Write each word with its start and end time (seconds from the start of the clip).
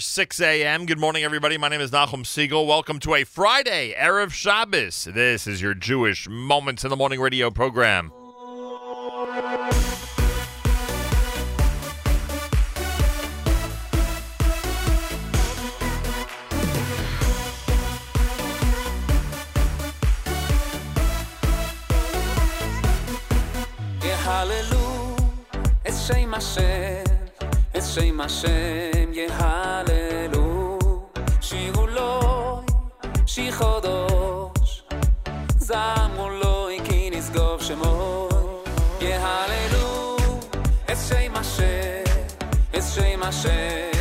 6 0.00 0.40
a.m. 0.40 0.86
Good 0.86 0.98
morning, 0.98 1.24
everybody. 1.24 1.58
My 1.58 1.68
name 1.68 1.80
is 1.80 1.90
Nachum 1.90 2.24
Segal. 2.24 2.66
Welcome 2.66 2.98
to 3.00 3.14
a 3.14 3.24
Friday, 3.24 3.94
Erev 3.98 4.30
Shabbos. 4.30 5.04
This 5.04 5.46
is 5.46 5.60
your 5.60 5.74
Jewish 5.74 6.28
Moments 6.28 6.84
in 6.84 6.90
the 6.90 6.96
Morning 6.96 7.20
radio 7.20 7.50
program. 7.50 8.12
Hallelujah, 24.24 25.16
it's 25.84 26.00
same 26.00 26.32
it's 27.74 27.86
same 27.86 29.01
Hashem. 43.32 43.91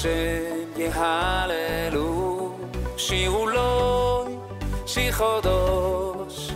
השם 0.00 0.70
יהללו, 0.76 2.52
שירו 2.96 3.46
לו, 3.46 4.24
שיר 4.86 5.12
חודש, 5.12 6.50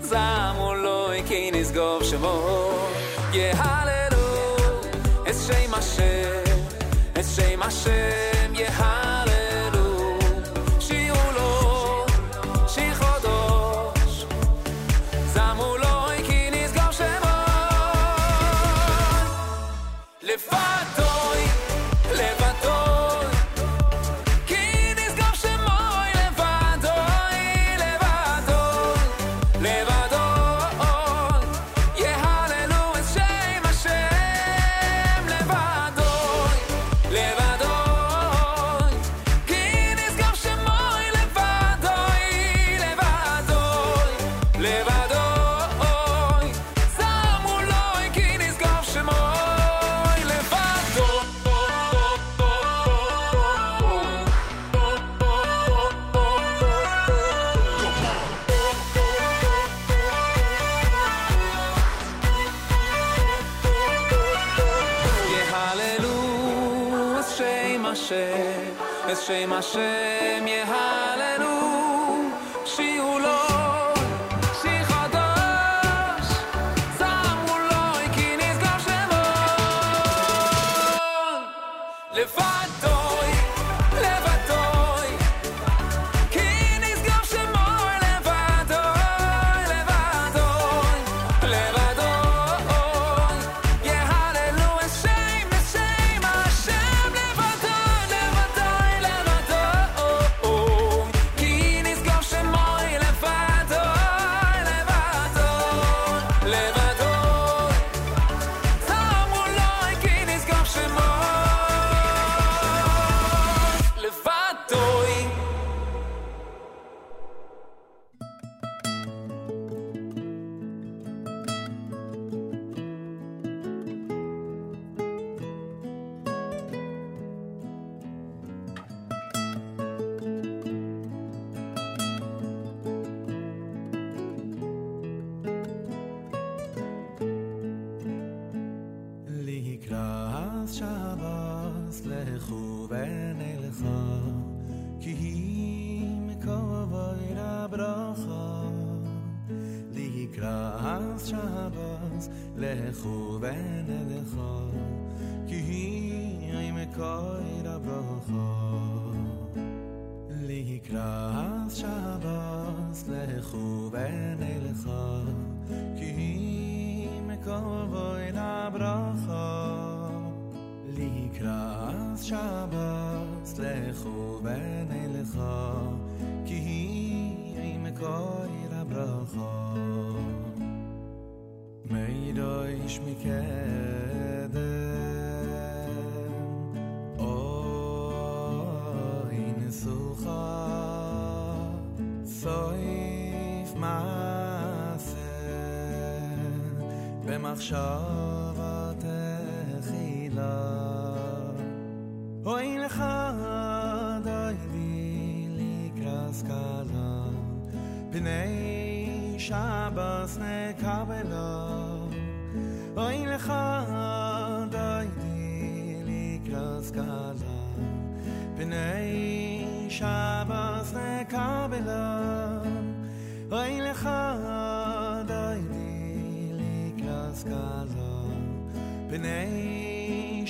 זמו 0.00 0.74
לו, 0.74 1.08
כי 1.28 1.50
נשגוב 1.54 2.02
שמו. 2.04 2.68
יהללו, 3.32 4.56
את 5.28 5.34
שם 5.46 5.74
השם, 5.74 6.54
את 7.12 7.24
שם 7.36 7.62
השם 7.62 8.54
יהללו. 8.54 9.01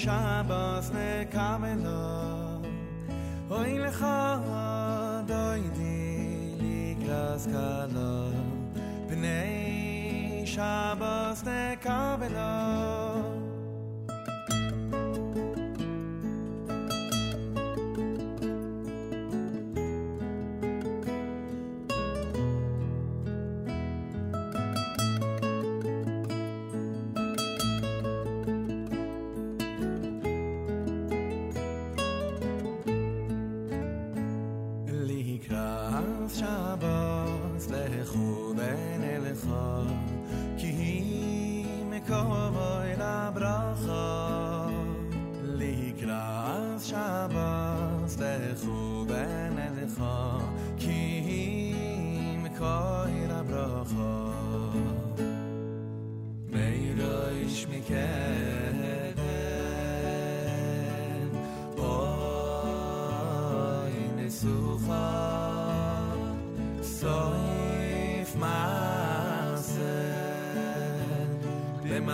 Shabbos 0.02 0.90
ne 0.90 1.28
kamelo 1.30 2.60
Oy 3.48 3.78
lecha 3.78 5.22
doy 5.28 5.62
di 5.78 6.56
li 6.60 6.94
glas 6.98 7.46
kalo. 7.46 8.32
Bnei 9.06 10.44
Shabbos 10.44 11.44
ne 11.44 11.78
kamelo 11.80 13.01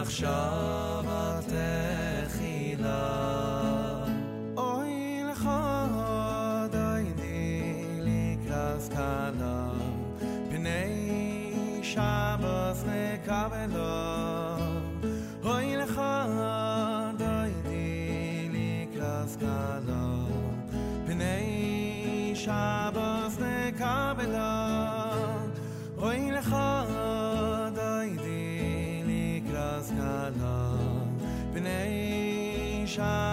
עכשיו 0.08 0.77
sunshine. 32.98 33.27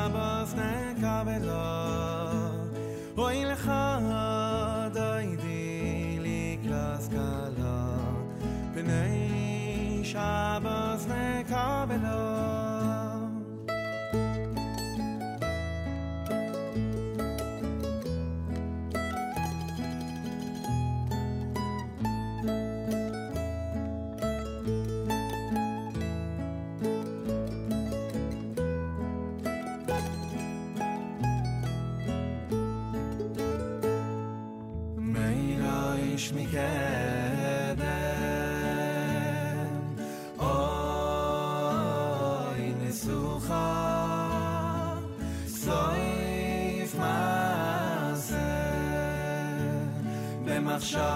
sunshine. 50.86 51.14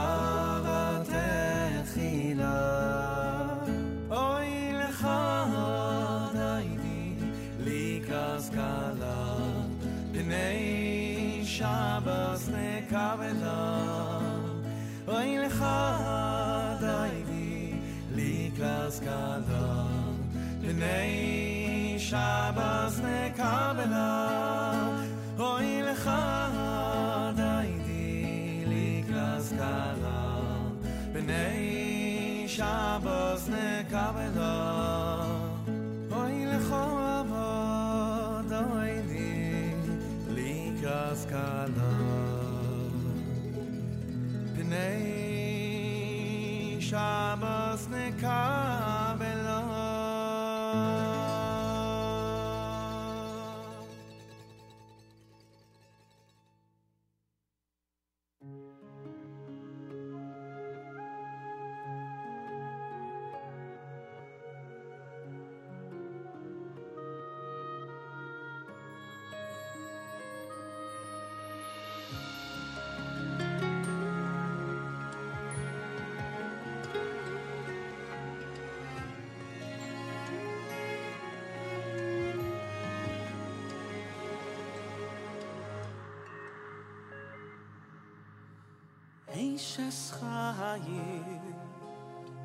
איש 89.54 89.80
הסחיים 89.88 91.54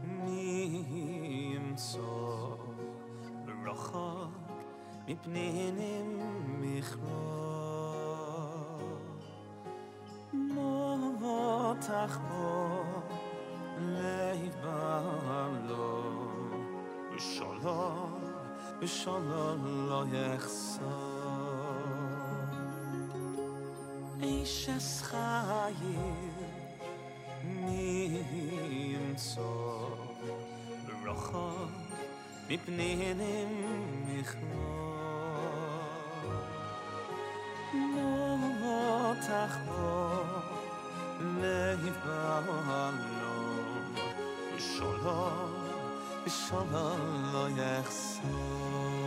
מי 0.03 0.85
ימצוא 1.55 2.57
רחוק 3.67 4.33
מפנינים 5.09 6.19
מכלול 6.61 7.05
מותח 10.33 12.19
פה 12.29 12.83
לב 13.79 14.57
בעלו 14.63 16.03
ושלום 17.17 18.21
ושלום 18.81 19.87
לא 19.89 20.05
יחסר 20.13 21.04
פנינים 32.65 33.65
מכמור. 34.07 34.55
נו 37.73 39.13
תחבור 39.15 40.25
להיבהלום, 41.41 42.69
ושלום, 44.57 45.55
ושלום 46.27 47.31
לא 47.33 47.49
יחסור. 47.49 49.04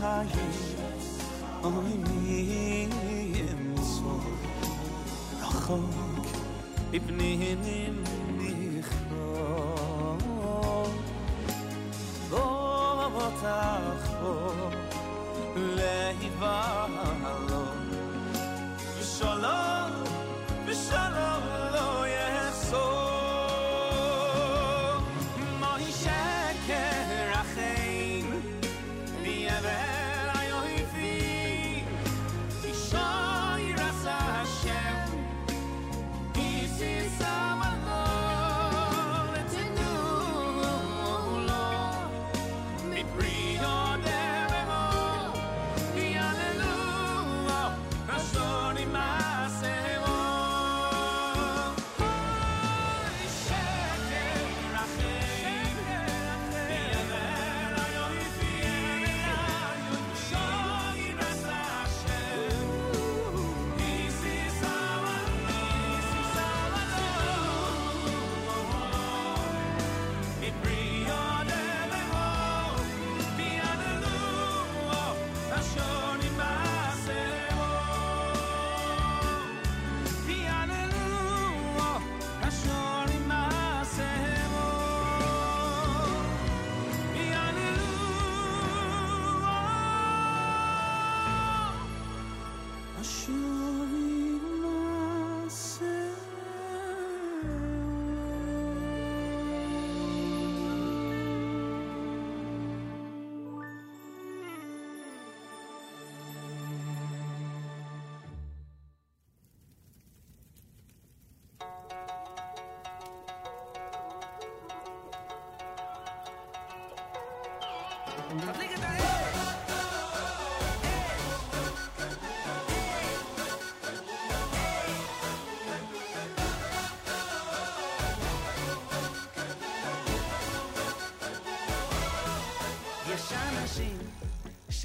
hayim 0.00 0.52
om 1.62 1.86
in 1.86 2.26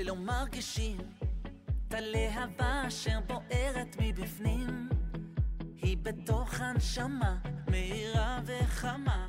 שלא 0.02 0.16
מרגישים 0.16 0.98
את 1.88 1.94
הלהבה 1.94 2.88
אשר 2.88 3.20
בוערת 3.28 3.96
מבפנים, 4.00 4.90
היא 5.78 5.98
בתוך 5.98 6.62
הנשמה 6.62 7.38
מהירה 7.68 8.40
וחמה. 8.46 9.21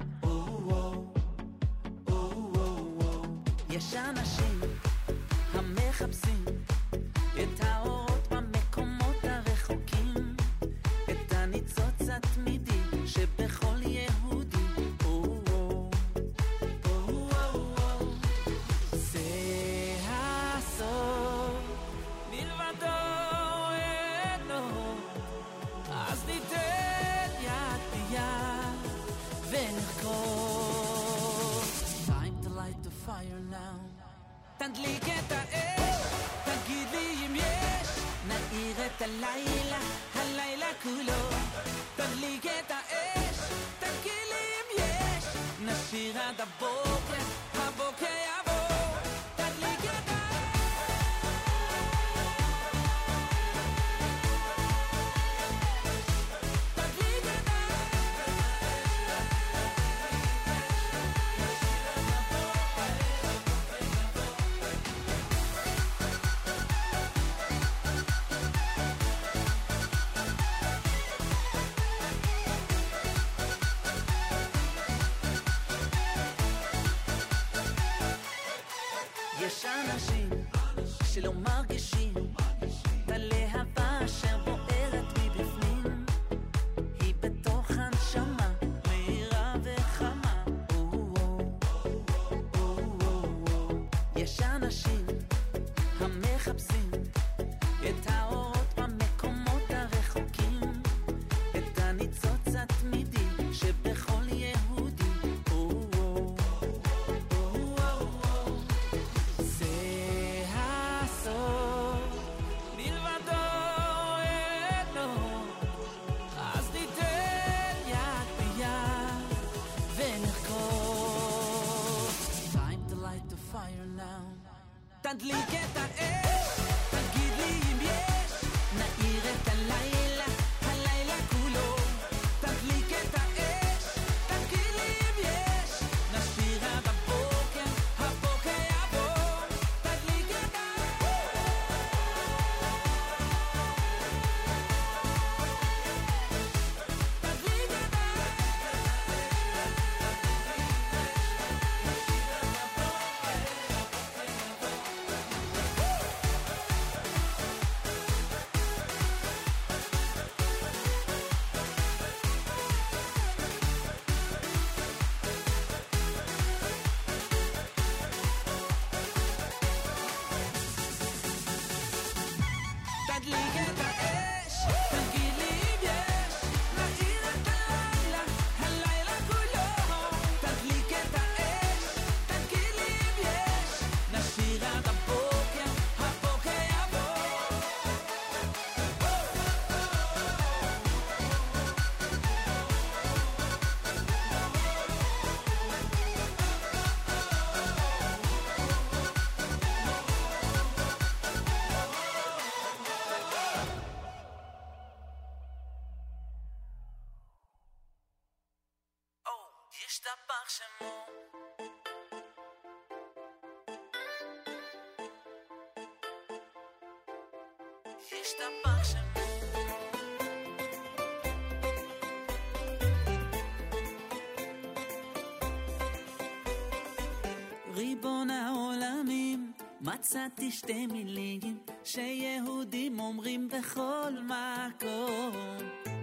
ריבון 227.75 228.31
העולמים, 228.31 229.53
מצאתי 229.81 230.51
שתי 230.51 230.87
מילים 230.87 231.59
שיהודים 231.85 233.01
אומרים 233.01 233.49
בכל 233.49 234.13
מקום. 234.23 235.33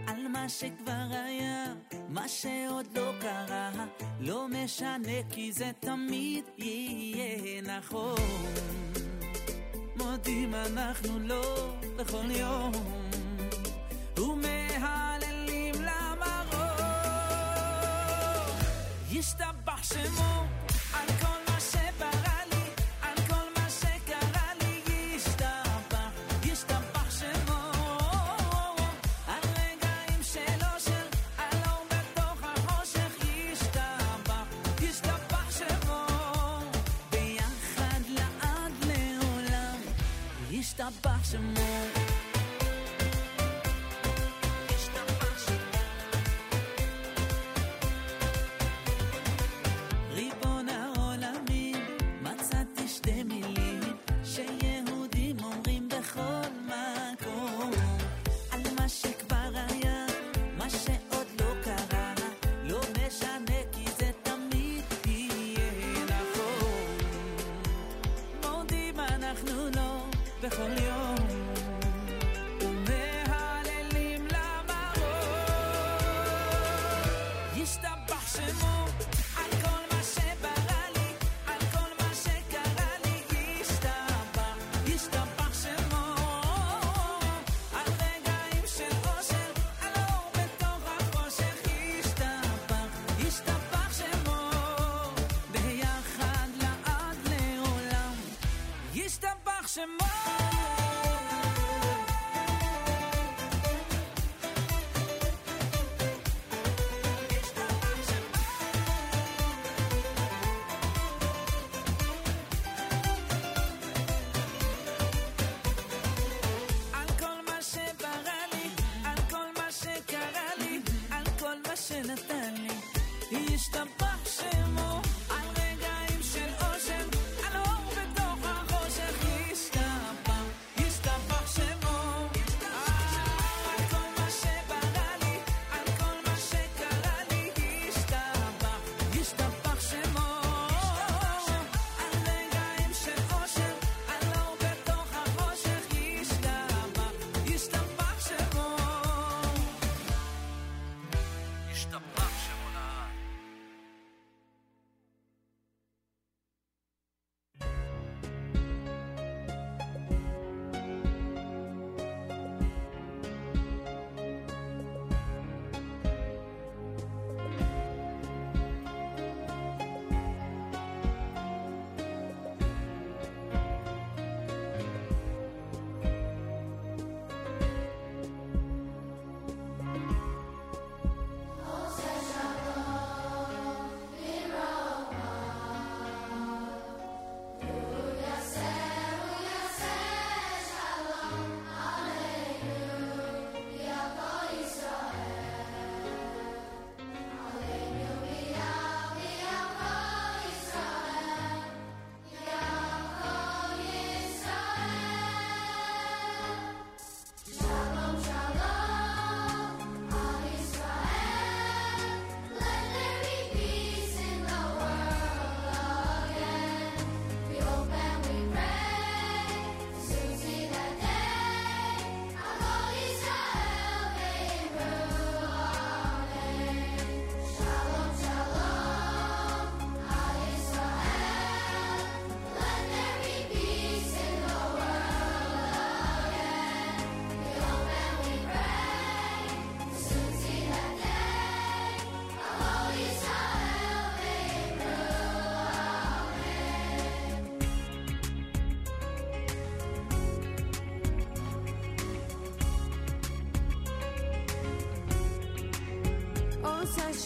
על 0.08 0.28
מה 0.28 0.49
שכבר 0.49 1.06
היה, 1.12 1.73
מה 2.10 2.28
שעוד 2.28 2.97
לא 2.97 3.12
קרה, 3.21 3.71
לא 4.19 4.47
משנה 4.47 5.23
כי 5.30 5.52
זה 5.52 5.71
תמיד 5.80 6.45
יהיה 6.58 7.62
נכון. 7.62 8.15
יודעים 10.19 10.55
אנחנו 10.55 11.19
לא, 11.19 11.73
בכל 11.97 12.32
יום. 12.32 12.98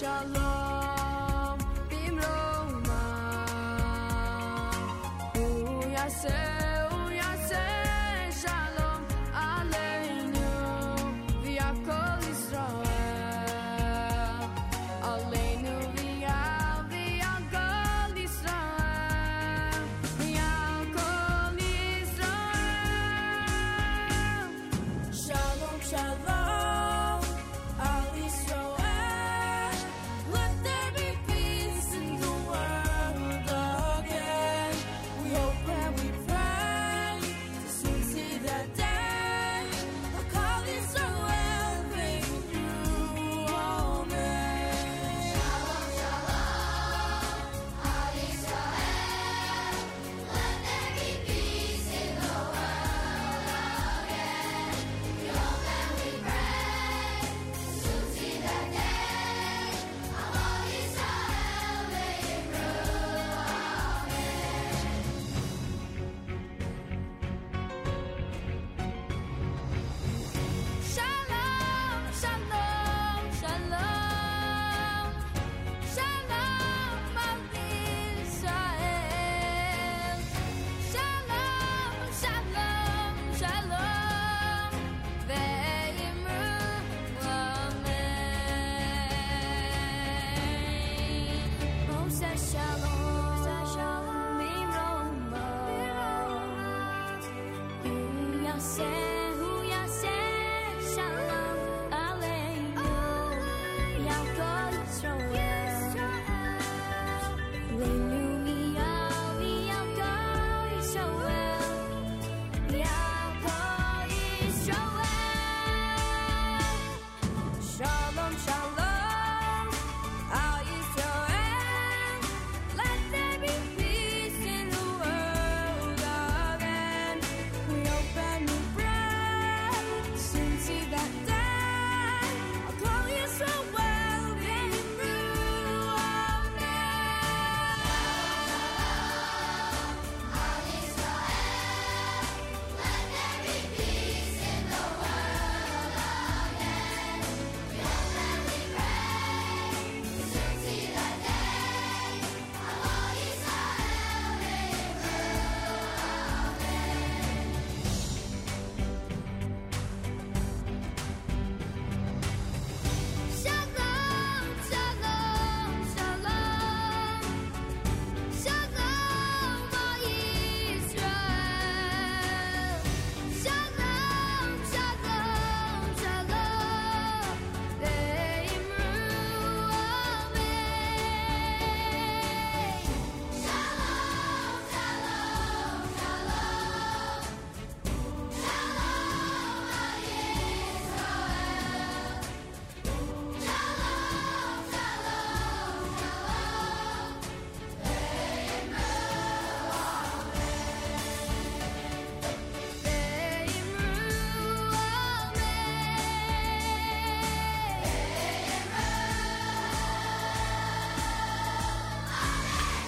Shalom 0.03 0.42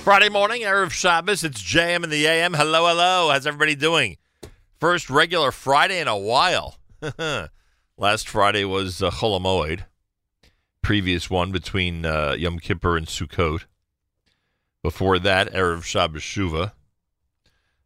Friday 0.05 0.29
morning, 0.29 0.61
Erev 0.61 0.91
Shabbos. 0.91 1.43
It's 1.43 1.63
JM 1.63 2.03
in 2.03 2.11
the 2.11 2.27
AM. 2.27 2.53
Hello, 2.53 2.87
hello. 2.87 3.31
How's 3.31 3.47
everybody 3.47 3.73
doing? 3.73 4.17
First 4.79 5.09
regular 5.09 5.51
Friday 5.51 5.99
in 5.99 6.07
a 6.07 6.15
while. 6.15 6.77
Last 7.97 8.29
Friday 8.29 8.65
was 8.65 9.01
uh, 9.01 9.09
Chol 9.09 9.41
HaMoed. 9.41 9.85
Previous 10.83 11.31
one 11.31 11.51
between 11.51 12.05
uh, 12.05 12.35
Yom 12.37 12.59
Kippur 12.59 12.97
and 12.97 13.07
Sukkot. 13.07 13.63
Before 14.83 15.17
that, 15.17 15.51
Erev 15.51 15.83
Shabbos 15.83 16.21
Shuva. 16.21 16.73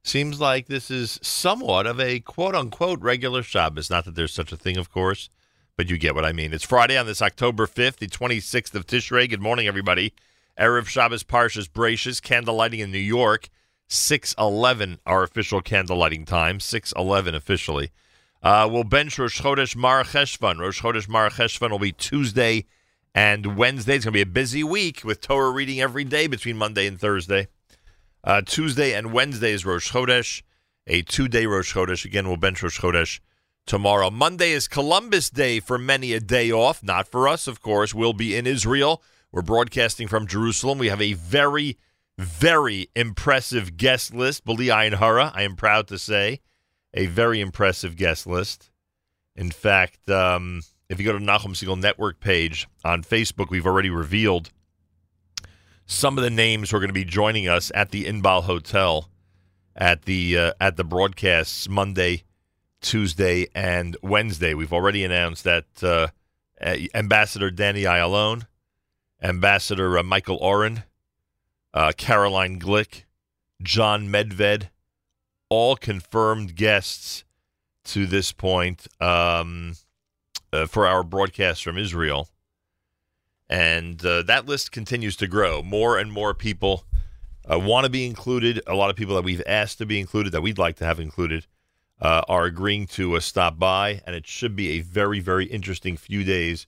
Seems 0.04 0.42
like 0.42 0.68
this 0.68 0.92
is 0.92 1.22
somewhat 1.24 1.88
of 1.88 2.02
a 2.02 2.20
quote 2.20 2.54
unquote 2.54 3.00
regular 3.00 3.44
Shabbos. 3.44 3.90
Not 3.90 4.04
that 4.04 4.16
there's 4.16 4.34
such 4.34 4.52
a 4.52 4.58
thing, 4.58 4.76
of 4.76 4.92
course, 4.92 5.30
but 5.78 5.90
you 5.90 5.98
get 5.98 6.16
what 6.16 6.26
I 6.26 6.34
mean. 6.34 6.54
It's 6.54 6.66
Friday 6.66 6.98
on 6.98 7.06
this 7.06 7.22
October 7.22 7.66
5th, 7.66 7.96
the 7.96 8.08
26th 8.08 8.76
of 8.76 8.86
Tishrei. 8.86 9.30
Good 9.30 9.42
morning, 9.42 9.68
everybody. 9.68 10.14
Erev 10.60 10.88
Shabbos 10.88 11.24
Parshas 11.24 11.70
Bereishis, 11.70 12.22
candle 12.22 12.56
lighting 12.56 12.82
in 12.82 12.92
New 12.92 12.98
York. 12.98 13.50
611 13.88 15.00
our 15.06 15.24
official 15.24 15.62
candle 15.62 15.98
lighting 15.98 16.26
time. 16.26 16.60
611 16.60 17.34
officially. 17.34 17.92
Uh, 18.44 18.68
we'll 18.72 18.84
bench 18.84 19.18
Rosh 19.18 19.42
Chodesh 19.42 19.76
Mar 19.76 20.04
Cheshvan. 20.04 20.60
Rosh 20.60 20.82
Chodesh 20.82 21.10
Mar 21.10 21.30
Cheshvan 21.30 21.72
will 21.72 21.80
be 21.80 21.92
Tuesday 21.92 22.66
and 23.16 23.58
Wednesday. 23.58 23.96
It's 23.96 24.06
going 24.06 24.14
to 24.14 24.18
be 24.18 24.22
a 24.22 24.26
busy 24.26 24.64
week 24.64 25.04
with 25.04 25.22
Torah 25.22 25.52
reading 25.52 25.82
every 25.82 26.04
day 26.04 26.28
between 26.28 26.58
Monday 26.58 26.88
and 26.88 27.00
Thursday. 27.00 27.48
Uh, 28.24 28.42
Tuesday 28.46 28.94
and 28.94 29.12
Wednesday 29.12 29.52
is 29.52 29.66
Rosh 29.66 29.92
Chodesh, 29.92 30.44
a 30.86 31.02
two-day 31.02 31.46
Rosh 31.46 31.74
Chodesh. 31.74 32.06
Again, 32.06 32.28
we'll 32.28 32.38
bench 32.38 32.62
Rosh 32.62 32.80
Chodesh 32.80 33.20
tomorrow. 33.66 34.10
Monday 34.10 34.52
is 34.52 34.68
Columbus 34.68 35.30
Day 35.30 35.60
for 35.60 35.78
many 35.78 36.14
a 36.14 36.20
day 36.20 36.52
off. 36.52 36.84
Not 36.84 37.08
for 37.08 37.28
us, 37.28 37.48
of 37.48 37.62
course. 37.62 37.94
We'll 37.94 38.14
be 38.14 38.36
in 38.36 38.46
Israel. 38.46 39.02
We're 39.32 39.42
broadcasting 39.42 40.08
from 40.08 40.28
Jerusalem. 40.28 40.80
We 40.80 40.88
have 40.88 41.02
a 41.02 41.14
very, 41.14 41.78
very 42.18 42.90
impressive 42.96 43.78
guest 43.78 44.14
list. 44.14 44.44
Bali 44.44 44.68
Ayin 44.68 44.96
Hara, 44.96 45.32
I 45.36 45.44
am 45.44 45.56
proud 45.56 45.88
to 45.90 46.00
say, 46.00 46.40
a 46.94 47.06
very 47.06 47.40
impressive 47.40 47.96
guest 47.96 48.26
list. 48.26 48.72
In 49.36 49.52
fact, 49.52 50.10
um, 50.10 50.62
if 50.90 51.00
you 51.00 51.06
go 51.06 51.14
to 51.14 51.24
Nachum 51.24 51.54
Segal 51.54 51.80
Network 51.80 52.20
page 52.20 52.68
on 52.84 53.04
Facebook, 53.04 53.50
we've 53.50 53.68
already 53.68 53.92
revealed 53.92 54.50
some 55.86 56.18
of 56.18 56.24
the 56.24 56.30
names 56.30 56.70
who 56.70 56.78
are 56.78 56.80
going 56.80 56.90
to 56.90 56.94
be 56.94 57.06
joining 57.06 57.48
us 57.48 57.72
at 57.76 57.92
the 57.92 58.06
Inbal 58.06 58.44
Hotel 58.44 59.10
at 59.76 60.04
the 60.04 60.38
uh, 60.38 60.54
at 60.60 60.76
the 60.76 60.84
broadcasts 60.84 61.70
Monday, 61.70 62.24
Tuesday, 62.82 63.48
and 63.56 63.96
Wednesday. 64.02 64.54
We've 64.54 64.74
already 64.74 65.04
announced 65.04 65.44
that 65.46 65.66
uh, 65.82 66.08
Ambassador 66.94 67.50
Danny 67.50 67.84
Ayalon, 67.84 68.46
Ambassador 69.22 69.98
uh, 69.98 70.04
Michael 70.04 70.38
Oren, 70.38 70.84
uh, 71.74 71.92
Caroline 71.98 72.60
Glick, 72.60 73.04
Jon 73.62 74.08
Medved, 74.08 74.70
all 75.50 75.76
confirmed 75.76 76.56
guests 76.56 77.24
to 77.84 78.06
this 78.06 78.32
point 78.32 78.88
um, 79.02 79.76
uh, 80.54 80.66
for 80.66 80.88
our 80.88 81.04
broadcast 81.04 81.64
from 81.64 81.78
Israel. 81.78 82.30
And 83.50 83.98
that 84.00 84.46
list 84.46 84.72
continues 84.72 85.16
to 85.18 85.28
grow. 85.28 85.64
More 85.64 85.98
and 85.98 86.12
more 86.12 86.36
people 86.36 86.86
uh, 87.52 87.60
want 87.60 87.86
to 87.86 87.90
be 87.90 88.06
included. 88.06 88.62
A 88.68 88.76
lot 88.76 88.90
of 88.90 88.96
people 88.96 89.16
that 89.16 89.24
we've 89.24 89.42
asked 89.48 89.80
to 89.80 89.86
be 89.86 90.00
included, 90.00 90.32
that 90.34 90.42
we'd 90.42 90.58
like 90.58 90.76
to 90.78 90.86
have 90.86 91.00
included, 91.00 91.48
uh, 92.00 92.22
are 92.28 92.46
agreeing 92.46 92.86
to 92.88 93.16
uh, 93.16 93.20
stop 93.20 93.58
by. 93.58 94.02
And 94.06 94.16
it 94.16 94.28
should 94.28 94.56
be 94.56 94.72
a 94.72 94.82
very, 94.82 95.20
very 95.20 95.46
interesting 95.46 95.98
few 95.98 96.24
days 96.24 96.68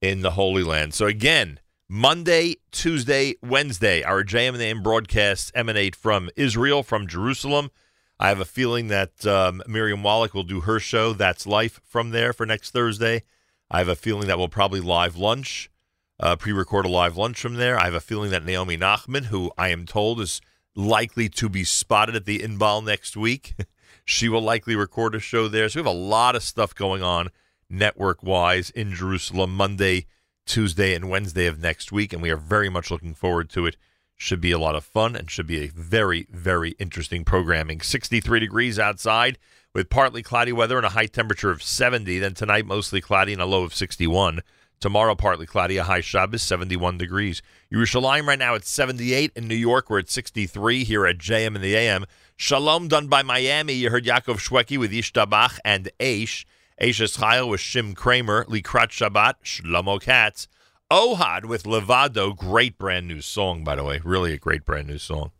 in 0.00 0.20
the 0.20 0.32
Holy 0.32 0.62
Land. 0.62 0.94
So, 0.94 1.06
again, 1.06 1.58
Monday, 1.94 2.56
Tuesday, 2.70 3.34
Wednesday, 3.42 4.02
our 4.02 4.24
JM 4.24 4.58
and 4.58 4.82
broadcasts 4.82 5.52
emanate 5.54 5.94
from 5.94 6.30
Israel, 6.36 6.82
from 6.82 7.06
Jerusalem. 7.06 7.70
I 8.18 8.28
have 8.30 8.40
a 8.40 8.46
feeling 8.46 8.88
that 8.88 9.26
um, 9.26 9.62
Miriam 9.66 10.02
Wallach 10.02 10.32
will 10.32 10.42
do 10.42 10.62
her 10.62 10.80
show, 10.80 11.12
That's 11.12 11.46
Life, 11.46 11.82
from 11.84 12.08
there 12.08 12.32
for 12.32 12.46
next 12.46 12.70
Thursday. 12.70 13.24
I 13.70 13.76
have 13.76 13.88
a 13.88 13.94
feeling 13.94 14.26
that 14.28 14.38
we'll 14.38 14.48
probably 14.48 14.80
live 14.80 15.16
lunch, 15.16 15.70
uh, 16.18 16.36
pre 16.36 16.52
record 16.52 16.86
a 16.86 16.88
live 16.88 17.18
lunch 17.18 17.38
from 17.38 17.56
there. 17.56 17.78
I 17.78 17.84
have 17.84 17.92
a 17.92 18.00
feeling 18.00 18.30
that 18.30 18.46
Naomi 18.46 18.78
Nachman, 18.78 19.24
who 19.24 19.52
I 19.58 19.68
am 19.68 19.84
told 19.84 20.18
is 20.18 20.40
likely 20.74 21.28
to 21.28 21.50
be 21.50 21.62
spotted 21.62 22.16
at 22.16 22.24
the 22.24 22.38
Inbal 22.38 22.82
next 22.82 23.18
week, 23.18 23.54
she 24.06 24.30
will 24.30 24.40
likely 24.40 24.76
record 24.76 25.14
a 25.14 25.20
show 25.20 25.46
there. 25.46 25.68
So 25.68 25.82
we 25.82 25.86
have 25.86 25.94
a 25.94 25.98
lot 25.98 26.36
of 26.36 26.42
stuff 26.42 26.74
going 26.74 27.02
on 27.02 27.28
network 27.68 28.22
wise 28.22 28.70
in 28.70 28.94
Jerusalem 28.94 29.54
Monday, 29.54 30.06
Tuesday, 30.46 30.94
and 30.94 31.08
Wednesday 31.08 31.46
of 31.46 31.58
next 31.58 31.92
week, 31.92 32.12
and 32.12 32.22
we 32.22 32.30
are 32.30 32.36
very 32.36 32.68
much 32.68 32.90
looking 32.90 33.14
forward 33.14 33.48
to 33.50 33.66
it. 33.66 33.76
Should 34.16 34.40
be 34.40 34.52
a 34.52 34.58
lot 34.58 34.76
of 34.76 34.84
fun 34.84 35.16
and 35.16 35.30
should 35.30 35.48
be 35.48 35.64
a 35.64 35.68
very, 35.68 36.28
very 36.30 36.76
interesting 36.78 37.24
programming. 37.24 37.80
63 37.80 38.38
degrees 38.38 38.78
outside 38.78 39.36
with 39.74 39.90
partly 39.90 40.22
cloudy 40.22 40.52
weather 40.52 40.76
and 40.76 40.86
a 40.86 40.90
high 40.90 41.06
temperature 41.06 41.50
of 41.50 41.62
70. 41.62 42.18
Then 42.18 42.34
tonight, 42.34 42.66
mostly 42.66 43.00
cloudy 43.00 43.32
and 43.32 43.42
a 43.42 43.46
low 43.46 43.64
of 43.64 43.74
61. 43.74 44.42
Tomorrow, 44.78 45.14
partly 45.14 45.46
cloudy, 45.46 45.76
a 45.76 45.84
high 45.84 46.00
Shabbos, 46.00 46.42
71 46.42 46.98
degrees. 46.98 47.40
Yerushalayim 47.72 48.26
right 48.26 48.38
now 48.38 48.54
at 48.54 48.64
78. 48.64 49.32
In 49.36 49.46
New 49.46 49.54
York, 49.54 49.88
we're 49.88 50.00
at 50.00 50.10
63 50.10 50.84
here 50.84 51.06
at 51.06 51.18
JM 51.18 51.54
and 51.54 51.62
the 51.62 51.76
AM. 51.76 52.04
Shalom 52.36 52.88
done 52.88 53.06
by 53.06 53.22
Miami. 53.22 53.74
You 53.74 53.90
heard 53.90 54.04
Yaakov 54.04 54.38
Shweki 54.38 54.78
with 54.78 54.90
Ishtabach 54.90 55.58
and 55.64 55.88
Aish. 56.00 56.44
Eishes 56.82 57.16
Chayil 57.16 57.48
with 57.48 57.60
Shim 57.60 57.94
Craimer. 57.94 58.44
Likrat 58.46 58.88
Shabbat, 58.88 59.34
Shlomo 59.44 60.02
Katz. 60.02 60.48
Ohad 60.90 61.44
with 61.44 61.62
Levado. 61.62 62.36
Great 62.36 62.76
brand 62.76 63.06
new 63.06 63.20
song, 63.20 63.62
by 63.62 63.76
the 63.76 63.84
way. 63.84 64.00
Really 64.02 64.32
a 64.32 64.38
great 64.38 64.64
brand 64.64 64.88
new 64.88 64.98
song 64.98 65.30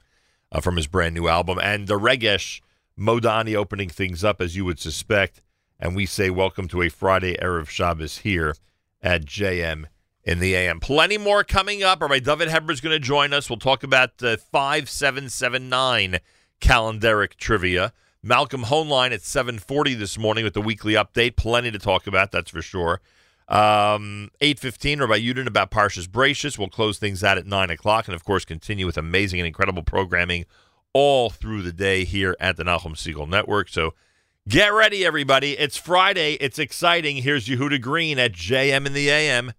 uh, 0.53 0.61
from 0.61 0.77
his 0.77 0.87
brand 0.87 1.17
new 1.17 1.27
album. 1.27 1.59
And 1.61 1.89
the 1.89 1.99
Regesh 1.99 2.61
Modani 2.97 3.57
opening 3.57 3.89
things 3.89 4.23
up, 4.23 4.41
as 4.41 4.55
you 4.55 4.65
would 4.65 4.79
suspect. 4.79 5.43
And 5.81 5.97
we 5.97 6.07
say 6.07 6.31
welcome 6.31 6.69
to 6.69 6.81
a 6.81 6.89
Friday 6.89 7.37
Erev 7.43 7.69
Shabbos 7.69 8.19
here 8.19 8.55
at 9.03 9.25
JM 9.25 9.87
in 10.23 10.39
the 10.39 10.55
AM. 10.55 10.79
Plenty 10.79 11.19
more 11.19 11.43
coming 11.43 11.83
up. 11.83 12.01
Rabbi 12.03 12.21
Dovid 12.21 12.51
Heber 12.51 12.71
is 12.71 12.81
going 12.81 12.95
to 12.95 13.01
join 13.01 13.33
us. 13.33 13.51
We'll 13.51 13.59
talk 13.59 13.83
about 13.83 14.19
the 14.19 14.39
5779 14.39 16.21
calendaric 16.61 17.35
trivia. 17.35 17.93
Malcolm 18.23 18.65
Hoenlein 18.65 19.13
at 19.13 19.23
740 19.23 19.95
this 19.95 20.17
morning 20.17 20.45
with 20.45 20.55
the 20.55 20.61
weekly 20.61 20.95
update. 20.95 21.37
Plenty 21.37 21.71
to 21.73 21.79
talk 21.79 22.07
about, 22.07 22.31
that's 22.31 22.51
for 22.51 22.63
sure. 22.63 23.01
Um, 23.49 24.31
8.15, 24.41 25.01
Rabbi 25.01 25.19
Yudin 25.21 25.47
about 25.49 25.71
Parshas 25.71 26.07
Bereishis. 26.07 26.57
We'll 26.57 26.69
close 26.69 26.99
things 26.99 27.25
out 27.25 27.37
at 27.37 27.47
9 27.47 27.71
o'clock 27.71 28.07
and, 28.07 28.15
of 28.15 28.25
course, 28.25 28.45
continue 28.45 28.87
with 28.87 28.97
amazing 28.97 29.41
and 29.41 29.47
incredible 29.47 29.83
programming 29.83 30.47
all 30.93 31.31
through 31.31 31.63
the 31.63 31.73
day 31.73 32.05
here 32.05 32.37
at 32.39 32.57
the 32.57 32.63
Nachum 32.63 32.95
Segal 32.95 33.29
Network. 33.29 33.69
So 33.69 33.95
get 34.49 34.73
ready, 34.73 35.05
everybody. 35.05 35.59
It's 35.59 35.77
Friday. 35.77 36.35
It's 36.35 36.59
exciting. 36.59 37.17
Here's 37.19 37.49
Yehuda 37.49 37.81
Green 37.81 38.19
at 38.19 38.33
JM 38.33 38.87
in 38.87 38.93
the 38.93 39.11
AM. 39.11 39.53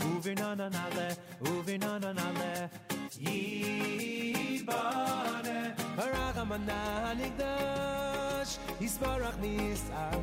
וברננה 0.00 0.68
נעלה, 0.68 1.08
וברננה 1.40 2.12
נעלה. 2.12 2.66
ייבנה, 3.20 4.74
הרחמנה 5.96 7.12
נקדש, 7.14 8.58
יסברך 8.80 9.34
ניסעלה. 9.40 10.14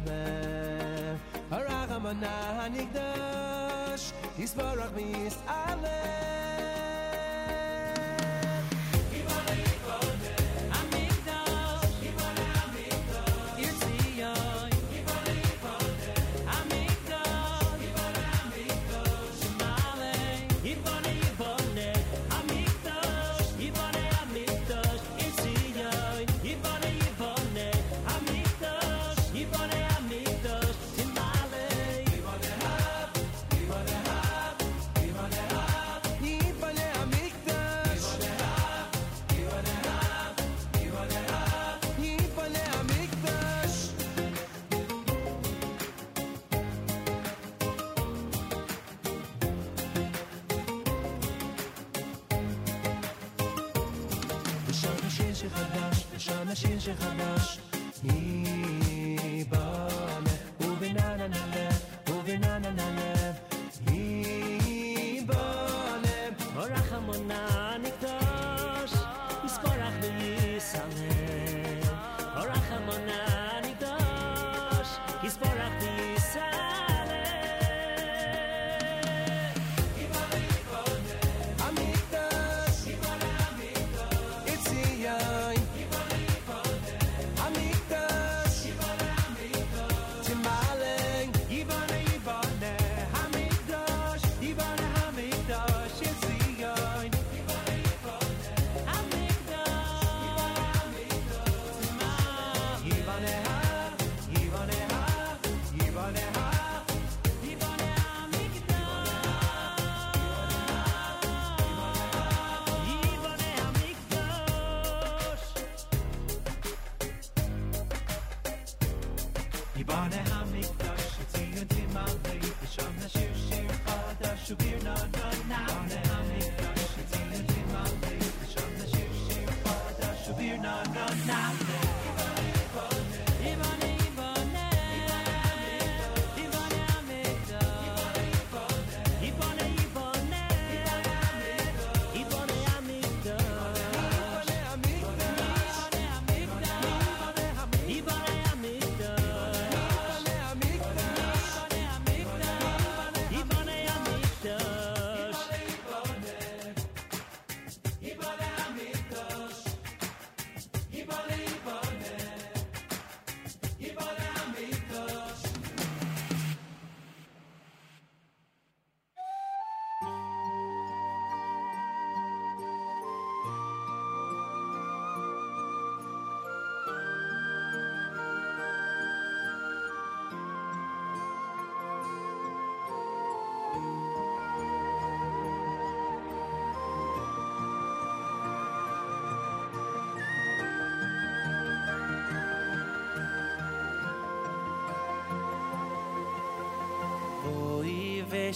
הרחמנה 1.51 2.67
נקדש, 2.69 4.11
יסברך 4.39 4.91
ניסעלה. 4.95 6.74
לשיר 56.50 56.78
שחדש. 56.78 57.65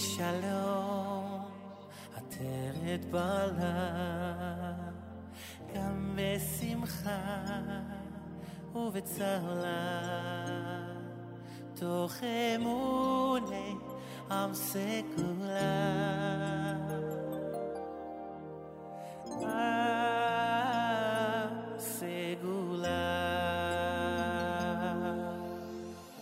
בואי 0.01 0.09
ושלום, 0.09 1.45
עטרת 2.15 3.05
בעלה, 3.11 4.73
גם 5.75 6.15
בשמחה 6.15 7.19
ובצהלה, 8.75 10.01
תוך 11.75 12.13
אמוני 12.55 13.75
עם 14.31 14.53
סגולה. 14.53 15.91
עם 19.41 19.49
סגולה. 21.77 22.91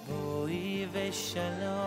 בואי 0.08 0.88
ושלום, 0.92 1.79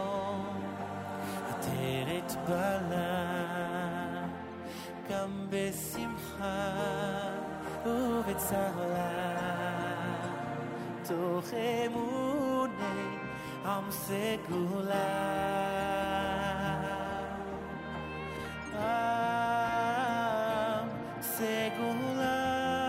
עטרת 2.42 2.50
בעלה, 2.50 4.26
גם 5.10 5.48
בשמחה 5.50 6.74
ובצהלה, 7.86 9.38
תוך 11.08 11.54
אמוני 11.54 13.18
עם 13.66 13.92
סגולה. 13.92 15.28
עם 18.74 18.80
סגולה, 21.22 22.81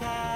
God. 0.00 0.33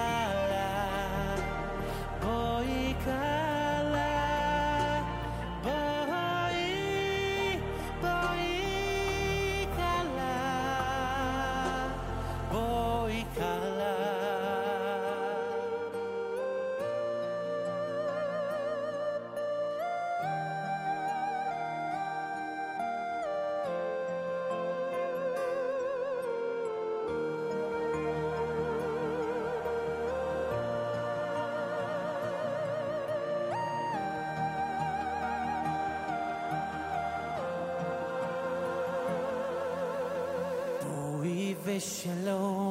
shalom. 41.81 42.68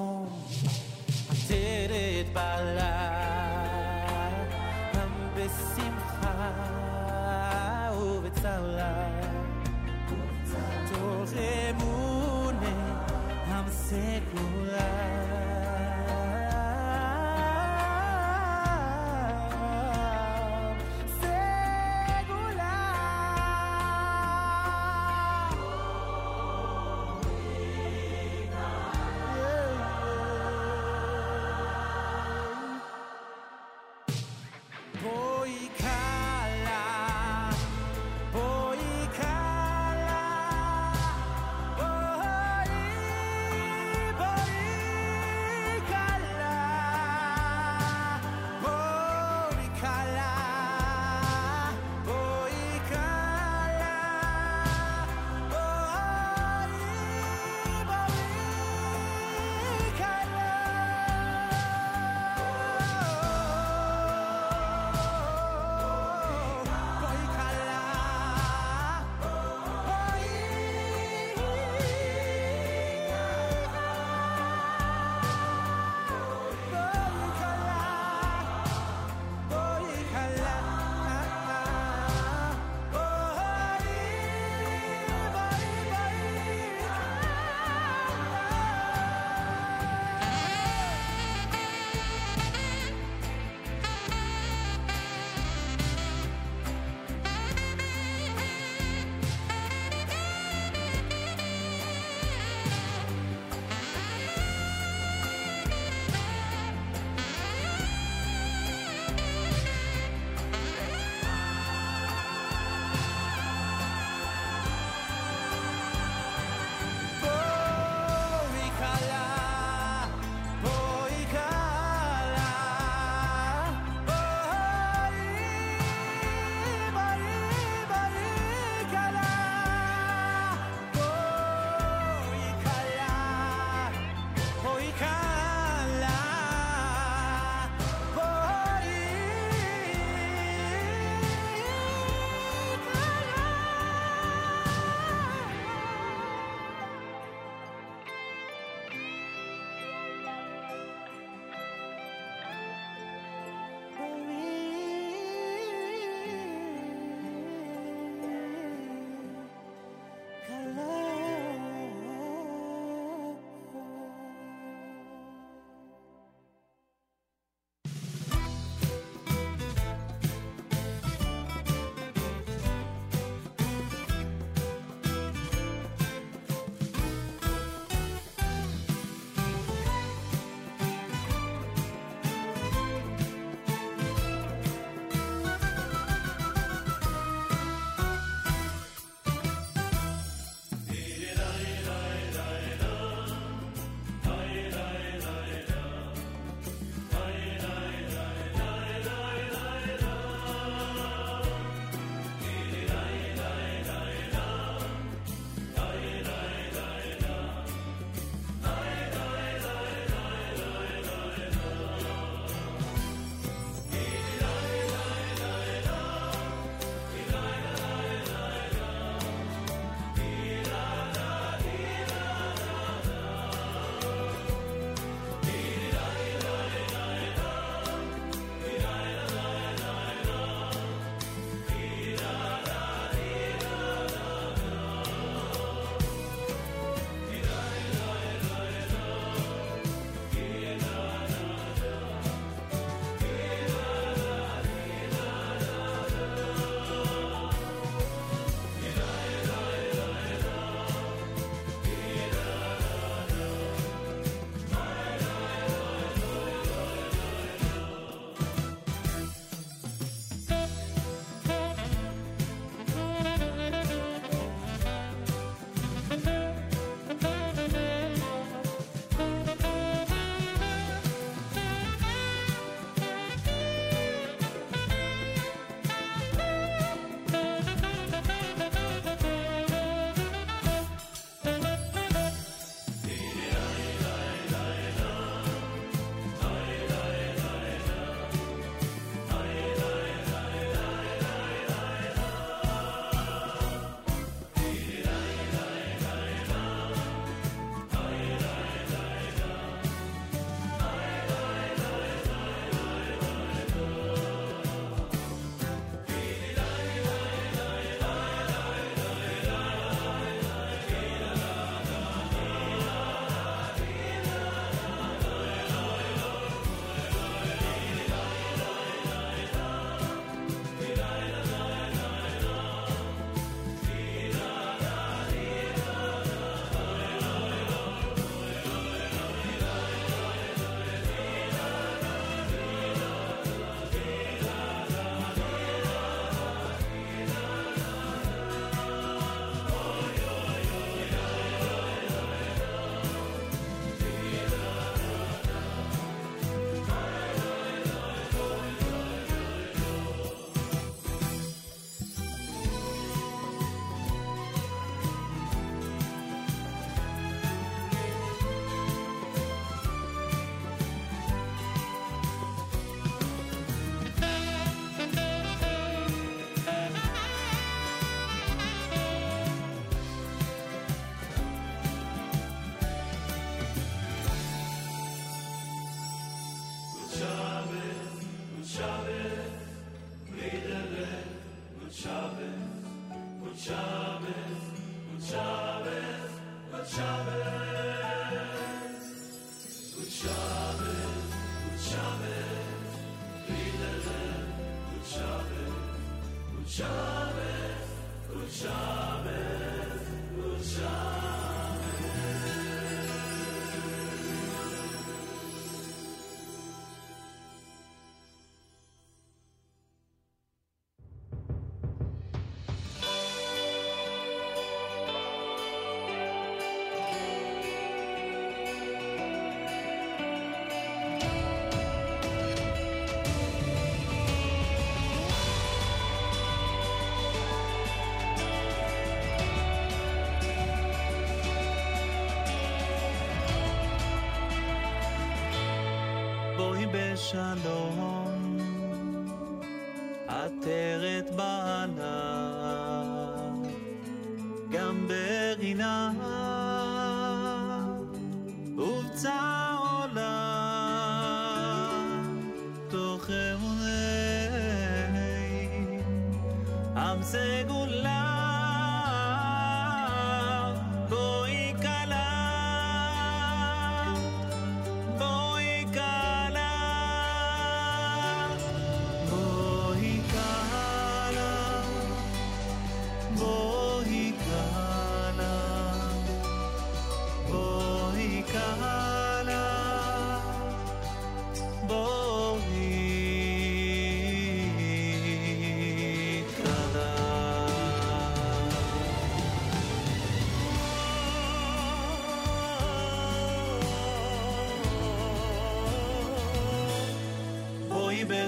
shalom. 437.30 437.97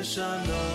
shalom. 0.09 0.68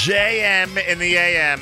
JM 0.00 0.88
in 0.88 0.98
the 0.98 1.14
AM. 1.14 1.60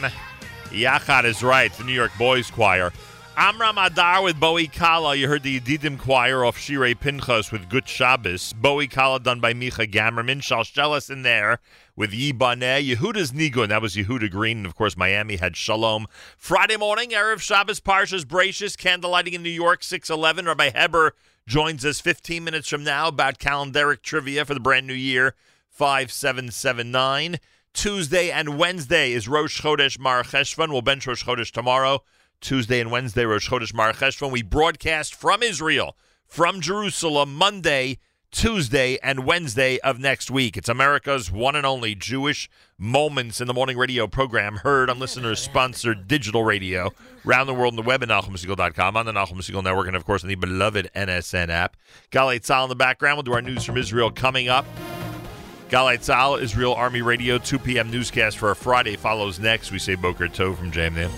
Yachad 0.67 1.25
is 1.25 1.43
right, 1.43 1.73
the 1.73 1.83
New 1.83 1.93
York 1.93 2.13
Boys 2.17 2.53
Choir. 2.53 2.93
Amram 3.37 3.77
Adar 3.79 4.23
with 4.23 4.39
Boi 4.39 4.67
Kallah. 4.67 5.19
You 5.19 5.27
heard 5.27 5.43
the 5.43 5.59
Yedidim 5.59 5.99
Choir 5.99 6.45
off 6.45 6.57
Shirei 6.57 6.95
Pinchas 6.95 7.51
with 7.51 7.69
Gut 7.69 7.89
Shabbos. 7.89 8.53
Boi 8.53 8.87
Kallah 8.87 9.25
done 9.25 9.41
by 9.41 9.55
Micha 9.55 9.91
Gamerman. 9.91 10.41
Shalshelis 10.41 11.11
in 11.11 11.23
there 11.23 11.59
with 11.97 12.13
Yibaneh. 12.13 12.89
Yehuda's 12.89 13.33
Nigun. 13.33 13.71
That 13.71 13.83
was 13.83 13.97
Yehuda 13.97 14.31
Green. 14.31 14.59
And 14.59 14.67
of 14.67 14.77
course, 14.77 14.97
Miami 14.97 15.35
had 15.35 15.57
Shalom. 15.57 16.07
Friday 16.37 16.77
morning, 16.77 17.11
Erev 17.11 17.41
Shabbos, 17.41 17.81
Parshas 17.81 18.25
Bereishis, 18.25 18.77
candlelighting 18.77 19.33
in 19.33 19.43
New 19.43 19.51
York, 19.51 19.83
611. 19.83 20.47
Rabbi 20.47 20.71
Heber 20.71 21.13
joins 21.49 21.85
us 21.85 21.99
15 21.99 22.45
minutes 22.45 22.69
from 22.69 22.85
now 22.85 23.09
about 23.09 23.41
calendaric 23.41 24.03
trivia 24.03 24.45
for 24.45 24.55
the 24.55 24.61
brand 24.61 24.87
new 24.87 24.95
year, 24.95 25.35
5779. 25.71 27.41
Tuesday 27.75 28.31
and 28.31 28.59
Wednesday 28.59 29.13
is 29.13 29.29
Rosh 29.29 29.61
Chodesh 29.61 29.99
Mar 29.99 30.23
Cheshvan. 30.23 30.71
We'll 30.71 30.83
bench 30.83 31.07
Rosh 31.07 31.25
Chodesh 31.25 31.51
tomorrow. 31.51 32.03
Tuesday 32.41 32.81
and 32.81 32.91
Wednesday, 32.91 33.25
Rosh 33.25 33.49
Chodesh 33.49 33.75
Mar 33.75 33.93
Cheshvan. 33.93 34.31
We 34.31 34.43
broadcast 34.43 35.15
from 35.15 35.43
Israel, 35.43 35.97
from 36.27 36.61
Jerusalem, 36.61 37.35
Monday, 37.35 37.99
Tuesday, 38.31 38.99
and 39.03 39.25
Wednesday 39.25 39.79
of 39.79 39.99
next 39.99 40.31
week. 40.31 40.57
It's 40.57 40.69
America's 40.69 41.31
one 41.31 41.57
and 41.57 41.65
only 41.65 41.95
Jewish 41.95 42.51
Moments 42.77 43.41
in 43.41 43.47
the 43.47 43.55
Morning 43.55 43.77
radio 43.77 44.07
program, 44.07 44.57
heard 44.57 44.91
on 44.91 44.99
listeners-sponsored 44.99 46.07
digital 46.07 46.45
radio 46.45 46.93
around 47.27 47.47
the 47.47 47.55
world 47.55 47.73
on 47.73 47.77
the 47.77 47.83
web 47.83 48.03
at 48.03 48.09
NachumSegal.com, 48.09 48.97
on 48.97 49.07
the 49.07 49.13
Nachum 49.13 49.39
Segal 49.39 49.65
Network, 49.65 49.87
and 49.89 49.97
of 49.97 50.05
course 50.05 50.23
on 50.23 50.29
the 50.29 50.35
beloved 50.37 50.91
NSN 50.95 51.49
app. 51.49 51.77
Galei 52.13 52.41
Tzal 52.41 52.65
in 52.65 52.69
the 52.69 52.77
background. 52.77 53.17
We'll 53.17 53.23
do 53.25 53.33
our 53.33 53.43
news 53.43 53.65
from 53.65 53.77
Israel 53.77 54.11
coming 54.11 54.49
up. 54.49 54.67
Galei 55.69 55.99
Tzal, 55.99 56.41
Israel 56.41 56.73
Army 56.73 57.03
Radio, 57.03 57.37
2 57.37 57.59
p.m. 57.59 57.91
newscast 57.91 58.39
for 58.39 58.49
our 58.49 58.55
Friday 58.55 58.97
follows 58.97 59.39
next. 59.39 59.71
We 59.71 59.79
say 59.79 59.97
Boker 59.97 60.27
Tov 60.29 60.57
from 60.57 60.71
Jamdan. 60.73 61.11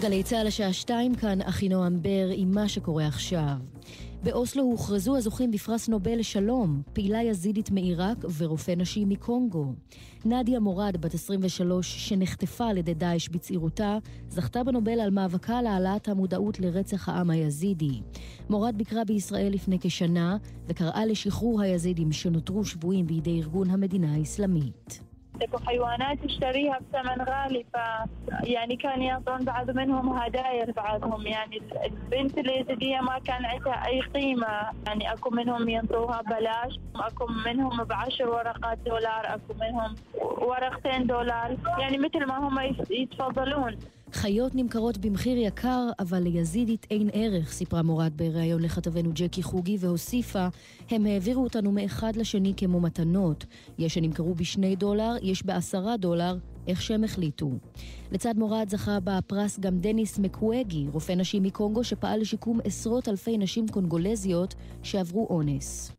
גלי 0.00 0.22
צה"ל 0.22 0.46
השעה 0.46 0.72
2 0.72 1.14
כאן 1.14 1.42
אחינועם 1.42 2.02
בר 2.02 2.28
עם 2.34 2.50
מה 2.50 2.68
שקורה 2.68 3.06
עכשיו. 3.06 3.42
באוסלו 4.22 4.62
הוכרזו 4.62 5.16
הזוכים 5.16 5.50
בפרס 5.50 5.88
נובל 5.88 6.18
לשלום, 6.18 6.82
פעילה 6.92 7.22
יזידית 7.22 7.70
מעיראק 7.70 8.24
ורופא 8.38 8.70
נשים 8.76 9.08
מקונגו. 9.08 9.72
נדיה 10.24 10.60
מורד, 10.60 10.96
בת 11.00 11.14
23, 11.14 12.08
שנחטפה 12.08 12.66
על 12.66 12.76
ידי 12.76 12.94
דאעש 12.94 13.28
בצעירותה, 13.28 13.98
זכתה 14.28 14.64
בנובל 14.64 15.00
על 15.00 15.10
מאבקה 15.10 15.62
להעלאת 15.62 16.08
המודעות 16.08 16.60
לרצח 16.60 17.08
העם 17.08 17.30
היזידי. 17.30 18.00
מורד 18.50 18.78
ביקרה 18.78 19.04
בישראל 19.04 19.52
לפני 19.52 19.78
כשנה, 19.80 20.36
וקראה 20.66 21.06
לשחרור 21.06 21.60
היזידים 21.60 22.12
שנותרו 22.12 22.64
שבויים 22.64 23.06
בידי 23.06 23.40
ארגון 23.40 23.70
המדינה 23.70 24.14
האסלאמית. 24.14 25.05
تكو 25.40 25.58
حيوانات 25.66 26.18
تشتريها 26.24 26.78
بثمن 26.78 27.24
غالي 27.28 27.64
ف 27.72 27.76
يعني 28.44 28.76
كان 28.76 29.02
يعطون 29.02 29.44
بعض 29.44 29.70
منهم 29.70 30.18
هدايا 30.18 30.72
بعضهم. 30.76 31.26
يعني 31.26 31.62
البنت 31.86 32.38
اليزيدية 32.38 33.00
ما 33.00 33.18
كان 33.18 33.44
عندها 33.44 33.86
أي 33.86 34.00
قيمة. 34.00 34.46
يعني 34.86 35.12
أكو 35.12 35.30
منهم 35.30 35.68
ينطوها 35.68 36.22
بلاش 36.22 36.78
أكو 36.96 37.26
منهم 37.46 37.84
بعشر 37.84 38.28
ورقات 38.28 38.78
دولار 38.86 39.34
أكو 39.34 39.54
منهم 39.60 39.96
ورقتين 40.48 41.06
دولار. 41.06 41.56
يعني 41.78 41.98
مثل 41.98 42.26
ما 42.26 42.38
هم 42.38 42.74
يتفضلون. 42.90 43.76
חיות 44.12 44.54
נמכרות 44.54 44.98
במחיר 44.98 45.38
יקר, 45.38 45.88
אבל 45.98 46.22
ליזידית 46.22 46.86
אין 46.90 47.10
ערך, 47.12 47.52
סיפרה 47.52 47.82
מורד 47.82 48.12
בריאיון 48.16 48.62
לכתבנו 48.62 49.10
ג'קי 49.14 49.42
חוגי, 49.42 49.76
והוסיפה, 49.80 50.48
הם 50.90 51.06
העבירו 51.06 51.44
אותנו 51.44 51.72
מאחד 51.72 52.16
לשני 52.16 52.54
כמו 52.56 52.80
מתנות. 52.80 53.44
יש 53.78 53.94
שנמכרו 53.94 54.34
בשני 54.34 54.76
דולר, 54.76 55.14
יש 55.22 55.42
בעשרה 55.42 55.96
דולר, 55.96 56.36
איך 56.66 56.82
שהם 56.82 57.04
החליטו. 57.04 57.50
לצד 58.12 58.34
מורד 58.36 58.68
זכה 58.68 58.98
בפרס 59.04 59.58
גם 59.58 59.78
דניס 59.78 60.18
מקווגי, 60.18 60.86
רופא 60.92 61.12
נשים 61.12 61.42
מקונגו 61.42 61.84
שפעל 61.84 62.20
לשיקום 62.20 62.60
עשרות 62.64 63.08
אלפי 63.08 63.38
נשים 63.38 63.68
קונגולזיות 63.68 64.54
שעברו 64.82 65.26
אונס. 65.30 65.92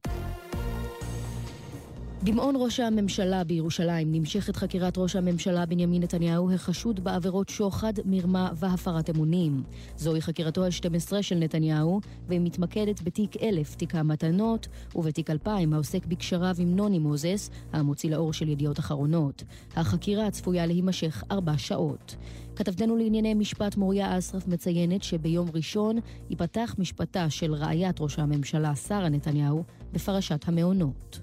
במעון 2.24 2.55
ראש 2.57 2.80
הממשלה 2.80 3.43
בירושלים 3.43 4.11
נמשכת 4.11 4.55
חקירת 4.55 4.97
ראש 4.97 5.15
הממשלה 5.15 5.65
בנימין 5.65 6.03
נתניהו 6.03 6.51
החשוד 6.51 7.03
בעבירות 7.03 7.49
שוחד, 7.49 7.93
מרמה 8.05 8.49
והפרת 8.55 9.09
אמונים. 9.09 9.63
זוהי 9.97 10.22
חקירתו 10.22 10.65
ה-12 10.65 11.22
של 11.22 11.36
נתניהו, 11.36 12.01
והיא 12.28 12.41
מתמקדת 12.41 13.01
בתיק 13.01 13.43
1000, 13.43 13.76
תיק 13.76 13.95
המתנות, 13.95 14.68
ובתיק 14.95 15.30
2000, 15.30 15.74
העוסק 15.74 16.05
בקשריו 16.05 16.55
עם 16.59 16.76
נוני 16.76 16.99
מוזס, 16.99 17.49
המוציא 17.74 18.09
לאור 18.09 18.34
של 18.34 18.49
ידיעות 18.49 18.80
אחרונות. 18.80 19.43
החקירה 19.76 20.32
צפויה 20.32 20.65
להימשך 20.65 21.24
ארבע 21.32 21.57
שעות. 21.57 22.15
כתבתנו 22.55 22.97
לענייני 22.97 23.34
משפט 23.34 23.78
מוריה 23.78 24.18
אסרף 24.18 24.47
מציינת 24.47 25.03
שביום 25.03 25.47
ראשון 25.53 25.97
ייפתח 26.30 26.76
משפטה 26.78 27.30
של 27.30 27.53
רעיית 27.53 28.01
ראש 28.01 28.20
הממשלה 28.20 28.76
שרה 28.76 29.09
נתניהו 29.09 29.63
בפרשת 29.93 30.47
המעונות. 30.47 31.20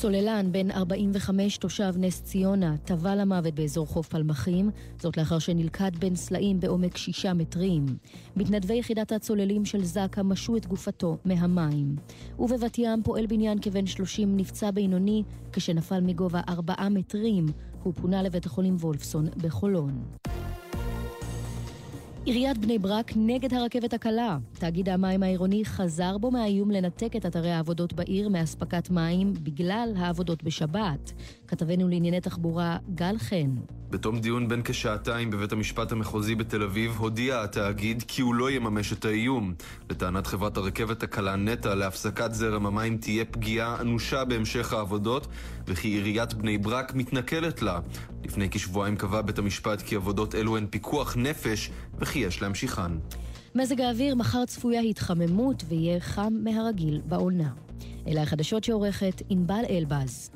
צוללן 0.00 0.52
בן 0.52 0.70
45 0.70 1.58
תושב 1.58 1.94
נס 1.96 2.22
ציונה 2.22 2.76
טבע 2.84 3.14
למוות 3.14 3.54
באזור 3.54 3.86
חוף 3.86 4.08
פלמחים, 4.08 4.70
זאת 5.00 5.16
לאחר 5.16 5.38
שנלכד 5.38 5.90
בין 5.98 6.16
סלעים 6.16 6.60
בעומק 6.60 6.96
שישה 6.96 7.34
מטרים. 7.34 7.86
מתנדבי 8.36 8.74
יחידת 8.74 9.12
הצוללים 9.12 9.64
של 9.64 9.84
זק"א 9.84 10.22
משו 10.22 10.56
את 10.56 10.66
גופתו 10.66 11.16
מהמים. 11.24 11.96
ובבת 12.38 12.78
ים 12.78 13.02
פועל 13.02 13.26
בניין 13.26 13.58
כבן 13.58 13.86
30 13.86 14.36
נפצע 14.36 14.70
בינוני 14.70 15.22
כשנפל 15.52 16.00
מגובה 16.00 16.40
4 16.48 16.88
מטרים. 16.88 17.46
הוא 17.82 17.94
פונה 17.94 18.22
לבית 18.22 18.46
החולים 18.46 18.76
וולפסון 18.76 19.26
בחולון. 19.36 20.02
עיריית 22.28 22.58
בני 22.58 22.78
ברק 22.78 23.12
נגד 23.16 23.54
הרכבת 23.54 23.94
הקלה. 23.94 24.38
תאגיד 24.52 24.88
המים 24.88 25.22
העירוני 25.22 25.64
חזר 25.64 26.18
בו 26.18 26.30
מהאיום 26.30 26.70
לנתק 26.70 27.16
את 27.16 27.26
אתרי 27.26 27.50
העבודות 27.50 27.92
בעיר 27.92 28.28
מאספקת 28.28 28.90
מים 28.90 29.32
בגלל 29.42 29.92
העבודות 29.96 30.42
בשבת. 30.42 31.12
כתבנו 31.46 31.88
לענייני 31.88 32.20
תחבורה 32.20 32.76
גל 32.94 33.18
חן. 33.18 33.56
בתום 33.90 34.20
דיון 34.20 34.48
בן 34.48 34.62
כשעתיים 34.64 35.30
בבית 35.30 35.52
המשפט 35.52 35.92
המחוזי 35.92 36.34
בתל 36.34 36.62
אביב, 36.62 36.96
הודיע 36.98 37.42
התאגיד 37.42 38.04
כי 38.08 38.22
הוא 38.22 38.34
לא 38.34 38.50
יממש 38.50 38.92
את 38.92 39.04
האיום. 39.04 39.54
לטענת 39.90 40.26
חברת 40.26 40.56
הרכבת 40.56 41.02
הקלה 41.02 41.36
נטע, 41.36 41.74
להפסקת 41.74 42.32
זרם 42.32 42.66
המים 42.66 42.96
תהיה 42.96 43.24
פגיעה 43.24 43.80
אנושה 43.80 44.24
בהמשך 44.24 44.72
העבודות, 44.72 45.26
וכי 45.68 45.88
עיריית 45.88 46.34
בני 46.34 46.58
ברק 46.58 46.94
מתנכלת 46.94 47.62
לה. 47.62 47.80
לפני 48.24 48.50
כשבועיים 48.50 48.96
קבע 48.96 49.22
בית 49.22 49.38
המשפט 49.38 49.82
כי 49.82 49.96
עבודות 49.96 50.34
אלו 50.34 50.56
הן 50.56 50.66
פיקוח 50.70 51.16
נפש, 51.16 51.70
וכי 51.98 52.18
יש 52.18 52.42
להמשיכן. 52.42 52.92
מזג 53.54 53.80
האוויר, 53.80 54.14
מחר 54.14 54.44
צפויה 54.44 54.80
התחממות 54.80 55.64
ויהיה 55.68 56.00
חם 56.00 56.32
מהרגיל 56.44 57.00
בעונה. 57.06 57.50
אלה 58.08 58.22
החדשות 58.22 58.64
שעורכת 58.64 59.22
ענבל 59.28 59.62
אלבז. 59.70 60.30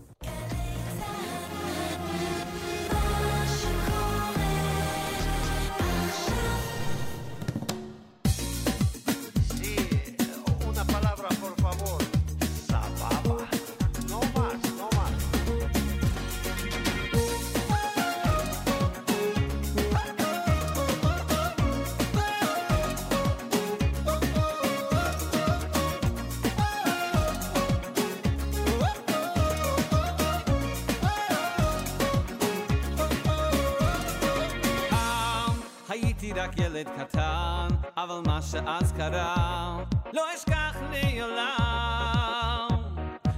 מה 38.26 38.42
שאז 38.42 38.92
קרה, 38.96 39.78
לא 40.12 40.24
אשכח 40.34 40.76
לעולם. 40.90 42.68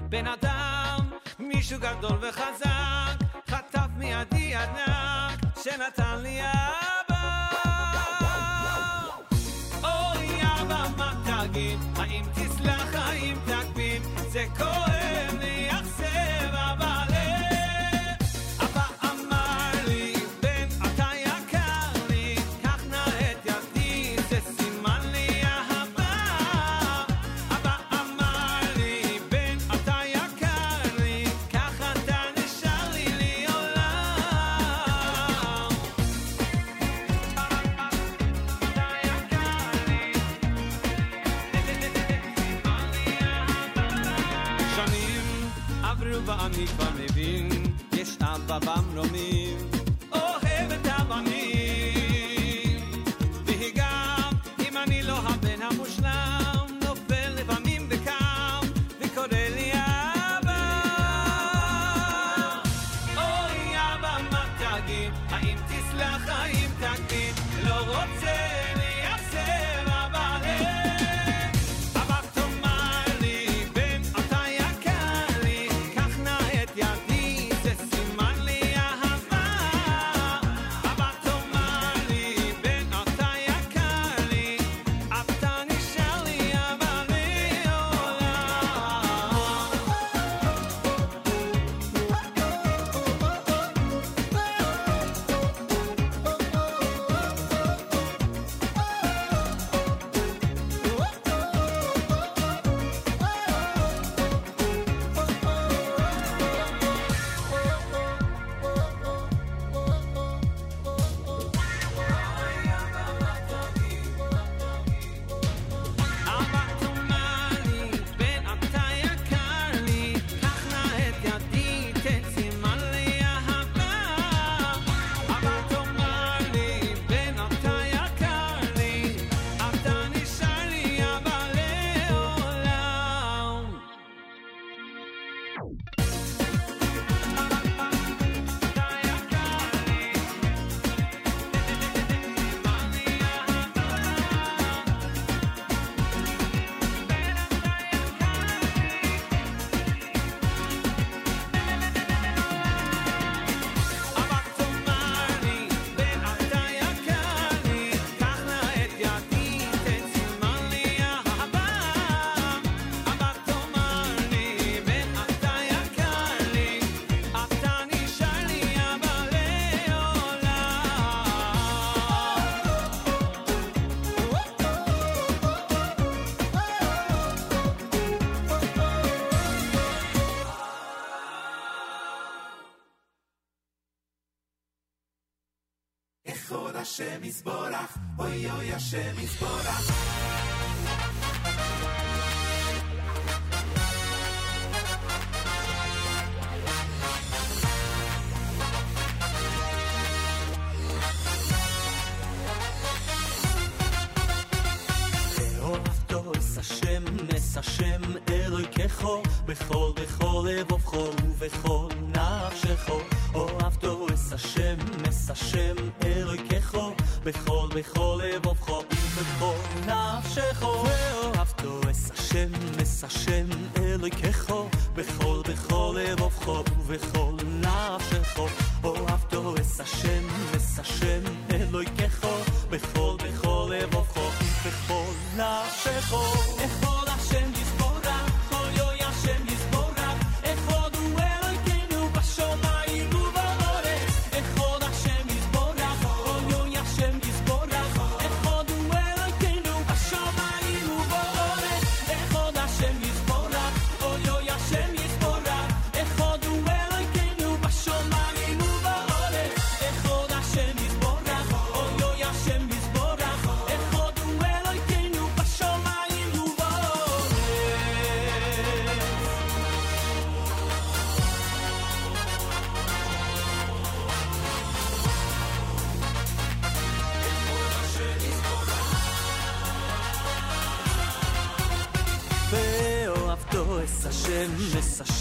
בן 0.08 0.26
אדם, 0.26 1.10
מישהו 1.38 1.78
גדול 1.80 2.18
וחזק, 2.20 3.16
חטף 3.48 3.86
מידי 3.96 4.54
ענק, 4.54 5.40
שנתן 5.62 6.18
לי 6.22 6.40
אבא. 6.40 7.48
אוי 9.84 10.40
אבא, 10.42 10.86
מה 10.96 11.12
תגיד? 11.24 11.78
האם 11.96 12.24
תסלח, 12.34 12.94
האם 12.94 13.36
תקפיד? 13.46 14.02
זה 14.32 14.44
כואב 14.58 14.93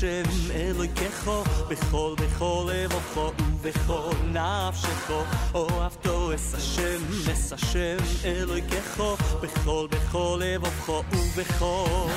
השם 0.04 0.51
אלוהיכו 0.51 1.43
בכל 1.70 2.16
בכל 2.18 2.70
לבוכו 2.74 3.32
ובכל 3.39 4.16
נפשכו 4.26 5.22
אוהבתו 5.54 6.36
אס 6.36 6.56
השם 6.56 7.32
אס 7.32 7.54
השם 7.54 7.97
אלוהיכו 8.26 9.16
בכל 9.41 9.88
בכל 9.91 10.41
לבוכו 10.43 11.04
ובכל 11.14 12.08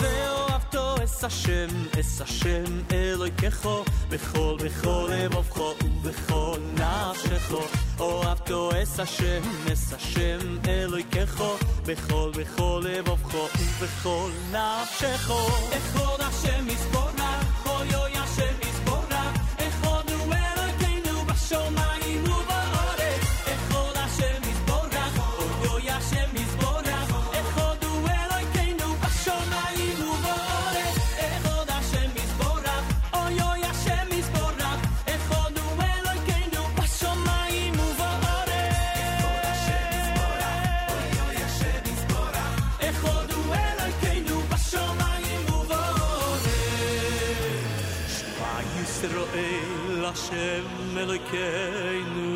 ואוהבתו 0.00 0.94
אס 1.04 1.24
השם 1.24 1.68
אס 2.00 2.20
השם 2.20 2.64
אלוהיכו 2.92 3.84
בכל 4.08 4.56
בכל 4.64 5.10
לבוכו 5.12 5.74
ובכל 5.84 6.58
נפשכו 6.74 7.62
אוהבתו 8.00 8.70
אס 8.82 9.00
השם 9.00 9.42
אס 9.72 9.92
השם 9.92 10.38
אלוהיכו 10.68 11.56
בכל 11.86 12.30
בכל 12.34 12.82
לבוכו 12.84 13.48
ובכל 13.58 14.30
נפשכו 14.50 15.40
אכבוד 15.76 16.20
השם 16.20 16.66
מזבח 16.66 16.95
kenu 51.30 52.32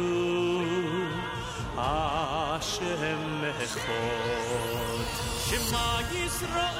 ashem 1.76 3.22
mekhot 3.42 5.08
shma 5.46 5.88
yisrael 6.12 6.79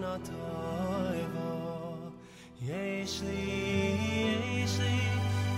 na 0.00 0.14
toivo 0.18 1.58
יש 2.62 3.22
לי, 3.22 4.62
יש 4.64 4.78
לי, 4.78 5.00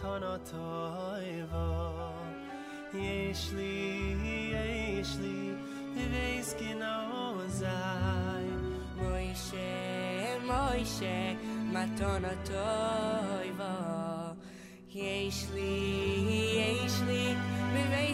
tana 0.05 0.39
taiva 0.51 1.67
yesh 3.05 3.45
li 3.57 3.77
yesh 4.55 5.15
li 5.23 5.39
veis 6.13 6.49
ki 6.59 6.73
ozai. 7.21 8.49
Moy 8.99 9.29
she 9.45 9.71
moy 10.49 10.83
she 10.95 11.17
ma 11.73 11.85
tana 11.99 12.35
taiva 12.51 13.73
yesh 15.01 15.43
li 15.55 15.73
yesh 16.59 16.99
li 17.09 17.25
veis 17.93 18.14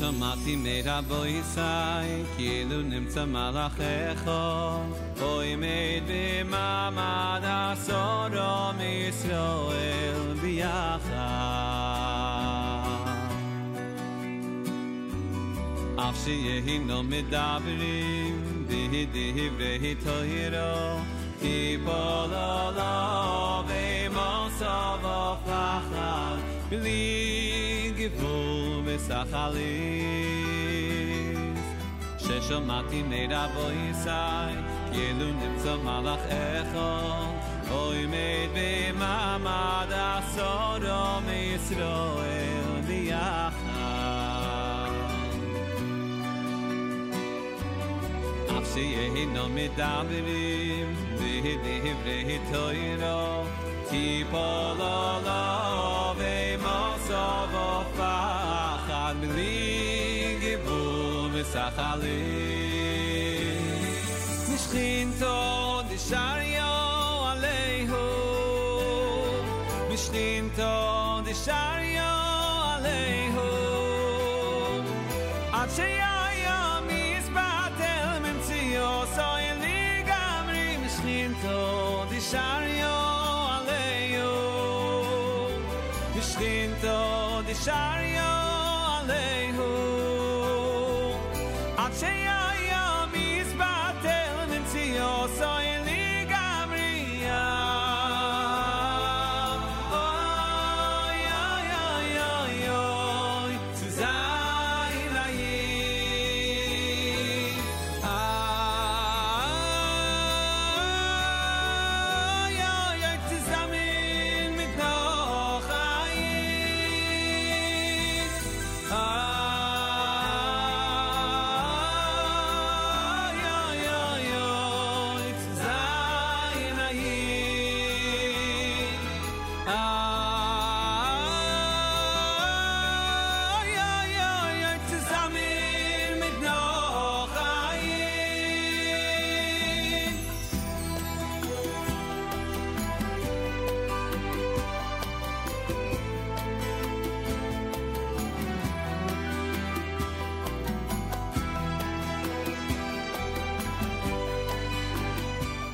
ששמעתי 0.00 0.56
מרבו 0.56 1.26
ישי, 1.26 2.22
כאילו 2.36 2.82
נמצא 2.82 3.24
מלאכך, 3.24 4.30
אוי 5.20 5.56
מת 5.56 6.02
במעמד 6.08 7.42
עשורו 7.44 8.72
מישראל 8.78 10.34
ביחד. 10.40 11.20
אף 15.96 16.24
שיהינו 16.24 17.02
מדברים 17.02 18.66
בדברי 18.66 19.94
תוירו, 20.04 20.98
יפול 21.42 22.34
עליו 22.34 23.64
במוסו 23.68 24.64
ופחד, 24.98 26.36
בלי 26.70 27.09
חליף 29.40 30.80
ששמעתי 32.18 33.02
מידע 33.02 33.46
בו 33.54 33.70
יסי 33.70 34.10
כאילו 34.92 35.26
נמצא 35.32 35.76
מלאך 35.76 36.20
איכון 36.30 37.38
אוי 37.70 38.06
מיד 38.06 38.50
במעמד 38.54 39.92
עשור 39.92 40.90
או 40.90 41.20
מישראל 41.20 42.80
ביחד 42.86 43.60
אף 48.58 48.74
שיהי 48.74 49.26
נו 49.26 49.48
מדברים 49.48 50.94
ויהי 51.18 51.56
דברי 51.56 52.38
תוירו 52.52 53.44
טיפולו 53.90 55.20
לא 55.24 55.49
sahalim 61.52 62.39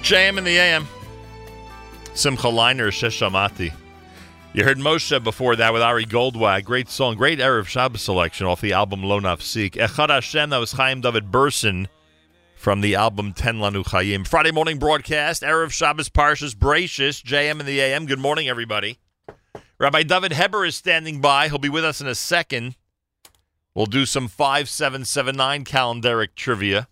JM 0.07 0.39
in 0.39 0.45
the 0.45 0.57
AM. 0.57 0.87
Simcha 2.15 2.47
Leiner, 2.47 2.93
Sheshamati. 2.93 3.73
You 4.53 4.63
heard 4.63 4.79
Moshe 4.79 5.25
before 5.25 5.57
that 5.57 5.73
with 5.73 5.83
Ari 5.83 6.07
Goldwag. 6.07 6.63
Great 6.63 6.89
song, 6.89 7.17
great 7.17 7.41
Erev 7.41 7.67
Shabbos 7.67 8.03
selection 8.03 8.47
off 8.47 8.61
the 8.61 8.73
album 8.73 9.03
Lo 9.03 9.19
Nafsik. 9.19 9.73
Echad 9.73 10.11
Hashem, 10.11 10.51
that 10.51 10.59
was 10.59 10.71
Chaim 10.71 11.01
David 11.01 11.33
Burson 11.33 11.89
from 12.55 12.83
the 12.83 12.95
album 12.95 13.33
Ten 13.33 13.57
Lanu 13.57 13.85
Chaim. 13.85 14.23
Friday 14.23 14.53
morning 14.53 14.79
broadcast, 14.79 15.43
Erev 15.43 15.73
Shabbos 15.73 16.09
Parshas 16.09 16.55
Bereishis, 16.55 17.21
JM 17.21 17.59
in 17.59 17.67
the 17.67 17.81
AM. 17.81 18.07
Good 18.07 18.21
morning, 18.21 18.49
everybody. 18.49 19.01
Rabbi 19.81 20.05
Dovid 20.05 20.35
Heber 20.35 20.65
is 20.65 20.77
standing 20.77 21.21
by. 21.21 21.49
He'll 21.49 21.59
be 21.59 21.69
with 21.69 21.85
us 21.85 22.01
in 22.01 22.07
a 22.07 22.15
second. 22.15 22.77
We'll 23.75 23.87
do 23.87 24.07
some 24.07 24.29
5779 24.29 25.65
calendaric 25.65 26.37
trivia. 26.37 26.87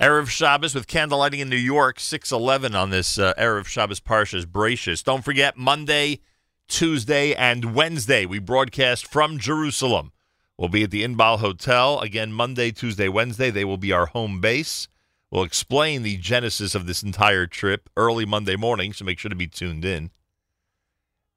Erev 0.00 0.30
Shabbos 0.30 0.74
with 0.74 0.86
candlelighting 0.86 1.40
in 1.40 1.50
New 1.50 1.56
York, 1.56 2.00
611 2.00 2.74
on 2.74 2.88
this 2.88 3.18
uh, 3.18 3.34
Erev 3.34 3.66
Shabbos 3.66 4.00
Parshas 4.00 4.46
Bereishis. 4.46 5.04
Don't 5.04 5.22
forget, 5.22 5.58
Monday, 5.58 6.20
Tuesday, 6.68 7.34
and 7.34 7.74
Wednesday, 7.74 8.24
we 8.24 8.38
broadcast 8.38 9.06
from 9.06 9.38
Jerusalem. 9.38 10.12
We'll 10.56 10.70
be 10.70 10.84
at 10.84 10.90
the 10.90 11.04
Inbal 11.04 11.40
Hotel. 11.40 12.00
Again, 12.00 12.32
Monday, 12.32 12.70
Tuesday, 12.70 13.08
Wednesday, 13.08 13.50
they 13.50 13.66
will 13.66 13.76
be 13.76 13.92
our 13.92 14.06
home 14.06 14.40
base. 14.40 14.88
We'll 15.30 15.44
explain 15.44 16.02
the 16.02 16.16
genesis 16.16 16.74
of 16.74 16.86
this 16.86 17.02
entire 17.02 17.46
trip 17.46 17.90
early 17.94 18.24
Monday 18.24 18.56
morning, 18.56 18.94
so 18.94 19.04
make 19.04 19.18
sure 19.18 19.28
to 19.28 19.34
be 19.34 19.48
tuned 19.48 19.84
in. 19.84 20.12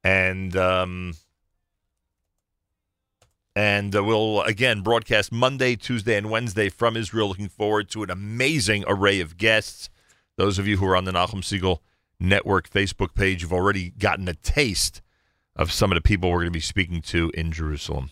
And 0.05 0.55
um, 0.55 1.15
and 3.55 3.95
uh, 3.95 4.03
we'll 4.03 4.41
again 4.41 4.81
broadcast 4.81 5.31
Monday, 5.31 5.75
Tuesday, 5.75 6.17
and 6.17 6.29
Wednesday 6.29 6.69
from 6.69 6.97
Israel. 6.97 7.27
Looking 7.27 7.49
forward 7.49 7.89
to 7.89 8.03
an 8.03 8.09
amazing 8.09 8.83
array 8.87 9.19
of 9.19 9.37
guests. 9.37 9.89
Those 10.35 10.57
of 10.57 10.67
you 10.67 10.77
who 10.77 10.85
are 10.87 10.95
on 10.95 11.05
the 11.05 11.11
Nachum 11.11 11.41
Segal 11.41 11.79
Network 12.19 12.69
Facebook 12.69 13.13
page 13.13 13.41
have 13.41 13.53
already 13.53 13.91
gotten 13.91 14.27
a 14.27 14.33
taste 14.33 15.01
of 15.55 15.71
some 15.71 15.91
of 15.91 15.95
the 15.95 16.01
people 16.01 16.31
we're 16.31 16.37
going 16.37 16.47
to 16.47 16.51
be 16.51 16.59
speaking 16.59 17.01
to 17.01 17.31
in 17.35 17.51
Jerusalem. 17.51 18.09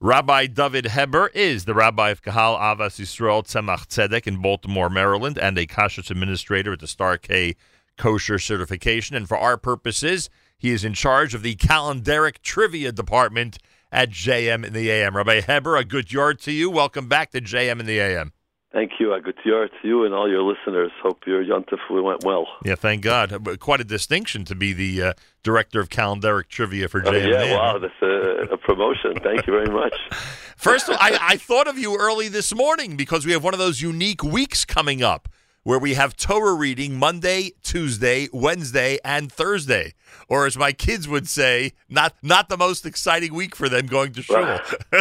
Rabbi 0.00 0.48
Dovid 0.48 0.88
Heber 0.88 1.28
is 1.28 1.64
the 1.64 1.74
rabbi 1.74 2.10
of 2.10 2.22
Kahal 2.22 2.58
Avas 2.58 3.00
Yisrael 3.00 3.44
Tzemach 3.44 3.86
Tzedek 3.86 4.26
in 4.26 4.42
Baltimore, 4.42 4.90
Maryland, 4.90 5.38
and 5.38 5.56
a 5.56 5.66
kashrus 5.66 6.10
administrator 6.10 6.72
at 6.72 6.80
the 6.80 6.86
Star 6.86 7.16
K 7.16 7.56
Kosher 7.96 8.38
Certification. 8.38 9.16
And 9.16 9.28
for 9.28 9.38
our 9.38 9.56
purposes, 9.56 10.28
he 10.58 10.70
is 10.70 10.84
in 10.84 10.92
charge 10.92 11.34
of 11.34 11.42
the 11.42 11.54
calendaric 11.54 12.42
trivia 12.42 12.92
department 12.92 13.58
at 13.92 14.10
JM 14.10 14.64
in 14.66 14.72
the 14.72 14.90
AM. 14.90 15.14
Rabbi 15.16 15.42
Heber, 15.42 15.76
a 15.76 15.84
good 15.84 16.10
yard 16.12 16.40
to 16.40 16.50
you. 16.52 16.70
Welcome 16.70 17.06
back 17.06 17.30
to 17.32 17.40
JM 17.40 17.78
in 17.78 17.86
the 17.86 18.00
AM. 18.00 18.32
Thank 18.72 18.92
you. 18.98 19.12
A 19.12 19.20
good 19.20 19.36
year 19.44 19.68
to 19.68 19.86
you 19.86 20.06
and 20.06 20.14
all 20.14 20.26
your 20.26 20.40
listeners. 20.42 20.90
Hope 21.02 21.26
your 21.26 21.44
Yontif 21.44 21.76
went 21.90 22.24
well. 22.24 22.46
Yeah, 22.64 22.74
thank 22.74 23.02
God. 23.02 23.58
Quite 23.60 23.82
a 23.82 23.84
distinction 23.84 24.46
to 24.46 24.54
be 24.54 24.72
the 24.72 25.02
uh, 25.02 25.12
director 25.42 25.78
of 25.78 25.90
calendaric 25.90 26.48
trivia 26.48 26.88
for 26.88 27.06
Oh, 27.06 27.10
JM. 27.12 27.30
yeah, 27.30 27.54
wow, 27.54 27.78
that's 27.78 27.92
a, 28.00 28.54
a 28.54 28.56
promotion. 28.56 29.12
Thank 29.22 29.46
you 29.46 29.52
very 29.52 29.70
much. 29.70 29.94
First 30.56 30.88
of 30.88 30.94
all, 30.94 30.98
I, 31.02 31.18
I 31.20 31.36
thought 31.36 31.68
of 31.68 31.76
you 31.78 31.98
early 31.98 32.28
this 32.28 32.54
morning 32.54 32.96
because 32.96 33.26
we 33.26 33.32
have 33.32 33.44
one 33.44 33.52
of 33.52 33.60
those 33.60 33.82
unique 33.82 34.24
weeks 34.24 34.64
coming 34.64 35.02
up 35.02 35.28
where 35.64 35.78
we 35.78 35.94
have 35.94 36.16
Torah 36.16 36.54
reading 36.54 36.96
Monday, 36.98 37.52
Tuesday, 37.62 38.28
Wednesday, 38.32 38.98
and 39.04 39.30
Thursday. 39.30 39.94
Or 40.28 40.46
as 40.46 40.56
my 40.56 40.72
kids 40.72 41.08
would 41.08 41.28
say, 41.28 41.72
not 41.88 42.14
not 42.22 42.48
the 42.48 42.56
most 42.56 42.84
exciting 42.84 43.34
week 43.34 43.54
for 43.54 43.68
them 43.68 43.86
going 43.86 44.12
to 44.14 44.22
shul. 44.22 44.60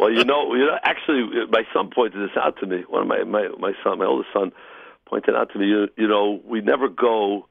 well, 0.00 0.10
you 0.10 0.24
know, 0.24 0.54
you 0.54 0.66
know, 0.66 0.78
actually, 0.82 1.22
my 1.50 1.62
son 1.72 1.90
pointed 1.94 2.20
this 2.22 2.36
out 2.36 2.58
to 2.60 2.66
me. 2.66 2.82
One 2.88 3.02
of 3.02 3.08
my 3.08 3.24
my 3.24 3.48
my 3.58 3.72
son, 3.84 3.98
my 3.98 4.06
oldest 4.06 4.30
son, 4.32 4.52
pointed 5.06 5.34
out 5.34 5.52
to 5.52 5.58
me. 5.58 5.66
You, 5.66 5.88
you 5.96 6.08
know, 6.08 6.40
we 6.44 6.60
never 6.60 6.88
go 6.88 7.46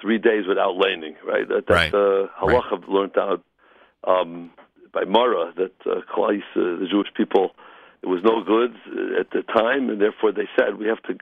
three 0.00 0.18
days 0.18 0.44
without 0.46 0.76
laning, 0.76 1.16
right? 1.26 1.48
That, 1.48 1.64
that's 1.66 1.92
Right. 1.92 1.94
uh, 1.94 2.28
halacha 2.40 2.86
learned 2.88 3.16
out 3.18 3.42
um, 4.04 4.50
by 4.92 5.04
Mara 5.04 5.52
that 5.56 5.72
uh, 5.86 6.00
uh, 6.00 6.26
the 6.54 6.86
Jewish 6.90 7.08
people, 7.14 7.52
it 8.02 8.06
was 8.06 8.20
no 8.22 8.42
good 8.42 8.74
at 9.18 9.30
the 9.30 9.42
time, 9.42 9.88
and 9.90 10.00
therefore 10.00 10.32
they 10.32 10.48
said 10.56 10.76
we 10.78 10.86
have 10.86 11.02
to 11.04 11.14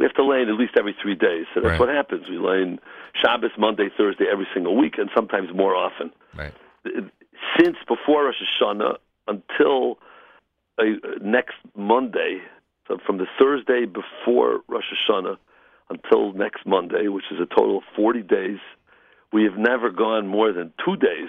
we 0.00 0.06
have 0.06 0.14
to 0.14 0.24
lane 0.24 0.48
at 0.48 0.54
least 0.54 0.72
every 0.78 0.94
three 1.00 1.14
days. 1.14 1.44
So 1.54 1.60
that's 1.60 1.72
Right. 1.72 1.80
what 1.80 1.90
happens. 1.90 2.26
We 2.26 2.38
lane 2.38 2.80
Shabbos, 3.12 3.50
Monday, 3.58 3.90
Thursday, 3.96 4.24
every 4.32 4.48
single 4.54 4.74
week, 4.74 4.96
and 4.96 5.10
sometimes 5.14 5.52
more 5.54 5.76
often 5.76 6.10
Right. 6.34 6.54
since 7.58 7.76
before 7.86 8.24
Rosh 8.24 8.40
Hashanah 8.60 8.96
un- 9.28 9.42
until 9.58 9.98
uh, 10.78 10.84
next 11.20 11.56
Monday. 11.76 12.40
So 12.88 12.96
from 13.06 13.18
the 13.18 13.26
Thursday 13.38 13.84
before 13.84 14.62
Rosh 14.68 14.86
Hashanah 14.90 15.36
until 15.90 16.32
next 16.32 16.64
Monday, 16.64 17.08
which 17.08 17.30
is 17.30 17.38
a 17.38 17.46
total 17.46 17.78
of 17.78 17.84
40 17.94 18.22
days, 18.22 18.58
we 19.32 19.44
have 19.44 19.58
never 19.58 19.90
gone 19.90 20.26
more 20.26 20.50
than 20.52 20.72
two 20.82 20.96
days 20.96 21.28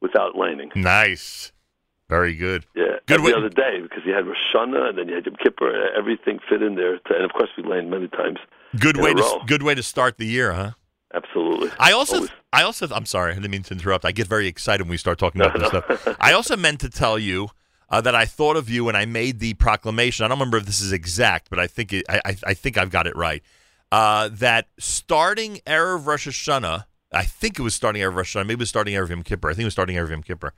without 0.00 0.36
laning. 0.36 0.70
Nice. 0.76 1.50
Very 2.08 2.34
good. 2.34 2.66
Yeah, 2.74 2.84
Good 3.06 3.20
every 3.20 3.32
way- 3.32 3.38
other 3.38 3.48
day 3.48 3.80
because 3.82 4.02
you 4.04 4.12
had 4.14 4.26
Rosh 4.26 4.36
Hashanah 4.54 4.90
and 4.90 4.98
then 4.98 5.08
you 5.08 5.14
had 5.16 5.26
Yom 5.26 5.36
Kippur. 5.42 5.68
and 5.70 5.96
Everything 5.96 6.38
fit 6.48 6.62
in 6.62 6.76
there, 6.76 6.98
to, 6.98 7.14
and 7.14 7.24
of 7.24 7.32
course 7.32 7.50
we 7.56 7.64
laned 7.64 7.90
many 7.90 8.08
times. 8.08 8.38
Good 8.78 8.96
way 8.96 9.12
to 9.14 9.40
good 9.46 9.62
way 9.62 9.74
to 9.74 9.82
start 9.82 10.18
the 10.18 10.26
year, 10.26 10.52
huh? 10.52 10.70
Absolutely. 11.14 11.70
I 11.78 11.92
also, 11.92 12.16
Always. 12.16 12.30
I 12.52 12.62
also, 12.62 12.88
I'm 12.92 13.06
sorry, 13.06 13.32
I 13.32 13.34
didn't 13.36 13.50
mean 13.50 13.62
to 13.64 13.74
interrupt. 13.74 14.04
I 14.04 14.12
get 14.12 14.26
very 14.26 14.46
excited 14.48 14.82
when 14.84 14.90
we 14.90 14.96
start 14.98 15.18
talking 15.18 15.40
about 15.40 15.58
this 15.58 15.68
stuff. 15.96 16.16
I 16.20 16.32
also 16.32 16.56
meant 16.56 16.80
to 16.80 16.90
tell 16.90 17.18
you 17.18 17.48
uh, 17.88 18.00
that 18.02 18.14
I 18.14 18.24
thought 18.26 18.56
of 18.56 18.68
you 18.68 18.84
when 18.84 18.96
I 18.96 19.04
made 19.06 19.38
the 19.38 19.54
proclamation. 19.54 20.24
I 20.24 20.28
don't 20.28 20.38
remember 20.38 20.58
if 20.58 20.66
this 20.66 20.80
is 20.80 20.92
exact, 20.92 21.48
but 21.48 21.58
I 21.58 21.66
think 21.68 21.92
it, 21.92 22.04
I, 22.08 22.20
I, 22.24 22.36
I 22.48 22.54
think 22.54 22.76
I've 22.76 22.90
got 22.90 23.06
it 23.06 23.16
right. 23.16 23.42
Uh, 23.92 24.28
that 24.32 24.66
starting 24.78 25.60
erev 25.66 26.06
Rosh 26.06 26.26
Hashanah, 26.28 26.84
I 27.12 27.22
think 27.22 27.58
it 27.58 27.62
was 27.62 27.74
starting 27.74 28.02
erev 28.02 28.14
Rosh 28.16 28.36
Hashanah. 28.36 28.46
Maybe 28.46 28.54
it 28.54 28.58
was 28.60 28.68
starting 28.68 28.94
erev 28.94 29.08
Yom 29.08 29.22
Kippur. 29.22 29.48
I 29.48 29.52
think 29.54 29.62
it 29.62 29.66
was 29.66 29.74
starting 29.74 29.96
erev 29.96 30.10
Yom 30.10 30.22
Kippur. 30.22 30.52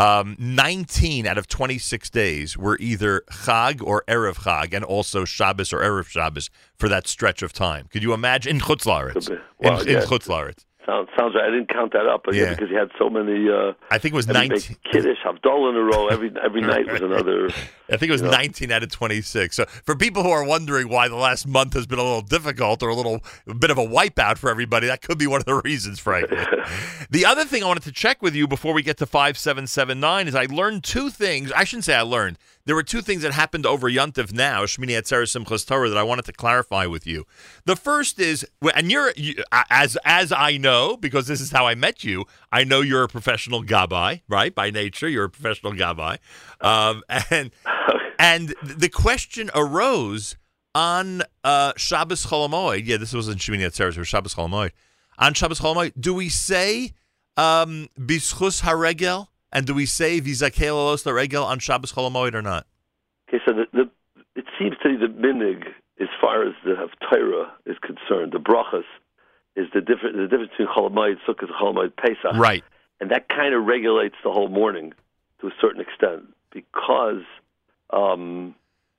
Um, 0.00 0.34
19 0.38 1.26
out 1.26 1.36
of 1.36 1.46
26 1.46 2.08
days 2.08 2.56
were 2.56 2.78
either 2.80 3.22
Chag 3.30 3.82
or 3.82 4.02
Erev 4.08 4.36
Chag, 4.36 4.72
and 4.72 4.82
also 4.82 5.26
Shabbos 5.26 5.74
or 5.74 5.80
Erev 5.80 6.06
Shabbos 6.06 6.48
for 6.78 6.88
that 6.88 7.06
stretch 7.06 7.42
of 7.42 7.52
time. 7.52 7.86
Could 7.92 8.02
you 8.02 8.14
imagine 8.14 8.56
in 8.56 8.62
Chutz 8.62 8.86
La'aretz? 8.86 9.26
Could. 9.26 9.40
In, 9.60 9.88
in 9.88 9.88
yeah. 9.88 10.00
La'aretz. 10.00 10.64
Sounds 10.86 11.08
sounds 11.18 11.34
right. 11.34 11.44
I 11.44 11.50
didn't 11.50 11.68
count 11.68 11.92
that 11.92 12.06
up, 12.06 12.22
but 12.24 12.34
yeah, 12.34 12.50
because 12.50 12.70
you 12.70 12.76
had 12.76 12.90
so 12.98 13.10
many. 13.10 13.48
Uh, 13.50 13.74
I 13.90 13.98
think 13.98 14.14
it 14.14 14.16
was 14.16 14.26
19. 14.26 14.76
Kiddush, 14.90 15.18
Havdalah 15.24 15.70
in 15.70 15.76
a 15.76 15.82
row. 15.82 16.08
Every 16.08 16.32
every 16.42 16.60
night 16.72 16.90
was 16.90 17.02
another. 17.02 17.50
I 17.90 17.96
think 17.96 18.08
it 18.08 18.12
was 18.12 18.22
know. 18.22 18.30
19 18.30 18.70
out 18.70 18.82
of 18.82 18.90
26. 18.90 19.56
So 19.56 19.64
for 19.64 19.96
people 19.96 20.22
who 20.22 20.30
are 20.30 20.44
wondering 20.44 20.88
why 20.88 21.08
the 21.08 21.16
last 21.16 21.46
month 21.46 21.74
has 21.74 21.86
been 21.86 21.98
a 21.98 22.02
little 22.02 22.22
difficult 22.22 22.82
or 22.82 22.88
a 22.88 22.94
little 22.94 23.22
a 23.46 23.54
bit 23.54 23.70
of 23.70 23.78
a 23.78 23.86
wipeout 23.86 24.38
for 24.38 24.50
everybody, 24.50 24.86
that 24.86 25.02
could 25.02 25.18
be 25.18 25.26
one 25.26 25.40
of 25.40 25.46
the 25.46 25.54
reasons, 25.64 25.98
frankly. 25.98 26.38
the 27.10 27.26
other 27.26 27.44
thing 27.44 27.62
I 27.62 27.66
wanted 27.66 27.84
to 27.84 27.92
check 27.92 28.22
with 28.22 28.34
you 28.34 28.46
before 28.46 28.72
we 28.72 28.82
get 28.82 28.96
to 28.98 29.06
5779 29.06 30.28
is 30.28 30.34
I 30.34 30.46
learned 30.46 30.84
two 30.84 31.10
things. 31.10 31.52
I 31.52 31.64
shouldn't 31.64 31.84
say 31.84 31.94
I 31.94 32.02
learned. 32.02 32.38
There 32.66 32.74
were 32.74 32.82
two 32.82 33.00
things 33.00 33.22
that 33.22 33.32
happened 33.32 33.66
over 33.66 33.90
Yontif 33.90 34.32
now, 34.32 34.62
Shmini 34.62 34.90
Atzeres 34.90 35.36
Simchas 35.36 35.66
Torah, 35.66 35.88
that 35.88 35.96
I 35.98 36.02
wanted 36.02 36.26
to 36.26 36.32
clarify 36.32 36.86
with 36.86 37.06
you. 37.06 37.26
The 37.64 37.74
first 37.74 38.20
is, 38.20 38.46
and 38.74 38.92
you're 38.92 39.12
you, 39.16 39.42
as 39.70 39.96
as 40.04 40.30
I 40.30 40.56
know 40.56 40.96
because 40.96 41.26
this 41.26 41.40
is 41.40 41.50
how 41.50 41.66
I 41.66 41.74
met 41.74 42.04
you. 42.04 42.26
I 42.52 42.64
know 42.64 42.80
you're 42.80 43.02
a 43.02 43.08
professional 43.08 43.64
gabbai, 43.64 44.22
right? 44.28 44.54
By 44.54 44.70
nature, 44.70 45.08
you're 45.08 45.24
a 45.24 45.30
professional 45.30 45.72
gabbai, 45.72 46.18
um, 46.60 47.02
and 47.30 47.50
and 48.20 48.54
the 48.62 48.88
question 48.88 49.50
arose 49.54 50.36
on 50.74 51.22
uh, 51.42 51.72
Shabbos 51.76 52.26
Cholamoid. 52.26 52.82
Yeah, 52.86 52.98
this 52.98 53.12
was 53.12 53.28
in 53.28 53.38
Shemini 53.38 53.66
Atzeres 53.66 53.98
or 53.98 54.04
Shabbos 54.04 54.34
Cholamoid. 54.34 54.70
On 55.18 55.34
Shabbos 55.34 55.60
Cholamoid, 55.60 55.92
do 55.98 56.14
we 56.14 56.28
say 56.28 56.92
um, 57.36 57.88
Bischus 57.98 58.62
Haregel 58.62 59.28
and 59.52 59.66
do 59.66 59.74
we 59.74 59.86
say 59.86 60.20
Vizakel 60.20 60.74
Alos 60.74 61.12
Regel 61.12 61.44
on 61.44 61.58
Shabbos 61.58 61.92
Cholamoid 61.92 62.34
or 62.34 62.42
not? 62.42 62.66
Okay, 63.28 63.42
so 63.46 63.52
the, 63.54 63.64
the 63.72 63.90
it 64.36 64.44
seems 64.58 64.76
to 64.82 64.90
me 64.90 64.96
the 64.96 65.06
minig, 65.06 65.66
as 66.00 66.08
far 66.20 66.46
as 66.46 66.54
the 66.64 66.74
Haftarah 66.74 67.50
is 67.66 67.76
concerned, 67.78 68.32
the 68.32 68.38
brachas 68.38 68.84
is 69.56 69.66
the 69.74 69.80
difference 69.80 70.16
the 70.16 70.28
difference 70.28 70.50
between 70.56 70.68
Cholamayit, 70.68 71.16
Sukkot, 71.26 71.48
and 71.48 71.50
Cholamayit 71.50 71.96
Pesach. 71.96 72.36
Right. 72.36 72.64
and 73.00 73.10
that 73.10 73.28
kind 73.28 73.54
of 73.54 73.64
regulates 73.64 74.16
the 74.22 74.30
whole 74.30 74.48
morning 74.48 74.92
to 75.40 75.48
a 75.48 75.52
certain 75.60 75.80
extent 75.80 76.34
because 76.52 77.22
um, 77.92 78.54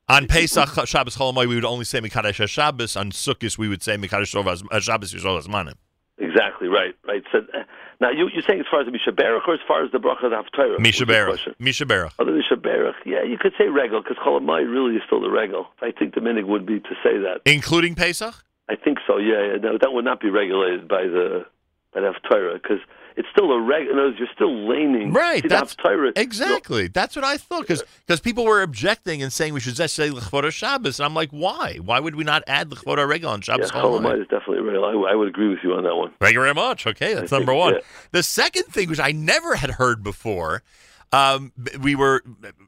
On 0.10 0.28
Pesach 0.28 0.88
Shabbos 0.88 1.16
Cholamoid, 1.18 1.48
we 1.48 1.56
would 1.56 1.66
only 1.66 1.86
say 1.86 2.00
Mikadesh 2.00 2.48
Shabbos. 2.48 2.96
On 2.96 3.12
Sukkot, 3.12 3.58
we 3.58 3.68
would 3.68 3.84
say 3.84 3.96
Mikadesh 3.98 4.36
uh, 4.36 4.80
Shabbos 4.80 5.14
Yisrael 5.14 5.42
Azmanim. 5.42 5.76
exactly 6.18 6.68
right, 6.68 6.96
right. 7.08 7.24
So 7.32 7.40
uh, 7.40 7.64
now 8.00 8.10
you, 8.10 8.30
you're 8.34 8.44
saying 8.48 8.60
as 8.60 8.66
far 8.70 8.82
as 8.82 8.86
the 8.88 8.92
Misha 8.92 9.12
Berach 9.12 9.48
or 9.48 9.54
as 9.54 9.60
far 9.68 9.84
as 9.84 9.92
the 9.92 10.00
bracha 10.00 10.26
of 10.26 10.32
Haftarah? 10.32 10.80
Misha 10.80 11.06
was 11.06 11.08
the 11.08 11.52
Berach. 11.52 11.60
Misha 11.60 11.86
Berach. 11.86 12.14
Oh, 12.20 12.26
the 12.26 12.32
Misha 12.32 12.56
Berach. 12.56 12.96
Yeah, 13.06 13.24
you 13.24 13.38
could 13.38 13.54
say 13.58 13.68
regal 13.68 14.02
because 14.02 14.18
Cholamayit 14.18 14.72
really 14.72 14.96
is 14.96 15.04
still 15.06 15.22
the 15.22 15.30
regal. 15.30 15.68
I 15.82 15.92
think 15.92 16.16
the 16.16 16.22
minig 16.22 16.46
would 16.48 16.66
be 16.66 16.80
to 16.80 16.96
say 17.04 17.18
that. 17.20 17.42
Including 17.46 17.96
Pesach? 17.96 18.36
I 18.70 18.76
think 18.76 19.00
so. 19.06 19.18
Yeah, 19.18 19.54
yeah. 19.54 19.58
No, 19.58 19.78
that 19.80 19.92
would 19.94 20.06
not 20.06 20.20
be 20.20 20.30
regulated 20.30 20.88
by 20.88 21.04
the 21.04 21.46
by 21.94 22.02
the 22.02 22.14
Haftarah 22.14 22.62
because 22.62 22.80
it's 23.18 23.28
still 23.32 23.52
a 23.52 23.60
regular. 23.62 24.10
You're 24.16 24.28
still 24.34 24.68
laning. 24.68 25.12
Right, 25.14 25.42
that's- 25.48 25.76
Haftarah. 25.76 26.14
Exactly. 26.16 26.88
That's 26.88 27.16
what 27.16 27.26
I 27.26 27.38
thought. 27.38 27.62
Because 27.62 27.84
because 28.06 28.20
people 28.20 28.46
were 28.46 28.62
objecting 28.62 29.22
and 29.22 29.32
saying 29.32 29.54
we 29.54 29.60
should 29.60 29.76
just 29.76 29.96
say 29.96 30.10
L'chvod 30.10 30.50
Shabbos. 30.52 31.00
And 31.00 31.06
I'm 31.06 31.14
like, 31.14 31.30
why? 31.32 31.78
Why 31.84 32.00
would 32.00 32.16
we 32.16 32.24
not 32.24 32.44
add 32.48 32.72
L'chvod 32.72 33.06
Regel 33.08 33.30
on 33.32 33.40
Yeah, 33.40 33.56
Shabbos 33.56 33.72
Cholamoid? 33.72 34.22
is 34.22 34.28
definitely 34.28 34.60
regal. 34.62 34.86
I, 34.86 35.12
I 35.12 35.16
would 35.16 35.28
agree 35.28 35.50
with 35.50 35.60
you 35.64 35.74
on 35.74 35.84
that 35.84 35.96
one. 35.96 36.14
Thank 36.20 36.34
you 36.34 36.42
very 36.42 36.54
much. 36.54 36.88
Okay, 36.88 37.14
that's 37.14 37.32
I 37.34 37.38
number 37.38 37.52
think, 37.52 37.60
one. 37.60 37.74
yeah. 37.76 37.80
The 38.12 38.24
second 38.24 38.64
thing, 38.66 38.90
which 38.90 39.00
I 39.00 39.12
never 39.12 39.56
had 39.56 39.72
heard 39.72 40.04
before, 40.04 40.64
um, 41.12 41.52
we 41.82 41.94
were, 41.96 42.24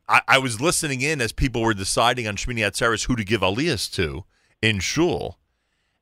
I, 0.09 0.21
I 0.27 0.37
was 0.39 0.59
listening 0.59 1.01
in 1.01 1.21
as 1.21 1.31
people 1.31 1.61
were 1.61 1.73
deciding 1.73 2.27
on 2.27 2.35
Shmini 2.35 2.59
Atzeres 2.59 3.05
who 3.07 3.15
to 3.15 3.23
give 3.23 3.39
Aliyahs 3.41 3.89
to 3.95 4.25
in 4.61 4.79
Shul, 4.79 5.37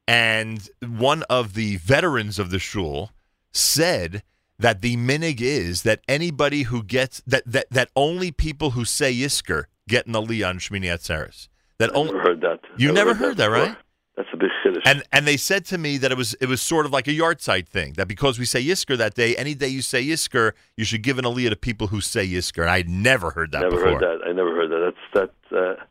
and 0.07 0.68
one 0.85 1.23
of 1.30 1.53
the 1.53 1.77
veterans 1.77 2.39
of 2.39 2.49
the 2.49 2.59
Shul 2.59 3.11
said 3.51 4.23
that 4.61 4.81
the 4.81 4.95
minig 4.95 5.41
is 5.41 5.83
that 5.83 5.99
anybody 6.07 6.63
who 6.63 6.83
gets 6.83 7.21
that 7.27 7.43
that 7.45 7.69
that 7.69 7.89
only 7.95 8.31
people 8.31 8.71
who 8.71 8.85
say 8.85 9.13
Yisker 9.13 9.65
get 9.88 10.07
an 10.07 10.13
Aliyah 10.13 10.49
on 10.49 10.59
Shmini 10.59 10.85
Atzeres. 10.85 11.49
That 11.79 11.93
only 11.95 12.13
never 12.13 12.23
heard 12.23 12.41
that. 12.41 12.59
you 12.77 12.91
never 12.91 13.13
heard 13.15 13.38
that, 13.38 13.49
before. 13.49 13.65
right? 13.65 13.77
That's 14.15 14.29
a 14.33 14.38
big. 14.38 14.49
And 14.85 15.03
and 15.11 15.27
they 15.27 15.38
said 15.38 15.65
to 15.65 15.77
me 15.77 15.97
that 15.97 16.11
it 16.11 16.17
was 16.17 16.33
it 16.35 16.47
was 16.47 16.61
sort 16.61 16.85
of 16.85 16.91
like 16.91 17.07
a 17.07 17.11
yahrzeit 17.11 17.67
thing. 17.67 17.93
That 17.93 18.07
because 18.07 18.39
we 18.39 18.45
say 18.45 18.63
Yisker 18.63 18.97
that 18.97 19.15
day, 19.15 19.35
any 19.35 19.53
day 19.53 19.67
you 19.67 19.81
say 19.81 20.03
Yisker, 20.03 20.53
you 20.77 20.85
should 20.85 21.01
give 21.01 21.17
an 21.19 21.25
aliyah 21.25 21.49
to 21.49 21.55
people 21.55 21.88
who 21.88 22.01
say 22.01 22.27
Yisker. 22.27 22.61
And 22.61 22.69
I 22.69 22.77
had 22.77 22.89
never 22.89 23.31
heard 23.31 23.51
that 23.51 23.61
never 23.61 23.75
before. 23.75 23.99
heard 23.99 24.01
that. 24.01 24.27
I 24.27 24.31
never 24.31 24.55
heard 24.55 24.69
that. 24.69 24.93
That's 25.13 25.31
that. 25.51 25.57
Uh, 25.57 25.83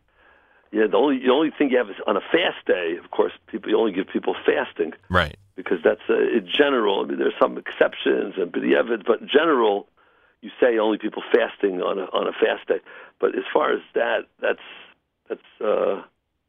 yeah, 0.73 0.87
the 0.87 0.97
only 0.97 1.19
the 1.19 1.31
only 1.31 1.51
thing 1.57 1.71
you 1.71 1.79
have 1.79 1.91
is 1.91 1.97
on 2.07 2.17
a 2.17 2.21
fast 2.21 2.65
day. 2.67 2.97
Of 3.03 3.11
course, 3.11 3.33
people 3.49 3.71
you 3.71 3.79
only 3.79 3.93
give 3.93 4.07
people 4.13 4.35
fasting 4.47 4.93
Right. 5.09 5.37
Because 5.63 5.79
that's 5.85 6.01
uh, 6.09 6.15
in 6.19 6.47
general. 6.47 7.05
I 7.05 7.09
mean, 7.09 7.19
there's 7.19 7.35
some 7.41 7.59
exceptions 7.59 8.35
and 8.37 8.51
b'diavad, 8.53 9.07
but 9.07 9.21
in 9.21 9.29
general, 9.29 9.87
you 10.41 10.51
say 10.61 10.79
only 10.79 10.99
people 10.99 11.23
fasting 11.33 11.83
on 11.83 11.99
a 11.99 12.05
on 12.05 12.27
a 12.27 12.33
fast 12.33 12.67
day. 12.69 12.81
But 13.21 13.35
as 13.37 13.45
far 13.53 13.73
as 13.73 13.81
that, 13.95 14.21
that's 14.41 14.67
that's 15.29 15.41
uh, 15.65 16.03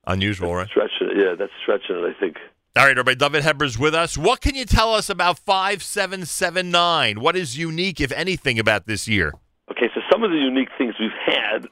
Unusual, 0.07 0.55
right? 0.55 0.67
stretching. 0.67 1.11
Yeah, 1.15 1.35
that's 1.37 1.51
stretching 1.61 1.97
it. 1.97 2.15
I 2.15 2.19
think. 2.19 2.37
All 2.75 2.85
right, 2.85 2.97
everybody. 2.97 3.17
Dovid 3.17 3.41
Heber's 3.41 3.77
with 3.77 3.93
us. 3.93 4.17
What 4.17 4.39
can 4.39 4.55
you 4.55 4.65
tell 4.65 4.93
us 4.93 5.09
about 5.09 5.37
five 5.39 5.83
seven 5.83 6.25
seven 6.25 6.71
nine? 6.71 7.19
What 7.19 7.35
is 7.35 7.57
unique, 7.57 7.99
if 7.99 8.11
anything, 8.13 8.59
about 8.59 8.87
this 8.87 9.07
year? 9.07 9.33
Okay, 9.69 9.89
so 9.93 10.01
some 10.11 10.23
of 10.23 10.31
the 10.31 10.37
unique 10.37 10.69
things 10.77 10.95
we've 10.99 11.11
had, 11.25 11.67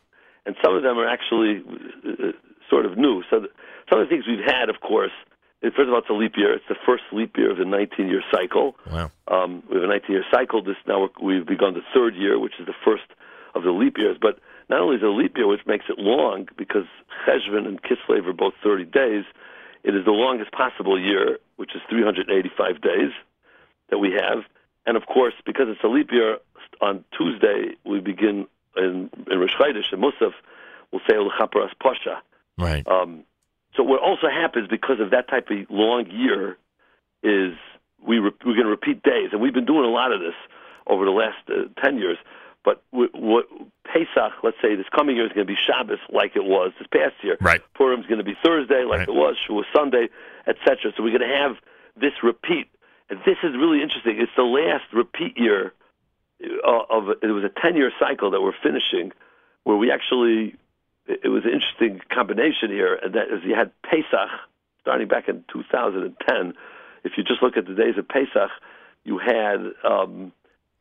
and 0.46 0.56
some 0.64 0.76
of 0.76 0.84
them 0.84 0.98
are 0.98 1.08
actually 1.08 1.64
uh, 2.06 2.32
sort 2.70 2.86
of 2.86 2.98
new. 2.98 3.24
So 3.30 3.40
th- 3.40 3.52
some 3.90 4.00
of 4.00 4.08
the 4.08 4.14
things 4.14 4.26
we've 4.28 4.46
had, 4.46 4.70
of 4.70 4.82
course, 4.82 5.12
first 5.62 5.88
of 5.88 5.90
all, 5.90 6.00
it's 6.00 6.10
a 6.10 6.14
leap 6.14 6.34
year. 6.38 6.54
It's 6.54 6.68
the 6.70 6.76
first 6.86 7.04
leap 7.12 7.38
year 7.38 7.52
of 7.52 7.58
the 7.58 7.64
19-year 7.64 8.24
cycle. 8.32 8.76
Wow. 8.90 9.12
Um, 9.28 9.64
we 9.70 9.76
have 9.76 9.90
a 9.90 9.94
19-year 9.94 10.26
cycle. 10.32 10.64
This 10.64 10.76
now 10.88 11.02
we're, 11.02 11.38
we've 11.38 11.46
begun 11.46 11.74
the 11.74 11.84
third 11.94 12.16
year, 12.16 12.40
which 12.40 12.54
is 12.60 12.66
the 12.66 12.76
first 12.86 13.04
of 13.56 13.64
the 13.64 13.72
leap 13.72 13.98
years. 13.98 14.18
But 14.22 14.40
not 14.70 14.82
only 14.82 14.98
is 14.98 15.04
it 15.04 15.06
a 15.06 15.12
leap 15.12 15.38
year, 15.38 15.48
which 15.48 15.66
makes 15.66 15.86
it 15.90 15.98
long, 15.98 16.48
because 16.58 16.86
Cheshvan 17.26 17.68
and 17.68 17.82
Kislev 17.82 18.28
are 18.28 18.34
both 18.34 18.54
30 18.64 18.86
days, 18.86 19.26
it 19.84 19.96
is 19.96 20.06
the 20.06 20.12
longest 20.12 20.52
possible 20.52 21.00
year, 21.00 21.40
which 21.58 21.76
is 21.76 21.82
385 21.90 22.82
days 22.82 23.12
that 23.90 23.98
we 23.98 24.12
have. 24.12 24.44
And 24.86 24.98
of 24.98 25.06
course, 25.06 25.34
because 25.46 25.68
it's 25.70 25.84
a 25.84 25.88
leap 25.88 26.12
year, 26.12 26.38
on 26.82 27.04
Tuesday 27.18 27.76
we 27.84 28.00
begin 28.00 28.48
in, 28.78 29.10
in 29.30 29.40
Rosh 29.40 29.56
Chodesh 29.60 29.92
and 29.92 30.02
Musaf, 30.02 30.34
we'll 30.92 31.02
say 31.10 31.18
L'chaparas 31.18 31.72
Pasha. 31.82 32.22
Right. 32.58 32.86
Um, 32.88 33.24
so 33.76 33.84
what 33.84 34.02
also 34.02 34.28
happens 34.30 34.68
because 34.68 35.00
of 35.00 35.12
that 35.12 35.30
type 35.30 35.50
of 35.50 35.58
long 35.70 36.10
year 36.10 36.58
is 37.24 37.54
we 38.06 38.20
re- 38.20 38.32
we're 38.46 38.54
going 38.54 38.66
to 38.66 38.70
repeat 38.70 39.04
days, 39.04 39.30
and 39.32 39.42
we've 39.42 39.54
been 39.54 39.66
doing 39.66 39.86
a 39.86 39.92
lot 39.92 40.12
of 40.12 40.20
this 40.20 40.36
over 40.88 41.06
the 41.06 41.12
last 41.12 41.38
uh, 41.50 41.64
ten 41.82 41.98
years. 41.98 42.18
But 42.64 42.84
w- 42.92 43.12
what 43.14 43.48
Pesach, 43.86 44.34
let's 44.44 44.58
say 44.62 44.76
this 44.76 44.90
coming 44.96 45.16
year 45.16 45.26
is 45.26 45.32
going 45.32 45.48
to 45.48 45.54
be 45.54 45.58
Shabbos 45.60 46.00
like 46.10 46.36
it 46.36 46.44
was 46.44 46.72
this 46.78 46.88
past 46.92 47.16
year. 47.24 47.38
Right. 47.40 47.62
Purim 47.74 48.02
is 48.02 48.08
going 48.08 48.20
to 48.20 48.24
be 48.24 48.38
Thursday 48.44 48.84
like 48.84 49.08
it 49.08 49.14
was, 49.14 49.38
Shavuot 49.48 49.64
Sunday, 49.74 50.10
etc. 50.48 50.92
So 50.96 51.04
we're 51.04 51.18
going 51.18 51.30
to 51.30 51.36
have 51.36 51.56
this 51.96 52.14
repeat, 52.24 52.68
and 53.10 53.20
this 53.26 53.38
is 53.44 53.56
really 53.56 53.82
interesting. 53.82 54.20
It's 54.20 54.32
the 54.36 54.44
last 54.44 54.86
repeat 54.94 55.38
year 55.38 55.74
uh, 56.44 56.84
of 56.90 57.10
it 57.22 57.28
was 57.28 57.44
a 57.44 57.62
ten 57.62 57.76
year 57.76 57.92
cycle 58.00 58.32
that 58.32 58.42
we're 58.42 58.58
finishing, 58.64 59.12
where 59.64 59.78
we 59.78 59.92
actually 59.92 60.56
it 61.10 61.22
it 61.24 61.30
was 61.30 61.44
an 61.46 61.52
interesting 61.52 62.02
combination 62.14 62.70
here, 62.70 62.96
and 62.96 63.14
that 63.16 63.28
is 63.28 63.44
you 63.44 63.56
had 63.56 63.72
Pesach 63.84 64.30
starting 64.82 65.08
back 65.08 65.28
in 65.28 65.44
2010. 65.52 66.54
If 67.04 67.14
you 67.18 67.24
just 67.24 67.42
look 67.42 67.58
at 67.58 67.66
the 67.66 67.74
days 67.74 67.98
of 67.98 68.08
Pesach, 68.08 68.52
you 69.04 69.18
had 69.18 69.60
um, 69.84 70.32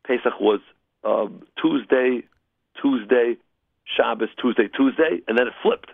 Pesach 0.05 0.39
was 0.39 0.61
um, 1.03 1.43
Tuesday, 1.61 2.23
Tuesday, 2.81 3.37
Shabbos, 3.85 4.29
Tuesday, 4.41 4.67
Tuesday, 4.67 5.21
and 5.27 5.37
then 5.37 5.47
it 5.47 5.53
flipped. 5.61 5.91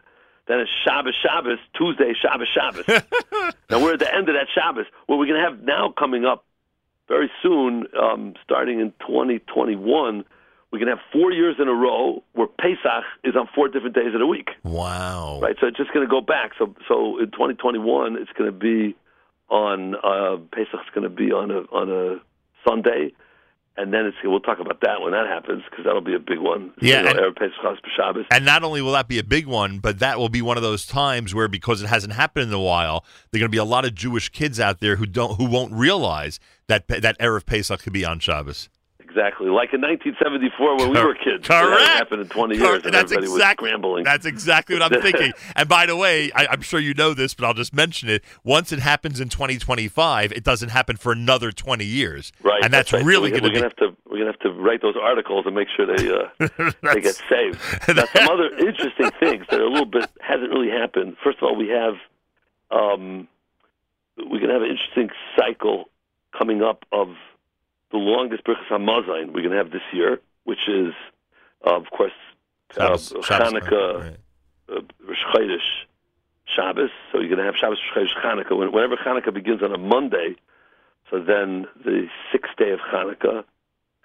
Then 0.48 0.60
it's 0.60 0.70
Shabbos, 0.86 1.16
Shabbos, 1.22 1.58
Tuesday, 1.76 2.14
Shabbos, 2.14 2.48
Shabbos. 2.54 2.86
now 3.70 3.84
we're 3.84 3.94
at 3.94 4.00
the 4.00 4.14
end 4.14 4.30
of 4.30 4.36
that 4.36 4.48
Shabbos. 4.54 4.86
What 5.08 5.18
we're 5.18 5.26
going 5.26 5.42
to 5.42 5.50
have 5.50 5.64
now 5.64 5.92
coming 5.98 6.26
up 6.26 6.46
very 7.08 7.32
soon, 7.42 7.88
um, 8.00 8.36
starting 8.44 8.80
in 8.80 8.92
2021, 9.00 10.24
we're 10.76 10.86
going 10.86 10.98
to 10.98 11.02
have 11.02 11.12
four 11.14 11.32
years 11.32 11.56
in 11.58 11.70
a 11.70 11.74
row 11.74 12.22
where 12.34 12.48
Pesach 12.48 13.06
is 13.24 13.34
on 13.36 13.48
four 13.56 13.70
different 13.70 13.96
days 13.96 14.14
of 14.14 14.20
the 14.20 14.28
week. 14.28 14.50
Wow. 14.64 15.40
Right, 15.42 15.56
so 15.62 15.68
it's 15.68 15.78
just 15.78 15.94
going 15.94 16.06
to 16.06 16.12
go 16.12 16.20
back. 16.20 16.52
So, 16.60 16.76
so 16.86 17.18
in 17.18 17.32
2021, 17.32 18.18
it's 18.18 18.32
going 18.38 18.52
to 18.52 18.58
be 18.58 18.94
on 19.50 19.96
uh, 19.96 20.38
Pesach's 20.52 20.90
going 20.94 21.04
to 21.04 21.10
be 21.10 21.32
on 21.32 21.52
a 21.52 21.60
on 21.72 21.90
a 21.90 22.20
Sunday, 22.68 23.14
and 23.78 23.94
then 23.94 24.06
it's 24.06 24.18
we'll 24.22 24.42
talk 24.42 24.60
about 24.60 24.82
that 24.82 25.02
when 25.02 25.14
that 25.14 25.28
happens 25.28 25.64
because 25.70 25.86
that'll 25.86 26.02
be 26.02 26.16
a 26.16 26.20
big 26.20 26.40
one. 26.40 26.74
Yeah, 26.82 26.98
you 26.98 27.14
know, 27.14 27.28
and- 27.28 27.36
Pesach 27.38 27.64
And 28.32 28.44
not 28.44 28.64
only 28.64 28.82
will 28.82 28.92
that 28.92 29.08
be 29.08 29.20
a 29.20 29.24
big 29.24 29.46
one, 29.46 29.80
but 29.80 30.00
that 30.00 30.18
will 30.18 30.30
be 30.30 30.42
one 30.42 30.58
of 30.58 30.64
those 30.64 30.86
times 30.86 31.34
where, 31.34 31.48
because 31.48 31.82
it 31.82 31.88
hasn't 31.88 32.14
happened 32.14 32.50
in 32.50 32.54
a 32.54 32.60
while, 32.60 33.06
there 33.32 33.40
are 33.40 33.44
going 33.44 33.52
to 33.52 33.56
be 33.56 33.60
a 33.60 33.64
lot 33.64 33.86
of 33.86 33.96
Jewish 33.96 34.28
kids 34.28 34.60
out 34.60 34.82
there 34.82 34.98
who 34.98 35.06
don't, 35.06 35.38
who 35.38 35.46
won't 35.46 35.72
realize 35.72 36.40
that 36.68 36.90
that 36.90 37.18
erev 37.20 37.46
Pesach 37.46 37.82
could 37.82 37.94
be 37.94 38.04
on 38.04 38.20
Shabbos. 38.20 38.68
Exactly, 39.16 39.48
like 39.48 39.74
in 39.74 39.80
1974 39.80 40.76
when 40.76 40.90
we 40.92 41.02
were 41.02 41.16
kids. 41.16 41.48
Correct. 41.48 41.70
That 41.70 41.98
happened 41.98 42.22
in 42.24 42.28
20 42.28 42.58
years, 42.58 42.84
and 42.84 42.94
That's 42.94 43.14
everybody 43.14 43.32
exactly 43.32 43.68
was 43.68 43.70
scrambling. 43.72 44.04
That's 44.04 44.26
exactly 44.26 44.76
what 44.78 44.92
I'm 44.92 45.02
thinking. 45.02 45.32
and 45.56 45.70
by 45.70 45.86
the 45.86 45.96
way, 45.96 46.32
I, 46.36 46.48
I'm 46.48 46.62
sure 46.62 46.82
you 46.82 46.94
know 46.94 47.14
this, 47.14 47.34
but 47.34 47.46
I'll 47.46 47.54
just 47.54 47.74
mention 47.74 48.10
it. 48.10 48.26
Once 48.44 48.74
it 48.74 48.80
happens 48.80 49.22
in 49.22 49.30
2025, 49.30 50.34
it 50.34 50.44
doesn't 50.44 50.68
happen 50.68 50.98
for 50.98 51.14
another 51.14 51.54
20 51.54 51.86
years. 51.86 52.34
Right, 52.44 52.62
and 52.62 52.74
that's, 52.74 52.92
right. 52.92 53.00
So 53.00 53.06
really 53.06 53.32
we- 53.32 53.40
going 53.40 53.44
to 53.44 53.50
be. 53.50 53.56
gonna 53.56 53.66
have 53.68 53.76
to 53.78 53.96
we're 54.10 54.18
gonna 54.18 54.32
have 54.32 54.40
to 54.42 54.52
write 54.52 54.82
those 54.82 54.96
articles 55.02 55.46
and 55.46 55.56
make 55.56 55.70
sure 55.74 55.86
they 55.86 56.10
uh, 56.10 56.72
they 56.94 57.00
get 57.00 57.16
saved. 57.30 57.58
Now, 57.88 58.04
some 58.14 58.28
other 58.28 58.50
interesting 58.58 59.12
things 59.20 59.46
that 59.50 59.62
are 59.62 59.66
a 59.66 59.70
little 59.70 59.86
bit 59.86 60.10
hasn't 60.20 60.50
really 60.50 60.70
happened. 60.70 61.16
First 61.24 61.38
of 61.38 61.44
all, 61.44 61.56
we 61.56 61.70
have 61.70 61.94
um, 62.70 63.30
we're 64.18 64.42
gonna 64.42 64.54
have 64.54 64.62
an 64.62 64.72
interesting 64.72 65.10
cycle 65.38 65.86
coming 66.38 66.62
up 66.62 66.86
of 66.92 67.16
the 67.96 68.04
longest 68.14 68.44
Birchas 68.44 68.68
Hamazon 68.70 69.34
we're 69.34 69.44
gonna 69.44 69.62
have 69.64 69.72
this 69.72 69.88
year, 69.94 70.20
which 70.44 70.68
is 70.68 70.94
uh, 71.66 71.76
of 71.76 71.90
course 71.92 72.12
uh, 72.72 72.98
Shabbos- 72.98 73.14
Shabbos, 73.24 73.54
Hanukkah, 73.54 74.00
right. 74.00 74.18
uh, 74.70 74.82
Rosh 75.08 75.24
Chodesh, 75.34 75.70
Shabbos. 76.56 76.90
So 77.12 77.20
you're 77.20 77.30
going 77.30 77.40
to 77.40 77.46
have 77.46 77.56
Shabbos, 77.56 77.80
Rosh 77.96 78.10
Chodesh, 78.10 78.24
Hanukkah. 78.24 78.72
Whenever 78.72 78.98
Hanukkah 78.98 79.34
begins 79.34 79.62
on 79.64 79.74
a 79.74 79.78
Monday, 79.78 80.36
so 81.10 81.20
then 81.20 81.68
the 81.84 82.08
sixth 82.32 82.56
day 82.58 82.72
of 82.72 82.80
Hanukkah 82.80 83.44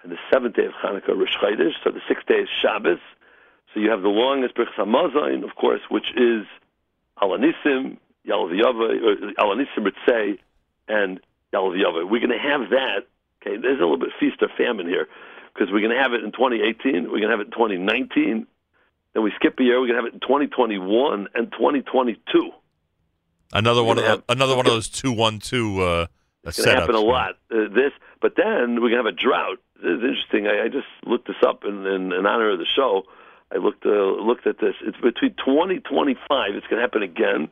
and 0.03 0.11
the 0.11 0.17
seventh 0.31 0.55
day 0.55 0.65
of 0.65 0.73
Hanukkah, 0.73 1.17
Rosh 1.17 1.35
Chodesh. 1.41 1.73
So 1.83 1.91
the 1.91 2.01
sixth 2.07 2.27
day 2.27 2.35
is 2.35 2.49
Shabbos. 2.61 2.99
So 3.73 3.79
you 3.79 3.89
have 3.89 4.01
the 4.01 4.09
longest 4.09 4.55
Birchas 4.55 4.75
Hamazon, 4.77 5.43
of 5.43 5.55
course, 5.55 5.81
which 5.89 6.11
is 6.15 6.45
Alanissim, 7.21 7.97
Yalaviyava, 8.27 9.33
Alanisim 9.37 9.87
Ritzei, 9.87 10.39
and 10.87 11.19
Yalaviyava. 11.53 12.09
We're 12.09 12.19
going 12.19 12.29
to 12.29 12.37
have 12.37 12.69
that. 12.71 13.07
Okay, 13.41 13.57
there's 13.57 13.79
a 13.79 13.83
little 13.83 13.97
bit 13.97 14.09
feast 14.19 14.37
or 14.41 14.49
famine 14.57 14.87
here 14.87 15.07
because 15.53 15.71
we're 15.71 15.81
going 15.81 15.95
to 15.95 16.01
have 16.01 16.13
it 16.13 16.23
in 16.23 16.31
2018. 16.31 17.03
We're 17.03 17.19
going 17.19 17.23
to 17.23 17.29
have 17.29 17.39
it 17.39 17.47
in 17.47 17.51
2019. 17.51 18.47
Then 19.13 19.23
we 19.23 19.31
skip 19.35 19.59
a 19.59 19.63
year. 19.63 19.81
We're 19.81 19.87
going 19.87 19.97
to 19.97 20.03
have 20.03 20.13
it 20.13 20.13
in 20.13 20.19
2021 20.21 21.27
and 21.33 21.51
2022. 21.51 22.51
Another 23.53 23.83
one 23.83 23.97
of 23.97 24.05
the, 24.05 24.23
another 24.29 24.55
one 24.55 24.65
of 24.65 24.71
those 24.71 24.87
two 24.87 25.11
one 25.11 25.39
two 25.39 25.81
uh, 25.81 26.07
It's 26.43 26.57
going 26.57 26.75
to 26.75 26.81
happen 26.81 26.95
a 26.95 26.99
lot. 26.99 27.31
Uh, 27.51 27.67
this, 27.73 27.91
but 28.21 28.35
then 28.37 28.75
we're 28.75 28.89
going 28.89 29.03
to 29.03 29.05
have 29.05 29.05
a 29.07 29.11
drought. 29.11 29.57
This 29.75 29.97
is 29.97 30.03
interesting. 30.03 30.47
I, 30.47 30.65
I 30.65 30.67
just 30.69 30.87
looked 31.05 31.27
this 31.27 31.35
up 31.45 31.65
in, 31.65 31.85
in, 31.85 32.13
in 32.13 32.25
honor 32.25 32.51
of 32.51 32.59
the 32.59 32.65
show. 32.65 33.03
I 33.53 33.57
looked 33.57 33.85
uh, 33.85 33.89
looked 33.89 34.47
at 34.47 34.59
this. 34.59 34.75
It's 34.81 34.97
between 34.97 35.33
2025. 35.33 36.55
It's 36.55 36.67
going 36.67 36.77
to 36.77 36.81
happen 36.81 37.03
again. 37.03 37.49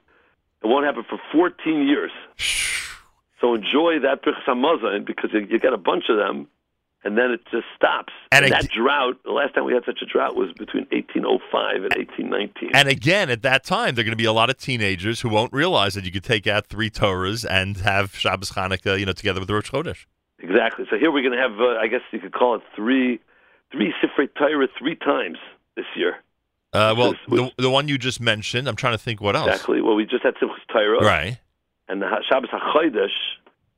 It 0.63 0.67
won't 0.67 0.85
happen 0.85 1.03
for 1.09 1.19
14 1.33 1.87
years. 1.87 2.11
So 3.41 3.53
enjoy 3.53 3.99
that 3.99 4.21
Hamazon 4.23 5.05
because 5.05 5.31
you, 5.33 5.47
you 5.49 5.59
got 5.59 5.73
a 5.73 5.77
bunch 5.77 6.05
of 6.09 6.17
them, 6.17 6.47
and 7.03 7.17
then 7.17 7.31
it 7.31 7.41
just 7.51 7.65
stops. 7.75 8.11
And 8.31 8.43
And, 8.45 8.53
ag- 8.53 8.63
that 8.63 8.71
drought, 8.71 9.17
the 9.23 9.31
last 9.31 9.53
time 9.55 9.63
we 9.65 9.73
had 9.73 9.85
such 9.85 9.99
a 10.01 10.05
drought 10.05 10.35
was 10.35 10.51
between 10.53 10.85
1805 10.91 11.75
and 11.75 11.93
1819. 11.95 12.71
And 12.73 12.89
again, 12.89 13.29
at 13.29 13.41
that 13.43 13.63
time, 13.63 13.95
there 13.95 14.01
are 14.03 14.05
going 14.05 14.11
to 14.11 14.17
be 14.17 14.25
a 14.25 14.33
lot 14.33 14.49
of 14.49 14.57
teenagers 14.57 15.21
who 15.21 15.29
won't 15.29 15.53
realize 15.53 15.93
that 15.93 16.03
you 16.05 16.11
could 16.11 16.23
take 16.23 16.47
out 16.47 16.67
three 16.67 16.89
Torahs 16.89 17.45
and 17.49 17.77
have 17.77 18.15
Shabbos 18.15 18.51
Hanukkah, 18.51 18.99
you 18.99 19.05
know, 19.05 19.13
together 19.13 19.39
with 19.39 19.47
the 19.47 19.53
Rosh 19.53 19.71
Chodesh. 19.71 20.05
Exactly. 20.39 20.85
So 20.89 20.97
here 20.97 21.11
we're 21.11 21.23
going 21.23 21.37
to 21.37 21.41
have, 21.41 21.59
uh, 21.59 21.79
I 21.79 21.87
guess 21.87 22.01
you 22.11 22.19
could 22.19 22.33
call 22.33 22.55
it 22.55 22.61
three, 22.75 23.19
three 23.71 23.93
Sifrei 24.03 24.27
Torah 24.37 24.67
three 24.77 24.95
times 24.95 25.37
this 25.75 25.85
year. 25.95 26.17
Uh, 26.73 26.93
well, 26.97 27.11
is- 27.11 27.17
the, 27.27 27.51
the 27.57 27.69
one 27.69 27.87
you 27.87 27.97
just 27.97 28.19
mentioned, 28.21 28.67
I'm 28.67 28.75
trying 28.75 28.93
to 28.93 28.97
think 29.03 29.21
what 29.21 29.35
else. 29.35 29.47
Exactly. 29.47 29.81
Well, 29.81 29.95
we 29.95 30.05
just 30.05 30.23
had 30.23 30.35
Simchas 30.35 30.57
Torah. 30.71 30.99
Right. 31.03 31.39
And 31.89 32.01
the 32.01 32.07
Ha- 32.07 32.21
Shabbos 32.29 32.49
HaChodesh 32.51 33.09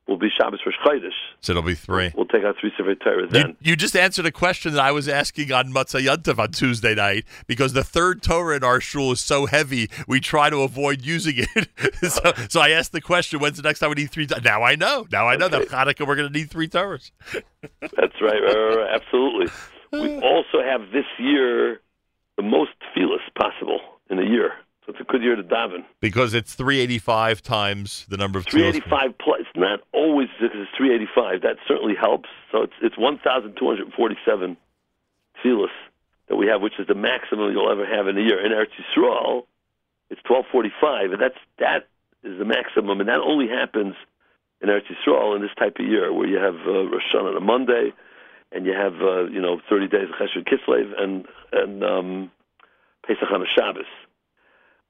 will 0.08 0.18
be 0.18 0.28
Shabbos 0.36 0.60
Rosh 0.66 0.74
Chodesh. 0.84 1.12
So 1.40 1.52
it'll 1.52 1.62
be 1.62 1.74
three. 1.76 2.10
We'll 2.14 2.26
take 2.26 2.44
out 2.44 2.56
three 2.60 2.72
Sifrei 2.78 3.00
Torah 3.00 3.22
You, 3.22 3.28
then. 3.28 3.56
you 3.60 3.76
just 3.76 3.96
answered 3.96 4.26
a 4.26 4.32
question 4.32 4.74
that 4.74 4.82
I 4.84 4.90
was 4.92 5.08
asking 5.08 5.52
on 5.52 5.72
Motzei 5.72 6.04
Yontif 6.04 6.38
on 6.38 6.50
Tuesday 6.50 6.94
night 6.94 7.24
because 7.46 7.72
the 7.72 7.84
third 7.84 8.20
Torah 8.22 8.56
in 8.56 8.64
our 8.64 8.80
shul 8.80 9.12
is 9.12 9.20
so 9.20 9.46
heavy, 9.46 9.88
we 10.08 10.20
try 10.20 10.50
to 10.50 10.58
avoid 10.58 11.02
using 11.02 11.34
it. 11.38 11.68
so, 12.12 12.32
so 12.48 12.60
I 12.60 12.70
asked 12.70 12.92
the 12.92 13.00
question, 13.00 13.38
when's 13.40 13.56
the 13.56 13.62
next 13.62 13.78
time 13.78 13.90
we 13.90 13.94
need 13.94 14.10
three? 14.10 14.26
Torahs? 14.26 14.44
Now 14.44 14.62
I 14.62 14.74
know. 14.74 15.06
Now 15.10 15.28
I 15.28 15.36
know 15.36 15.48
that 15.48 15.68
Hanukkah 15.68 16.06
we're 16.06 16.16
going 16.16 16.30
to 16.32 16.38
need 16.38 16.50
three 16.50 16.68
Torahs. 16.68 17.12
That's 17.80 18.20
right, 18.20 18.42
right, 18.42 18.54
right, 18.56 18.76
right, 18.76 18.90
absolutely. 19.00 19.46
We 19.92 20.16
also 20.22 20.62
have 20.64 20.90
this 20.92 21.06
year 21.18 21.80
the 22.36 22.42
most 22.42 22.72
feelers 22.94 23.20
possible 23.38 23.80
in 24.10 24.18
a 24.18 24.24
year. 24.24 24.52
So 24.84 24.90
it's 24.92 25.00
a 25.00 25.04
good 25.04 25.22
year 25.22 25.36
to 25.36 25.44
daven. 25.44 25.84
Because 26.00 26.34
it's 26.34 26.54
385 26.54 27.40
times 27.42 28.04
the 28.08 28.16
number 28.16 28.38
of 28.38 28.46
tefillos. 28.46 28.82
385 28.82 29.18
plus. 29.18 29.40
It's 29.40 29.50
not 29.54 29.80
always 29.92 30.28
it's 30.40 30.70
385. 30.76 31.42
That 31.42 31.56
certainly 31.68 31.94
helps. 31.94 32.28
So 32.50 32.62
it's 32.62 32.72
it's 32.82 32.98
1,247 32.98 34.56
tefillas 35.44 35.66
that 36.28 36.36
we 36.36 36.46
have, 36.48 36.62
which 36.62 36.78
is 36.80 36.86
the 36.88 36.94
maximum 36.94 37.52
you'll 37.52 37.70
ever 37.70 37.86
have 37.86 38.08
in 38.08 38.18
a 38.18 38.20
year. 38.20 38.44
In 38.44 38.50
Eretz 38.50 38.72
Yisrael, 38.74 39.44
it's 40.10 40.20
1245, 40.28 41.12
and 41.12 41.22
that's 41.22 41.38
that 41.58 41.88
is 42.24 42.38
the 42.38 42.44
maximum, 42.44 43.00
and 43.00 43.08
that 43.08 43.20
only 43.20 43.48
happens 43.48 43.94
in 44.60 44.68
Eretz 44.68 44.86
Yisrael 44.90 45.36
in 45.36 45.42
this 45.42 45.54
type 45.56 45.76
of 45.78 45.86
year 45.86 46.12
where 46.12 46.26
you 46.26 46.38
have 46.38 46.56
uh, 46.66 46.88
Rosh 46.88 47.04
Hashanah 47.12 47.30
on 47.30 47.36
a 47.36 47.40
Monday, 47.40 47.92
and 48.50 48.66
you 48.66 48.72
have 48.72 49.00
uh, 49.00 49.24
you 49.24 49.40
know 49.40 49.60
30 49.68 49.86
days 49.88 50.08
of 50.08 50.16
Cheshvan 50.16 50.44
Kislev 50.44 51.00
and 51.00 51.26
and 51.52 51.84
um, 51.84 52.30
Pesach 53.06 53.30
on 53.30 53.42
a 53.42 53.46
Shabbos. 53.46 53.86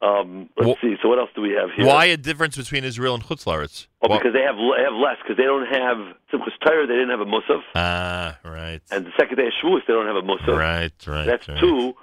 Um, 0.02 0.48
let's 0.56 0.80
see. 0.80 0.96
So 1.00 1.08
what 1.08 1.18
else 1.20 1.30
do 1.36 1.40
we 1.42 1.50
have 1.50 1.70
here? 1.76 1.86
Why 1.86 2.06
a 2.06 2.16
difference 2.16 2.56
between 2.56 2.82
Israel 2.82 3.14
and 3.14 3.22
Chutz 3.22 3.44
La'aretz? 3.44 3.86
Oh, 4.02 4.08
Wha- 4.08 4.18
because 4.18 4.32
they 4.32 4.42
have 4.42 4.56
have 4.56 4.94
less 4.94 5.16
because 5.22 5.36
they 5.36 5.44
don't 5.44 5.66
have 5.66 5.96
Simchas 6.32 6.58
Torah. 6.66 6.86
They 6.88 6.94
didn't 6.94 7.10
have 7.10 7.20
a 7.20 7.24
Musaf, 7.24 7.62
Ah, 7.76 8.38
right. 8.44 8.80
and 8.90 9.06
the 9.06 9.12
second 9.16 9.36
day 9.36 9.46
of 9.46 9.52
Shavuos 9.62 9.86
they 9.86 9.92
don't 9.92 10.06
have 10.06 10.16
a 10.16 10.22
Musaf. 10.22 10.48
Right, 10.58 10.92
right. 11.06 11.26
That's 11.26 11.46
right. 11.48 11.60
two. 11.60 11.94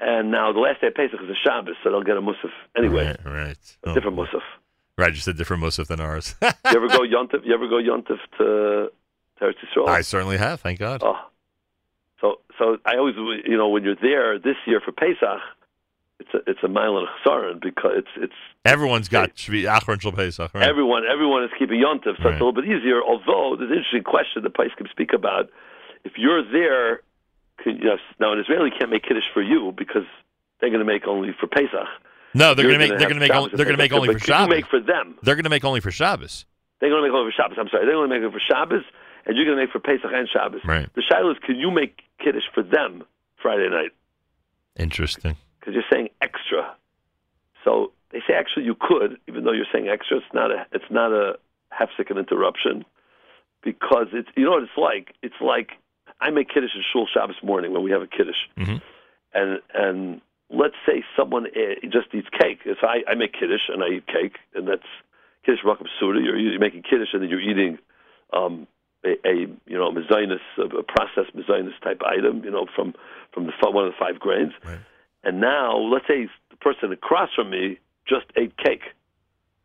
And 0.00 0.30
now 0.30 0.52
the 0.52 0.60
last 0.60 0.80
day 0.82 0.88
of 0.88 0.94
Pesach 0.94 1.20
is 1.22 1.28
a 1.30 1.34
Shabbos, 1.34 1.74
so 1.82 1.90
they'll 1.90 2.02
get 2.02 2.16
a 2.18 2.20
Musaf 2.20 2.50
anyway. 2.76 3.16
Right, 3.24 3.32
right. 3.46 3.76
A 3.84 3.90
Oh, 3.90 3.94
different 3.94 4.16
Musaf. 4.18 4.42
Right, 4.98 5.12
just 5.14 5.26
a 5.28 5.32
different 5.32 5.62
Musaf 5.62 5.86
than 5.86 6.00
ours. 6.00 6.34
you 6.42 6.48
ever 6.66 6.88
go 6.88 6.98
Yontif? 7.00 7.46
You 7.46 7.54
ever 7.54 7.66
go 7.66 7.76
Yontif 7.76 8.18
to, 8.38 8.90
to 9.38 9.44
Eretz 9.44 9.54
Yisrael? 9.74 9.88
I 9.88 10.02
certainly 10.02 10.36
have, 10.36 10.60
thank 10.60 10.78
God. 10.80 11.02
Oh, 11.02 11.18
so 12.20 12.40
so 12.58 12.76
I 12.84 12.96
always 12.98 13.14
you 13.16 13.56
know 13.56 13.68
when 13.70 13.84
you're 13.84 13.96
there 14.00 14.38
this 14.38 14.56
year 14.66 14.80
for 14.84 14.92
Pesach, 14.92 15.40
it's 16.20 16.34
a 16.34 16.38
it's 16.50 16.62
a 16.64 16.68
mile 16.68 16.98
and 16.98 17.06
a 17.06 17.28
chesaron 17.28 17.60
because 17.60 17.92
it's 17.96 18.08
it's 18.16 18.34
Everyone's 18.64 19.08
got 19.08 19.34
Shvi 19.36 19.64
Achron 19.64 20.00
Shel 20.00 20.12
Pesach, 20.12 20.52
right? 20.52 20.68
Everyone, 20.68 21.04
everyone 21.10 21.44
is 21.44 21.50
keeping 21.58 21.80
yontif, 21.80 22.20
so 22.20 22.28
it's 22.28 22.40
a 22.40 22.44
little 22.44 22.52
bit 22.52 22.64
easier. 22.64 23.00
Although 23.02 23.56
there's 23.56 23.70
an 23.70 23.78
interesting 23.78 24.02
question 24.02 24.42
the 24.42 24.50
place 24.50 24.70
can 24.76 24.88
speak 24.90 25.12
about. 25.14 25.48
If 26.04 26.12
you're 26.16 26.42
there, 26.42 27.00
can, 27.62 27.76
you 27.76 27.84
know, 27.84 27.96
now 28.20 28.32
an 28.32 28.40
Israeli 28.40 28.70
can't 28.70 28.90
make 28.90 29.04
kiddush 29.04 29.24
for 29.32 29.42
you 29.42 29.72
because 29.76 30.04
they're 30.60 30.70
going 30.70 30.84
to 30.84 30.84
make 30.84 31.06
only 31.06 31.30
for 31.38 31.46
Pesach. 31.46 31.88
no, 32.34 32.54
they're 32.54 32.66
going 32.66 32.78
to 32.80 32.88
make. 32.88 32.98
They're 32.98 33.08
going 33.08 33.20
to 33.20 33.26
make. 33.26 33.30
Only, 33.30 33.50
they're 33.54 33.64
going 33.64 33.76
to 33.76 33.82
make 33.82 33.92
only 33.92 34.12
for 34.12 34.18
Shabbos. 34.18 34.50
make 34.50 34.66
for 34.66 34.80
them. 34.80 35.16
They're 35.22 35.36
going 35.36 35.44
to 35.44 35.50
make 35.50 35.64
only 35.64 35.80
for 35.80 35.90
Shabbos. 35.90 36.44
They're 36.80 36.90
going 36.90 37.02
to 37.02 37.08
make 37.08 37.14
only 37.14 37.30
for 37.32 37.36
Shabbos. 37.42 37.58
I'm 37.58 37.68
sorry, 37.68 37.86
they're 37.86 37.94
going 37.94 38.10
to 38.10 38.14
make 38.20 38.26
it 38.26 38.32
for 38.32 38.40
Shabbos, 38.40 38.84
and 39.24 39.36
you're 39.36 39.46
going 39.46 39.56
to 39.56 39.64
make 39.64 39.72
for 39.72 39.80
Pesach 39.80 40.10
and 40.12 40.28
Shabbos. 40.28 40.60
Right. 40.64 40.92
The 40.94 41.02
shaila 41.02 41.32
is, 41.32 41.38
can 41.44 41.56
you 41.56 41.70
make 41.70 42.02
kiddush 42.22 42.46
for 42.52 42.62
them 42.62 43.04
Friday 43.40 43.68
night? 43.70 43.92
Interesting. 44.76 45.36
Because 45.68 45.82
you're 45.84 45.98
saying 45.98 46.08
extra. 46.22 46.74
So 47.62 47.92
they 48.10 48.20
say 48.26 48.32
actually 48.32 48.64
you 48.64 48.74
could, 48.74 49.18
even 49.28 49.44
though 49.44 49.52
you're 49.52 49.66
saying 49.70 49.88
extra. 49.88 50.16
It's 50.16 50.32
not 50.32 50.50
a 50.50 50.66
it's 50.72 50.90
not 50.90 51.12
a 51.12 51.38
half 51.70 51.90
second 51.94 52.16
interruption 52.16 52.86
because 53.62 54.06
it's 54.14 54.30
you 54.34 54.46
know 54.46 54.52
what 54.52 54.62
it's 54.62 54.78
like. 54.78 55.12
It's 55.22 55.38
like 55.42 55.72
I 56.22 56.30
make 56.30 56.48
kiddush 56.48 56.70
in 56.74 56.82
shul 56.90 57.06
Shabbos 57.12 57.36
morning 57.42 57.74
when 57.74 57.82
we 57.82 57.90
have 57.90 58.00
a 58.00 58.06
kiddush, 58.06 58.48
Mhm. 58.56 58.80
and 59.34 59.60
and 59.74 60.20
let's 60.48 60.76
say 60.86 61.04
someone 61.14 61.48
uh, 61.48 61.74
just 61.90 62.14
eats 62.14 62.28
cake. 62.30 62.60
If 62.64 62.78
I, 62.82 63.02
I 63.06 63.14
make 63.14 63.34
kiddush 63.34 63.68
and 63.68 63.84
I 63.84 63.88
eat 63.88 64.06
cake, 64.06 64.36
and 64.54 64.66
that's 64.66 64.88
kiddush 65.44 65.62
rakam 65.64 65.86
suda. 66.00 66.18
You're, 66.22 66.38
you're 66.38 66.58
making 66.58 66.84
kiddush 66.84 67.12
and 67.12 67.22
then 67.22 67.28
you're 67.28 67.42
eating 67.42 67.76
um, 68.32 68.66
a, 69.04 69.18
a 69.28 69.34
you 69.66 69.76
know 69.78 69.92
mezainis, 69.92 70.40
a, 70.56 70.62
a 70.62 70.82
processed 70.82 71.36
mezainis 71.36 71.78
type 71.84 72.00
item, 72.06 72.42
you 72.42 72.50
know 72.50 72.64
from 72.74 72.94
from 73.34 73.44
the 73.44 73.52
one 73.70 73.84
of 73.84 73.92
the 73.92 73.98
five 73.98 74.18
grains. 74.18 74.52
And 75.24 75.40
now 75.40 75.76
let's 75.76 76.06
say 76.06 76.28
the 76.50 76.56
person 76.56 76.92
across 76.92 77.30
from 77.34 77.50
me 77.50 77.78
just 78.06 78.26
ate 78.36 78.56
cake, 78.56 78.82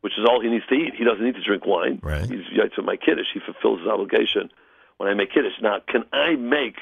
which 0.01 0.13
is 0.17 0.25
all 0.27 0.41
he 0.41 0.49
needs 0.49 0.65
to 0.67 0.75
eat. 0.75 0.93
He 0.97 1.03
doesn't 1.03 1.23
need 1.23 1.35
to 1.35 1.43
drink 1.43 1.65
wine. 1.65 1.99
Right. 2.03 2.21
He's 2.29 2.45
yaitz 2.57 2.75
with 2.77 2.85
my 2.85 2.97
kiddush. 2.97 3.27
He 3.33 3.39
fulfills 3.39 3.79
his 3.79 3.87
obligation 3.87 4.51
when 4.97 5.09
I 5.09 5.13
make 5.13 5.31
kiddush. 5.33 5.53
Now, 5.61 5.79
can 5.87 6.03
I 6.11 6.35
make? 6.35 6.75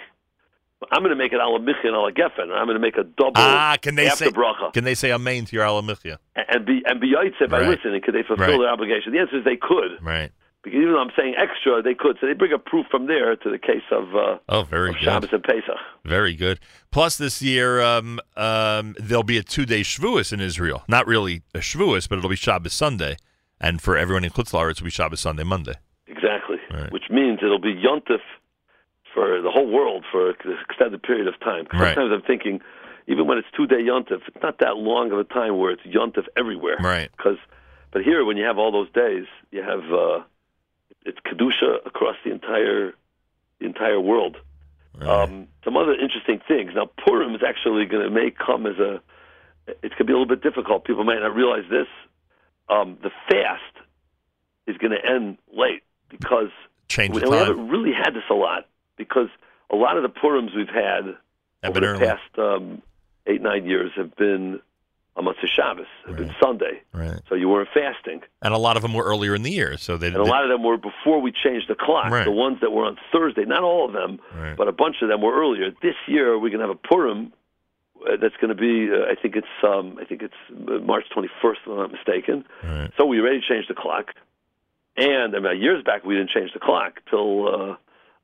I'm 0.92 1.02
going 1.04 1.12
to 1.12 1.16
make 1.16 1.32
it 1.32 1.36
ala 1.40 1.60
micha 1.60 1.86
and 1.86 1.94
ala 1.96 2.12
geffen. 2.12 2.52
I'm 2.52 2.66
going 2.66 2.74
to 2.74 2.80
make 2.80 2.98
a 2.98 3.04
double 3.04 3.34
Ah, 3.36 3.78
can 3.80 3.94
they 3.94 4.08
after 4.08 4.26
say 4.26 4.32
bracha 4.32 4.74
can 4.74 4.84
they 4.84 4.96
say 4.96 5.12
amen 5.14 5.46
to 5.46 5.56
your 5.56 5.64
alamichia? 5.64 6.18
and 6.36 6.66
be 6.66 6.82
and 6.86 7.00
be 7.00 7.14
yaitze 7.14 7.48
by 7.50 7.60
Right. 7.60 7.70
listening. 7.70 8.02
Could 8.02 8.16
they 8.16 8.24
fulfill 8.24 8.48
Right. 8.48 8.58
their 8.60 8.70
obligation? 8.70 9.14
The 9.14 9.20
answer 9.20 9.38
is 9.38 9.44
they 9.46 9.58
could. 9.58 10.00
Right. 10.02 10.32
Because 10.64 10.78
even 10.78 10.94
though 10.94 11.02
I'm 11.02 11.12
saying 11.18 11.34
extra, 11.38 11.82
they 11.82 11.96
could. 11.96 12.18
So 12.22 12.28
they 12.28 12.34
bring 12.34 12.52
a 12.54 12.60
proof 12.60 12.86
from 12.92 13.08
there 13.08 13.36
to 13.36 13.50
the 13.50 13.58
case 13.58 13.82
of, 13.92 14.16
uh, 14.16 14.38
Oh, 14.48 14.62
very 14.64 14.90
of 14.90 14.96
good. 14.96 15.04
Shabbos 15.04 15.30
and 15.32 15.44
Pesach. 15.44 15.76
Very 16.06 16.36
good. 16.36 16.60
Plus, 16.92 17.18
this 17.18 17.42
year 17.42 17.82
um, 17.82 18.20
um, 18.38 18.96
there'll 19.00 19.24
be 19.24 19.38
a 19.40 19.44
two-day 19.44 19.82
Shavuos 19.82 20.32
in 20.32 20.40
Israel. 20.40 20.84
Not 20.88 21.08
really 21.08 21.42
a 21.56 21.60
Shavuos, 21.60 22.08
but 22.08 22.20
it'll 22.20 22.30
be 22.30 22.36
Shabbos 22.36 22.74
Sunday, 22.74 23.18
and 23.60 23.82
for 23.82 23.98
everyone 23.98 24.24
in 24.24 24.30
La'aretz, 24.30 24.72
it'll 24.72 24.84
be 24.86 24.92
Shabbos 24.92 25.20
Sunday 25.20 25.44
Monday. 25.44 25.74
Exactly. 26.08 26.58
Right. 26.72 26.92
Which 26.92 27.10
means 27.10 27.40
it'll 27.42 27.60
be 27.60 27.74
yontif 27.74 28.20
for 29.14 29.42
the 29.42 29.50
whole 29.52 29.68
world 29.70 30.06
for 30.12 30.30
an 30.30 30.36
extended 30.70 31.02
period 31.04 31.28
of 31.28 31.40
time. 31.40 31.66
Right. 31.74 31.96
Sometimes 31.96 32.12
I'm 32.14 32.22
thinking, 32.22 32.62
even 33.08 33.26
when 33.28 33.38
it's 33.38 33.48
two 33.58 33.66
day 33.68 33.82
yontif, 33.82 34.22
it's 34.28 34.38
not 34.44 34.60
that 34.60 34.78
long 34.78 35.12
of 35.12 35.18
a 35.20 35.24
time 35.24 35.58
where 35.58 35.72
it's 35.72 35.82
yontif 35.84 36.26
everywhere. 36.38 36.78
Right. 36.80 37.10
Because, 37.18 37.38
but 37.92 38.04
here 38.04 38.24
when 38.26 38.38
you 38.38 38.46
have 38.46 38.58
all 38.58 38.72
those 38.72 38.92
days, 38.92 39.26
you 39.52 39.62
have 39.64 39.84
uh, 39.92 40.24
it's 41.06 41.20
kedusha 41.20 41.86
across 41.86 42.16
the 42.24 42.32
entire 42.32 42.94
the 43.60 43.66
entire 43.66 44.00
world. 44.00 44.38
Um, 45.00 45.48
some 45.64 45.78
other 45.78 45.94
interesting 45.94 46.42
things. 46.48 46.72
Now 46.76 46.90
Purim 47.06 47.34
is 47.36 47.42
actually 47.48 47.86
going 47.86 48.04
to 48.04 48.10
may 48.10 48.32
come 48.32 48.66
as 48.66 48.78
a. 48.78 49.02
It's 49.68 49.94
going 49.94 49.98
to 50.00 50.06
be 50.06 50.14
a 50.14 50.18
little 50.18 50.26
bit 50.26 50.42
difficult. 50.42 50.84
People 50.84 51.04
might 51.04 51.20
not 51.20 51.36
realize 51.36 51.64
this. 51.70 51.88
Um, 52.70 52.98
the 53.02 53.12
fast 53.30 53.62
is 54.68 54.78
going 54.78 54.92
to 54.92 55.06
end 55.06 55.38
late 55.56 55.84
because 56.10 56.50
Change 56.88 57.14
we, 57.16 57.22
we 57.22 57.38
haven't 57.38 57.70
really 57.70 57.94
had 57.94 58.14
this 58.14 58.24
a 58.30 58.34
lot 58.34 58.68
because 58.98 59.28
a 59.70 59.76
lot 59.76 59.98
of 59.98 60.04
the 60.04 60.10
Purims 60.10 60.52
we've 60.56 60.68
had 60.68 61.06
Have 61.64 61.72
over 61.72 61.80
been 61.80 61.84
the 61.84 61.88
early. 61.96 62.06
past 62.06 62.40
um, 62.40 62.82
eight 63.28 63.42
nine 63.42 63.66
years 63.66 63.92
have 63.96 64.16
been 64.16 64.60
on 65.18 65.26
Motzei 65.26 65.48
Shabbos, 65.48 65.88
have 66.08 66.16
been 66.16 66.34
Sunday. 66.42 66.82
Right. 66.94 67.20
So 67.28 67.36
you 67.36 67.50
weren't 67.50 67.68
fasting, 67.74 68.22
And 68.42 68.54
a 68.54 68.58
lot 68.58 68.78
of 68.78 68.82
them 68.82 68.94
were 68.94 69.04
earlier 69.04 69.36
in 69.36 69.44
the 69.44 69.52
year, 69.52 69.78
so 69.78 69.98
they 69.98 70.08
and 70.08 70.16
a 70.16 70.24
lot 70.24 70.44
of 70.46 70.50
them 70.50 70.64
were 70.64 70.78
before 70.78 71.20
we 71.22 71.32
changed 71.34 71.68
the 71.68 71.76
clock. 71.76 72.12
Right. 72.12 72.24
The 72.24 72.32
ones 72.32 72.60
that 72.62 72.72
were 72.72 72.86
on 72.86 72.98
Thursday, 73.12 73.44
not 73.46 73.64
all 73.64 73.86
of 73.86 73.94
them, 73.94 74.20
Right. 74.34 74.56
but 74.56 74.68
a 74.70 74.72
bunch 74.72 74.98
of 75.02 75.10
them 75.10 75.22
were 75.22 75.34
earlier. 75.38 75.72
This 75.82 75.96
year 76.08 76.40
we're 76.40 76.50
going 76.50 76.62
to 76.62 76.68
have 76.68 76.76
a 76.84 76.88
Purim. 76.88 77.34
Uh, 78.02 78.16
that's 78.20 78.36
going 78.38 78.50
to 78.50 78.56
be, 78.56 78.90
uh, 78.92 79.12
I 79.12 79.14
think 79.14 79.36
it's, 79.36 79.46
um, 79.64 80.00
I 80.02 80.06
think 80.06 80.24
it's 80.24 80.34
uh, 80.50 80.80
March 80.80 81.06
21st, 81.16 81.28
if 81.62 81.68
I'm 81.68 81.76
not 81.78 81.92
mistaken. 81.92 82.44
Right. 82.64 82.90
So 82.98 83.06
we 83.06 83.20
already 83.20 83.42
changed 83.48 83.70
the 83.70 83.76
clock, 83.76 84.16
and 84.98 85.36
I 85.36 85.40
mean, 85.40 85.62
years 85.62 85.84
back 85.84 86.04
we 86.04 86.16
didn't 86.16 86.32
change 86.32 86.52
the 86.54 86.60
clock 86.60 87.00
till, 87.12 87.48
uh, 87.48 87.76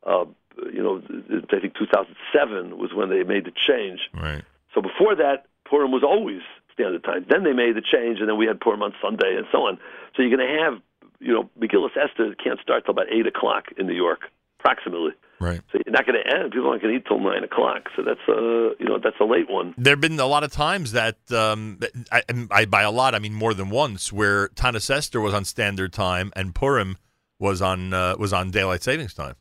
uh, 0.10 0.26
you 0.74 0.82
know, 0.82 1.04
I 1.52 1.60
think 1.60 1.76
2007 1.76 2.78
was 2.80 2.92
when 2.96 3.10
they 3.10 3.22
made 3.24 3.46
the 3.46 3.52
change. 3.52 4.00
Right. 4.16 4.44
So 4.74 4.82
before 4.82 5.14
that, 5.16 5.46
Purim 5.66 5.92
was 5.92 6.02
always 6.04 6.42
standard 6.78 7.04
time. 7.04 7.26
Then 7.30 7.44
they 7.44 7.54
made 7.54 7.76
the 7.76 7.82
change, 7.82 8.20
and 8.20 8.30
then 8.30 8.38
we 8.38 8.46
had 8.46 8.60
Purim 8.60 8.82
on 8.84 8.94
Sunday, 9.02 9.36
and 9.36 9.46
so 9.52 9.66
on. 9.66 9.78
So 10.16 10.22
you're 10.22 10.36
going 10.36 10.48
to 10.48 10.64
have, 10.64 10.82
you 11.20 11.34
know, 11.34 11.50
Megillah 11.60 11.90
Esther 11.98 12.36
can't 12.42 12.60
start 12.62 12.86
till 12.86 12.92
about 12.94 13.12
eight 13.12 13.26
o'clock 13.26 13.66
in 13.78 13.88
New 13.88 13.96
York, 13.96 14.22
approximately. 14.60 15.12
Right. 15.40 15.62
So 15.72 15.80
you're 15.86 15.94
not 15.94 16.06
going 16.06 16.20
to 16.24 16.36
end. 16.36 16.52
People 16.52 16.70
aren't 16.70 16.82
going 16.82 16.94
to 16.94 17.00
eat 17.00 17.06
till 17.08 17.20
nine 17.20 17.44
o'clock. 17.44 17.90
So 17.96 18.02
that's 18.02 18.20
a, 18.28 18.72
you 18.80 18.86
know, 18.90 18.98
that's 18.98 19.20
a 19.20 19.26
late 19.26 19.50
one. 19.50 19.76
There 19.78 19.92
have 19.92 20.02
been 20.02 20.20
a 20.20 20.26
lot 20.26 20.44
of 20.44 20.52
times 20.52 20.94
that, 20.94 21.18
um, 21.32 21.80
I, 22.12 22.24
I, 22.50 22.66
by 22.66 22.82
a 22.82 22.92
lot, 22.92 23.14
I 23.14 23.20
mean 23.20 23.34
more 23.34 23.54
than 23.54 23.70
once, 23.70 24.12
where 24.12 24.48
Tanis 24.50 24.90
Esther 24.90 25.22
was 25.22 25.34
on 25.34 25.46
standard 25.46 25.94
time 25.94 26.32
and 26.36 26.56
Purim 26.56 26.98
was 27.40 27.62
on 27.62 27.94
uh, 27.94 28.16
was 28.18 28.34
on 28.34 28.50
daylight 28.50 28.82
savings 28.82 29.14
time, 29.14 29.36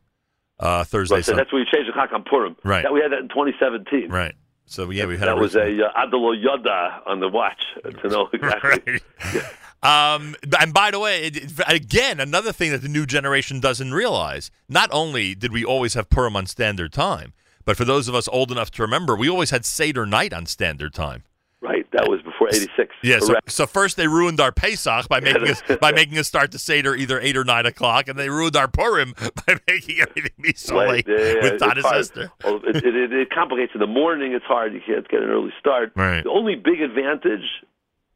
uh, 0.61 0.85
Thursday. 0.85 1.17
Right, 1.17 1.25
so 1.25 1.35
that's 1.35 1.51
when 1.51 1.61
you 1.61 1.67
changed 1.73 1.89
the 1.89 1.95
clock 1.95 2.11
on 2.13 2.25
Purim. 2.25 2.57
Right. 2.63 2.83
That 2.83 2.93
we 2.93 3.01
had 3.01 3.13
that 3.13 3.21
in 3.21 3.29
2017. 3.29 4.11
right. 4.11 4.35
So 4.67 4.91
yeah, 4.91 5.07
we 5.07 5.17
had 5.17 5.29
That 5.29 5.39
a 5.39 5.41
was 5.41 5.55
a 5.55 5.87
uh, 5.87 5.93
Adelo 6.07 6.35
Yoda 6.35 7.01
on 7.07 7.21
the 7.21 7.29
watch 7.29 7.63
to 8.03 8.09
know 8.09 8.29
exactly. 8.33 9.01
Um, 9.83 10.35
and 10.59 10.73
by 10.75 10.91
the 10.91 10.99
way, 10.99 11.27
it- 11.27 11.53
again, 11.69 12.19
another 12.19 12.51
thing 12.51 12.73
that 12.73 12.83
the 12.83 12.89
new 12.89 13.07
generation 13.07 13.61
doesn't 13.61 13.93
realize: 13.95 14.51
not 14.69 14.89
only 14.91 15.35
did 15.35 15.53
we 15.53 15.65
always 15.65 15.95
have 15.95 16.11
Purim 16.11 16.35
on 16.35 16.47
standard 16.47 16.93
time, 16.93 17.35
but 17.65 17.77
for 17.77 17.85
those 17.85 18.09
of 18.09 18.15
us 18.15 18.27
old 18.29 18.51
enough 18.51 18.71
to 18.73 18.83
remember, 18.83 19.15
we 19.15 19.29
always 19.29 19.51
had 19.51 19.65
Seder 19.65 20.05
night 20.07 20.33
on 20.33 20.47
standard 20.47 20.93
time. 20.95 21.23
Right. 21.67 21.87
That 21.93 22.09
was 22.09 22.23
before 22.23 22.49
86. 22.49 22.95
Yeah, 23.03 23.19
so, 23.19 23.35
so 23.49 23.67
first 23.67 23.97
they 23.97 24.07
ruined 24.07 24.41
our 24.41 24.53
Pesach 24.53 25.09
by 25.09 25.19
making 25.29 25.49
us 25.49 25.63
by 25.81 25.91
making 25.91 26.17
us 26.19 26.29
start 26.29 26.53
the 26.53 26.59
Seder 26.61 26.95
either 26.95 27.21
eight 27.21 27.37
or 27.37 27.45
nine 27.45 27.67
o'clock, 27.67 28.07
and 28.09 28.17
they 28.19 28.31
ruined 28.31 28.55
our 28.57 28.69
Purim 28.69 29.15
by 29.47 29.57
making 29.67 30.01
everything 30.01 30.31
be 30.41 30.53
so 30.55 30.77
Right, 30.77 30.89
late 30.89 31.09
yeah, 31.09 31.43
with 31.43 31.61
hard. 31.61 31.79
Esther. 31.99 32.31
Well, 32.45 32.61
it, 32.65 32.77
it, 32.77 33.13
it, 33.13 33.31
complicates. 33.31 33.73
In 33.75 33.81
the 33.81 33.87
morning, 33.87 34.33
it's 34.33 34.45
hard. 34.45 34.73
You 34.75 34.81
can't 34.87 35.07
get 35.09 35.23
an 35.23 35.29
early 35.29 35.53
start. 35.59 35.93
Right. 35.97 36.23
The 36.23 36.31
only 36.31 36.55
big 36.55 36.81
advantage, 36.81 37.45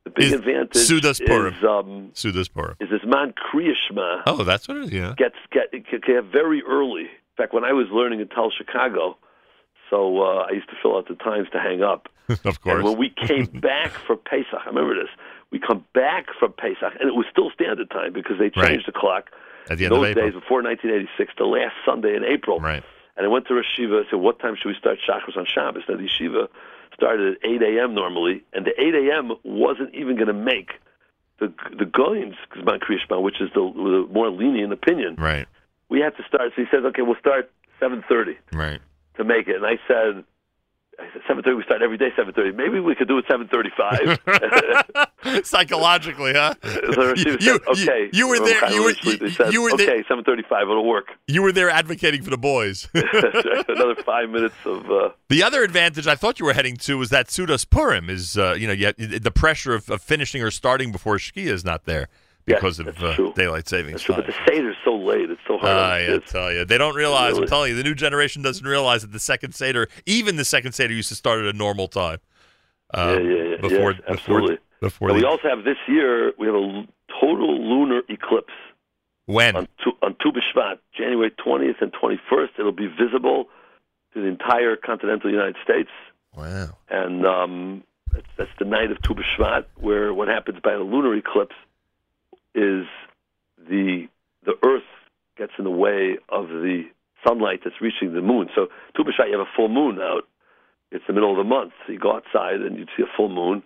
the 0.05 0.11
big 0.11 0.27
Is 0.27 0.33
advantage 0.35 0.77
Sudas 0.77 1.25
Purim. 1.25 1.55
is 1.55 1.65
um, 1.65 2.11
Sudas 2.15 2.53
Purim. 2.53 2.77
is 2.81 2.89
this 2.91 3.01
man 3.05 3.35
Kriyashma 3.35 4.23
Oh, 4.27 4.45
that's 4.45 4.69
what 4.69 4.77
it 4.77 4.85
is. 4.85 4.93
Yeah. 4.93 5.15
gets 5.17 5.35
get 5.51 5.73
can 5.73 6.01
get 6.07 6.25
very 6.31 6.63
early. 6.63 7.03
In 7.03 7.37
fact, 7.37 7.53
when 7.53 7.65
I 7.65 7.73
was 7.73 7.87
learning 7.91 8.21
in 8.21 8.29
Telz 8.29 8.51
Chicago, 8.57 9.17
so 9.89 10.23
uh, 10.23 10.47
I 10.49 10.53
used 10.53 10.69
to 10.69 10.77
fill 10.81 10.97
out 10.97 11.09
the 11.09 11.17
times 11.17 11.49
to 11.53 11.59
hang 11.59 11.83
up. 11.83 12.09
of 12.45 12.61
course. 12.61 12.77
And 12.77 12.85
when 12.85 12.99
we 12.99 13.11
came 13.11 13.45
back 13.61 13.91
for 14.07 14.17
Pesach, 14.17 14.55
I 14.65 14.67
remember 14.67 14.95
this. 14.95 15.11
We 15.51 15.59
come 15.59 15.85
back 15.95 16.27
from 16.39 16.53
Pesach, 16.53 16.95
and 17.01 17.09
it 17.09 17.15
was 17.15 17.27
still 17.31 17.51
standard 17.51 17.91
time 17.91 18.13
because 18.13 18.39
they 18.39 18.51
changed 18.51 18.57
Right. 18.57 18.87
the 18.87 18.93
clock. 18.93 19.31
At 19.69 19.79
the 19.79 19.85
end 19.85 19.95
of 19.95 20.01
those 20.03 20.15
days 20.15 20.33
before 20.35 20.63
1986, 20.63 21.33
the 21.39 21.45
last 21.45 21.75
Sunday 21.85 22.15
in 22.17 22.25
April. 22.25 22.61
Right. 22.61 22.83
And 23.17 23.27
I 23.27 23.29
went 23.29 23.47
to 23.49 23.55
Rosh 23.55 23.67
Yeshiva. 23.79 24.07
I 24.07 24.11
said, 24.11 24.21
"What 24.21 24.39
time 24.39 24.57
should 24.57 24.69
we 24.69 24.75
start 24.77 24.99
Shacharis 25.07 25.37
on 25.37 25.45
Shabbos?" 25.47 25.83
Now 25.89 25.97
the 25.97 26.05
yeshiva 26.09 26.49
started 26.95 27.37
at 27.37 27.49
8 27.49 27.63
a.m. 27.63 27.95
normally, 27.95 28.43
and 28.53 28.65
the 28.65 28.73
8 28.81 28.95
a.m. 28.95 29.33
wasn't 29.45 29.95
even 29.95 30.17
going 30.17 30.29
to 30.29 30.33
make 30.35 30.71
the 31.39 31.53
the 31.79 31.85
Gra's 31.85 32.35
Zman 32.57 33.23
which 33.23 33.41
is 33.41 33.51
the, 33.55 33.61
the 33.61 34.07
more 34.13 34.31
lenient 34.31 34.73
opinion. 34.73 35.17
Right. 35.19 35.47
We 35.89 36.01
had 36.01 36.17
to 36.17 36.23
start. 36.29 36.53
So 36.57 36.63
he 36.63 36.69
says, 36.71 36.85
"Okay, 36.85 37.03
we'll 37.03 37.17
start 37.21 37.51
7:30 37.81 38.37
Right. 38.53 38.81
to 39.17 39.25
make 39.25 39.49
it." 39.49 39.57
And 39.57 39.67
I 39.67 39.79
said. 39.89 40.25
I 41.01 41.33
7.30, 41.33 41.57
we 41.57 41.63
start 41.65 41.83
every 41.83 41.97
day 41.97 42.11
7.30. 42.17 42.55
Maybe 42.55 42.79
we 42.81 42.95
could 42.95 43.09
do 43.09 43.19
it 43.19 43.27
7.35. 43.27 45.45
Psychologically, 45.47 46.33
huh? 46.35 46.55
So 46.95 47.15
You- 47.15 47.33
said, 47.33 47.43
you- 47.43 47.61
okay. 47.69 48.11
you 48.13 48.29
were 48.29 48.39
there- 48.39 48.71
you 48.73 48.83
were- 48.85 48.95
you- 49.03 49.31
said, 49.31 49.53
you 49.53 49.63
were 49.63 49.73
okay, 49.73 49.87
there- 49.87 50.05
7.35, 50.05 50.63
it'll 50.63 50.87
work. 50.87 51.09
You 51.27 51.43
were 51.43 51.53
there 51.53 51.71
advocating 51.71 52.23
for 52.23 52.31
the 52.31 52.39
boys. 52.39 52.89
Another 52.95 53.95
five 54.05 54.31
minutes 54.31 54.55
of... 54.65 54.91
Uh, 54.91 55.11
The 55.29 55.43
other 55.43 55.63
advantage 55.63 56.07
I 56.07 56.15
thought 56.17 56.41
you 56.41 56.47
were 56.47 56.53
heading 56.55 56.77
to 56.79 56.99
was 56.99 57.11
that 57.11 57.29
Sudas 57.29 57.69
Purim 57.69 58.11
is, 58.11 58.37
uh, 58.37 58.55
you 58.59 58.67
know, 58.67 58.73
yet 58.73 58.97
the 58.99 59.31
pressure 59.31 59.75
of, 59.75 59.89
of 59.91 60.03
finishing 60.03 60.43
or 60.43 60.51
starting 60.51 60.93
before 60.93 61.17
Shkia 61.17 61.47
is 61.47 61.65
not 61.65 61.85
there 61.85 62.09
because 62.47 62.79
of 62.81 63.03
uh, 63.03 63.31
daylight 63.35 63.69
savings 63.69 64.05
But 64.07 64.15
time. 64.17 64.27
the 64.27 64.33
Seder's 64.51 64.77
so 64.85 64.97
late. 64.97 65.31
It's 65.31 65.41
so 65.47 65.59
hard. 65.59 65.71
on 65.77 65.79
I 65.91 66.01
the 66.07 66.19
kids. 66.21 66.33
tell 66.33 66.53
you, 66.53 66.65
they 66.65 66.79
don't 66.79 66.95
realize. 66.95 67.37
I'm 67.39 67.47
telling 67.47 67.71
you, 67.71 67.77
the 67.77 67.83
new 67.85 67.95
generation 67.95 68.43
doesn't 68.43 68.67
realize 68.67 69.03
that 69.03 69.13
the 69.13 69.19
second 69.21 69.55
Seder, 69.55 69.89
even 70.07 70.37
the 70.37 70.45
second 70.45 70.73
Seder, 70.73 70.93
used 70.95 71.09
to 71.11 71.15
start 71.15 71.41
at 71.41 71.47
a 71.47 71.57
normal 71.57 71.89
time. 71.89 72.19
yeah, 72.95 73.01
Um, 73.03 73.25
yeah, 73.31 73.43
yeah. 73.43 73.57
Before, 73.61 73.93
yes, 73.93 74.01
absolutely. 74.09 74.59
before 74.81 75.09
the, 75.09 75.15
we 75.15 75.25
also 75.25 75.49
have 75.49 75.65
this 75.65 75.77
year, 75.87 76.33
we 76.39 76.47
have 76.47 76.57
a 76.57 76.87
total 77.21 77.61
lunar 77.63 78.03
eclipse. 78.09 78.53
when 79.27 79.55
On, 79.57 79.69
tu- 79.85 79.97
on 80.03 80.17
Tu 80.21 80.33
B'Shvat, 80.33 80.79
January 80.97 81.31
20th 81.31 81.81
and 81.83 81.93
21st. 81.93 82.49
It'll 82.59 82.73
be 82.73 82.89
visible 82.89 83.49
to 84.15 84.21
the 84.23 84.27
entire 84.27 84.75
continental 84.77 85.31
United 85.31 85.57
States. 85.63 85.91
wow, 86.37 86.77
and 86.89 87.25
um, 87.27 87.85
that's, 88.13 88.27
that's 88.37 88.51
the 88.59 88.65
night 88.65 88.91
of 88.91 89.01
Tu 89.03 89.15
B'Shvat, 89.15 89.67
where 89.77 90.13
what 90.15 90.27
happens 90.29 90.59
by 90.65 90.73
a 90.73 90.81
lunar 90.81 91.15
eclipse 91.15 91.55
is 92.55 92.87
the 93.69 94.09
the 94.45 94.55
Earth 94.65 94.83
gets 95.37 95.53
in 95.59 95.65
the 95.65 95.71
way 95.71 96.19
of 96.29 96.49
the 96.49 96.85
sunlight 97.27 97.61
that's 97.65 97.81
reaching 97.81 98.15
the 98.15 98.23
moon. 98.23 98.49
So 98.55 98.69
Tu 98.97 99.05
B'Shvat, 99.05 99.27
you 99.27 99.39
have 99.39 99.47
a 99.47 99.57
full 99.57 99.69
moon 99.69 100.01
out. 100.01 100.27
It's 100.91 101.05
the 101.07 101.13
middle 101.13 101.31
of 101.31 101.37
the 101.37 101.45
month. 101.45 101.73
So 101.87 101.93
you 101.93 101.99
go 101.99 102.17
outside 102.17 102.61
and 102.61 102.77
you 102.77 102.87
see 102.97 103.03
a 103.03 103.17
full 103.17 103.29
moon, 103.29 103.63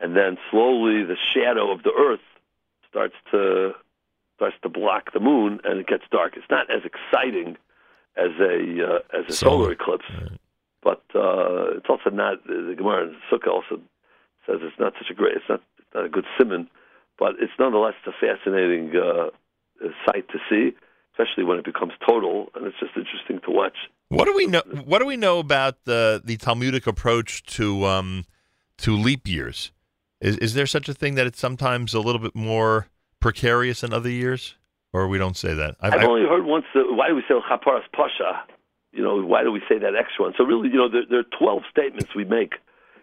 and 0.00 0.16
then 0.16 0.38
slowly 0.50 1.04
the 1.04 1.16
shadow 1.34 1.70
of 1.70 1.82
the 1.82 1.92
Earth 1.92 2.20
starts 2.88 3.14
to 3.30 3.72
starts 4.36 4.56
to 4.62 4.68
block 4.68 5.12
the 5.12 5.20
moon, 5.20 5.60
and 5.64 5.78
it 5.78 5.86
gets 5.86 6.04
dark. 6.10 6.36
It's 6.36 6.50
not 6.50 6.70
as 6.70 6.82
exciting 6.84 7.56
as 8.16 8.30
a 8.40 8.86
uh, 8.86 9.18
as 9.18 9.26
a 9.28 9.32
Solar. 9.32 9.64
solar 9.64 9.72
eclipse 9.72 10.06
but 10.84 11.02
uh, 11.14 11.78
it's 11.78 11.88
also 11.88 12.10
not 12.10 12.46
the 12.46 12.74
Gemara 12.76 13.08
in 13.08 13.16
Sukkah 13.32 13.48
also 13.48 13.80
says 14.46 14.58
it's 14.60 14.78
not 14.78 14.92
such 14.98 15.10
a 15.10 15.14
great, 15.14 15.36
it's 15.36 15.48
not, 15.48 15.62
it's 15.78 15.88
not 15.94 16.04
a 16.04 16.08
good 16.10 16.26
simon, 16.36 16.68
but 17.18 17.34
it's 17.40 17.52
nonetheless 17.58 17.94
a 18.06 18.12
fascinating 18.12 18.92
uh, 18.96 19.30
sight 20.06 20.28
to 20.28 20.38
see, 20.48 20.76
especially 21.12 21.44
when 21.44 21.58
it 21.58 21.64
becomes 21.64 21.92
total, 22.06 22.50
and 22.54 22.66
it's 22.66 22.78
just 22.80 22.92
interesting 22.96 23.40
to 23.44 23.50
watch. 23.50 23.76
What 24.08 24.26
do 24.26 24.34
we 24.34 24.46
know? 24.46 24.62
What 24.84 24.98
do 24.98 25.06
we 25.06 25.16
know 25.16 25.38
about 25.38 25.84
the 25.84 26.20
the 26.24 26.36
Talmudic 26.36 26.86
approach 26.86 27.42
to 27.56 27.84
um, 27.86 28.24
to 28.78 28.96
leap 28.96 29.26
years. 29.26 29.72
Is 30.20 30.36
is 30.38 30.54
there 30.54 30.66
such 30.66 30.88
a 30.88 30.94
thing 30.94 31.14
that 31.16 31.26
it's 31.26 31.38
sometimes 31.38 31.94
a 31.94 32.00
little 32.00 32.20
bit 32.20 32.34
more 32.34 32.88
precarious 33.20 33.80
than 33.80 33.92
other 33.92 34.10
years, 34.10 34.56
or 34.92 35.08
we 35.08 35.18
don't 35.18 35.36
say 35.36 35.54
that? 35.54 35.76
I've 35.80 35.94
only 36.04 36.26
heard 36.26 36.44
once. 36.44 36.64
Why 36.74 37.08
do 37.08 37.14
we 37.14 37.22
say 37.28 37.34
Chaparas 37.50 37.82
Pasha? 37.94 38.44
You 38.92 39.02
know, 39.02 39.24
why 39.24 39.42
do 39.42 39.50
we 39.50 39.60
say 39.68 39.78
that 39.78 39.94
extra 39.96 40.26
one? 40.26 40.34
So 40.38 40.44
really, 40.44 40.68
you 40.68 40.76
know, 40.76 40.88
there, 40.88 41.02
there 41.08 41.20
are 41.20 41.38
twelve 41.38 41.62
statements 41.70 42.14
we 42.14 42.24
make 42.24 42.54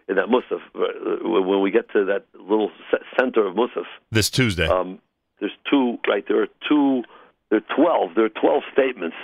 in 0.08 0.16
that 0.16 0.26
Musaf. 0.26 0.60
uh, 0.74 1.28
When 1.28 1.60
we 1.62 1.70
get 1.70 1.90
to 1.92 2.04
that 2.06 2.26
little 2.38 2.70
center 3.18 3.46
of 3.46 3.54
Musaf, 3.54 3.84
this 4.10 4.30
Tuesday. 4.30 4.66
um, 4.66 4.98
there's 5.40 5.52
two. 5.70 5.98
Right, 6.06 6.24
there 6.26 6.42
are 6.42 6.48
two. 6.68 7.02
There 7.50 7.58
are 7.60 7.74
twelve. 7.76 8.14
There 8.14 8.24
are 8.24 8.28
twelve 8.40 8.62
statements 8.72 9.16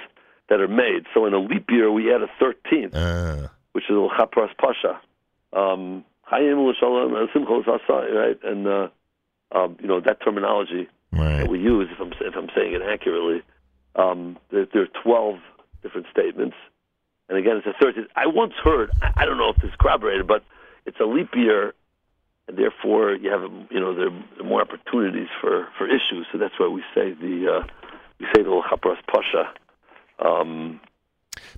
that 0.49 0.61
are 0.61 0.69
made. 0.69 1.05
So 1.15 1.27
in 1.27 1.35
a 1.35 1.39
leap 1.39 1.71
year, 1.71 1.91
we 1.91 2.13
add 2.15 2.23
a 2.23 2.29
thirteenth, 2.41 2.95
Uh, 2.95 3.49
which 3.73 3.85
is 3.89 3.97
a 3.97 4.09
Chaparas 4.19 4.57
Pasha. 4.59 5.01
Um, 5.53 6.05
Hayim 6.31 6.59
l'shalom, 6.69 7.29
simcha 7.33 7.73
right? 8.15 8.39
And 8.45 8.67
uh, 8.67 8.89
um, 9.53 9.77
you 9.81 9.87
know 9.89 10.01
that 10.01 10.21
terminology 10.23 10.89
right. 11.13 11.39
that 11.39 11.49
we 11.49 11.59
use, 11.59 11.89
if 11.91 12.01
I'm 12.01 12.13
if 12.21 12.35
I'm 12.37 12.49
saying 12.55 12.75
it 12.75 12.83
accurately, 12.83 13.43
um, 13.97 14.37
there, 14.51 14.67
there 14.73 14.83
are 14.83 15.03
12 15.03 15.37
different 15.83 16.07
statements, 16.11 16.57
and 17.29 17.39
again, 17.39 17.57
it's 17.57 17.67
a 17.67 17.83
13th. 17.85 18.09
I 18.17 18.27
once 18.27 18.53
heard, 18.63 18.91
I, 19.01 19.23
I 19.23 19.25
don't 19.25 19.39
know 19.39 19.51
if 19.51 19.57
this 19.63 19.71
is 19.71 19.77
corroborated, 19.81 20.27
but 20.27 20.45
it's 20.89 21.01
a 21.01 21.05
leap 21.05 21.31
year, 21.35 21.75
and 22.49 22.59
therefore 22.59 23.15
you 23.15 23.31
have 23.31 23.43
you 23.71 23.81
know 23.81 23.95
there 23.95 24.09
are 24.09 24.45
more 24.45 24.63
opportunities 24.63 25.29
for 25.41 25.69
for 25.77 25.87
issues. 25.87 26.27
So 26.33 26.39
that's 26.39 26.55
why 26.59 26.69
we 26.69 26.83
say 26.95 27.13
the 27.13 27.61
uh, 27.61 27.67
we 28.19 28.27
say 28.35 28.43
the 28.43 28.63
Chapras 28.71 28.97
Pasha. 29.07 29.53
Um, 30.19 30.81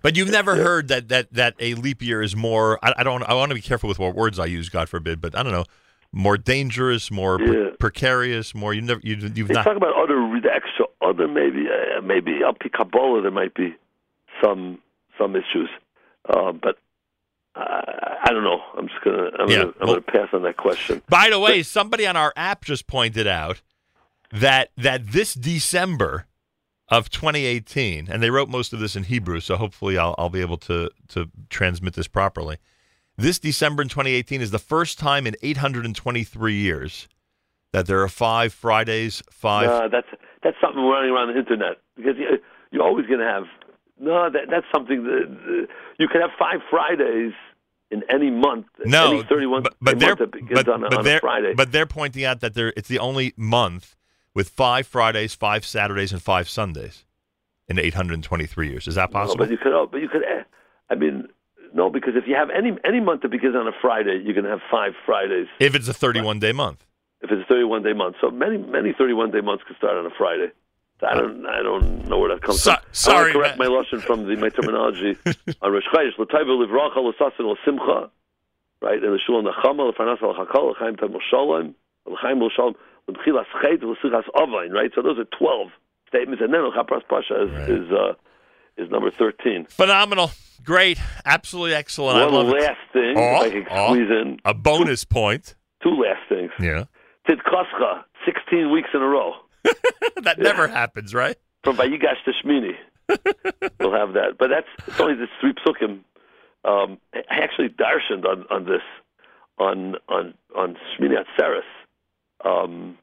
But 0.03 0.17
you've 0.17 0.31
never 0.31 0.57
heard 0.57 0.89
that 0.89 1.09
that 1.09 1.33
that 1.33 1.55
a 1.59 1.75
leap 1.75 2.03
year 2.03 2.23
is 2.23 2.37
more. 2.37 2.79
I, 2.83 2.93
I 2.99 3.03
don't. 3.03 3.23
I 3.23 3.35
want 3.35 3.51
to 3.51 3.55
be 3.55 3.63
careful 3.63 3.89
with 3.89 3.99
what 3.99 4.15
words 4.15 4.39
I 4.39 4.47
use. 4.47 4.69
God 4.69 4.89
forbid. 4.89 5.21
But 5.21 5.37
I 5.37 5.43
don't 5.43 5.53
know. 5.53 5.65
More 6.13 6.37
dangerous, 6.37 7.11
more 7.11 7.39
pre- 7.39 7.71
precarious, 7.79 8.53
more. 8.53 8.75
You 8.75 8.83
never. 8.83 9.01
You, 9.03 9.17
you've 9.17 9.49
they 9.49 9.55
not. 9.55 9.65
talk 9.65 9.77
about 9.77 9.95
other 9.95 10.17
the 10.43 10.51
extra 10.53 10.87
other 11.01 11.29
maybe 11.29 11.69
uh, 11.69 12.01
maybe 12.03 12.43
up 12.47 12.59
Kabbalah 12.77 13.23
there 13.23 13.31
might 13.31 13.55
be 13.55 13.77
some 14.43 14.81
some 15.19 15.37
issues, 15.37 15.71
uh, 16.29 16.53
but 16.53 16.79
I, 17.55 18.19
I 18.27 18.33
don't 18.33 18.45
know. 18.45 18.61
I'm 18.77 18.89
just 18.89 19.01
gonna 19.05 19.31
I'm 19.39 19.49
Yeah, 19.51 19.57
gonna 19.57 19.69
I'm 19.81 19.87
well- 19.89 20.01
gonna 20.01 20.01
pass 20.03 20.29
on 20.33 20.43
that 20.43 20.57
question. 20.57 21.03
By 21.09 21.31
the 21.31 21.39
way, 21.39 21.63
somebody 21.63 22.07
on 22.07 22.17
our 22.17 22.33
app 22.37 22.65
just 22.65 22.87
pointed 22.87 23.27
out 23.27 23.61
that 24.33 24.71
that 24.77 25.09
this 25.09 25.35
December 25.35 26.27
of 26.89 27.09
2018, 27.11 28.09
and 28.11 28.23
they 28.23 28.31
wrote 28.31 28.49
most 28.49 28.73
of 28.73 28.81
this 28.81 28.97
in 28.97 29.05
Hebrew, 29.05 29.39
so 29.41 29.57
hopefully 29.57 29.97
I'll, 29.97 30.15
I'll 30.19 30.29
be 30.31 30.41
able 30.41 30.59
to 30.59 30.91
to 31.09 31.31
transmit 31.49 31.95
this 31.95 32.09
properly. 32.09 32.59
This 33.17 33.39
December 33.39 33.83
in 33.83 33.89
2018 33.89 34.41
is 34.41 34.51
the 34.51 34.59
first 34.59 34.99
time 34.99 35.27
in 35.27 35.35
823 35.43 36.55
years 36.55 37.07
that 37.73 37.87
there 37.87 38.01
are 38.01 38.09
five 38.09 38.53
Fridays, 38.55 39.23
five. 39.31 39.67
No, 39.69 39.89
that's 39.89 40.09
that's 40.43 40.57
something 40.61 40.83
running 40.83 41.11
around 41.11 41.29
the 41.35 41.39
internet 41.39 41.77
because 41.97 42.15
you, 42.17 42.39
you're 42.71 42.83
always 42.83 43.07
going 43.07 43.21
to 43.21 43.27
have 43.27 43.45
no. 44.01 44.31
That 44.31 44.49
that's 44.51 44.67
something 44.75 45.05
that 45.05 45.23
uh, 45.25 45.73
you 45.99 46.09
can 46.09 46.21
have 46.21 46.31
five 46.39 46.61
Fridays 46.71 47.33
in 47.91 48.03
any 48.09 48.31
month. 48.31 48.67
no, 48.85 49.13
any 49.15 49.23
31 49.25 49.63
but, 49.65 49.75
but 49.81 49.99
they're 49.99 50.09
month 50.11 50.19
that 50.21 50.33
begins 50.33 50.55
but, 50.55 50.69
on, 50.69 50.81
but 50.83 50.95
on 50.99 51.05
they're 51.05 51.19
a 51.19 51.21
Friday. 51.21 51.55
but 51.55 51.73
they're 51.73 51.87
pointing 51.87 52.25
out 52.25 52.41
that 52.41 52.55
there 52.55 52.73
it's 52.77 52.89
the 52.89 52.99
only 52.99 53.33
month 53.37 53.97
with 54.35 54.49
five 54.49 54.87
Fridays, 54.87 55.35
five 55.35 55.65
Saturdays, 55.65 56.13
and 56.13 56.23
five 56.23 56.49
Sundays 56.49 57.05
in 57.69 57.79
823 57.79 58.69
years. 58.71 58.87
Is 58.89 58.95
that 58.95 59.11
No, 59.11 59.21
possible? 59.21 59.39
but 59.39 59.51
you 59.51 59.59
could, 59.59 59.73
oh, 59.73 59.89
but 59.91 60.01
you 60.01 60.09
could. 60.09 60.23
eh, 60.23 60.43
I 60.89 60.95
mean, 60.95 61.27
no, 61.75 61.91
because 61.91 62.15
if 62.17 62.25
you 62.27 62.35
have 62.37 62.49
any 62.51 62.77
any 62.85 63.01
month 63.01 63.23
that 63.23 63.31
begins 63.31 63.55
on 63.57 63.67
a 63.67 63.73
Friday, 63.81 64.21
you're 64.25 64.35
going 64.35 64.45
to 64.45 64.51
have 64.51 64.61
five 64.71 64.93
Fridays. 65.07 65.47
if 65.59 65.75
it's 65.75 65.89
a 65.89 65.93
31 65.95 66.39
day 66.39 66.53
month. 66.53 66.85
If 67.23 67.31
it's 67.31 67.43
a 67.43 67.53
31 67.53 67.83
day 67.83 67.93
month, 67.93 68.17
so 68.21 68.31
many 68.31 68.57
many 68.59 68.93
31 68.97 69.31
day 69.33 69.41
months 69.41 69.63
could 69.67 69.77
start 69.77 69.97
on 69.97 70.07
a 70.07 70.11
Friday. 70.17 70.53
I 71.03 71.15
don't 71.15 71.47
I 71.47 71.63
don't 71.63 72.09
know 72.09 72.19
where 72.19 72.29
that 72.35 72.43
comes 72.43 72.63
So- 72.63 72.73
from. 72.73 72.83
sorry, 72.93 73.17
I 73.17 73.21
want 73.21 73.33
to 73.33 73.39
correct 73.39 73.59
my 73.59 73.67
lashon 73.67 74.01
from 74.03 74.27
the 74.27 74.37
my 74.37 74.49
terminology 74.51 75.17
on 75.63 75.73
Rosh 75.73 75.85
Chodesh. 75.93 76.19
L'tayva 76.19 76.53
livracha 76.57 76.97
l'sasin 77.01 77.47
l'simcha, 77.47 78.11
right? 78.83 79.03
And 79.03 79.13
the 79.15 79.19
shul 79.27 79.43
nechama 79.43 79.91
l'farnas 79.93 80.21
l'chakol 80.21 80.75
l'chaim 80.75 80.97
tam 80.97 81.15
l'shalom 81.15 81.75
l'chaim 82.07 82.41
l'shalom 82.43 82.75
l'mchilas 83.09 83.47
chet 83.63 83.81
l'sichas 83.83 84.25
avain, 84.37 84.73
right? 84.73 84.91
So 84.95 85.03
those 85.03 85.19
are 85.19 85.25
12 85.39 85.69
statements, 86.09 86.43
and 86.43 86.53
then 86.53 86.63
l'chapras 86.69 87.03
pasha 87.09 87.45
is 87.45 87.69
is, 87.69 87.91
uh, 87.93 88.13
is 88.77 88.91
number 88.91 89.11
13. 89.11 89.67
Phenomenal. 89.71 90.31
Great. 90.63 90.99
Absolutely 91.25 91.75
excellent. 91.75 92.19
I 92.19 92.27
One 92.27 92.35
love 92.35 92.49
it. 92.49 92.61
last 92.61 92.81
thing, 92.93 93.15
Oh, 93.17 93.37
I 93.41 93.49
can 93.51 93.67
oh, 93.71 93.95
squeeze 93.95 94.11
in 94.11 94.39
a 94.45 94.53
bonus 94.53 95.05
point. 95.05 95.55
two 95.83 95.91
last 95.97 96.21
things. 96.29 96.51
Yeah. 96.61 96.85
Tzidkoscha, 97.29 98.05
16 98.27 98.71
weeks 98.71 98.89
in 98.95 99.01
a 99.03 99.07
row. 99.07 99.33
that 100.23 100.39
never 100.39 100.69
happens, 100.69 101.15
right? 101.15 101.37
From 101.65 101.77
Vayigash 101.77 102.23
to 102.25 102.33
Shmini. 102.45 102.75
we'll 103.81 103.93
have 103.93 104.13
that. 104.15 104.37
But 104.39 104.51
that's 104.51 104.67
it's 104.87 105.01
only 105.01 105.15
this 105.15 105.29
three 105.41 105.53
psukim. 105.55 106.01
Um, 106.65 106.99
I 107.15 107.23
actually 107.43 107.69
darshaned 107.71 108.25
on, 108.27 108.45
on 108.51 108.65
this 108.67 108.83
on 109.59 109.97
on 110.09 110.35
on 110.57 110.77
Shmini 110.99 111.17
Atzeres, 111.25 111.63
um, 112.45 112.99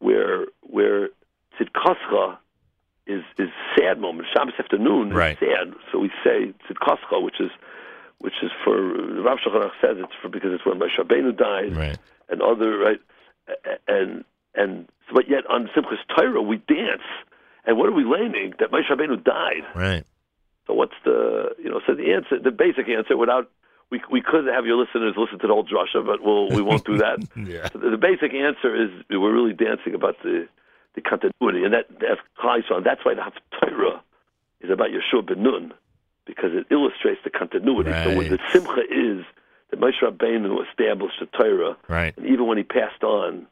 where 0.00 0.46
where 0.62 1.10
Tzidkoscha 1.58 2.38
is 3.06 3.22
is 3.38 3.48
sad 3.78 3.98
moment. 4.00 4.28
Shabbos 4.34 4.54
afternoon 4.58 5.10
Right. 5.10 5.32
is 5.32 5.48
sad, 5.48 5.74
so 5.92 5.98
we 5.98 6.10
say 6.24 6.52
Tzidkoscha, 6.68 7.22
which 7.22 7.40
is 7.40 7.50
which 8.18 8.34
is 8.42 8.50
for 8.64 8.76
Rav 8.76 9.38
Shulchan 9.38 9.62
Aruch 9.62 9.80
says 9.80 9.96
it's 9.98 10.12
for 10.20 10.28
because 10.28 10.50
it's 10.52 10.64
when 10.66 10.78
Moshe 10.78 10.98
Rabbeinu 10.98 11.36
died 11.36 11.76
Right. 11.76 11.98
and 12.28 12.42
other 12.42 12.76
right 12.78 13.00
and 13.86 14.24
and 14.58 14.88
but 15.14 15.28
yet 15.28 15.46
on 15.48 15.68
Simchas 15.74 16.02
Torah 16.14 16.42
we 16.42 16.56
dance. 16.68 17.06
And 17.64 17.76
what 17.76 17.88
are 17.88 17.92
we 17.92 18.04
learning? 18.04 18.54
That 18.60 18.70
Moshe 18.70 18.88
Rabbeinu 18.90 19.22
died. 19.24 19.64
Right. 19.74 20.04
so 20.66 20.74
what's 20.74 20.98
the 21.04 21.50
you 21.62 21.70
know 21.70 21.80
so 21.86 21.94
the 21.94 22.12
answer 22.12 22.38
the 22.42 22.50
basic 22.50 22.88
answer 22.88 23.16
without 23.16 23.50
we 23.90 24.00
we 24.10 24.20
could 24.20 24.46
have 24.46 24.66
your 24.66 24.76
listeners 24.76 25.14
listen 25.16 25.38
to 25.40 25.46
the 25.46 25.52
whole 25.54 25.64
drasha 25.64 26.04
but 26.04 26.22
we'll 26.22 26.48
we 26.50 26.62
won't 26.62 26.84
do 26.84 26.98
that. 26.98 27.18
Yeah. 27.36 27.68
so 27.72 27.78
the, 27.78 27.90
the 27.90 27.96
basic 28.10 28.34
answer 28.34 28.74
is 28.74 28.90
we're 29.10 29.32
really 29.32 29.54
dancing 29.54 29.94
about 29.94 30.16
the 30.22 30.48
the 30.94 31.00
continuity. 31.00 31.64
And 31.64 31.72
that 31.74 31.86
that's 32.00 32.20
Klai 32.40 32.60
that's 32.84 33.04
why 33.04 33.14
the 33.14 33.22
Haftarah 33.22 34.00
is 34.60 34.70
about 34.70 34.88
Yeshua 34.90 35.26
ben 35.26 35.42
Nun 35.42 35.72
because 36.26 36.50
it 36.52 36.66
illustrates 36.70 37.20
the 37.24 37.30
continuity. 37.30 37.90
So 38.04 38.14
what 38.14 38.28
the 38.28 38.38
Simcha 38.52 38.82
is 38.90 39.24
that 39.70 39.80
Moshe 39.80 40.00
Rabbeinu 40.02 40.60
established 40.68 41.20
the 41.20 41.26
Torah. 41.26 41.76
Right. 41.88 42.16
and 42.16 42.26
even 42.26 42.46
when 42.46 42.58
he 42.58 42.64
passed 42.64 43.02
on, 43.02 43.46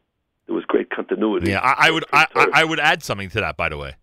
there 0.47 0.55
was 0.55 0.65
great 0.65 0.89
continuity. 0.89 1.51
Yeah, 1.51 1.59
I, 1.59 1.87
I 1.87 1.91
would 1.91 2.05
I, 2.11 2.27
I, 2.35 2.47
I 2.53 2.63
would 2.63 2.79
add 2.79 3.03
something 3.03 3.29
to 3.29 3.41
that. 3.41 3.57
By 3.57 3.69
the 3.69 3.77
way, 3.77 3.95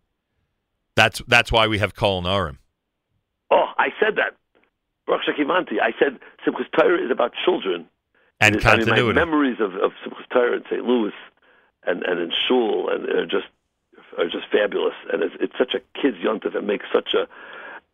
that's 0.94 1.22
that's 1.26 1.50
why 1.50 1.66
we 1.66 1.78
have 1.78 1.94
Kol 1.94 2.22
Na'arim. 2.22 2.58
Oh, 3.50 3.66
I 3.76 3.88
said 4.00 4.16
that. 4.16 4.36
Baruch 5.06 5.22
Shekivanti. 5.28 5.80
I 5.82 5.92
said 5.98 6.18
Simchas 6.46 6.70
Torah 6.78 7.02
is 7.02 7.10
about 7.10 7.32
children. 7.44 7.86
And 8.40 8.56
I 8.56 8.56
mean, 8.56 8.64
my 8.64 8.70
continuity. 8.76 9.14
memories 9.14 9.56
of, 9.60 9.74
of 9.74 9.92
Simchas 10.04 10.28
Torah 10.32 10.56
in 10.56 10.64
St. 10.70 10.84
Louis 10.84 11.12
and, 11.86 12.02
and 12.02 12.20
in 12.20 12.30
Shul 12.48 12.88
and 12.90 13.08
are 13.08 13.26
just 13.26 13.46
are 14.18 14.24
just 14.24 14.46
fabulous. 14.50 14.94
And 15.12 15.22
it's, 15.22 15.34
it's 15.40 15.54
such 15.58 15.74
a 15.74 15.80
kids 16.00 16.16
yontif. 16.18 16.54
It 16.54 16.64
makes 16.64 16.86
such 16.92 17.14
a 17.14 17.26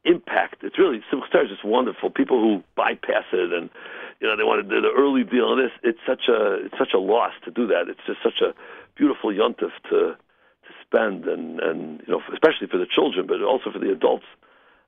impact. 0.04 0.62
It's 0.62 0.78
really 0.78 1.00
Simchas 1.12 1.30
Torah 1.30 1.44
is 1.44 1.50
just 1.50 1.64
wonderful. 1.64 2.10
People 2.10 2.40
who 2.40 2.62
bypass 2.76 3.24
it 3.32 3.52
and 3.52 3.70
you 4.20 4.28
know 4.28 4.36
they 4.36 4.44
want 4.44 4.66
to 4.66 4.68
do 4.68 4.80
the 4.80 4.92
early 4.96 5.24
deal 5.24 5.46
on 5.46 5.58
this. 5.58 5.72
It's 5.82 6.00
such 6.06 6.28
a 6.28 6.66
it's 6.66 6.78
such 6.78 6.92
a 6.94 6.98
loss 6.98 7.32
to 7.44 7.50
do 7.50 7.66
that. 7.68 7.88
It's 7.88 8.00
just 8.06 8.22
such 8.22 8.40
a 8.40 8.54
beautiful 8.96 9.30
yontif 9.30 9.72
to 9.90 10.16
to 10.16 10.70
spend 10.84 11.26
and 11.26 11.60
and 11.60 12.00
you 12.06 12.12
know 12.12 12.20
especially 12.32 12.66
for 12.70 12.78
the 12.78 12.86
children, 12.86 13.26
but 13.26 13.42
also 13.42 13.70
for 13.72 13.78
the 13.78 13.92
adults. 13.92 14.26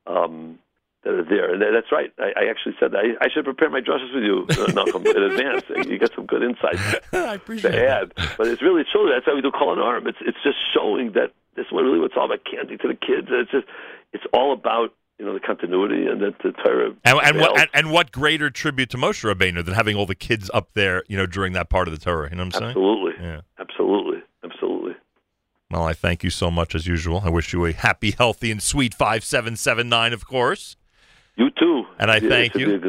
Um, 0.06 0.58
that 1.04 1.14
are 1.14 1.24
there, 1.24 1.52
and 1.52 1.60
that's 1.60 1.90
right. 1.90 2.12
I, 2.18 2.44
I 2.44 2.50
actually 2.50 2.76
said 2.78 2.92
that. 2.92 2.98
I, 2.98 3.24
I 3.24 3.28
should 3.28 3.44
prepare 3.44 3.68
my 3.70 3.80
drushes 3.80 4.14
with 4.14 4.22
you, 4.22 4.46
uh, 4.50 4.72
Malcolm, 4.72 5.04
in 5.04 5.22
advance. 5.22 5.64
You 5.90 5.98
get 5.98 6.14
some 6.14 6.26
good 6.26 6.44
insights 6.44 6.80
I 7.12 7.34
appreciate 7.34 7.72
to 7.72 7.88
add. 7.88 8.12
But 8.38 8.46
it's 8.46 8.62
really 8.62 8.84
children. 8.90 9.16
That's 9.16 9.26
why 9.26 9.34
we 9.34 9.42
do 9.42 9.50
Kol 9.50 9.74
Na'arim. 9.74 10.06
It's 10.06 10.18
it's 10.20 10.38
just 10.44 10.58
showing 10.72 11.12
that 11.12 11.34
this 11.56 11.66
is 11.66 11.72
really 11.72 11.98
what's 11.98 12.14
all 12.16 12.26
about 12.26 12.44
candy 12.44 12.76
to 12.76 12.88
the 12.88 12.94
kids. 12.94 13.26
It's 13.30 13.50
just 13.50 13.66
it's 14.12 14.24
all 14.32 14.52
about 14.52 14.94
you 15.22 15.28
know 15.28 15.34
the 15.34 15.40
continuity 15.40 16.06
and 16.06 16.20
that 16.20 16.34
the 16.42 16.50
Torah. 16.50 16.96
And, 17.04 17.20
and 17.22 17.38
what 17.38 17.56
and, 17.56 17.68
and 17.72 17.90
what 17.92 18.10
greater 18.10 18.50
tribute 18.50 18.90
to 18.90 18.96
Moshe 18.96 19.22
Rabbeinu 19.22 19.64
than 19.64 19.74
having 19.74 19.94
all 19.94 20.04
the 20.04 20.16
kids 20.16 20.50
up 20.52 20.70
there, 20.74 21.04
you 21.06 21.16
know, 21.16 21.26
during 21.26 21.52
that 21.52 21.70
part 21.70 21.86
of 21.86 21.94
the 21.94 22.00
Torah? 22.04 22.28
You 22.28 22.34
know 22.34 22.46
what 22.46 22.56
I'm 22.56 22.60
saying? 22.60 22.70
absolutely, 22.70 23.12
Yeah. 23.24 23.40
absolutely, 23.60 24.18
absolutely. 24.42 24.94
Well, 25.70 25.84
I 25.84 25.92
thank 25.92 26.24
you 26.24 26.30
so 26.30 26.50
much 26.50 26.74
as 26.74 26.88
usual. 26.88 27.22
I 27.24 27.30
wish 27.30 27.52
you 27.52 27.64
a 27.66 27.72
happy, 27.72 28.10
healthy, 28.10 28.50
and 28.50 28.60
sweet 28.60 28.94
five 28.94 29.22
seven 29.22 29.54
seven 29.54 29.88
nine, 29.88 30.12
of 30.12 30.26
course. 30.26 30.76
You 31.36 31.50
too. 31.50 31.84
And 32.00 32.10
I 32.10 32.16
Yeah, 32.16 32.28
thank 32.28 32.56
you. 32.56 32.80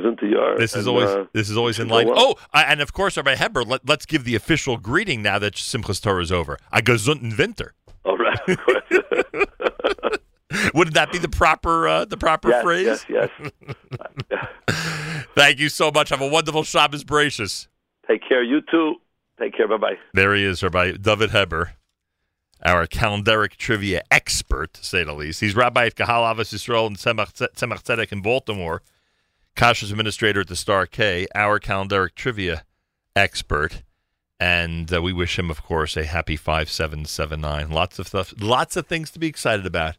This 0.57 0.75
is 0.75 0.87
and, 0.87 0.87
always 0.87 1.09
uh, 1.09 1.25
this 1.33 1.51
is 1.51 1.55
always 1.55 1.77
in 1.77 1.87
go 1.87 1.93
line. 1.93 2.07
Oh, 2.09 2.33
I, 2.51 2.63
and 2.63 2.81
of 2.81 2.93
course, 2.93 3.15
Rabbi 3.15 3.35
Heber. 3.35 3.63
Let, 3.63 3.87
let's 3.87 4.07
give 4.07 4.23
the 4.23 4.33
official 4.33 4.77
greeting 4.77 5.21
now 5.21 5.37
that 5.37 5.53
Simchas 5.53 6.01
Torah 6.01 6.23
is 6.23 6.31
over. 6.31 6.57
A 6.71 6.81
gesunden 6.81 7.37
Winter. 7.37 7.75
all 8.03 8.17
right. 8.17 8.39
Wouldn't 10.73 10.93
that 10.95 11.11
be 11.11 11.17
the 11.17 11.29
proper 11.29 11.87
uh, 11.87 12.05
the 12.05 12.17
proper 12.17 12.49
yes, 12.49 12.63
phrase? 12.63 13.05
yes, 13.09 13.29
yes. 13.39 13.75
Thank 15.35 15.59
you 15.59 15.69
so 15.69 15.91
much. 15.91 16.09
Have 16.09 16.21
a 16.21 16.27
wonderful 16.27 16.63
Shabbos, 16.63 17.03
Bereishis. 17.03 17.67
Take 18.07 18.21
care. 18.27 18.43
You 18.43 18.61
too. 18.69 18.95
Take 19.39 19.55
care. 19.55 19.67
Bye 19.67 19.77
bye. 19.77 19.97
There 20.13 20.35
he 20.35 20.43
is, 20.43 20.61
Rabbi 20.61 20.93
Dovid 20.93 21.31
Heber, 21.31 21.73
our 22.63 22.85
calendaric 22.87 23.55
trivia 23.55 24.01
expert, 24.11 24.73
to 24.73 24.85
say 24.85 25.03
the 25.03 25.13
least. 25.13 25.41
He's 25.41 25.55
rabbi 25.55 25.87
at 25.87 25.95
Kahal 25.95 26.23
Avos 26.23 26.53
Yisrael 26.53 26.87
in 26.87 26.95
Tzemach 26.95 27.33
Tzedek 27.33 28.11
in 28.11 28.21
Baltimore, 28.21 28.81
Kashrus 29.55 29.91
administrator 29.91 30.41
at 30.41 30.47
the 30.47 30.55
Star 30.55 30.85
K, 30.85 31.25
our 31.33 31.59
calendaric 31.59 32.15
trivia 32.15 32.63
expert. 33.15 33.83
And 34.39 34.93
uh, 34.93 35.01
we 35.01 35.13
wish 35.13 35.39
him, 35.39 35.49
of 35.49 35.63
course, 35.63 35.95
a 35.95 36.03
happy 36.03 36.35
5779. 36.35 37.71
Lots 37.71 37.97
of 37.97 38.07
stuff, 38.07 38.33
lots 38.39 38.75
of 38.75 38.87
things 38.87 39.09
to 39.11 39.19
be 39.19 39.27
excited 39.27 39.65
about 39.65 39.95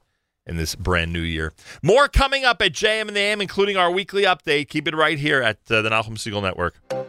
in 0.47 0.57
this 0.57 0.75
brand 0.75 1.13
new 1.13 1.21
year. 1.21 1.53
More 1.83 2.09
coming 2.09 2.45
up 2.45 2.61
at 2.63 2.73
JM 2.73 3.09
in 3.09 3.15
the 3.15 3.21
AM, 3.21 3.41
including 3.41 3.77
our 3.77 3.91
weekly 3.91 4.23
update. 4.23 4.69
Keep 4.69 4.89
it 4.89 4.95
right 4.95 5.19
here 5.19 5.43
at 5.43 5.59
uh, 5.71 5.83
the 5.83 5.91
Nachum 5.91 6.17
Segal 6.17 6.43
Network. 6.43 7.04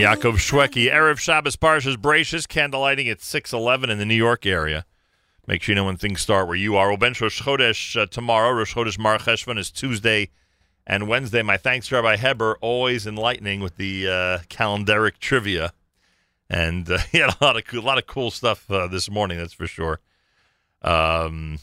Yaakov 0.00 0.38
Shwekey, 0.38 0.90
Erev 0.90 1.18
Shabbos 1.18 1.56
Parshas 1.56 1.96
Bereishis, 1.96 2.46
candlelighting 2.46 3.10
at 3.10 3.20
611 3.20 3.90
in 3.90 3.98
the 3.98 4.06
New 4.06 4.14
York 4.14 4.46
area. 4.46 4.86
Make 5.46 5.60
sure 5.60 5.74
you 5.74 5.76
know 5.76 5.84
when 5.84 5.98
things 5.98 6.22
start 6.22 6.46
where 6.46 6.56
you 6.56 6.74
are. 6.76 6.88
We'll 6.88 6.96
bench 6.96 7.20
Rosh 7.20 7.42
Chodesh 7.42 8.00
uh, 8.00 8.06
tomorrow. 8.06 8.50
Rosh 8.50 8.74
Chodesh 8.74 8.98
Mar 8.98 9.18
Cheshvan 9.18 9.58
is 9.58 9.70
Tuesday 9.70 10.30
and 10.86 11.06
Wednesday. 11.06 11.42
My 11.42 11.58
thanks 11.58 11.88
to 11.88 11.96
Rabbi 11.96 12.16
Heber, 12.16 12.56
always 12.62 13.06
enlightening 13.06 13.60
with 13.60 13.76
the 13.76 14.08
uh, 14.08 14.38
calendaric 14.48 15.18
trivia. 15.18 15.74
And 16.48 16.90
uh, 16.90 16.96
he 17.12 17.18
had 17.18 17.34
a 17.38 17.44
lot 17.44 17.58
of 17.58 17.66
cool, 17.66 17.80
a 17.80 17.84
lot 17.84 17.98
of 17.98 18.06
cool 18.06 18.30
stuff 18.30 18.70
uh, 18.70 18.86
this 18.86 19.10
morning, 19.10 19.36
that's 19.36 19.52
for 19.52 19.66
sure. 19.66 20.00
Um, 20.80 21.58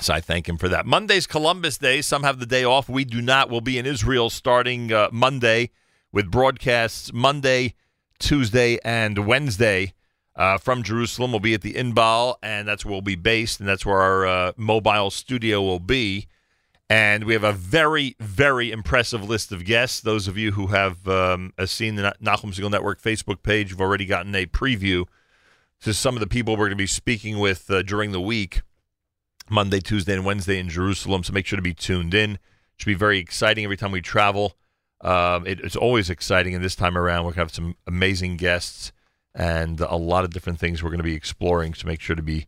so 0.00 0.12
I 0.12 0.20
thank 0.20 0.48
him 0.48 0.58
for 0.58 0.68
that. 0.70 0.86
Monday's 0.86 1.28
Columbus 1.28 1.78
Day. 1.78 2.02
Some 2.02 2.24
have 2.24 2.40
the 2.40 2.46
day 2.46 2.64
off. 2.64 2.88
We 2.88 3.04
do 3.04 3.22
not. 3.22 3.48
We'll 3.48 3.60
be 3.60 3.78
in 3.78 3.86
Israel 3.86 4.28
starting 4.28 4.92
uh, 4.92 5.08
Monday 5.12 5.70
with 6.14 6.30
broadcasts 6.30 7.12
Monday, 7.12 7.74
Tuesday, 8.20 8.78
and 8.84 9.26
Wednesday 9.26 9.94
uh, 10.36 10.56
from 10.58 10.84
Jerusalem. 10.84 11.32
We'll 11.32 11.40
be 11.40 11.54
at 11.54 11.62
the 11.62 11.74
Inbal, 11.74 12.36
and 12.40 12.68
that's 12.68 12.84
where 12.84 12.92
we'll 12.92 13.02
be 13.02 13.16
based, 13.16 13.58
and 13.58 13.68
that's 13.68 13.84
where 13.84 14.00
our 14.00 14.24
uh, 14.24 14.52
mobile 14.56 15.10
studio 15.10 15.60
will 15.60 15.80
be. 15.80 16.28
And 16.88 17.24
we 17.24 17.32
have 17.32 17.42
a 17.42 17.52
very, 17.52 18.14
very 18.20 18.70
impressive 18.70 19.28
list 19.28 19.50
of 19.50 19.64
guests. 19.64 20.00
Those 20.00 20.28
of 20.28 20.38
you 20.38 20.52
who 20.52 20.68
have 20.68 21.08
um, 21.08 21.52
seen 21.66 21.96
the 21.96 22.14
Nachum 22.22 22.54
Segal 22.54 22.70
Network 22.70 23.02
Facebook 23.02 23.42
page, 23.42 23.70
you've 23.70 23.80
already 23.80 24.06
gotten 24.06 24.34
a 24.36 24.46
preview 24.46 25.06
to 25.80 25.92
some 25.92 26.14
of 26.14 26.20
the 26.20 26.28
people 26.28 26.54
we're 26.54 26.66
going 26.66 26.70
to 26.70 26.76
be 26.76 26.86
speaking 26.86 27.40
with 27.40 27.68
uh, 27.68 27.82
during 27.82 28.12
the 28.12 28.20
week, 28.20 28.62
Monday, 29.50 29.80
Tuesday, 29.80 30.14
and 30.14 30.24
Wednesday 30.24 30.60
in 30.60 30.68
Jerusalem. 30.68 31.24
So 31.24 31.32
make 31.32 31.46
sure 31.46 31.56
to 31.56 31.62
be 31.62 31.74
tuned 31.74 32.14
in. 32.14 32.34
It 32.34 32.40
should 32.76 32.86
be 32.86 32.94
very 32.94 33.18
exciting 33.18 33.64
every 33.64 33.76
time 33.76 33.90
we 33.90 34.00
travel. 34.00 34.56
Um, 35.00 35.46
it, 35.46 35.60
it's 35.60 35.76
always 35.76 36.08
exciting, 36.10 36.54
and 36.54 36.64
this 36.64 36.76
time 36.76 36.96
around 36.96 37.24
we're 37.24 37.32
going 37.32 37.34
to 37.34 37.40
have 37.40 37.54
some 37.54 37.76
amazing 37.86 38.36
guests 38.36 38.92
and 39.34 39.80
a 39.80 39.96
lot 39.96 40.24
of 40.24 40.30
different 40.30 40.58
things 40.60 40.82
we're 40.82 40.90
going 40.90 40.98
to 40.98 41.04
be 41.04 41.14
exploring. 41.14 41.74
So 41.74 41.86
make 41.86 42.00
sure 42.00 42.16
to 42.16 42.22
be 42.22 42.46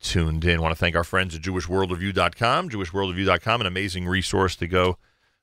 tuned 0.00 0.44
in. 0.44 0.58
I 0.58 0.62
want 0.62 0.72
to 0.72 0.78
thank 0.78 0.96
our 0.96 1.04
friends 1.04 1.34
at 1.34 1.42
JewishWorldReview.com. 1.42 2.70
JewishWorldReview.com, 2.70 3.60
an 3.60 3.66
amazing 3.66 4.06
resource 4.06 4.54
to 4.56 4.66
go 4.66 4.98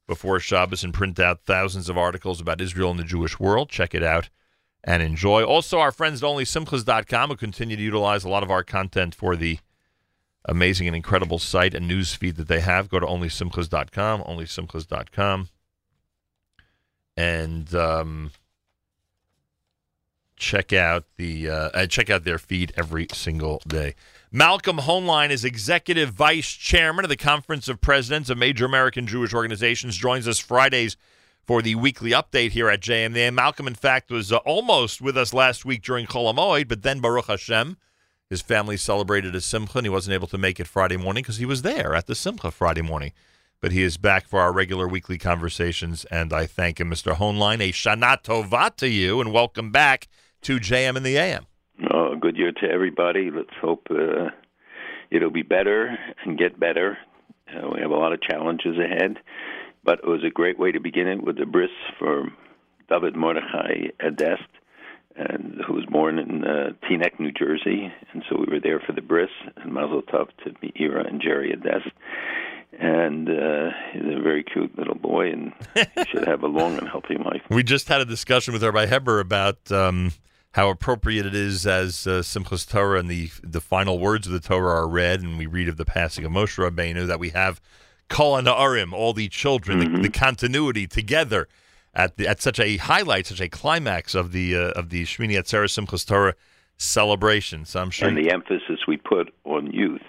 before 0.08 0.40
Shabbos 0.40 0.84
and 0.84 0.94
print 0.94 1.20
out 1.20 1.42
thousands 1.46 1.90
of 1.90 1.98
articles 1.98 2.40
about 2.40 2.62
Israel 2.62 2.92
and 2.92 3.00
the 3.00 3.04
Jewish 3.04 3.40
world. 3.40 3.70
Check 3.70 3.94
it 3.94 4.04
out 4.04 4.30
and 4.84 5.02
enjoy. 5.02 5.44
Also, 5.44 5.80
our 5.80 5.92
friends 5.92 6.24
at 6.24 6.28
OnlySimchas.com 6.28 7.30
who 7.30 7.36
continue 7.36 7.76
to 7.76 7.82
utilize 7.82 8.24
a 8.24 8.30
lot 8.30 8.44
of 8.44 8.52
our 8.52 8.64
content 8.64 9.16
for 9.16 9.36
the 9.36 9.60
amazing 10.46 10.88
and 10.88 10.96
incredible 10.96 11.40
site 11.40 11.74
and 11.74 11.88
news 11.88 12.14
feed 12.14 12.36
that 12.36 12.48
they 12.48 12.60
have. 12.60 12.88
Go 12.88 13.00
to 13.00 13.06
OnlySimchas.com, 13.06 14.22
OnlySimchas.com, 14.24 15.50
and 17.18 17.74
um, 17.74 18.32
check 20.36 20.74
out 20.74 21.06
the 21.18 21.50
uh, 21.50 21.70
uh, 21.74 21.86
check 21.88 22.10
out 22.10 22.24
their 22.24 22.38
feed 22.38 22.74
every 22.76 23.08
single 23.14 23.62
day. 23.68 23.96
Malcolm 24.32 24.78
Hoenlein 24.78 25.30
is 25.30 25.46
executive 25.46 26.10
vice 26.10 26.52
chairman 26.52 27.06
of 27.06 27.10
the 27.10 27.16
Conference 27.16 27.68
of 27.68 27.80
Presidents 27.80 28.30
of 28.30 28.38
Major 28.38 28.66
American 28.66 29.08
Jewish 29.08 29.34
Organizations. 29.34 29.96
Joins 29.96 30.28
us 30.28 30.40
Fridays 30.40 30.98
for 31.46 31.62
the 31.62 31.76
weekly 31.76 32.12
update 32.12 32.52
here 32.52 32.70
at 32.70 32.82
JMA. 32.82 33.34
Malcolm, 33.34 33.68
in 33.68 33.76
fact, 33.76 34.12
was 34.12 34.32
uh, 34.32 34.38
almost 34.38 35.02
with 35.02 35.18
us 35.18 35.34
last 35.34 35.64
week 35.64 35.84
during 35.84 36.06
Chol 36.08 36.34
Hamoed, 36.34 36.68
but 36.68 36.82
then 36.82 37.00
Baruch 37.00 37.28
Hashem, 37.28 37.78
his 38.30 38.42
family 38.42 38.78
celebrated 38.78 39.36
a 39.36 39.42
Simcha, 39.42 39.78
and 39.78 39.86
he 39.86 39.90
wasn't 39.90 40.16
able 40.16 40.28
to 40.28 40.38
make 40.38 40.60
it 40.60 40.68
Friday 40.68 40.98
morning 40.98 41.22
because 41.22 41.38
he 41.38 41.46
was 41.46 41.62
there 41.62 41.94
at 41.96 42.08
the 42.08 42.16
Simcha 42.16 42.52
Friday 42.52 42.82
morning. 42.82 43.14
But 43.62 43.72
he 43.72 43.84
is 43.84 43.98
back 43.98 44.28
for 44.28 44.40
our 44.40 44.54
regular 44.54 44.88
weekly 44.88 45.18
conversations, 45.18 46.06
and 46.06 46.32
I 46.32 46.46
thank 46.46 46.80
him, 46.80 46.92
Mr. 46.92 47.16
Hoenlein. 47.16 47.62
A 47.62 47.72
Shana 47.72 48.22
Tova 48.22 48.76
to 48.78 48.88
you, 48.88 49.22
and 49.22 49.32
welcome 49.32 49.72
back 49.72 50.08
to 50.42 50.58
JM 50.58 50.98
in 50.98 51.04
the 51.04 51.18
AM. 51.18 51.48
Oh, 51.92 52.16
good 52.16 52.38
year 52.38 52.52
to 52.52 52.70
everybody. 52.70 53.32
Let's 53.32 53.56
hope 53.62 53.88
uh, 53.90 54.30
it'll 55.10 55.32
be 55.32 55.42
better 55.42 55.98
and 56.24 56.38
get 56.38 56.60
better. 56.60 56.98
Uh, 57.50 57.70
we 57.74 57.82
have 57.82 57.92
a 57.92 57.96
lot 57.96 58.14
of 58.14 58.22
challenges 58.22 58.78
ahead, 58.78 59.18
but 59.84 60.00
it 60.00 60.08
was 60.08 60.24
a 60.24 60.30
great 60.30 60.60
way 60.60 60.72
to 60.72 60.80
begin 60.80 61.08
it 61.08 61.24
with 61.24 61.38
the 61.38 61.46
bris 61.46 61.70
for 61.98 62.26
David 62.90 63.16
Mordechai 63.16 63.90
Edest, 64.00 64.48
and 65.16 65.62
who 65.66 65.74
was 65.74 65.86
born 65.86 66.20
in 66.20 66.44
uh, 66.44 66.72
Teaneck, 66.84 67.20
New 67.20 67.32
Jersey, 67.32 67.92
and 68.14 68.24
so 68.30 68.38
we 68.38 68.52
were 68.52 68.60
there 68.60 68.80
for 68.80 68.94
the 68.94 69.02
bris 69.02 69.30
and 69.58 69.74
Mazel 69.74 70.02
Tov 70.02 70.28
to 70.44 70.52
Meira 70.62 71.08
and 71.08 71.22
Jerry 71.22 71.52
Edest. 71.52 71.92
And 72.78 73.30
uh, 73.30 73.70
he's 73.94 74.04
a 74.04 74.22
very 74.22 74.44
cute 74.44 74.78
little 74.78 74.96
boy, 74.96 75.32
and 75.32 75.54
he 75.76 76.04
should 76.10 76.28
have 76.28 76.44
a 76.44 76.48
long 76.48 76.78
and 76.78 76.88
healthy 76.90 77.16
life. 77.16 77.42
We 77.50 77.64
just 77.64 77.88
had 77.88 78.02
a 78.02 78.06
discussion 78.06 78.54
with 78.54 78.64
Rabbi 78.64 78.86
Heber 78.86 79.20
about 79.22 79.72
um, 79.72 80.12
how 80.52 80.70
appropriate 80.70 81.26
it 81.26 81.36
is 81.36 81.66
as 81.66 82.06
uh, 82.06 82.22
Simchas 82.22 82.70
Torah 82.70 83.00
and 83.00 83.10
the 83.10 83.30
the 83.44 83.62
final 83.62 83.98
words 84.00 84.28
of 84.28 84.34
the 84.34 84.40
Torah 84.40 84.82
are 84.82 84.88
read, 84.88 85.22
and 85.22 85.38
we 85.38 85.46
read 85.46 85.70
of 85.70 85.78
the 85.78 85.86
passing 85.86 86.26
of 86.26 86.32
Moshe 86.32 86.58
Rabbeinu 86.58 87.08
that 87.08 87.20
we 87.20 87.30
have 87.30 87.62
Kol 88.10 88.42
Na'arim, 88.42 88.94
all 88.94 89.14
the 89.14 89.30
children, 89.30 89.94
the, 89.94 90.02
the 90.04 90.10
continuity 90.10 90.86
together 90.86 91.48
at 91.94 92.18
the, 92.18 92.28
at 92.28 92.42
such 92.42 92.60
a 92.60 92.78
highlight, 92.78 93.28
such 93.28 93.42
a 93.42 93.50
climax 93.50 94.16
of 94.16 94.32
the 94.32 94.56
uh, 94.56 94.72
of 94.72 94.90
the 94.90 95.04
Shmini 95.04 95.34
Atzeret 95.34 95.70
Simchas 95.70 96.06
Torah 96.06 96.36
celebration. 96.78 97.66
So 97.66 97.82
I'm 97.82 97.90
sure 97.90 98.08
and 98.08 98.18
the 98.18 98.32
emphasis 98.32 98.80
we 98.88 98.98
put 98.98 99.34
on 99.46 99.72
youth. 99.72 100.02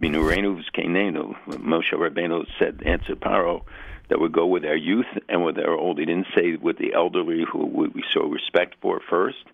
Minurenu 0.00 0.60
V'Skenenu. 0.60 1.34
Moshe 1.58 1.92
Rabbeinu 1.92 2.46
said, 2.58 2.82
answered 2.84 3.20
Paro, 3.20 3.62
that 4.08 4.20
would 4.20 4.32
go 4.32 4.46
with 4.46 4.64
our 4.64 4.76
youth 4.76 5.06
and 5.28 5.44
with 5.44 5.58
our 5.58 5.74
old. 5.74 5.98
He 5.98 6.04
didn't 6.04 6.26
say 6.36 6.56
with 6.56 6.78
the 6.78 6.92
elderly 6.92 7.44
who 7.50 7.66
we 7.66 8.02
show 8.12 8.26
respect 8.26 8.74
for 8.80 9.00
first, 9.08 9.44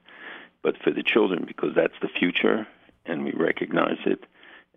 but 0.62 0.76
for 0.82 0.90
the 0.90 1.02
children 1.02 1.44
because 1.46 1.74
that's 1.74 1.94
the 2.02 2.08
future 2.08 2.66
and 3.06 3.24
we 3.24 3.32
recognize 3.32 3.98
it. 4.06 4.24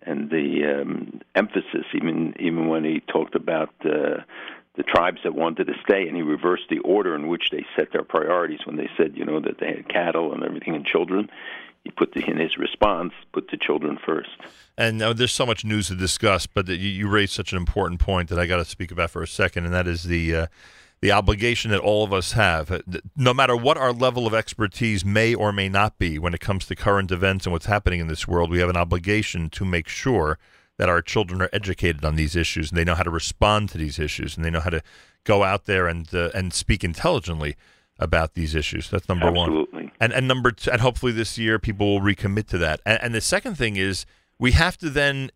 And 0.05 0.29
the 0.29 0.81
um, 0.81 1.21
emphasis, 1.33 1.85
even 1.93 2.35
even 2.39 2.67
when 2.67 2.83
he 2.83 2.99
talked 2.99 3.35
about 3.35 3.69
uh, 3.85 4.21
the 4.75 4.83
tribes 4.83 5.19
that 5.23 5.33
wanted 5.33 5.67
to 5.67 5.73
stay, 5.87 6.07
and 6.07 6.15
he 6.15 6.23
reversed 6.23 6.63
the 6.69 6.79
order 6.79 7.15
in 7.15 7.27
which 7.27 7.49
they 7.51 7.65
set 7.75 7.93
their 7.93 8.03
priorities 8.03 8.59
when 8.65 8.75
they 8.75 8.89
said, 8.97 9.15
you 9.15 9.23
know, 9.23 9.39
that 9.39 9.59
they 9.59 9.67
had 9.67 9.87
cattle 9.87 10.33
and 10.33 10.43
everything 10.43 10.75
and 10.75 10.85
children. 10.85 11.29
He 11.83 11.91
put 11.91 12.13
the, 12.13 12.25
in 12.25 12.37
his 12.37 12.57
response, 12.57 13.13
put 13.33 13.49
the 13.51 13.57
children 13.57 13.99
first. 14.05 14.29
And 14.77 15.01
uh, 15.01 15.13
there's 15.13 15.33
so 15.33 15.45
much 15.45 15.65
news 15.65 15.89
to 15.89 15.95
discuss, 15.95 16.47
but 16.47 16.67
you, 16.67 16.75
you 16.75 17.09
raised 17.09 17.33
such 17.33 17.51
an 17.51 17.57
important 17.57 17.99
point 17.99 18.29
that 18.29 18.39
I 18.39 18.45
got 18.45 18.57
to 18.57 18.65
speak 18.65 18.91
about 18.91 19.09
for 19.09 19.21
a 19.21 19.27
second, 19.27 19.65
and 19.65 19.73
that 19.73 19.87
is 19.87 20.03
the 20.03 20.35
uh, 20.35 20.47
the 21.01 21.11
obligation 21.11 21.69
that 21.71 21.81
all 21.81 22.05
of 22.05 22.13
us 22.13 22.31
have, 22.31 22.71
uh, 22.71 22.79
no 23.17 23.33
matter 23.33 23.57
what 23.57 23.75
our 23.75 23.91
level 23.91 24.25
of 24.25 24.33
expertise 24.33 25.03
may 25.03 25.35
or 25.35 25.51
may 25.51 25.67
not 25.67 25.97
be 25.97 26.17
when 26.17 26.33
it 26.33 26.39
comes 26.39 26.65
to 26.65 26.77
current 26.77 27.11
events 27.11 27.45
and 27.45 27.51
what's 27.51 27.65
happening 27.65 27.99
in 27.99 28.07
this 28.07 28.25
world. 28.25 28.49
We 28.49 28.59
have 28.59 28.69
an 28.69 28.77
obligation 28.77 29.49
to 29.49 29.65
make 29.65 29.89
sure 29.89 30.39
that 30.77 30.87
our 30.87 31.01
children 31.01 31.41
are 31.41 31.49
educated 31.51 32.05
on 32.05 32.15
these 32.15 32.37
issues 32.37 32.71
and 32.71 32.77
they 32.77 32.85
know 32.85 32.95
how 32.95 33.03
to 33.03 33.09
respond 33.09 33.67
to 33.69 33.77
these 33.77 33.99
issues 33.99 34.37
and 34.37 34.45
they 34.45 34.49
know 34.49 34.61
how 34.61 34.69
to 34.69 34.81
go 35.25 35.43
out 35.43 35.65
there 35.65 35.87
and 35.87 36.13
uh, 36.15 36.29
and 36.33 36.53
speak 36.53 36.85
intelligently 36.85 37.57
about 37.99 38.33
these 38.33 38.55
issues. 38.55 38.89
That's 38.89 39.09
number 39.09 39.29
one. 39.29 39.49
Absolutely. 39.49 39.82
And 40.03 40.11
and 40.11 40.27
number 40.27 40.51
two, 40.51 40.69
and 40.69 40.81
hopefully 40.81 41.13
this 41.13 41.37
year 41.37 41.59
people 41.59 41.85
will 41.87 42.01
recommit 42.01 42.47
to 42.47 42.57
that. 42.57 42.81
And, 42.85 42.99
and 43.01 43.15
the 43.15 43.21
second 43.21 43.55
thing 43.55 43.77
is 43.77 44.05
we 44.37 44.51
have 44.51 44.77
to 44.79 44.89
then 44.89 45.31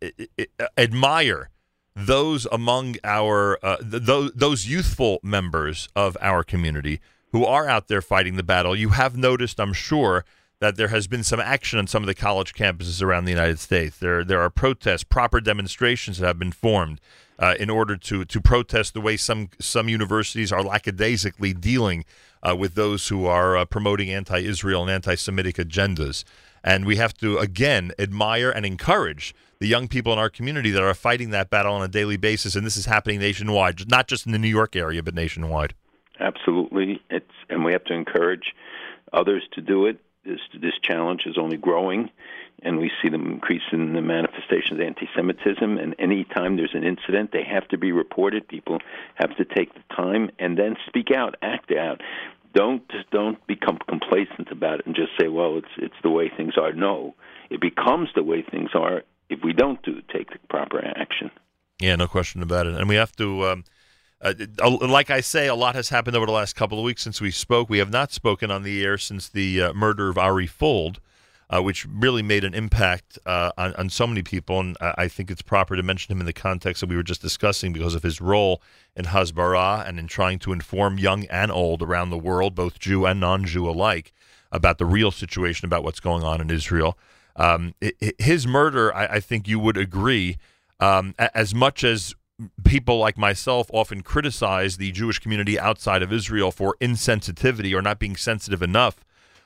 admire 0.78 1.50
those 1.96 2.46
among 2.52 2.98
our 3.06 3.58
uh, 3.64 3.78
th- 3.78 4.04
those 4.04 4.32
those 4.36 4.68
youthful 4.68 5.20
members 5.24 5.88
of 5.96 6.18
our 6.20 6.44
community 6.44 7.00
who 7.32 7.46
are 7.46 7.70
out 7.70 7.88
there 7.88 8.02
fighting 8.02 8.36
the 8.36 8.44
battle. 8.44 8.76
You 8.76 8.90
have 8.90 9.16
noticed, 9.16 9.58
I'm 9.58 9.72
sure, 9.72 10.26
that 10.60 10.76
there 10.76 10.90
has 10.90 11.08
been 11.08 11.24
some 11.24 11.40
action 11.40 11.80
on 11.80 11.88
some 11.88 12.04
of 12.04 12.08
the 12.08 12.14
college 12.14 12.54
campuses 12.54 13.02
around 13.02 13.24
the 13.24 13.32
United 13.32 13.60
States. 13.60 13.98
There 13.98 14.26
there 14.26 14.42
are 14.42 14.50
protests, 14.50 15.06
proper 15.06 15.40
demonstrations 15.40 16.18
that 16.18 16.28
have 16.28 16.40
been 16.40 16.52
formed 16.52 17.00
uh, 17.40 17.56
in 17.58 17.70
order 17.70 17.96
to 17.96 18.26
to 18.26 18.42
protest 18.42 18.94
the 18.94 19.02
way 19.02 19.16
some 19.16 19.48
some 19.60 19.88
universities 19.88 20.52
are 20.52 20.62
lackadaisically 20.62 21.54
dealing 21.54 22.04
uh, 22.42 22.56
with 22.56 22.76
those 22.76 23.08
who 23.08 23.26
are 23.26 23.58
uh, 23.58 23.66
promoting 23.66 24.10
anti-Israel 24.10 24.82
and 24.84 24.92
anti-Semitic 24.92 25.56
agendas. 25.56 26.24
And 26.64 26.86
we 26.86 26.98
have 26.98 27.14
to 27.18 27.38
again 27.38 27.92
admire 27.98 28.50
and 28.50 28.66
encourage 28.66 29.34
the 29.60 29.68
young 29.68 29.88
people 29.88 30.14
in 30.14 30.20
our 30.20 30.30
community 30.30 30.72
that 30.72 30.84
are 30.84 30.94
fighting 30.94 31.30
that 31.32 31.50
battle 31.50 31.74
on 31.74 31.84
a 31.84 31.88
daily 31.88 32.18
basis. 32.18 32.56
And 32.56 32.66
this 32.66 32.78
is 32.78 32.86
happening 32.86 33.20
nationwide, 33.20 33.90
not 33.90 34.08
just 34.08 34.26
in 34.26 34.32
the 34.32 34.40
New 34.40 34.50
York 34.50 34.76
area, 34.76 35.02
but 35.02 35.14
nationwide. 35.14 35.74
Absolutely, 36.20 37.02
it's 37.10 37.26
and 37.50 37.64
we 37.64 37.72
have 37.72 37.84
to 37.86 37.94
encourage 37.94 38.54
others 39.14 39.44
to 39.54 39.62
do 39.62 39.86
it. 39.86 40.00
This 40.26 40.40
this 40.60 40.74
challenge 40.82 41.24
is 41.26 41.38
only 41.38 41.58
growing, 41.58 42.10
and 42.64 42.80
we 42.80 42.92
see 43.02 43.10
them 43.10 43.28
increasing 43.32 43.94
the 43.94 44.02
manifestations 44.02 44.80
of 44.80 44.82
anti-Semitism. 44.82 45.78
And 45.78 45.96
any 46.00 46.24
time 46.24 46.58
there's 46.58 46.74
an 46.74 46.84
incident, 46.84 47.32
they 47.32 47.44
have 47.44 47.68
to 47.70 47.78
be 47.78 47.92
reported. 47.92 48.48
People 48.48 48.80
have 49.16 49.36
to 49.38 49.46
take 49.46 49.74
the 49.74 49.96
time 49.96 50.32
and 50.40 50.58
then 50.58 50.76
speak 50.88 51.12
out, 51.12 51.36
act 51.42 51.72
out. 51.72 52.02
Don't 52.54 52.84
don't 53.12 53.46
become 53.46 53.78
complacent 53.88 54.50
about 54.52 54.80
it 54.80 54.88
and 54.88 54.96
just 54.96 55.12
say, 55.20 55.28
"Well, 55.28 55.58
it's 55.58 55.68
it's 55.78 56.02
the 56.02 56.10
way 56.10 56.32
things 56.36 56.58
are." 56.58 56.72
No, 56.72 57.14
it 57.50 57.62
becomes 57.62 58.10
the 58.16 58.24
way 58.24 58.42
things 58.42 58.72
are 58.74 59.04
if 59.30 59.44
we 59.44 59.54
don't 59.54 59.82
do 59.84 60.02
take 60.12 60.32
the 60.32 60.40
proper 60.50 60.84
action. 60.84 61.30
Yeah, 61.80 61.96
no 61.96 62.08
question 62.08 62.42
about 62.42 62.66
it. 62.66 62.76
And 62.76 62.90
we 62.90 62.96
have 62.96 63.16
to, 63.18 63.48
um, 63.48 63.64
uh, 64.22 64.34
uh, 64.60 64.88
like 64.88 65.12
I 65.12 65.22
say, 65.22 65.48
a 65.48 65.56
lot 65.56 65.76
has 65.76 65.90
happened 65.90 66.16
over 66.16 66.26
the 66.26 66.32
last 66.32 66.56
couple 66.56 66.80
of 66.80 66.84
weeks 66.84 67.04
since 67.04 67.22
we 67.22 67.30
spoke. 67.30 67.70
We 67.70 67.78
have 67.78 67.92
not 67.92 68.12
spoken 68.12 68.50
on 68.50 68.64
the 68.64 68.84
air 68.84 68.98
since 68.98 69.30
the 69.30 69.62
uh, 69.62 69.74
murder 69.74 70.10
of 70.10 70.18
Ari 70.18 70.48
Fuld, 70.48 70.98
uh, 71.50 71.62
which 71.62 71.86
really 71.86 72.22
made 72.22 72.44
an 72.44 72.54
impact 72.54 73.18
uh, 73.26 73.52
on, 73.58 73.74
on 73.76 73.90
so 73.90 74.06
many 74.06 74.22
people. 74.22 74.60
And 74.60 74.78
I 74.82 75.08
think 75.08 75.32
it's 75.32 75.42
proper 75.42 75.76
to 75.76 75.84
mention 75.84 76.12
him 76.12 76.20
in 76.20 76.26
the 76.26 76.34
context 76.34 76.82
that 76.82 76.90
we 76.90 76.96
were 76.96 77.04
just 77.04 77.22
discussing 77.22 77.72
because 77.72 77.96
of 77.96 78.04
his 78.04 78.20
role 78.20 78.62
in 78.96 79.06
Hasbara 79.06 79.88
and 79.88 79.98
in 79.98 80.08
trying 80.08 80.40
to 80.40 80.52
inform 80.52 80.98
young 80.98 81.26
and 81.26 81.52
old 81.52 81.82
around 81.82 82.10
the 82.10 82.18
world, 82.18 82.54
both 82.54 82.80
Jew 82.80 83.06
and 83.06 83.20
non 83.20 83.46
Jew 83.46 83.70
alike, 83.70 84.12
about 84.52 84.78
the 84.78 84.86
real 84.86 85.12
situation 85.12 85.66
about 85.66 85.84
what's 85.84 86.00
going 86.00 86.24
on 86.24 86.42
in 86.42 86.50
Israel. 86.50 86.98
Um, 87.38 87.76
his 88.18 88.48
murder, 88.48 88.94
I, 88.94 89.06
I 89.06 89.20
think 89.20 89.48
you 89.48 89.60
would 89.60 89.78
agree, 89.78 90.38
um, 90.80 91.14
as 91.18 91.54
much 91.54 91.84
as 91.84 92.16
people 92.64 92.98
like 93.00 93.18
myself 93.18 93.70
often 93.72 94.02
criticize 94.02 94.78
the 94.78 94.92
Jewish 94.92 95.20
community 95.20 95.60
outside 95.60 96.04
of 96.04 96.12
Israel 96.12 96.52
for 96.52 96.76
insensitivity 96.82 97.76
or 97.76 97.82
not 97.82 98.00
being 98.00 98.16
sensitive 98.16 98.62
enough 98.62 99.04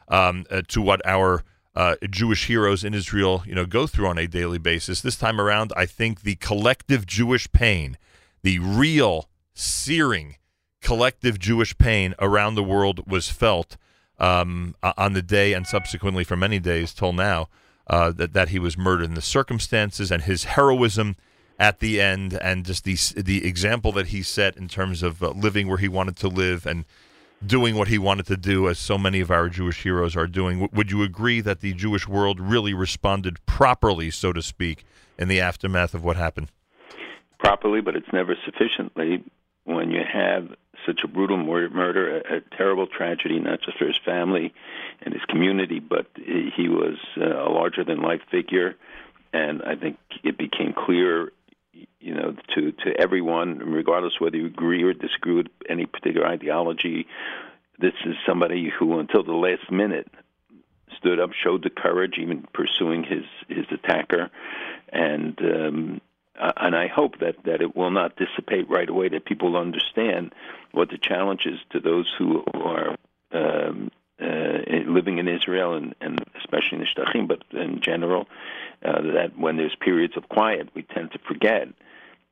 um, 0.07 0.45
uh, 0.49 0.61
to 0.67 0.81
what 0.81 1.05
our 1.05 1.43
uh, 1.75 1.95
Jewish 2.09 2.47
heroes 2.47 2.83
in 2.83 2.93
Israel, 2.93 3.43
you 3.45 3.55
know, 3.55 3.65
go 3.65 3.87
through 3.87 4.07
on 4.07 4.17
a 4.17 4.27
daily 4.27 4.57
basis. 4.57 5.01
This 5.01 5.15
time 5.15 5.39
around, 5.39 5.71
I 5.75 5.85
think 5.85 6.21
the 6.21 6.35
collective 6.35 7.05
Jewish 7.05 7.51
pain, 7.51 7.97
the 8.43 8.59
real 8.59 9.29
searing 9.53 10.35
collective 10.81 11.39
Jewish 11.39 11.77
pain 11.77 12.13
around 12.19 12.55
the 12.55 12.63
world 12.63 13.09
was 13.09 13.29
felt 13.29 13.77
um, 14.19 14.75
on 14.97 15.13
the 15.13 15.21
day 15.21 15.53
and 15.53 15.65
subsequently 15.65 16.23
for 16.23 16.35
many 16.35 16.59
days 16.59 16.93
till 16.93 17.13
now 17.13 17.47
uh, 17.87 18.11
that 18.11 18.33
that 18.33 18.49
he 18.49 18.59
was 18.59 18.77
murdered. 18.77 19.07
And 19.07 19.17
the 19.17 19.21
circumstances 19.21 20.11
and 20.11 20.23
his 20.23 20.43
heroism 20.43 21.15
at 21.57 21.79
the 21.79 22.01
end, 22.01 22.33
and 22.33 22.65
just 22.65 22.83
the 22.83 22.97
the 23.15 23.45
example 23.45 23.91
that 23.93 24.07
he 24.07 24.23
set 24.23 24.57
in 24.57 24.67
terms 24.67 25.03
of 25.03 25.23
uh, 25.23 25.29
living 25.29 25.67
where 25.67 25.77
he 25.77 25.87
wanted 25.87 26.17
to 26.17 26.27
live 26.27 26.65
and 26.65 26.85
doing 27.45 27.75
what 27.75 27.87
he 27.87 27.97
wanted 27.97 28.25
to 28.27 28.37
do, 28.37 28.69
as 28.69 28.79
so 28.79 28.97
many 28.97 29.19
of 29.19 29.31
our 29.31 29.49
Jewish 29.49 29.83
heroes 29.83 30.15
are 30.15 30.27
doing. 30.27 30.59
W- 30.59 30.77
would 30.77 30.91
you 30.91 31.03
agree 31.03 31.41
that 31.41 31.61
the 31.61 31.73
Jewish 31.73 32.07
world 32.07 32.39
really 32.39 32.73
responded 32.73 33.45
properly, 33.45 34.11
so 34.11 34.31
to 34.33 34.41
speak, 34.41 34.85
in 35.17 35.27
the 35.27 35.41
aftermath 35.41 35.93
of 35.93 36.03
what 36.03 36.17
happened? 36.17 36.49
properly, 37.41 37.81
but 37.81 37.95
it's 37.95 38.13
never 38.13 38.35
sufficiently 38.45 39.23
when 39.65 39.91
you 39.91 40.01
have 40.01 40.49
such 40.85 41.01
a 41.03 41.07
brutal 41.07 41.37
mur- 41.37 41.69
murder, 41.69 42.17
a, 42.17 42.37
a 42.37 42.41
terrible 42.55 42.87
tragedy, 42.87 43.39
not 43.39 43.61
just 43.61 43.77
for 43.77 43.85
his 43.85 43.99
family 44.05 44.53
and 45.01 45.13
his 45.13 45.23
community, 45.27 45.79
but 45.79 46.07
he 46.15 46.51
he 46.55 46.69
was 46.69 46.97
uh, 47.17 47.25
a 47.25 47.49
larger 47.51 47.83
than 47.83 48.01
life 48.01 48.21
figure. 48.31 48.75
And 49.33 49.61
I 49.63 49.75
think 49.75 49.97
it 50.23 50.37
became 50.37 50.73
clear, 50.73 51.31
you 51.99 52.13
know, 52.13 52.35
to, 52.55 52.71
to 52.71 52.99
everyone, 52.99 53.59
regardless 53.59 54.19
whether 54.19 54.37
you 54.37 54.47
agree 54.47 54.83
or 54.83 54.93
disagree 54.93 55.35
with 55.35 55.47
any 55.69 55.85
particular 55.85 56.27
ideology, 56.27 57.07
this 57.79 57.93
is 58.05 58.15
somebody 58.25 58.69
who, 58.69 58.99
until 58.99 59.23
the 59.23 59.33
last 59.33 59.71
minute, 59.71 60.07
stood 60.97 61.19
up, 61.19 61.31
showed 61.33 61.63
the 61.63 61.69
courage, 61.69 62.15
even 62.19 62.45
pursuing 62.53 63.03
his 63.03 63.23
his 63.47 63.65
attacker, 63.71 64.29
and 64.91 65.39
um, 65.39 66.01
and 66.35 66.75
I 66.75 66.87
hope 66.87 67.19
that 67.19 67.35
that 67.45 67.61
it 67.61 67.75
will 67.75 67.91
not 67.91 68.17
dissipate 68.17 68.69
right 68.69 68.89
away. 68.89 69.09
That 69.09 69.25
people 69.25 69.57
understand 69.57 70.33
what 70.71 70.89
the 70.89 70.97
challenge 70.97 71.45
is 71.45 71.59
to 71.71 71.79
those 71.79 72.11
who 72.17 72.43
are 72.53 72.95
um, 73.31 73.91
living 74.21 75.17
in 75.17 75.27
Israel 75.27 75.73
and, 75.73 75.95
and 76.01 76.23
especially 76.37 76.77
in 76.77 76.79
the 76.79 76.85
Shtachim, 76.85 77.27
but 77.27 77.43
in 77.51 77.81
general, 77.81 78.27
uh, 78.83 79.01
that 79.13 79.37
when 79.37 79.57
there's 79.57 79.75
periods 79.79 80.15
of 80.17 80.29
quiet, 80.29 80.69
we 80.75 80.83
tend 80.83 81.11
to 81.11 81.19
forget. 81.27 81.67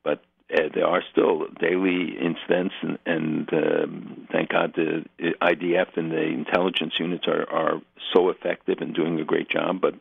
But 0.04 0.22
uh, 0.54 0.70
there 0.74 0.88
are 0.88 1.04
still 1.12 1.48
daily 1.60 2.18
incidents, 2.20 2.76
and, 2.82 2.98
and 3.06 3.54
um, 3.54 4.28
thank 4.32 4.50
God 4.50 4.74
the 4.76 5.06
IDF 5.20 5.98
and 5.98 6.12
the 6.12 6.24
intelligence 6.24 6.94
units 7.00 7.28
are, 7.28 7.50
are 7.50 7.82
so 8.14 8.30
effective 8.30 8.78
and 8.82 8.94
doing 8.94 9.20
a 9.20 9.26
great 9.26 9.50
job. 9.50 9.82
But 9.82 9.96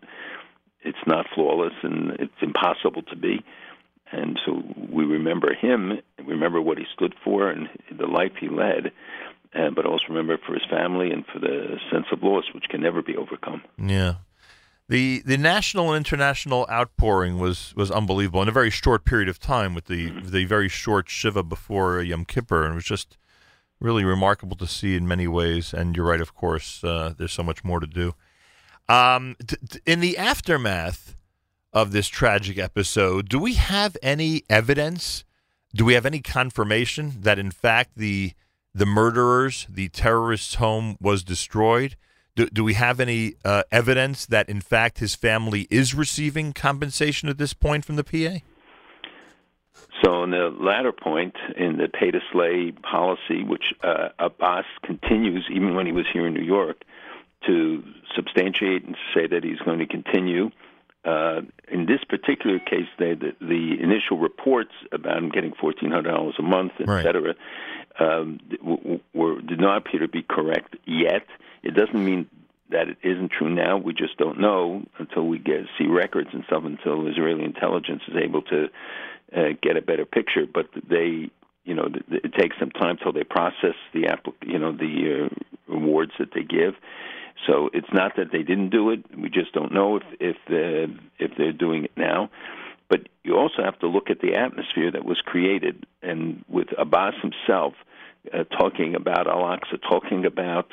it's 0.82 0.98
not 1.06 1.26
flawless, 1.34 1.74
and 1.82 2.12
it's 2.12 2.32
impossible 2.40 3.02
to 3.02 3.16
be. 3.16 3.44
And 4.10 4.40
so 4.46 4.62
we 4.90 5.04
remember 5.04 5.52
him, 5.52 6.00
remember 6.24 6.62
what 6.62 6.78
he 6.78 6.86
stood 6.94 7.14
for, 7.22 7.50
and 7.50 7.68
the 7.94 8.06
life 8.06 8.32
he 8.40 8.48
led, 8.48 8.92
uh, 9.54 9.70
but 9.70 9.86
also 9.86 10.04
remember 10.08 10.38
for 10.46 10.54
his 10.54 10.64
family 10.68 11.10
and 11.10 11.24
for 11.26 11.38
the 11.38 11.78
sense 11.90 12.06
of 12.12 12.22
loss, 12.22 12.44
which 12.54 12.64
can 12.68 12.82
never 12.82 13.02
be 13.02 13.16
overcome. 13.16 13.62
Yeah. 13.78 14.14
The 14.88 15.22
the 15.26 15.36
national 15.36 15.92
and 15.92 15.98
international 15.98 16.66
outpouring 16.70 17.38
was, 17.38 17.74
was 17.76 17.90
unbelievable 17.90 18.40
in 18.40 18.48
a 18.48 18.52
very 18.52 18.70
short 18.70 19.04
period 19.04 19.28
of 19.28 19.38
time 19.38 19.74
with 19.74 19.84
the 19.84 20.10
the 20.22 20.46
very 20.46 20.68
short 20.68 21.10
Shiva 21.10 21.42
before 21.42 22.00
Yom 22.00 22.24
Kippur 22.24 22.64
and 22.64 22.72
it 22.72 22.76
was 22.76 22.84
just 22.84 23.18
really 23.80 24.04
remarkable 24.04 24.56
to 24.56 24.66
see 24.66 24.96
in 24.96 25.06
many 25.06 25.28
ways 25.28 25.74
and 25.74 25.94
you're 25.94 26.06
right 26.06 26.22
of 26.22 26.34
course 26.34 26.82
uh, 26.82 27.12
there's 27.18 27.32
so 27.32 27.42
much 27.42 27.62
more 27.62 27.80
to 27.80 27.86
do. 27.86 28.14
Um, 28.88 29.36
t- 29.46 29.56
t- 29.68 29.80
in 29.84 30.00
the 30.00 30.16
aftermath 30.16 31.16
of 31.74 31.92
this 31.92 32.08
tragic 32.08 32.58
episode, 32.58 33.28
do 33.28 33.38
we 33.38 33.54
have 33.54 33.94
any 34.02 34.44
evidence? 34.48 35.24
Do 35.74 35.84
we 35.84 35.92
have 35.92 36.06
any 36.06 36.20
confirmation 36.20 37.16
that 37.20 37.38
in 37.38 37.50
fact 37.50 37.92
the 37.96 38.32
the 38.74 38.86
murderers, 38.86 39.66
the 39.68 39.88
terrorist's 39.88 40.56
home 40.56 40.96
was 41.00 41.22
destroyed? 41.22 41.96
Do, 42.36 42.46
do 42.46 42.62
we 42.62 42.74
have 42.74 43.00
any 43.00 43.34
uh, 43.44 43.64
evidence 43.72 44.24
that 44.26 44.48
in 44.48 44.60
fact 44.60 44.98
his 44.98 45.14
family 45.16 45.66
is 45.70 45.94
receiving 45.94 46.52
compensation 46.52 47.28
at 47.28 47.38
this 47.38 47.52
point 47.52 47.84
from 47.84 47.96
the 47.96 48.04
PA? 48.04 48.44
So, 50.04 50.12
on 50.12 50.30
the 50.30 50.48
latter 50.60 50.92
point, 50.92 51.34
in 51.56 51.76
the 51.78 51.88
pay 51.88 52.12
to 52.12 52.20
slay 52.30 52.70
policy, 52.70 53.42
which 53.42 53.74
uh, 53.82 54.10
Abbas 54.20 54.64
continues 54.84 55.48
even 55.50 55.74
when 55.74 55.86
he 55.86 55.92
was 55.92 56.06
here 56.12 56.26
in 56.26 56.34
New 56.34 56.44
York, 56.44 56.82
to 57.46 57.82
substantiate 58.14 58.84
and 58.84 58.96
say 59.14 59.26
that 59.26 59.42
he's 59.42 59.58
going 59.60 59.78
to 59.80 59.86
continue. 59.86 60.50
Uh, 61.04 61.40
in 61.68 61.86
this 61.86 62.00
particular 62.08 62.58
case, 62.60 62.86
they, 62.98 63.14
the, 63.14 63.32
the 63.40 63.76
initial 63.80 64.18
reports 64.18 64.72
about 64.92 65.16
him 65.16 65.30
getting 65.30 65.52
fourteen 65.60 65.90
hundred 65.90 66.10
dollars 66.12 66.34
a 66.38 66.42
month, 66.42 66.72
et 66.80 66.86
Right. 66.88 67.04
cetera, 67.04 67.34
um, 67.98 68.40
were 69.14 69.40
did 69.40 69.60
not 69.60 69.78
appear 69.78 70.00
to 70.00 70.08
be 70.08 70.22
correct 70.22 70.76
yet. 70.86 71.26
It 71.62 71.74
doesn't 71.74 72.04
mean 72.04 72.28
that 72.70 72.88
it 72.88 72.98
isn't 73.02 73.30
true 73.30 73.48
now. 73.48 73.78
We 73.78 73.92
just 73.92 74.16
don't 74.18 74.40
know 74.40 74.84
until 74.98 75.26
we 75.26 75.38
get 75.38 75.60
see 75.78 75.86
records 75.86 76.30
and 76.32 76.44
stuff. 76.44 76.64
Until 76.64 77.06
Israeli 77.08 77.44
intelligence 77.44 78.02
is 78.08 78.16
able 78.22 78.42
to 78.42 78.68
uh, 79.36 79.48
get 79.62 79.76
a 79.76 79.82
better 79.82 80.04
picture. 80.04 80.46
But 80.52 80.66
they, 80.88 81.30
you 81.64 81.74
know, 81.74 81.88
th- 81.88 82.24
it 82.24 82.34
takes 82.34 82.56
some 82.58 82.70
time 82.70 82.98
till 83.02 83.12
they 83.12 83.24
process 83.24 83.74
the 83.92 84.02
applic- 84.02 84.46
you 84.46 84.58
know, 84.58 84.72
the 84.72 85.28
uh, 85.30 85.74
awards 85.74 86.12
that 86.18 86.32
they 86.34 86.42
give. 86.42 86.74
So 87.46 87.70
it's 87.72 87.92
not 87.92 88.16
that 88.16 88.32
they 88.32 88.42
didn't 88.42 88.70
do 88.70 88.90
it. 88.90 89.04
We 89.16 89.30
just 89.30 89.52
don't 89.52 89.72
know 89.72 89.96
if 89.96 90.02
if 90.20 90.36
uh, 90.50 90.92
if 91.18 91.32
they're 91.36 91.52
doing 91.52 91.84
it 91.84 91.92
now. 91.96 92.30
But 92.90 93.08
you 93.22 93.36
also 93.36 93.62
have 93.62 93.78
to 93.80 93.86
look 93.86 94.08
at 94.08 94.20
the 94.20 94.34
atmosphere 94.34 94.90
that 94.90 95.04
was 95.04 95.20
created, 95.24 95.86
and 96.02 96.42
with 96.48 96.68
Abbas 96.78 97.14
himself 97.20 97.74
uh, 98.32 98.44
talking 98.44 98.94
about 98.94 99.26
Al 99.26 99.42
Aqsa, 99.42 99.80
talking 99.88 100.24
about, 100.24 100.70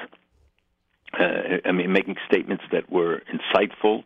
uh, 1.19 1.57
I 1.65 1.71
mean, 1.71 1.91
making 1.91 2.15
statements 2.27 2.63
that 2.71 2.91
were 2.91 3.21
insightful, 3.33 4.03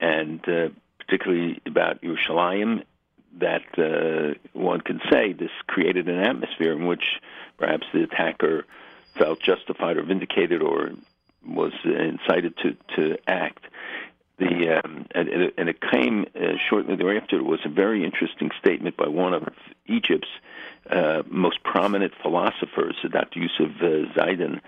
and 0.00 0.40
uh, 0.48 0.68
particularly 0.98 1.60
about 1.66 2.02
Yerushalayim, 2.02 2.84
that 3.38 3.62
uh, 3.78 4.38
one 4.52 4.80
can 4.80 5.00
say 5.10 5.32
this 5.32 5.50
created 5.66 6.08
an 6.08 6.18
atmosphere 6.18 6.72
in 6.72 6.86
which 6.86 7.04
perhaps 7.58 7.86
the 7.92 8.02
attacker 8.02 8.64
felt 9.16 9.40
justified 9.40 9.96
or 9.96 10.02
vindicated 10.02 10.62
or 10.62 10.90
was 11.46 11.72
incited 11.84 12.54
to 12.58 12.76
to 12.96 13.16
act. 13.26 13.64
The 14.40 14.80
um, 14.82 15.06
and, 15.14 15.28
and 15.28 15.68
it- 15.68 15.80
came 15.92 16.24
uh, 16.34 16.56
shortly 16.68 16.96
thereafter. 16.96 17.36
It 17.36 17.44
was 17.44 17.60
a 17.64 17.68
very 17.68 18.04
interesting 18.04 18.50
statement 18.58 18.96
by 18.96 19.08
one 19.08 19.34
of 19.34 19.48
Egypt's 19.86 20.28
uh, 20.90 21.22
most 21.28 21.62
prominent 21.62 22.12
philosophers, 22.22 22.96
Dr. 23.10 23.38
Yusuf 23.38 23.70
uh, 23.80 24.12
Zaidan, 24.14 24.60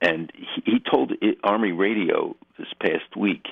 and 0.00 0.32
he, 0.34 0.72
he 0.72 0.80
told 0.80 1.12
Army 1.44 1.72
Radio 1.72 2.34
this 2.58 2.72
past 2.80 3.16
week 3.16 3.46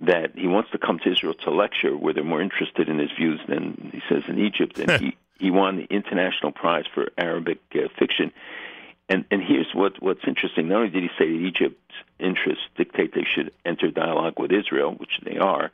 that 0.00 0.36
he 0.36 0.46
wants 0.46 0.70
to 0.72 0.78
come 0.78 0.98
to 0.98 1.10
Israel 1.12 1.34
to 1.44 1.50
lecture, 1.50 1.96
where 1.96 2.12
they're 2.12 2.24
more 2.24 2.42
interested 2.42 2.88
in 2.88 2.98
his 2.98 3.10
views 3.12 3.40
than 3.48 3.90
he 3.92 4.02
says 4.08 4.24
in 4.28 4.38
Egypt, 4.38 4.78
and 4.78 4.90
he 5.02 5.16
he 5.38 5.50
won 5.50 5.76
the 5.76 5.86
international 5.90 6.52
prize 6.52 6.84
for 6.94 7.08
Arabic 7.18 7.58
uh, 7.74 7.88
fiction. 7.98 8.32
And 9.08 9.24
and 9.30 9.42
here's 9.42 9.74
what 9.74 10.02
what's 10.02 10.26
interesting. 10.26 10.68
Not 10.68 10.78
only 10.78 10.90
did 10.90 11.02
he 11.02 11.10
say 11.18 11.30
that 11.30 11.46
Egypt's 11.46 11.94
interests 12.18 12.64
dictate 12.76 13.14
they 13.14 13.24
should 13.24 13.52
enter 13.64 13.90
dialogue 13.90 14.38
with 14.38 14.52
Israel, 14.52 14.92
which 14.92 15.20
they 15.22 15.36
are, 15.36 15.70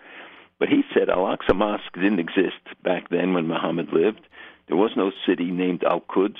but 0.58 0.68
he 0.68 0.82
said 0.92 1.08
Al 1.08 1.24
Aqsa 1.24 1.54
Mosque 1.54 1.94
didn't 1.94 2.18
exist 2.20 2.60
back 2.82 3.08
then 3.08 3.32
when 3.34 3.46
Muhammad 3.46 3.92
lived. 3.92 4.20
There 4.66 4.76
was 4.76 4.92
no 4.96 5.10
city 5.26 5.50
named 5.50 5.84
Al 5.84 6.00
Quds, 6.00 6.38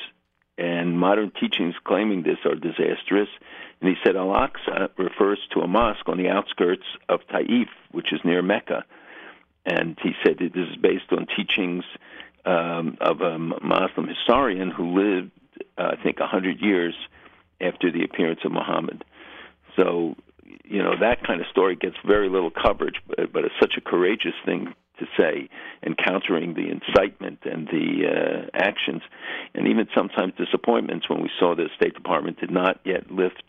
and 0.58 0.98
modern 0.98 1.30
teachings 1.30 1.74
claiming 1.84 2.22
this 2.22 2.38
are 2.44 2.54
disastrous. 2.54 3.28
And 3.80 3.88
he 3.88 3.96
said 4.04 4.16
Al 4.16 4.28
Aqsa 4.28 4.90
refers 4.98 5.38
to 5.54 5.60
a 5.60 5.66
mosque 5.66 6.08
on 6.08 6.18
the 6.18 6.28
outskirts 6.28 6.84
of 7.08 7.20
Taif, 7.28 7.68
which 7.92 8.12
is 8.12 8.20
near 8.24 8.42
Mecca. 8.42 8.84
And 9.64 9.96
he 10.02 10.12
said 10.22 10.38
that 10.38 10.52
this 10.52 10.68
is 10.68 10.76
based 10.76 11.12
on 11.12 11.26
teachings 11.34 11.84
um, 12.44 12.98
of 13.00 13.20
a 13.20 13.38
Muslim 13.38 14.08
historian 14.08 14.70
who 14.70 14.98
lived, 14.98 15.30
uh, 15.78 15.92
I 15.98 16.02
think, 16.02 16.20
a 16.20 16.26
hundred 16.26 16.60
years 16.60 16.94
after 17.60 17.90
the 17.90 18.04
appearance 18.04 18.40
of 18.44 18.52
Muhammad. 18.52 19.04
So, 19.76 20.16
you 20.64 20.82
know, 20.82 20.94
that 21.00 21.24
kind 21.26 21.40
of 21.40 21.46
story 21.48 21.76
gets 21.76 21.96
very 22.04 22.28
little 22.28 22.50
coverage, 22.50 22.96
but, 23.06 23.32
but 23.32 23.44
it's 23.44 23.54
such 23.60 23.74
a 23.76 23.80
courageous 23.80 24.34
thing 24.44 24.74
to 24.98 25.06
say, 25.18 25.48
and 25.82 25.96
countering 25.96 26.54
the 26.54 26.68
incitement 26.68 27.38
and 27.44 27.66
the 27.68 28.06
uh, 28.06 28.50
actions, 28.54 29.02
and 29.54 29.66
even 29.66 29.88
sometimes 29.94 30.34
disappointments 30.36 31.08
when 31.08 31.22
we 31.22 31.30
saw 31.38 31.54
the 31.54 31.68
State 31.74 31.94
Department 31.94 32.38
did 32.38 32.50
not 32.50 32.80
yet 32.84 33.10
lift 33.10 33.44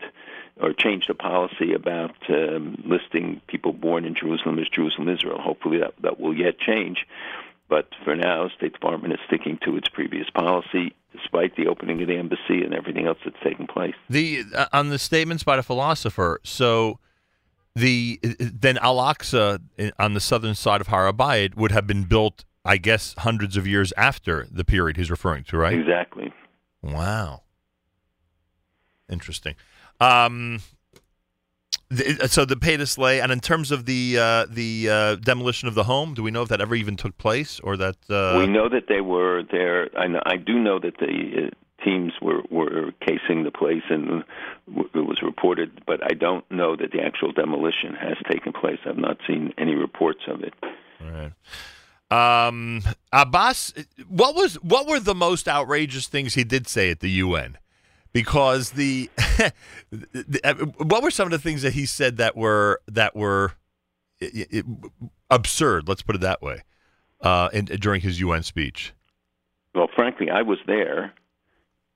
or 0.60 0.72
change 0.72 1.06
the 1.06 1.14
policy 1.14 1.72
about 1.74 2.14
um, 2.28 2.82
listing 2.86 3.40
people 3.46 3.72
born 3.72 4.04
in 4.04 4.14
Jerusalem 4.14 4.58
as 4.58 4.68
Jerusalem 4.68 5.08
Israel. 5.08 5.38
Hopefully 5.40 5.78
that 5.78 5.94
that 6.02 6.20
will 6.20 6.36
yet 6.36 6.58
change. 6.58 7.06
But 7.72 7.88
for 8.04 8.14
now, 8.14 8.50
State 8.54 8.74
Department 8.74 9.14
is 9.14 9.20
sticking 9.26 9.58
to 9.64 9.78
its 9.78 9.88
previous 9.88 10.28
policy, 10.28 10.94
despite 11.10 11.56
the 11.56 11.68
opening 11.68 12.02
of 12.02 12.08
the 12.08 12.18
embassy 12.18 12.62
and 12.62 12.74
everything 12.74 13.06
else 13.06 13.16
that's 13.24 13.38
taking 13.42 13.66
place. 13.66 13.94
The 14.10 14.44
uh, 14.54 14.66
on 14.74 14.90
the 14.90 14.98
statements 14.98 15.42
by 15.42 15.56
the 15.56 15.62
philosopher. 15.62 16.38
So 16.44 16.98
the 17.74 18.20
then 18.22 18.76
Al 18.76 18.98
Aqsa 18.98 19.58
on 19.98 20.12
the 20.12 20.20
southern 20.20 20.54
side 20.54 20.82
of 20.82 20.88
Har 20.88 21.10
HaBayit 21.10 21.56
would 21.56 21.72
have 21.72 21.86
been 21.86 22.04
built, 22.04 22.44
I 22.62 22.76
guess, 22.76 23.14
hundreds 23.16 23.56
of 23.56 23.66
years 23.66 23.90
after 23.96 24.46
the 24.52 24.64
period 24.66 24.98
he's 24.98 25.10
referring 25.10 25.44
to, 25.44 25.56
right? 25.56 25.72
Exactly. 25.72 26.30
Wow. 26.82 27.40
Interesting. 29.08 29.54
Um, 29.98 30.60
the, 31.92 32.28
so 32.28 32.44
the 32.44 32.56
pay 32.56 32.76
to 32.76 32.86
slay, 32.86 33.20
and 33.20 33.30
in 33.30 33.40
terms 33.40 33.70
of 33.70 33.84
the 33.84 34.18
uh, 34.18 34.46
the 34.48 34.88
uh, 34.88 35.14
demolition 35.16 35.68
of 35.68 35.74
the 35.74 35.84
home, 35.84 36.14
do 36.14 36.22
we 36.22 36.30
know 36.30 36.42
if 36.42 36.48
that 36.48 36.60
ever 36.60 36.74
even 36.74 36.96
took 36.96 37.16
place, 37.18 37.60
or 37.60 37.76
that 37.76 37.96
uh, 38.08 38.38
we 38.38 38.46
know 38.46 38.68
that 38.68 38.84
they 38.88 39.00
were 39.00 39.42
there. 39.50 39.88
I, 39.98 40.06
know, 40.06 40.22
I 40.24 40.36
do 40.36 40.58
know 40.58 40.78
that 40.78 40.98
the 40.98 41.48
uh, 41.48 41.84
teams 41.84 42.12
were 42.22 42.42
were 42.50 42.92
casing 43.00 43.44
the 43.44 43.50
place, 43.50 43.82
and 43.90 44.24
it 44.94 45.06
was 45.06 45.20
reported. 45.22 45.82
But 45.86 46.00
I 46.02 46.14
don't 46.14 46.50
know 46.50 46.76
that 46.76 46.92
the 46.92 47.00
actual 47.02 47.32
demolition 47.32 47.94
has 48.00 48.16
taken 48.30 48.52
place. 48.52 48.78
I've 48.86 48.96
not 48.96 49.18
seen 49.26 49.52
any 49.58 49.74
reports 49.74 50.20
of 50.28 50.42
it. 50.42 50.54
Right. 51.00 51.32
Um, 52.10 52.82
Abbas, 53.12 53.72
what 54.08 54.34
was 54.34 54.54
what 54.56 54.86
were 54.86 55.00
the 55.00 55.14
most 55.14 55.48
outrageous 55.48 56.08
things 56.08 56.34
he 56.34 56.44
did 56.44 56.68
say 56.68 56.90
at 56.90 57.00
the 57.00 57.10
UN? 57.10 57.58
Because 58.12 58.70
the, 58.70 59.08
the 59.90 60.40
uh, 60.44 60.54
what 60.84 61.02
were 61.02 61.10
some 61.10 61.26
of 61.26 61.32
the 61.32 61.38
things 61.38 61.62
that 61.62 61.72
he 61.72 61.86
said 61.86 62.18
that 62.18 62.36
were 62.36 62.80
that 62.86 63.16
were 63.16 63.52
i- 64.20 64.46
i- 64.52 64.62
absurd? 65.30 65.88
Let's 65.88 66.02
put 66.02 66.14
it 66.16 66.20
that 66.20 66.42
way. 66.42 66.62
Uh, 67.20 67.48
in, 67.52 67.66
during 67.66 68.00
his 68.00 68.18
UN 68.20 68.42
speech. 68.42 68.92
Well, 69.74 69.88
frankly, 69.94 70.28
I 70.28 70.42
was 70.42 70.58
there. 70.66 71.12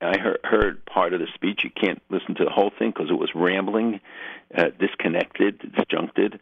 I 0.01 0.19
heard, 0.19 0.39
heard 0.45 0.87
part 0.87 1.13
of 1.15 1.21
the 1.21 1.27
speech. 1.35 1.63
You 1.65 1.71
can't 1.71 2.01
listen 2.11 2.35
to 2.37 2.45
the 2.45 2.51
whole 2.51 2.71
thing 2.79 2.91
because 2.91 3.11
it 3.11 3.19
was 3.19 3.31
rambling, 3.35 4.01
uh, 4.57 4.67
disconnected, 4.79 5.73
disjuncted. 5.75 6.39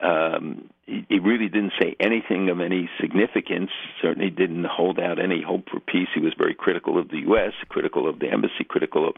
Um, 0.00 0.68
he, 0.84 1.06
he 1.08 1.18
really 1.18 1.48
didn't 1.48 1.72
say 1.80 1.96
anything 2.00 2.48
of 2.50 2.60
any 2.60 2.88
significance. 3.00 3.70
Certainly 4.02 4.30
didn't 4.30 4.64
hold 4.64 4.98
out 4.98 5.18
any 5.18 5.42
hope 5.42 5.68
for 5.70 5.80
peace. 5.80 6.08
He 6.14 6.20
was 6.20 6.34
very 6.36 6.54
critical 6.54 6.98
of 6.98 7.08
the 7.08 7.20
U.S., 7.20 7.52
critical 7.68 8.08
of 8.08 8.18
the 8.18 8.28
embassy, 8.28 8.64
critical 8.68 9.08
of 9.08 9.14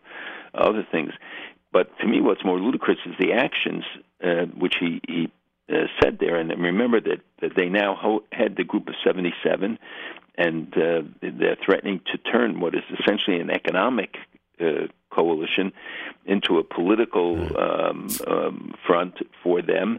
other 0.55 0.87
things. 0.91 1.13
But 1.73 1.97
to 1.99 2.07
me, 2.07 2.21
what's 2.21 2.45
more 2.45 2.59
ludicrous 2.59 2.99
is 3.05 3.15
the 3.19 3.33
actions 3.33 3.85
uh, 4.25 4.47
which 4.57 4.77
he, 4.81 5.01
he 5.07 5.33
uh, 5.71 5.87
said 6.03 6.19
there. 6.19 6.37
And 6.37 6.51
remember 6.51 7.01
that, 7.01 7.21
that 7.41 7.55
they 7.57 7.69
now 7.69 7.95
ho- 7.95 8.25
head 8.33 8.55
the 8.57 8.65
group 8.65 8.89
of 8.89 8.95
77, 9.05 9.79
and 10.37 10.73
uh, 10.75 11.03
they're 11.21 11.59
threatening 11.65 12.01
to 12.13 12.19
turn 12.19 12.61
what 12.61 12.75
is 12.75 12.83
essentially 13.01 13.39
an 13.39 13.51
economic 13.51 14.17
uh, 14.61 14.87
coalition 15.11 15.73
into 16.27 16.59
a 16.59 16.65
political 16.65 17.37
um, 17.59 18.09
um, 18.27 18.75
front 18.87 19.15
for 19.43 19.63
them. 19.63 19.99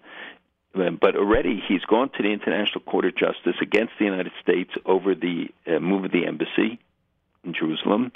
Um, 0.76 0.98
But 1.02 1.16
already 1.16 1.62
he's 1.68 1.84
gone 1.86 2.10
to 2.10 2.24
the 2.24 2.32
International 2.32 2.82
Court 2.82 3.06
of 3.06 3.16
Justice 3.16 3.56
against 3.62 3.94
the 3.98 4.06
United 4.06 4.32
States 4.41 4.72
over 4.86 5.16
the 5.16 5.50
uh, 5.68 5.80
move 5.80 6.06
of 6.06 6.12
the 6.12 6.26
embassy 6.26 6.80
in 7.44 7.54
Jerusalem. 7.54 8.12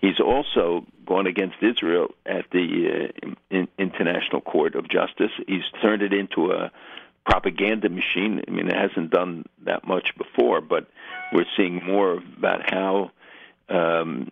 He's 0.00 0.20
also 0.20 0.84
gone 1.06 1.26
against 1.26 1.56
Israel 1.62 2.08
at 2.26 2.46
the 2.50 3.10
uh, 3.24 3.28
in, 3.50 3.68
International 3.78 4.40
Court 4.40 4.74
of 4.74 4.88
Justice. 4.88 5.30
He's 5.46 5.62
turned 5.80 6.02
it 6.02 6.12
into 6.12 6.52
a 6.52 6.72
propaganda 7.24 7.88
machine. 7.88 8.42
I 8.46 8.50
mean, 8.50 8.68
it 8.68 8.76
hasn't 8.76 9.10
done 9.10 9.44
that 9.64 9.86
much 9.86 10.16
before, 10.16 10.60
but 10.60 10.88
we're 11.32 11.46
seeing 11.56 11.84
more 11.84 12.14
about 12.14 12.68
how 12.68 13.10
um, 13.68 14.30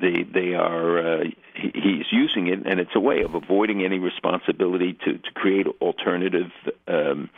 they 0.00 0.22
they 0.22 0.54
are 0.54 0.98
uh, 0.98 1.24
he, 1.54 1.70
he's 1.74 2.06
using 2.12 2.48
it, 2.48 2.66
and 2.66 2.80
it's 2.80 2.94
a 2.94 3.00
way 3.00 3.22
of 3.22 3.34
avoiding 3.34 3.84
any 3.84 3.98
responsibility 3.98 4.96
to 5.04 5.18
to 5.18 5.30
create 5.34 5.66
alternative 5.80 6.50
um, 6.86 7.30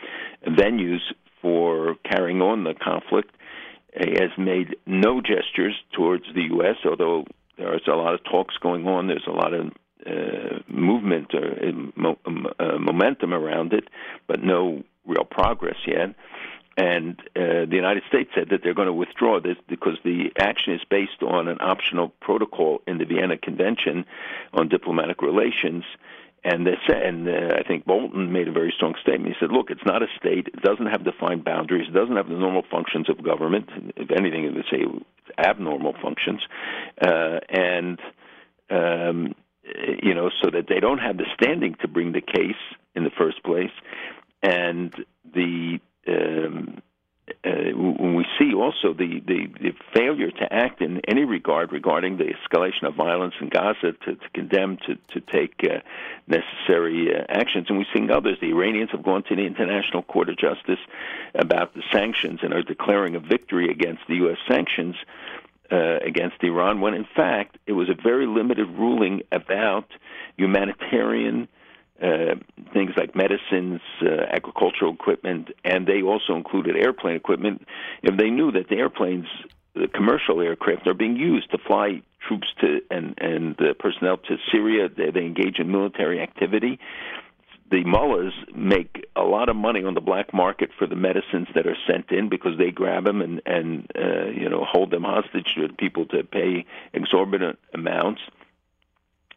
venues 0.47 1.01
for 1.41 1.95
carrying 2.09 2.41
on 2.41 2.63
the 2.63 2.73
conflict. 2.73 3.31
He 3.93 4.11
has 4.11 4.31
made 4.37 4.77
no 4.85 5.21
gestures 5.21 5.75
towards 5.93 6.23
the 6.33 6.43
U.S., 6.51 6.77
although 6.85 7.25
there's 7.57 7.81
a 7.87 7.95
lot 7.95 8.13
of 8.13 8.23
talks 8.23 8.55
going 8.61 8.87
on. 8.87 9.07
There's 9.07 9.27
a 9.27 9.31
lot 9.31 9.53
of 9.53 9.71
uh, 10.05 10.59
movement 10.67 11.33
or 11.33 11.51
uh, 11.51 11.71
mo- 11.95 12.19
um, 12.25 12.47
uh, 12.59 12.77
momentum 12.79 13.33
around 13.33 13.73
it, 13.73 13.85
but 14.27 14.41
no 14.43 14.83
real 15.05 15.25
progress 15.25 15.75
yet. 15.85 16.15
And 16.77 17.19
uh, 17.35 17.65
the 17.65 17.75
United 17.75 18.03
States 18.07 18.29
said 18.33 18.49
that 18.49 18.61
they're 18.63 18.73
going 18.73 18.87
to 18.87 18.93
withdraw 18.93 19.39
this 19.41 19.57
because 19.67 19.97
the 20.03 20.31
action 20.37 20.73
is 20.73 20.81
based 20.89 21.21
on 21.21 21.47
an 21.47 21.57
optional 21.59 22.09
protocol 22.21 22.81
in 22.87 22.97
the 22.97 23.05
Vienna 23.05 23.37
Convention 23.37 24.05
on 24.53 24.69
diplomatic 24.69 25.21
relations. 25.21 25.83
And 26.43 26.65
they 26.65 26.77
said, 26.87 27.03
and 27.03 27.27
uh, 27.27 27.55
I 27.57 27.63
think 27.63 27.85
Bolton 27.85 28.31
made 28.31 28.47
a 28.47 28.51
very 28.51 28.73
strong 28.75 28.95
statement. 29.01 29.35
He 29.35 29.39
said, 29.39 29.51
"Look, 29.51 29.69
it's 29.69 29.85
not 29.85 30.01
a 30.01 30.07
state. 30.17 30.47
It 30.47 30.61
doesn't 30.63 30.87
have 30.87 31.03
defined 31.03 31.43
boundaries. 31.43 31.87
It 31.87 31.93
doesn't 31.93 32.15
have 32.15 32.29
the 32.29 32.35
normal 32.35 32.63
functions 32.71 33.09
of 33.09 33.23
government. 33.23 33.69
If 33.95 34.09
anything, 34.09 34.45
it 34.45 34.55
would 34.55 34.65
say 34.71 34.85
abnormal 35.37 35.93
functions." 36.01 36.41
Uh, 36.99 37.41
and 37.47 37.99
um, 38.71 39.35
you 40.01 40.15
know, 40.15 40.31
so 40.41 40.49
that 40.49 40.67
they 40.67 40.79
don't 40.79 40.97
have 40.97 41.17
the 41.17 41.25
standing 41.35 41.75
to 41.81 41.87
bring 41.87 42.11
the 42.11 42.21
case 42.21 42.55
in 42.95 43.03
the 43.03 43.11
first 43.11 43.43
place, 43.43 43.71
and 44.41 44.93
the 45.35 45.79
um, 46.07 46.81
uh, 47.45 47.75
we 47.75 48.25
see 48.37 48.53
also 48.53 48.93
the, 48.93 49.21
the, 49.25 49.47
the 49.61 49.71
failure 49.93 50.31
to 50.31 50.53
act 50.53 50.81
in 50.81 51.01
any 51.07 51.23
regard 51.23 51.71
regarding 51.71 52.17
the 52.17 52.25
escalation 52.25 52.83
of 52.83 52.95
violence 52.95 53.33
in 53.39 53.49
Gaza 53.49 53.93
to, 54.05 54.15
to 54.15 54.29
condemn, 54.33 54.77
to, 54.87 54.95
to 55.13 55.21
take 55.21 55.53
uh, 55.63 55.79
necessary 56.27 57.15
uh, 57.15 57.23
actions. 57.29 57.67
And 57.69 57.77
we're 57.77 57.85
seeing 57.93 58.11
others. 58.11 58.37
The 58.41 58.49
Iranians 58.49 58.91
have 58.91 59.03
gone 59.03 59.23
to 59.23 59.35
the 59.35 59.45
International 59.45 60.03
Court 60.03 60.29
of 60.29 60.37
Justice 60.37 60.79
about 61.33 61.73
the 61.73 61.83
sanctions 61.91 62.39
and 62.43 62.53
are 62.53 62.63
declaring 62.63 63.15
a 63.15 63.19
victory 63.19 63.69
against 63.69 64.01
the 64.07 64.15
U.S. 64.15 64.37
sanctions 64.47 64.95
uh, 65.71 65.99
against 66.05 66.43
Iran, 66.43 66.81
when 66.81 66.93
in 66.93 67.07
fact 67.15 67.57
it 67.65 67.73
was 67.73 67.89
a 67.89 67.95
very 67.95 68.27
limited 68.27 68.67
ruling 68.67 69.21
about 69.31 69.85
humanitarian 70.37 71.47
uh, 72.01 72.35
things 72.73 72.91
like 72.97 73.15
medicines, 73.15 73.81
uh, 74.01 74.23
agricultural 74.31 74.93
equipment, 74.93 75.49
and 75.63 75.85
they 75.85 76.01
also 76.01 76.35
included 76.35 76.75
airplane 76.75 77.15
equipment. 77.15 77.67
If 78.01 78.17
they 78.17 78.29
knew 78.29 78.51
that 78.53 78.69
the 78.69 78.77
airplanes, 78.77 79.27
the 79.75 79.87
commercial 79.87 80.41
aircraft, 80.41 80.87
are 80.87 80.93
being 80.93 81.15
used 81.15 81.51
to 81.51 81.57
fly 81.59 82.01
troops 82.27 82.47
to 82.61 82.81
and 82.89 83.15
and 83.19 83.59
uh, 83.61 83.73
personnel 83.79 84.17
to 84.17 84.37
Syria, 84.51 84.89
they, 84.89 85.11
they 85.11 85.25
engage 85.25 85.59
in 85.59 85.71
military 85.71 86.21
activity. 86.21 86.79
The 87.69 87.85
mullahs 87.85 88.33
make 88.53 89.05
a 89.15 89.23
lot 89.23 89.47
of 89.47 89.55
money 89.55 89.83
on 89.85 89.93
the 89.93 90.01
black 90.01 90.33
market 90.33 90.71
for 90.77 90.87
the 90.87 90.95
medicines 90.95 91.47
that 91.55 91.65
are 91.65 91.77
sent 91.87 92.11
in 92.11 92.27
because 92.27 92.57
they 92.57 92.71
grab 92.71 93.05
them 93.05 93.21
and 93.21 93.41
and 93.45 93.89
uh, 93.95 94.25
you 94.25 94.49
know 94.49 94.65
hold 94.69 94.91
them 94.91 95.03
hostage 95.03 95.55
to 95.55 95.69
people 95.73 96.05
to 96.07 96.23
pay 96.23 96.65
exorbitant 96.93 97.59
amounts. 97.73 98.21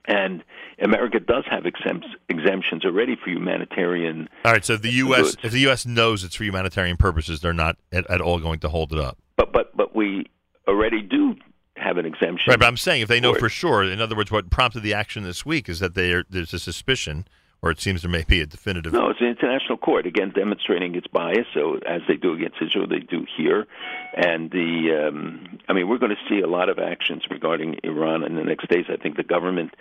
And 0.07 0.45
America 0.81 1.19
does 1.19 1.45
have 1.49 1.65
exempt, 1.65 2.07
exemptions 2.29 2.85
already 2.85 3.17
for 3.17 3.31
humanitarian. 3.31 4.29
All 4.45 4.53
right, 4.53 4.65
so 4.65 4.77
the 4.77 4.91
U.S. 4.91 5.35
goods. 5.35 5.37
if 5.43 5.53
the 5.53 5.61
U.S. 5.61 5.87
knows 5.87 6.25
it's 6.25 6.35
for 6.35 6.45
humanitarian 6.45 6.97
purposes, 6.97 7.41
they're 7.41 7.55
not 7.55 7.77
at, 7.91 8.09
at 8.11 8.21
all 8.21 8.39
going 8.39 8.61
to 8.61 8.69
hold 8.69 8.93
it 8.93 8.99
up. 8.99 9.19
But 9.37 9.53
but 9.53 9.75
but 9.77 9.95
we 9.97 10.27
already 10.69 11.01
do 11.01 11.37
have 11.77 11.97
an 11.97 12.07
exemption. 12.07 12.51
Right, 12.51 12.59
but 12.59 12.67
I'm 12.67 12.77
saying 12.77 13.03
if 13.03 13.09
they 13.09 13.21
know 13.21 13.33
for 13.35 13.41
for 13.41 13.49
sure, 13.49 13.83
in 13.85 14.01
other 14.01 14.17
words, 14.17 14.31
what 14.31 14.51
prompted 14.51 14.83
the 14.83 14.95
action 14.95 15.23
this 15.25 15.45
week 15.45 15.69
is 15.69 15.81
that 15.81 15.95
they 15.95 16.13
are, 16.13 16.25
there's 16.29 16.53
a 16.53 16.59
suspicion, 16.59 17.27
or 17.65 17.71
it 17.71 17.81
seems 17.81 18.03
there 18.03 18.11
may 18.11 18.25
be 18.29 18.43
a 18.43 18.47
definitive. 18.47 18.93
No, 18.93 19.09
it's 19.09 19.23
an 19.23 19.29
international 19.29 19.79
court 19.79 20.07
again 20.07 20.33
demonstrating 20.35 20.95
its 20.97 21.07
bias. 21.07 21.47
So 21.55 21.79
as 21.87 22.03
they 22.07 22.17
do 22.17 22.35
against 22.35 22.59
Israel, 22.61 22.87
they 22.87 22.99
do 22.99 23.25
here, 23.39 23.67
and 24.15 24.51
the 24.51 25.09
um, 25.09 25.59
I 25.67 25.73
mean 25.73 25.89
we're 25.89 25.97
going 25.97 26.15
to 26.15 26.29
see 26.29 26.41
a 26.41 26.47
lot 26.47 26.69
of 26.69 26.79
actions 26.79 27.23
regarding 27.31 27.81
Iran 27.83 28.23
in 28.23 28.37
the 28.37 28.45
next 28.45 28.69
days. 28.69 28.85
I 28.91 28.97
think 28.97 29.17
the 29.17 29.23
government 29.23 29.73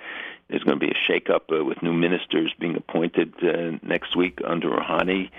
there's 0.47 0.64
going 0.64 0.80
to 0.80 0.85
be 0.85 0.93
a 0.93 1.11
shakeup 1.11 1.51
uh, 1.51 1.65
with 1.65 1.84
new 1.84 1.91
ministers 1.91 2.53
being 2.57 2.77
appointed 2.77 3.34
uh, 3.43 3.77
next 3.81 4.15
week 4.15 4.39
under 4.47 4.69
Rouhani, 4.69 5.30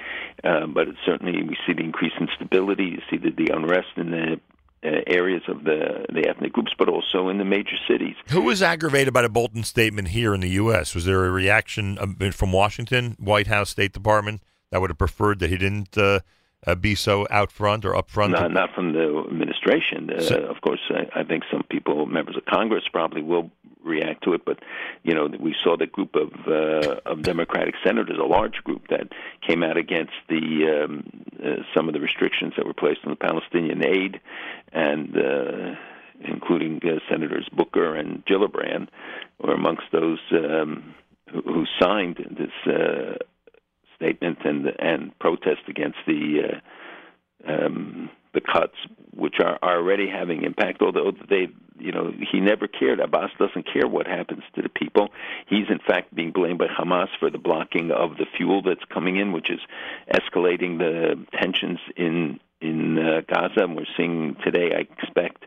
uh, 0.42 0.66
but 0.66 0.88
certainly 1.06 1.42
we 1.42 1.56
see 1.66 1.72
the 1.72 1.82
increase 1.82 2.12
in 2.20 2.28
stability. 2.34 2.84
You 2.84 3.02
see 3.10 3.16
the, 3.16 3.30
the 3.30 3.54
unrest 3.54 3.96
in 3.96 4.10
the 4.10 4.38
areas 4.84 5.42
of 5.48 5.64
the 5.64 6.04
the 6.12 6.28
ethnic 6.28 6.52
groups, 6.52 6.72
but 6.78 6.88
also 6.88 7.28
in 7.28 7.38
the 7.38 7.44
major 7.44 7.76
cities. 7.88 8.14
Who 8.30 8.42
was 8.42 8.62
aggravated 8.62 9.12
by 9.14 9.22
the 9.22 9.28
Bolton 9.28 9.64
statement 9.64 10.08
here 10.08 10.34
in 10.34 10.40
the 10.40 10.50
U.S.? 10.50 10.94
Was 10.94 11.04
there 11.04 11.24
a 11.24 11.30
reaction 11.30 11.98
um, 12.00 12.16
from 12.32 12.52
Washington, 12.52 13.16
White 13.18 13.46
House, 13.46 13.70
State 13.70 13.92
Department 13.92 14.42
that 14.70 14.80
would 14.80 14.90
have 14.90 14.98
preferred 14.98 15.38
that 15.40 15.50
he 15.50 15.56
didn't 15.56 15.96
uh, 15.96 16.20
uh, 16.66 16.74
be 16.74 16.94
so 16.94 17.26
out 17.30 17.50
front 17.52 17.84
or 17.84 17.94
up 17.96 18.10
front? 18.10 18.32
Not, 18.32 18.52
not 18.52 18.74
from 18.74 18.92
the 18.92 19.24
administration. 19.30 20.10
Uh, 20.10 20.20
So- 20.20 20.44
of 20.44 20.60
course, 20.60 20.80
I, 20.90 21.20
I 21.20 21.24
think 21.24 21.44
some 21.50 21.62
people, 21.70 22.06
members 22.06 22.36
of 22.36 22.44
Congress, 22.46 22.84
probably 22.92 23.22
will 23.22 23.50
react 23.84 24.24
to 24.24 24.32
it. 24.32 24.44
But 24.44 24.58
you 25.02 25.14
know, 25.14 25.28
we 25.38 25.54
saw 25.62 25.76
the 25.76 25.86
group 25.86 26.14
of 26.14 26.32
uh, 26.46 27.00
of 27.06 27.22
Democratic 27.22 27.74
senators, 27.84 28.18
a 28.20 28.24
large 28.24 28.56
group 28.64 28.88
that 28.88 29.08
came 29.46 29.62
out 29.62 29.76
against 29.76 30.14
the 30.28 30.84
um, 30.84 31.10
uh, 31.42 31.62
some 31.74 31.88
of 31.88 31.94
the 31.94 32.00
restrictions 32.00 32.54
that 32.56 32.66
were 32.66 32.74
placed 32.74 33.00
on 33.04 33.10
the 33.10 33.16
Palestinian 33.16 33.84
aid, 33.84 34.20
and 34.72 35.16
uh, 35.16 35.74
including 36.20 36.80
uh, 36.84 36.98
Senators 37.10 37.48
Booker 37.52 37.94
and 37.94 38.24
Gillibrand 38.24 38.88
were 39.40 39.54
amongst 39.54 39.84
those 39.92 40.20
um, 40.32 40.94
who, 41.30 41.64
signed 41.80 42.16
this. 42.38 42.72
Uh, 42.72 43.16
statement 43.96 44.38
and 44.44 44.66
and 44.80 45.16
protest 45.20 45.62
against 45.68 45.98
the 46.04 46.60
uh, 47.46 47.52
um, 47.52 48.10
the 48.34 48.40
cuts, 48.40 48.74
which 49.14 49.36
are, 49.40 49.58
already 49.62 50.08
having 50.08 50.42
impact. 50.42 50.82
Although 50.82 51.12
they, 51.28 51.48
you 51.78 51.92
know, 51.92 52.12
he 52.30 52.40
never 52.40 52.66
cared. 52.66 53.00
Abbas 53.00 53.30
doesn't 53.38 53.66
care 53.72 53.88
what 53.88 54.06
happens 54.06 54.42
to 54.54 54.62
the 54.62 54.68
people. 54.68 55.08
He's 55.48 55.68
in 55.70 55.78
fact 55.78 56.14
being 56.14 56.32
blamed 56.32 56.58
by 56.58 56.66
Hamas 56.66 57.08
for 57.18 57.30
the 57.30 57.38
blocking 57.38 57.90
of 57.90 58.16
the 58.16 58.26
fuel 58.36 58.62
that's 58.62 58.84
coming 58.92 59.16
in, 59.16 59.32
which 59.32 59.50
is 59.50 59.60
escalating 60.12 60.78
the 60.78 61.24
tensions 61.40 61.78
in 61.96 62.40
in 62.60 62.98
uh, 62.98 63.20
Gaza. 63.28 63.64
And 63.64 63.76
we're 63.76 63.84
seeing 63.96 64.36
today, 64.44 64.72
I 64.74 64.80
expect, 64.80 65.44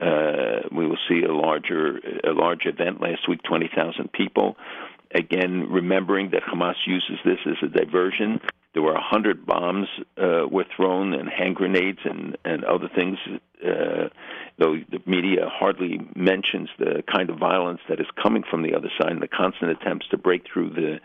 uh, 0.00 0.68
we 0.70 0.86
will 0.86 0.98
see 1.08 1.22
a 1.22 1.32
larger 1.32 1.98
a 2.24 2.32
large 2.32 2.66
event. 2.66 3.00
Last 3.00 3.28
week, 3.28 3.42
twenty 3.42 3.70
thousand 3.74 4.12
people. 4.12 4.56
Again, 5.14 5.66
remembering 5.70 6.30
that 6.30 6.42
Hamas 6.42 6.76
uses 6.86 7.18
this 7.24 7.38
as 7.46 7.56
a 7.62 7.68
diversion. 7.68 8.40
There 8.74 8.82
were 8.82 8.94
a 8.94 9.02
hundred 9.02 9.44
bombs 9.44 9.88
uh, 10.16 10.46
were 10.50 10.64
thrown 10.74 11.12
and 11.12 11.28
hand 11.28 11.56
grenades 11.56 12.00
and 12.04 12.36
and 12.44 12.64
other 12.64 12.88
things. 12.88 13.18
Uh, 13.62 14.08
though 14.58 14.76
the 14.90 15.00
media 15.06 15.48
hardly 15.48 16.00
mentions 16.16 16.68
the 16.78 17.02
kind 17.06 17.30
of 17.30 17.38
violence 17.38 17.80
that 17.88 18.00
is 18.00 18.06
coming 18.20 18.42
from 18.48 18.62
the 18.62 18.74
other 18.74 18.90
side 18.98 19.12
and 19.12 19.22
the 19.22 19.28
constant 19.28 19.70
attempts 19.70 20.08
to 20.08 20.16
break 20.16 20.44
through 20.50 20.70
the 20.70 20.98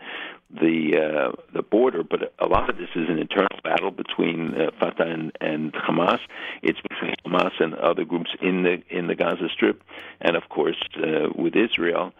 the 0.50 0.96
uh, 0.96 1.42
the 1.52 1.62
border. 1.62 2.02
But 2.02 2.32
a 2.38 2.46
lot 2.46 2.70
of 2.70 2.78
this 2.78 2.88
is 2.96 3.08
an 3.08 3.18
internal 3.18 3.58
battle 3.62 3.90
between 3.90 4.54
uh, 4.54 4.70
Fatah 4.80 5.04
and, 5.04 5.32
and 5.40 5.72
Hamas. 5.74 6.20
It's 6.62 6.80
between 6.80 7.14
Hamas 7.26 7.52
and 7.60 7.74
other 7.74 8.04
groups 8.04 8.30
in 8.40 8.62
the 8.62 8.82
in 8.88 9.08
the 9.08 9.14
Gaza 9.14 9.48
Strip, 9.52 9.82
and 10.20 10.36
of 10.36 10.48
course 10.48 10.82
uh, 10.96 11.28
with 11.34 11.54
Israel. 11.54 12.12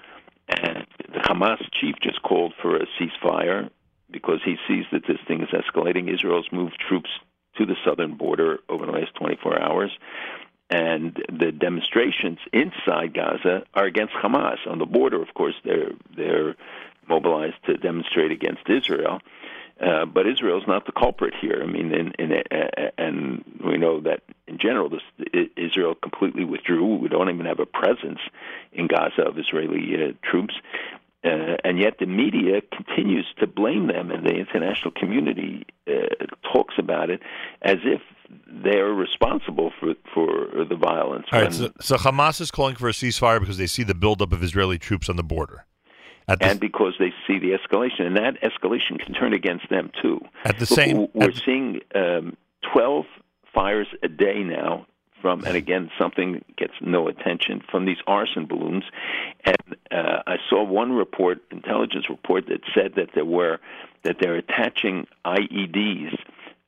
And 0.48 0.86
the 0.98 1.20
Hamas 1.20 1.60
chief 1.78 1.96
just 2.02 2.22
called 2.22 2.54
for 2.62 2.76
a 2.76 2.86
ceasefire 2.98 3.70
because 4.10 4.40
he 4.44 4.56
sees 4.66 4.84
that 4.92 5.06
this 5.06 5.18
thing 5.26 5.42
is 5.42 5.48
escalating. 5.48 6.12
Israel's 6.12 6.48
moved 6.52 6.78
troops 6.88 7.10
to 7.56 7.66
the 7.66 7.76
southern 7.84 8.14
border 8.14 8.58
over 8.68 8.86
the 8.86 8.92
last 8.92 9.14
24 9.16 9.60
hours. 9.60 9.90
And 10.70 11.16
the 11.28 11.50
demonstrations 11.50 12.38
inside 12.52 13.14
Gaza 13.14 13.64
are 13.74 13.86
against 13.86 14.12
Hamas. 14.14 14.58
On 14.66 14.78
the 14.78 14.86
border, 14.86 15.22
of 15.22 15.32
course, 15.34 15.54
they're 15.64 15.92
they're 16.14 16.56
mobilized 17.08 17.56
to 17.64 17.78
demonstrate 17.78 18.32
against 18.32 18.68
Israel. 18.68 19.20
Uh, 19.80 20.04
but 20.04 20.26
Israel's 20.26 20.66
not 20.66 20.86
the 20.86 20.92
culprit 20.92 21.34
here. 21.40 21.60
I 21.62 21.66
mean, 21.66 21.94
in, 21.94 22.12
in, 22.18 22.32
uh, 22.32 22.90
and 22.98 23.44
we 23.64 23.78
know 23.78 24.00
that 24.00 24.22
in 24.48 24.58
general, 24.58 24.90
this, 24.90 25.02
Israel 25.56 25.94
completely 25.94 26.44
withdrew. 26.44 26.96
We 26.96 27.08
don't 27.08 27.30
even 27.30 27.46
have 27.46 27.60
a 27.60 27.66
presence 27.66 28.18
in 28.72 28.88
Gaza 28.88 29.22
of 29.22 29.38
Israeli 29.38 29.94
uh, 29.94 30.12
troops. 30.28 30.54
Uh, 31.24 31.56
and 31.64 31.80
yet 31.80 31.94
the 31.98 32.06
media 32.06 32.60
continues 32.72 33.26
to 33.40 33.46
blame 33.46 33.88
them, 33.88 34.10
and 34.12 34.24
the 34.24 34.34
international 34.34 34.92
community 34.92 35.66
uh, 35.88 35.92
talks 36.52 36.74
about 36.78 37.10
it 37.10 37.20
as 37.62 37.78
if 37.84 38.00
they're 38.62 38.92
responsible 38.92 39.72
for 39.80 39.94
for 40.14 40.64
the 40.64 40.76
violence. 40.76 41.26
All 41.32 41.42
right, 41.42 41.52
so, 41.52 41.72
so 41.80 41.96
Hamas 41.96 42.40
is 42.40 42.52
calling 42.52 42.76
for 42.76 42.88
a 42.88 42.92
ceasefire 42.92 43.40
because 43.40 43.58
they 43.58 43.66
see 43.66 43.82
the 43.82 43.96
buildup 43.96 44.32
of 44.32 44.42
Israeli 44.44 44.78
troops 44.78 45.08
on 45.08 45.16
the 45.16 45.24
border. 45.24 45.64
The, 46.28 46.36
and 46.40 46.60
because 46.60 46.94
they 47.00 47.12
see 47.26 47.38
the 47.40 47.50
escalation, 47.58 48.02
and 48.06 48.16
that 48.16 48.34
escalation 48.42 49.00
can 49.04 49.14
turn 49.14 49.32
against 49.32 49.68
them 49.70 49.90
too. 50.00 50.20
At 50.44 50.56
the 50.58 50.66
Look, 50.70 50.78
same- 50.78 51.08
we're 51.14 51.30
at- 51.30 51.42
seeing 51.44 51.80
um, 51.96 52.36
twelve 52.72 53.06
fires 53.52 53.88
a 54.04 54.08
day 54.08 54.44
now 54.44 54.86
from, 55.20 55.44
and 55.44 55.56
again, 55.56 55.90
something 55.98 56.44
gets 56.56 56.74
no 56.80 57.08
attention 57.08 57.62
from 57.70 57.84
these 57.84 57.98
arson 58.06 58.46
balloons. 58.46 58.84
And 59.44 59.76
uh, 59.90 60.22
I 60.26 60.36
saw 60.48 60.62
one 60.62 60.92
report, 60.92 61.42
intelligence 61.50 62.08
report, 62.08 62.46
that 62.48 62.60
said 62.74 62.94
that 62.96 63.10
there 63.14 63.24
were 63.24 63.58
that 64.04 64.16
they're 64.20 64.36
attaching 64.36 65.06
IEDs, 65.24 66.16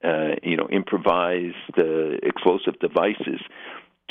uh, 0.02 0.36
you 0.42 0.56
know, 0.56 0.68
improvised 0.70 1.54
uh, 1.78 2.16
explosive 2.22 2.78
devices 2.80 3.40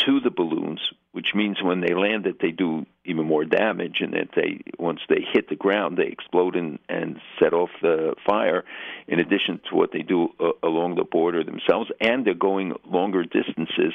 to 0.06 0.20
the 0.20 0.30
balloons, 0.30 0.80
which 1.12 1.34
means 1.36 1.62
when 1.62 1.82
they 1.82 1.94
land 1.94 2.24
that 2.26 2.40
they 2.40 2.52
do 2.52 2.86
even 3.06 3.26
more 3.26 3.46
damage, 3.46 3.98
and 4.02 4.14
that 4.14 4.30
they 4.36 4.62
once 4.78 5.02
they 5.10 5.26
hit 5.34 5.50
the 5.50 5.56
ground 5.56 5.98
they 5.98 6.08
explode 6.08 6.56
and, 6.56 6.80
and 6.88 7.20
set 7.40 7.54
off 7.54 7.70
the 7.82 8.16
fire. 8.26 8.64
In 9.08 9.20
addition 9.20 9.60
to 9.70 9.76
what 9.76 9.92
they 9.92 10.02
do 10.02 10.30
uh, 10.40 10.52
along 10.64 10.96
the 10.96 11.04
border 11.04 11.44
themselves, 11.44 11.90
and 12.00 12.26
they're 12.26 12.34
going 12.34 12.74
longer 12.86 13.24
distances. 13.24 13.94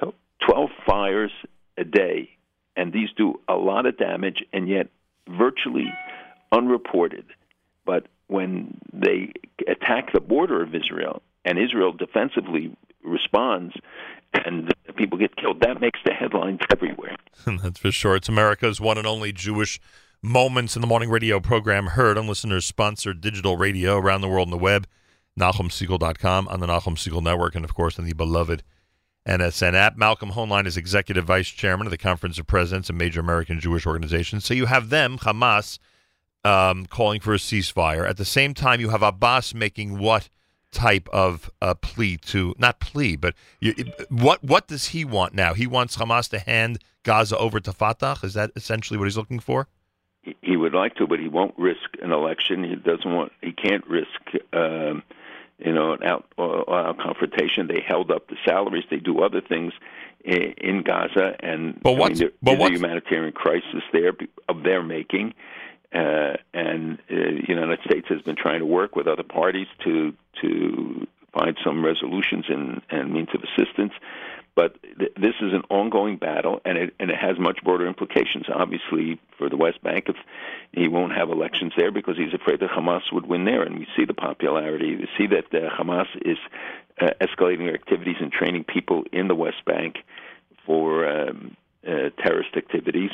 So 0.00 0.14
twelve 0.46 0.70
fires 0.86 1.32
a 1.76 1.84
day, 1.84 2.30
and 2.76 2.92
these 2.92 3.08
do 3.16 3.40
a 3.48 3.54
lot 3.54 3.86
of 3.86 3.96
damage, 3.96 4.44
and 4.52 4.68
yet 4.68 4.88
virtually 5.28 5.92
unreported. 6.52 7.24
But 7.84 8.06
when 8.28 8.78
they 8.92 9.32
attack 9.66 10.12
the 10.12 10.20
border 10.20 10.62
of 10.62 10.74
Israel, 10.74 11.22
and 11.44 11.58
Israel 11.58 11.92
defensively 11.92 12.76
responds, 13.02 13.74
and 14.44 14.72
people 14.96 15.18
get 15.18 15.36
killed, 15.36 15.60
that 15.60 15.80
makes 15.80 16.00
the 16.04 16.12
headlines 16.12 16.60
everywhere. 16.70 17.16
That's 17.46 17.78
for 17.78 17.92
sure. 17.92 18.16
It's 18.16 18.28
America's 18.28 18.80
one 18.80 18.98
and 18.98 19.06
only 19.06 19.32
Jewish 19.32 19.80
Moments 20.22 20.74
in 20.74 20.80
the 20.80 20.86
Morning 20.86 21.10
radio 21.10 21.38
program 21.38 21.88
heard 21.88 22.16
on 22.16 22.26
listeners 22.26 22.64
sponsored 22.64 23.20
digital 23.20 23.58
radio 23.58 23.98
around 23.98 24.22
the 24.22 24.28
world 24.28 24.46
on 24.48 24.50
the 24.50 24.56
web, 24.56 24.86
NachumSegal.com, 25.38 26.48
on 26.48 26.60
the 26.60 26.66
Nachum 26.66 26.96
Segal 26.96 27.22
Network, 27.22 27.54
and 27.54 27.62
of 27.62 27.74
course 27.74 27.98
on 27.98 28.06
the 28.06 28.14
beloved 28.14 28.62
NSN 29.28 29.74
app. 29.74 29.98
Malcolm 29.98 30.30
Hoenlein 30.30 30.66
is 30.66 30.78
executive 30.78 31.26
vice 31.26 31.48
chairman 31.48 31.86
of 31.86 31.90
the 31.90 31.98
Conference 31.98 32.38
of 32.38 32.46
Presidents 32.46 32.88
of 32.88 32.96
Major 32.96 33.20
American 33.20 33.60
Jewish 33.60 33.86
Organizations. 33.86 34.46
So 34.46 34.54
you 34.54 34.64
have 34.64 34.88
them, 34.88 35.18
Hamas, 35.18 35.78
um, 36.42 36.86
calling 36.86 37.20
for 37.20 37.34
a 37.34 37.38
ceasefire. 37.38 38.08
At 38.08 38.16
the 38.16 38.24
same 38.24 38.54
time, 38.54 38.80
you 38.80 38.90
have 38.90 39.02
Abbas 39.02 39.54
making 39.54 39.98
what 39.98 40.28
type 40.74 41.08
of 41.12 41.50
uh, 41.62 41.74
plea 41.74 42.16
to 42.18 42.54
not 42.58 42.80
plea, 42.80 43.16
but 43.16 43.34
you, 43.60 43.72
what 44.10 44.42
what 44.44 44.66
does 44.68 44.88
he 44.88 45.04
want 45.04 45.32
now? 45.34 45.54
He 45.54 45.66
wants 45.66 45.96
Hamas 45.96 46.28
to 46.30 46.38
hand 46.38 46.78
Gaza 47.04 47.38
over 47.38 47.60
to 47.60 47.72
Fatah. 47.72 48.18
Is 48.22 48.34
that 48.34 48.50
essentially 48.56 48.98
what 48.98 49.04
he's 49.06 49.16
looking 49.16 49.40
for? 49.40 49.68
He- 50.22 50.36
He 50.42 50.56
would 50.56 50.74
like 50.74 50.94
to, 50.96 51.06
but 51.06 51.20
he 51.20 51.28
won't 51.28 51.54
risk 51.56 51.88
an 52.02 52.12
election. 52.12 52.64
He 52.64 52.74
doesn't 52.76 53.10
want. 53.14 53.32
He 53.42 53.52
can't 53.52 53.86
risk. 53.86 54.20
Um, 54.52 55.02
you 55.64 55.72
know, 55.72 55.92
an 55.92 56.02
out, 56.02 56.24
uh, 56.36 56.68
out 56.68 56.98
confrontation. 56.98 57.68
They 57.68 57.80
held 57.80 58.10
up 58.10 58.26
the 58.28 58.36
salaries. 58.44 58.84
They 58.90 58.96
do 58.98 59.20
other 59.20 59.40
things 59.40 59.72
in, 60.24 60.52
in 60.58 60.82
Gaza, 60.82 61.36
and 61.40 61.80
But 61.80 61.94
I 61.94 62.08
mean, 62.08 62.18
there, 62.18 62.30
but 62.42 62.58
there's 62.58 62.70
a 62.70 62.74
humanitarian 62.74 63.32
crisis 63.32 63.84
there 63.92 64.12
of 64.48 64.64
their 64.64 64.82
making. 64.82 65.32
Uh, 65.94 66.36
and 66.52 66.98
uh, 67.08 67.14
the 67.14 67.44
United 67.46 67.78
States 67.84 68.08
has 68.08 68.20
been 68.22 68.36
trying 68.36 68.58
to 68.58 68.66
work 68.66 68.96
with 68.96 69.06
other 69.06 69.22
parties 69.22 69.68
to 69.84 70.12
to 70.40 71.06
find 71.32 71.56
some 71.64 71.84
resolutions 71.84 72.46
and, 72.48 72.80
and 72.90 73.12
means 73.12 73.28
of 73.34 73.42
assistance. 73.42 73.92
But 74.56 74.80
th- 74.82 75.12
this 75.16 75.34
is 75.40 75.52
an 75.52 75.62
ongoing 75.70 76.16
battle, 76.16 76.60
and 76.64 76.78
it 76.78 76.94
and 76.98 77.10
it 77.10 77.16
has 77.16 77.38
much 77.38 77.62
broader 77.62 77.86
implications. 77.86 78.46
Obviously, 78.52 79.20
for 79.38 79.48
the 79.48 79.56
West 79.56 79.82
Bank, 79.82 80.08
if 80.08 80.16
he 80.72 80.88
won't 80.88 81.12
have 81.12 81.30
elections 81.30 81.72
there 81.76 81.90
because 81.90 82.16
he's 82.16 82.34
afraid 82.34 82.60
that 82.60 82.70
Hamas 82.70 83.12
would 83.12 83.26
win 83.26 83.44
there, 83.44 83.62
and 83.62 83.78
we 83.78 83.86
see 83.96 84.04
the 84.04 84.14
popularity. 84.14 84.96
We 84.96 85.08
see 85.16 85.26
that 85.28 85.46
uh, 85.54 85.70
Hamas 85.70 86.06
is 86.24 86.38
uh, 87.00 87.10
escalating 87.20 87.66
their 87.66 87.74
activities 87.74 88.16
and 88.20 88.32
training 88.32 88.64
people 88.64 89.04
in 89.12 89.28
the 89.28 89.34
West 89.34 89.64
Bank 89.64 89.96
for 90.66 91.08
um, 91.08 91.56
uh, 91.86 92.10
terrorist 92.22 92.56
activities, 92.56 93.10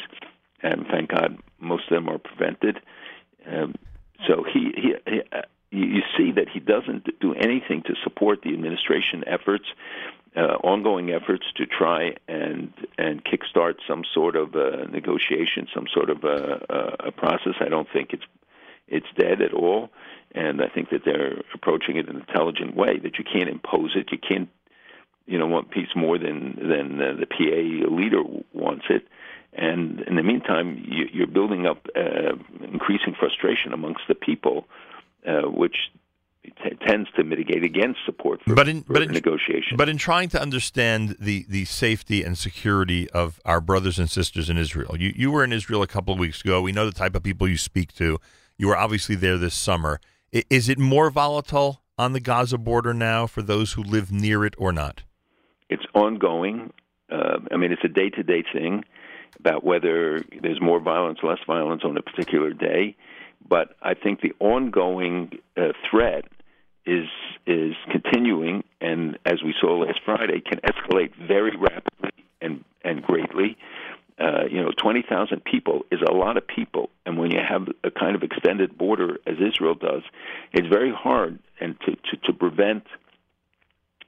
and 0.63 0.87
thank 0.91 1.11
God 1.11 1.39
most 1.59 1.85
of 1.91 1.95
them 1.95 2.09
are 2.09 2.19
prevented. 2.19 2.81
Um, 3.47 3.75
so 4.27 4.45
he, 4.45 4.73
he, 4.77 4.95
he 5.07 5.21
uh, 5.33 5.43
you, 5.71 6.03
see 6.17 6.33
that 6.33 6.49
he 6.49 6.61
doesn't 6.61 7.09
do 7.21 7.35
anything 7.35 7.83
to 7.87 7.95
support 8.03 8.43
the 8.43 8.53
administration 8.53 9.23
efforts, 9.27 9.67
uh, 10.37 10.57
ongoing 10.63 11.11
efforts 11.11 11.45
to 11.57 11.67
try 11.67 12.15
and 12.29 12.73
and 12.99 13.25
kickstart 13.25 13.75
some 13.89 14.03
sort 14.13 14.37
of 14.37 14.55
uh, 14.55 14.85
negotiation, 14.91 15.69
some 15.75 15.87
sort 15.93 16.11
of 16.11 16.25
uh, 16.25 16.59
uh, 16.69 16.97
a 17.07 17.13
process. 17.13 17.55
I 17.61 17.69
don't 17.69 17.89
think 17.93 18.13
it's 18.13 18.25
it's 18.89 19.07
dead 19.17 19.41
at 19.41 19.55
all, 19.55 19.91
and 20.35 20.61
I 20.61 20.69
think 20.69 20.91
that 20.91 21.03
they're 21.05 21.41
approaching 21.55 21.97
it 21.97 22.09
in 22.09 22.17
an 22.17 22.25
intelligent 22.29 22.77
way. 22.77 22.99
That 22.99 23.19
you 23.19 23.25
can't 23.25 23.49
impose 23.49 23.93
it, 23.97 24.11
you 24.13 24.19
can't 24.19 24.49
you 25.27 25.39
know 25.39 25.47
want 25.47 25.71
peace 25.71 25.95
more 25.95 26.19
than 26.19 26.57
than 26.57 27.01
uh, 27.01 27.15
the 27.19 27.27
PA 27.27 27.93
leader 27.93 28.23
wants 28.53 28.87
it. 28.91 29.07
And 29.53 30.01
in 30.03 30.15
the 30.17 30.23
meantime, 30.23 30.83
you, 30.87 31.07
you're 31.13 31.27
building 31.27 31.67
up 31.67 31.87
uh, 31.97 32.37
increasing 32.73 33.15
frustration 33.19 33.73
amongst 33.73 34.03
the 34.09 34.15
people, 34.15 34.67
uh, 35.27 35.43
which 35.51 35.77
t- 36.45 36.77
tends 36.87 37.11
to 37.17 37.25
mitigate 37.25 37.65
against 37.65 37.99
support 38.07 38.41
for, 38.45 38.55
But 38.55 38.69
in 38.69 38.85
but 38.87 39.03
in, 39.03 39.11
negotiation. 39.11 39.77
but 39.77 39.89
in 39.89 39.97
trying 39.99 40.29
to 40.31 40.41
understand 40.41 41.17
the 41.19 41.45
the 41.49 41.65
safety 41.65 42.23
and 42.23 42.39
security 42.39 43.11
of 43.11 43.41
our 43.45 43.61
brothers 43.61 43.99
and 43.99 44.09
sisters 44.09 44.49
in 44.49 44.57
Israel, 44.57 44.97
you 44.97 45.13
you 45.17 45.31
were 45.33 45.43
in 45.43 45.53
Israel 45.53 45.83
a 45.83 45.89
couple 45.89 46.15
of 46.15 46.21
weeks 46.21 46.41
ago. 46.43 46.63
We 46.63 46.73
know 46.73 46.87
the 46.87 46.93
type 47.05 47.17
of 47.17 47.23
people 47.25 47.49
you 47.49 47.57
speak 47.59 47.93
to. 47.95 48.19
You 48.57 48.69
were 48.69 48.77
obviously 48.77 49.17
there 49.17 49.37
this 49.37 49.55
summer. 49.55 50.01
I- 50.33 50.45
Is 50.49 50.69
it 50.69 50.79
more 50.79 51.11
volatile 51.11 51.83
on 51.99 52.13
the 52.13 52.21
Gaza 52.21 52.57
border 52.57 52.95
now 52.95 53.27
for 53.27 53.43
those 53.43 53.73
who 53.73 53.83
live 53.83 54.13
near 54.13 54.45
it 54.45 54.55
or 54.59 54.73
not? 54.73 55.03
it's 55.69 55.85
ongoing. 55.95 56.73
Uh, 57.11 57.39
I 57.53 57.57
mean, 57.57 57.71
it's 57.73 57.85
a 57.85 57.89
day 57.89 58.11
to 58.11 58.23
day 58.23 58.43
thing 58.53 58.85
about 59.39 59.65
whether 59.65 60.23
there's 60.43 60.61
more 60.61 60.81
violence, 60.81 61.19
less 61.23 61.39
violence 61.47 61.83
on 61.85 61.97
a 61.97 62.03
particular 62.03 62.53
day. 62.53 62.97
But 63.49 63.77
I 63.83 63.95
think 63.95 64.21
the 64.21 64.33
ongoing 64.39 65.39
uh, 65.57 65.73
threat 65.91 66.25
is 66.87 67.07
is 67.47 67.75
continuing, 67.91 68.65
and 68.81 69.19
as 69.25 69.43
we 69.43 69.55
saw 69.61 69.79
last 69.79 70.01
Friday, 70.05 70.41
can 70.41 70.61
escalate 70.61 71.13
very 71.17 71.57
rapidly 71.57 72.25
and 72.41 72.65
and 72.85 73.03
greatly. 73.03 73.57
Uh, 74.19 74.45
you 74.51 74.63
know, 74.63 74.71
20,000 74.77 75.43
people 75.45 75.87
is 75.91 76.01
a 76.07 76.13
lot 76.13 76.37
of 76.37 76.47
people, 76.47 76.91
and 77.07 77.19
when 77.19 77.31
you 77.31 77.41
have 77.41 77.69
a 77.85 77.91
kind 77.91 78.15
of 78.15 78.23
extended 78.23 78.77
border 78.77 79.17
as 79.27 79.37
Israel 79.41 79.75
does, 79.75 80.03
it's 80.53 80.69
very 80.69 80.93
hard 80.93 81.39
and 81.59 81.81
to 81.81 81.93
to, 81.93 82.17
to 82.25 82.33
prevent 82.35 82.85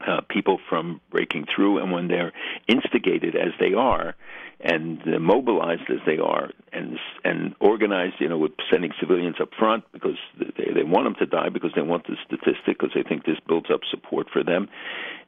uh, 0.06 0.20
people 0.28 0.58
from 0.68 1.00
breaking 1.10 1.46
through, 1.54 1.78
and 1.78 1.92
when 1.92 2.08
they're 2.08 2.32
instigated 2.68 3.36
as 3.36 3.52
they 3.60 3.72
are, 3.74 4.14
and 4.62 5.00
uh, 5.02 5.18
mobilized 5.18 5.90
as 5.90 5.98
they 6.06 6.18
are, 6.18 6.50
and 6.72 6.98
and 7.24 7.54
organized, 7.60 8.14
you 8.20 8.28
know, 8.28 8.38
with 8.38 8.52
sending 8.70 8.92
civilians 9.00 9.36
up 9.40 9.50
front 9.58 9.84
because 9.92 10.18
they 10.38 10.72
they 10.74 10.82
want 10.84 11.04
them 11.04 11.16
to 11.18 11.26
die 11.26 11.48
because 11.48 11.72
they 11.74 11.82
want 11.82 12.06
the 12.06 12.16
statistic 12.26 12.78
because 12.78 12.92
they 12.94 13.02
think 13.02 13.24
this 13.24 13.38
builds 13.46 13.70
up 13.72 13.80
support 13.90 14.28
for 14.32 14.44
them. 14.44 14.68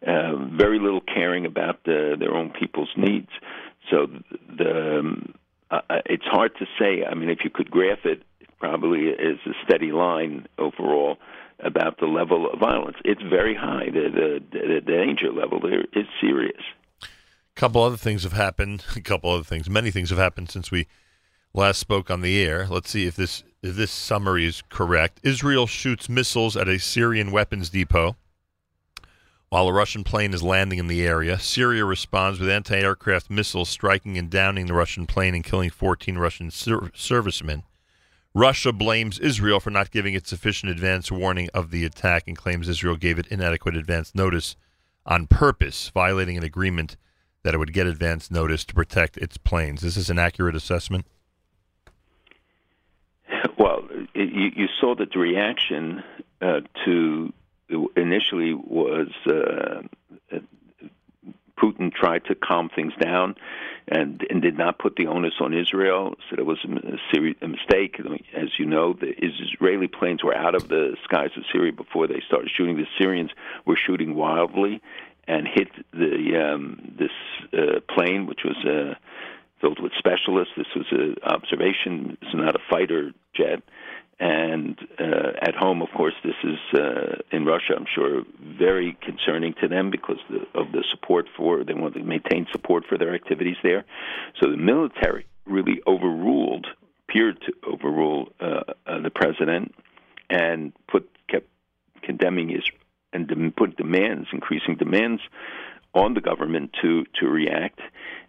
Uh, 0.06 0.36
very 0.56 0.78
little 0.78 1.00
caring 1.00 1.46
about 1.46 1.82
the, 1.84 2.16
their 2.18 2.34
own 2.34 2.50
people's 2.50 2.90
needs. 2.96 3.30
So 3.90 4.06
the 4.56 4.98
um, 5.00 5.34
uh, 5.70 5.80
it's 6.06 6.26
hard 6.26 6.52
to 6.58 6.66
say. 6.78 7.04
I 7.04 7.14
mean, 7.14 7.30
if 7.30 7.38
you 7.42 7.50
could 7.50 7.70
graph 7.70 8.04
it, 8.04 8.22
it 8.40 8.48
probably 8.60 9.08
is 9.08 9.38
a 9.46 9.52
steady 9.64 9.90
line 9.92 10.46
overall 10.58 11.18
about 11.58 11.98
the 11.98 12.06
level 12.06 12.50
of 12.52 12.60
violence. 12.60 12.96
It's 13.04 13.22
very 13.22 13.54
high. 13.54 13.86
The 13.86 14.40
the, 14.52 14.58
the 14.58 14.80
danger 14.80 15.32
level 15.32 15.60
there 15.60 15.80
is 15.92 16.06
serious. 16.20 16.62
A 17.56 17.60
couple 17.60 17.82
other 17.82 17.96
things 17.96 18.24
have 18.24 18.32
happened. 18.32 18.84
A 18.96 19.00
couple 19.00 19.30
other 19.30 19.44
things. 19.44 19.70
Many 19.70 19.90
things 19.90 20.10
have 20.10 20.18
happened 20.18 20.50
since 20.50 20.70
we 20.70 20.86
last 21.52 21.78
spoke 21.78 22.10
on 22.10 22.20
the 22.20 22.42
air. 22.42 22.66
Let's 22.68 22.90
see 22.90 23.06
if 23.06 23.16
this 23.16 23.44
if 23.62 23.76
this 23.76 23.90
summary 23.90 24.44
is 24.44 24.62
correct. 24.68 25.20
Israel 25.22 25.66
shoots 25.66 26.08
missiles 26.08 26.56
at 26.56 26.68
a 26.68 26.78
Syrian 26.78 27.30
weapons 27.30 27.70
depot 27.70 28.16
while 29.48 29.68
a 29.68 29.72
Russian 29.72 30.02
plane 30.02 30.34
is 30.34 30.42
landing 30.42 30.80
in 30.80 30.88
the 30.88 31.06
area. 31.06 31.38
Syria 31.38 31.84
responds 31.84 32.40
with 32.40 32.50
anti-aircraft 32.50 33.30
missiles 33.30 33.68
striking 33.68 34.18
and 34.18 34.28
downing 34.28 34.66
the 34.66 34.74
Russian 34.74 35.06
plane 35.06 35.32
and 35.32 35.44
killing 35.44 35.70
14 35.70 36.18
Russian 36.18 36.50
ser- 36.50 36.90
servicemen. 36.92 37.62
Russia 38.34 38.72
blames 38.72 39.20
Israel 39.20 39.60
for 39.60 39.70
not 39.70 39.92
giving 39.92 40.12
it 40.14 40.26
sufficient 40.26 40.72
advance 40.72 41.12
warning 41.12 41.48
of 41.54 41.70
the 41.70 41.84
attack 41.84 42.24
and 42.26 42.36
claims 42.36 42.68
Israel 42.68 42.96
gave 42.96 43.16
it 43.16 43.28
inadequate 43.28 43.76
advance 43.76 44.12
notice 44.12 44.56
on 45.06 45.28
purpose, 45.28 45.88
violating 45.94 46.36
an 46.36 46.42
agreement 46.42 46.96
that 47.44 47.54
it 47.54 47.58
would 47.58 47.72
get 47.72 47.86
advance 47.86 48.30
notice 48.30 48.64
to 48.64 48.74
protect 48.74 49.16
its 49.18 49.36
planes. 49.36 49.82
This 49.82 49.96
Is 49.96 50.10
an 50.10 50.18
accurate 50.18 50.56
assessment? 50.56 51.06
Well, 53.58 53.86
it, 54.14 54.32
you, 54.32 54.50
you 54.56 54.68
saw 54.80 54.94
that 54.96 55.12
the 55.12 55.18
reaction 55.18 56.02
uh, 56.40 56.60
to 56.84 57.32
initially 57.96 58.54
was 58.54 59.08
uh, 59.26 59.82
Putin 61.58 61.92
tried 61.92 62.24
to 62.26 62.34
calm 62.34 62.68
things 62.74 62.92
down 63.00 63.36
and, 63.88 64.26
and 64.28 64.42
did 64.42 64.56
not 64.56 64.78
put 64.78 64.96
the 64.96 65.06
onus 65.06 65.34
on 65.40 65.54
Israel. 65.54 66.14
Said 66.28 66.38
it 66.38 66.46
was 66.46 66.58
a, 66.64 67.44
a 67.44 67.48
mistake. 67.48 68.00
As 68.34 68.58
you 68.58 68.66
know, 68.66 68.92
the 68.92 69.12
Israeli 69.22 69.86
planes 69.86 70.24
were 70.24 70.34
out 70.34 70.54
of 70.54 70.68
the 70.68 70.96
skies 71.04 71.30
of 71.36 71.44
Syria 71.52 71.72
before 71.72 72.06
they 72.06 72.22
started 72.26 72.50
shooting. 72.54 72.76
The 72.76 72.86
Syrians 72.98 73.30
were 73.66 73.76
shooting 73.76 74.14
wildly 74.14 74.80
and 75.26 75.46
hit 75.46 75.68
the 75.92 76.52
um, 76.54 76.94
this 76.98 77.10
uh, 77.52 77.80
plane, 77.94 78.26
which 78.26 78.40
was 78.44 78.56
uh, 78.64 78.94
filled 79.60 79.80
with 79.80 79.92
specialists. 79.98 80.52
This 80.56 80.66
was 80.76 80.86
an 80.90 81.16
observation. 81.24 82.16
Is 82.22 82.34
not 82.34 82.54
a 82.54 82.60
fighter 82.70 83.12
jet. 83.34 83.62
And 84.20 84.78
uh, 84.98 85.32
at 85.42 85.56
home, 85.56 85.82
of 85.82 85.88
course, 85.96 86.14
this 86.22 86.36
is 86.44 86.58
uh, 86.78 87.16
in 87.32 87.44
Russia. 87.44 87.74
I'm 87.76 87.86
sure 87.92 88.22
very 88.40 88.96
concerning 89.02 89.54
to 89.60 89.66
them 89.66 89.90
because 89.90 90.18
the, 90.30 90.46
of 90.58 90.70
the 90.70 90.84
support 90.92 91.26
for 91.36 91.64
they 91.64 91.74
want 91.74 91.94
to 91.94 92.02
maintain 92.02 92.46
support 92.52 92.84
for 92.88 92.96
their 92.96 93.14
activities 93.14 93.56
there. 93.64 93.84
So 94.40 94.50
the 94.50 94.56
military 94.56 95.26
really 95.46 95.80
overruled, 95.86 96.66
appeared 97.08 97.40
to 97.42 97.52
overrule 97.68 98.28
uh, 98.40 98.60
uh, 98.86 99.00
the 99.00 99.10
president, 99.10 99.74
and 100.30 100.72
put 100.86 101.10
kept 101.28 101.48
condemning 102.02 102.50
Israel 102.50 102.83
and 103.14 103.26
dem- 103.28 103.54
put 103.56 103.76
demands, 103.76 104.28
increasing 104.32 104.76
demands 104.76 105.22
on 105.94 106.14
the 106.14 106.20
government 106.20 106.74
to 106.82 107.04
to 107.20 107.28
react. 107.28 107.80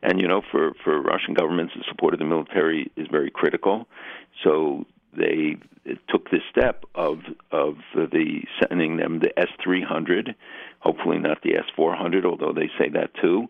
And 0.02 0.22
you 0.22 0.28
know, 0.28 0.42
for 0.52 0.74
for 0.84 1.02
Russian 1.02 1.34
governments, 1.34 1.74
the 1.76 1.84
support 1.90 2.14
of 2.14 2.20
the 2.20 2.26
military 2.26 2.92
is 2.96 3.08
very 3.12 3.32
critical. 3.32 3.88
So 4.44 4.86
they 5.18 5.58
took 6.10 6.30
this 6.30 6.42
step 6.50 6.86
of 6.94 7.20
of 7.52 7.76
the 7.96 8.44
sending 8.62 8.98
them 8.98 9.20
the 9.20 9.38
S 9.40 9.48
three 9.64 9.84
hundred, 9.84 10.36
hopefully 10.80 11.18
not 11.20 11.42
the 11.42 11.56
S 11.56 11.66
four 11.76 11.96
hundred, 11.96 12.26
although 12.26 12.54
they 12.54 12.70
say 12.78 12.90
that 12.90 13.12
too, 13.22 13.48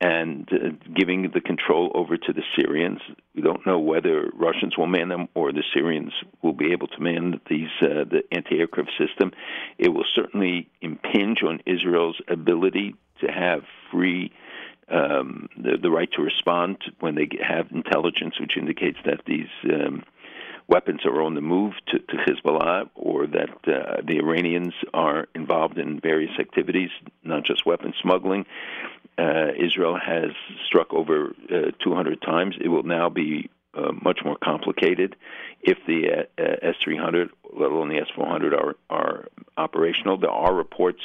and 0.00 0.48
uh, 0.52 0.70
giving 0.94 1.30
the 1.34 1.40
control 1.40 1.92
over 1.94 2.16
to 2.16 2.32
the 2.32 2.42
Syrians. 2.58 3.00
We 3.34 3.42
don't 3.42 3.66
know 3.66 3.78
whether 3.78 4.30
Russians 4.34 4.76
will 4.76 4.86
man 4.86 5.08
them 5.08 5.28
or 5.34 5.52
the 5.52 5.64
Syrians 5.74 6.12
will 6.42 6.54
be 6.54 6.72
able 6.72 6.88
to 6.88 7.00
man 7.00 7.40
these 7.48 7.68
uh, 7.82 8.04
the 8.04 8.22
anti 8.32 8.58
aircraft 8.58 8.92
system. 8.98 9.32
It 9.78 9.90
will 9.90 10.06
certainly 10.14 10.68
impinge 10.80 11.42
on 11.42 11.60
Israel's 11.66 12.20
ability 12.28 12.94
to 13.20 13.26
have 13.26 13.62
free. 13.90 14.32
Um, 14.92 15.48
the, 15.56 15.78
the 15.80 15.88
right 15.88 16.10
to 16.16 16.22
respond 16.22 16.78
when 16.98 17.14
they 17.14 17.28
have 17.46 17.70
intelligence, 17.70 18.40
which 18.40 18.56
indicates 18.56 18.98
that 19.04 19.20
these 19.24 19.46
um, 19.72 20.02
weapons 20.70 21.04
are 21.04 21.20
on 21.20 21.34
the 21.34 21.40
move 21.40 21.74
to, 21.88 21.98
to 21.98 22.16
Hezbollah 22.16 22.88
or 22.94 23.26
that 23.26 23.50
uh, 23.66 24.00
the 24.06 24.18
Iranians 24.18 24.72
are 24.94 25.28
involved 25.34 25.78
in 25.78 26.00
various 26.00 26.32
activities, 26.38 26.90
not 27.22 27.44
just 27.44 27.66
weapon 27.66 27.92
smuggling. 28.00 28.46
Uh, 29.20 29.52
Israel 29.58 29.98
has 29.98 30.30
struck 30.66 30.94
over 30.94 31.34
uh, 31.52 31.72
200 31.84 32.22
times. 32.22 32.56
It 32.58 32.68
will 32.68 32.84
now 32.84 33.10
be 33.10 33.50
uh, 33.74 33.92
much 34.02 34.20
more 34.24 34.38
complicated 34.42 35.14
if 35.60 35.76
the 35.86 36.26
uh, 36.38 36.42
S-300, 36.62 37.28
let 37.52 37.70
alone 37.70 37.90
the 37.90 37.98
S-400, 37.98 38.54
are, 38.54 38.76
are 38.88 39.28
operational. 39.58 40.16
There 40.16 40.30
are 40.30 40.54
reports 40.54 41.02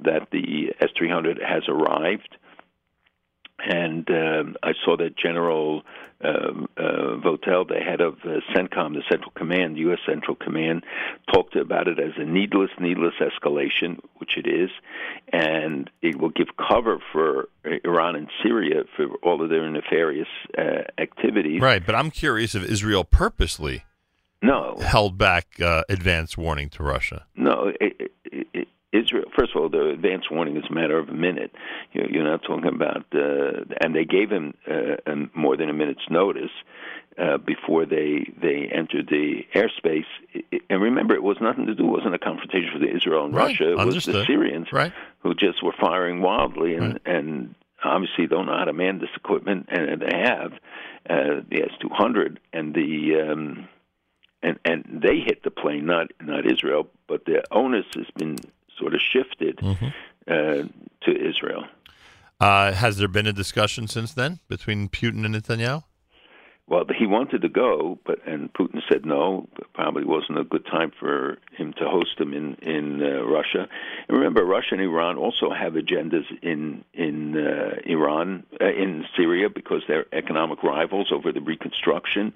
that 0.00 0.28
the 0.30 0.74
S-300 0.80 1.42
has 1.42 1.62
arrived 1.66 2.36
and 3.58 4.08
um, 4.10 4.56
I 4.62 4.72
saw 4.84 4.96
that 4.96 5.16
General 5.16 5.82
um, 6.24 6.68
uh, 6.76 7.16
Votel, 7.22 7.68
the 7.68 7.80
head 7.80 8.00
of 8.00 8.14
uh, 8.24 8.40
CENTCOM, 8.54 8.94
the 8.94 9.02
Central 9.08 9.32
Command, 9.36 9.76
U.S. 9.78 9.98
Central 10.06 10.34
Command, 10.34 10.84
talked 11.32 11.56
about 11.56 11.88
it 11.88 11.98
as 11.98 12.12
a 12.16 12.24
needless, 12.24 12.70
needless 12.80 13.14
escalation, 13.20 14.00
which 14.16 14.36
it 14.36 14.46
is, 14.46 14.70
and 15.32 15.90
it 16.02 16.18
will 16.18 16.30
give 16.30 16.48
cover 16.56 16.98
for 17.12 17.48
Iran 17.84 18.16
and 18.16 18.28
Syria 18.42 18.84
for 18.96 19.08
all 19.22 19.42
of 19.42 19.50
their 19.50 19.68
nefarious 19.70 20.28
uh, 20.56 20.84
activities. 20.98 21.60
Right, 21.60 21.84
but 21.84 21.94
I'm 21.94 22.10
curious 22.10 22.54
if 22.54 22.64
Israel 22.64 23.04
purposely 23.04 23.84
no 24.42 24.76
held 24.80 25.18
back 25.18 25.60
uh, 25.60 25.82
advance 25.88 26.36
warning 26.38 26.70
to 26.70 26.82
Russia. 26.82 27.26
No, 27.36 27.72
it, 27.80 28.12
it, 28.24 28.46
it, 28.52 28.68
Israel. 28.92 29.24
First 29.36 29.52
of 29.54 29.60
all, 29.62 29.68
the 29.68 29.90
advance 29.90 30.24
warning 30.30 30.56
is 30.56 30.64
a 30.70 30.72
matter 30.72 30.98
of 30.98 31.08
a 31.08 31.12
minute. 31.14 31.52
You're, 31.92 32.10
you're 32.10 32.24
not 32.24 32.42
talking 32.42 32.68
about, 32.68 33.04
uh, 33.14 33.64
and 33.80 33.94
they 33.94 34.04
gave 34.04 34.30
him 34.30 34.54
uh, 34.70 34.96
more 35.34 35.56
than 35.56 35.68
a 35.68 35.72
minute's 35.72 36.08
notice 36.10 36.50
uh, 37.18 37.38
before 37.38 37.86
they 37.86 38.32
they 38.40 38.70
entered 38.72 39.08
the 39.08 39.42
airspace. 39.54 40.04
And 40.70 40.82
remember, 40.82 41.14
it 41.14 41.22
was 41.22 41.36
nothing 41.40 41.66
to 41.66 41.74
do. 41.74 41.84
It 41.84 41.90
wasn't 41.90 42.14
a 42.14 42.18
confrontation 42.18 42.70
with 42.78 42.88
Israel 42.94 43.24
and 43.24 43.34
Right. 43.34 43.58
Russia. 43.58 43.72
It 43.72 43.84
was 43.86 44.04
the 44.04 44.24
Syrians 44.26 44.68
Right. 44.72 44.92
who 45.20 45.34
just 45.34 45.62
were 45.62 45.74
firing 45.80 46.20
wildly 46.20 46.74
and 46.74 47.00
and 47.04 47.54
obviously 47.84 48.26
don't 48.26 48.46
know 48.46 48.56
how 48.56 48.64
to 48.64 48.72
man 48.72 48.98
this 48.98 49.10
equipment, 49.16 49.66
and 49.68 50.00
they 50.00 50.16
have 50.16 50.52
uh, 51.08 51.40
the 51.50 51.62
S 51.62 51.70
two 51.80 51.90
hundred 51.90 52.40
and 52.52 52.74
the. 52.74 53.30
Um, 53.30 53.68
and 54.42 54.58
and 54.64 55.00
they 55.02 55.20
hit 55.20 55.42
the 55.42 55.50
plane, 55.50 55.86
not 55.86 56.08
not 56.20 56.50
Israel, 56.50 56.88
but 57.08 57.24
the 57.24 57.42
onus 57.50 57.86
has 57.96 58.06
been 58.16 58.36
sort 58.78 58.94
of 58.94 59.00
shifted 59.00 59.56
Mm-hmm. 59.58 59.86
uh, 60.28 60.68
to 61.04 61.28
Israel. 61.28 61.64
Uh, 62.40 62.72
has 62.72 62.98
there 62.98 63.08
been 63.08 63.26
a 63.26 63.32
discussion 63.32 63.88
since 63.88 64.12
then 64.12 64.40
between 64.48 64.88
Putin 64.88 65.24
and 65.24 65.34
Netanyahu? 65.34 65.84
Well, 66.68 66.84
he 66.98 67.06
wanted 67.06 67.42
to 67.42 67.48
go, 67.48 67.96
but 68.04 68.26
and 68.26 68.52
Putin 68.52 68.80
said 68.88 69.06
no. 69.06 69.48
Probably 69.72 70.04
wasn't 70.04 70.40
a 70.40 70.44
good 70.44 70.66
time 70.66 70.90
for 70.98 71.38
him 71.52 71.72
to 71.74 71.88
host 71.88 72.18
him 72.18 72.34
in 72.34 72.54
in 72.56 73.00
uh, 73.00 73.22
Russia. 73.22 73.68
And 74.08 74.18
remember, 74.18 74.44
Russia 74.44 74.72
and 74.72 74.80
Iran 74.80 75.16
also 75.16 75.50
have 75.50 75.74
agendas 75.74 76.24
in 76.42 76.84
in 76.92 77.36
uh, 77.36 77.76
Iran 77.84 78.42
uh, 78.60 78.64
in 78.64 79.04
Syria 79.16 79.48
because 79.48 79.82
they're 79.86 80.06
economic 80.12 80.64
rivals 80.64 81.12
over 81.12 81.30
the 81.30 81.40
reconstruction 81.40 82.32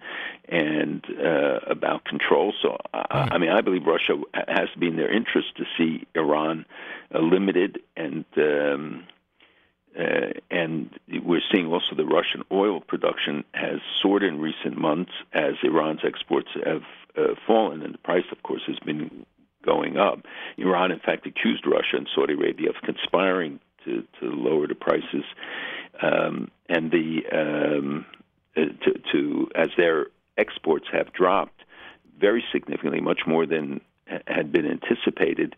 and 0.48 1.05
uh, 1.19 1.59
about 1.66 2.05
control. 2.05 2.52
So, 2.62 2.77
I, 2.94 3.31
I 3.32 3.39
mean, 3.39 3.51
I 3.51 3.62
believe 3.62 3.85
Russia 3.85 4.16
has 4.47 4.70
to 4.74 4.78
be 4.78 4.86
in 4.86 4.97
their 4.97 5.12
interest 5.12 5.57
to 5.57 5.65
see 5.77 6.07
Iran 6.15 6.66
uh, 7.12 7.19
limited 7.19 7.81
and. 7.97 8.24
Um, 8.36 9.07
uh, 9.99 10.33
and 10.51 10.91
we're 11.25 11.41
seeing 11.53 11.67
also 11.67 11.97
the 11.97 12.05
Russian 12.05 12.45
oil 12.53 12.81
production 12.81 13.45
has 13.55 13.81
soared 14.01 14.23
in 14.23 14.41
recent 14.41 14.79
months 14.79 15.12
as 15.33 15.55
Iran's 15.62 16.01
exports 16.05 16.49
have 16.65 16.83
uh, 17.17 17.35
fallen, 17.47 17.83
and 17.83 17.95
the 17.95 17.99
price, 17.99 18.25
of 18.31 18.43
course, 18.43 18.62
has 18.67 18.79
been 18.79 19.27
going 19.65 19.97
up. 19.97 20.21
Iran, 20.57 20.93
in 20.93 21.01
fact, 21.01 21.27
accused 21.27 21.67
Russia 21.67 21.97
and 21.97 22.09
Saudi 22.15 22.35
Arabia 22.35 22.71
of 22.71 22.77
conspiring 22.83 23.61
to, 23.85 24.05
to 24.21 24.27
lower 24.27 24.67
the 24.67 24.75
prices, 24.75 25.25
um, 26.03 26.51
and 26.69 26.91
the 26.91 27.23
um, 27.33 28.07
uh, 28.57 28.61
to, 28.85 29.01
to 29.12 29.51
as 29.55 29.69
their 29.77 30.07
exports 30.39 30.87
have 30.93 31.12
dropped 31.12 31.65
very 32.19 32.45
significantly, 32.53 33.01
much 33.01 33.23
more 33.27 33.47
than 33.47 33.81
had 34.27 34.53
been 34.53 34.67
anticipated 34.67 35.57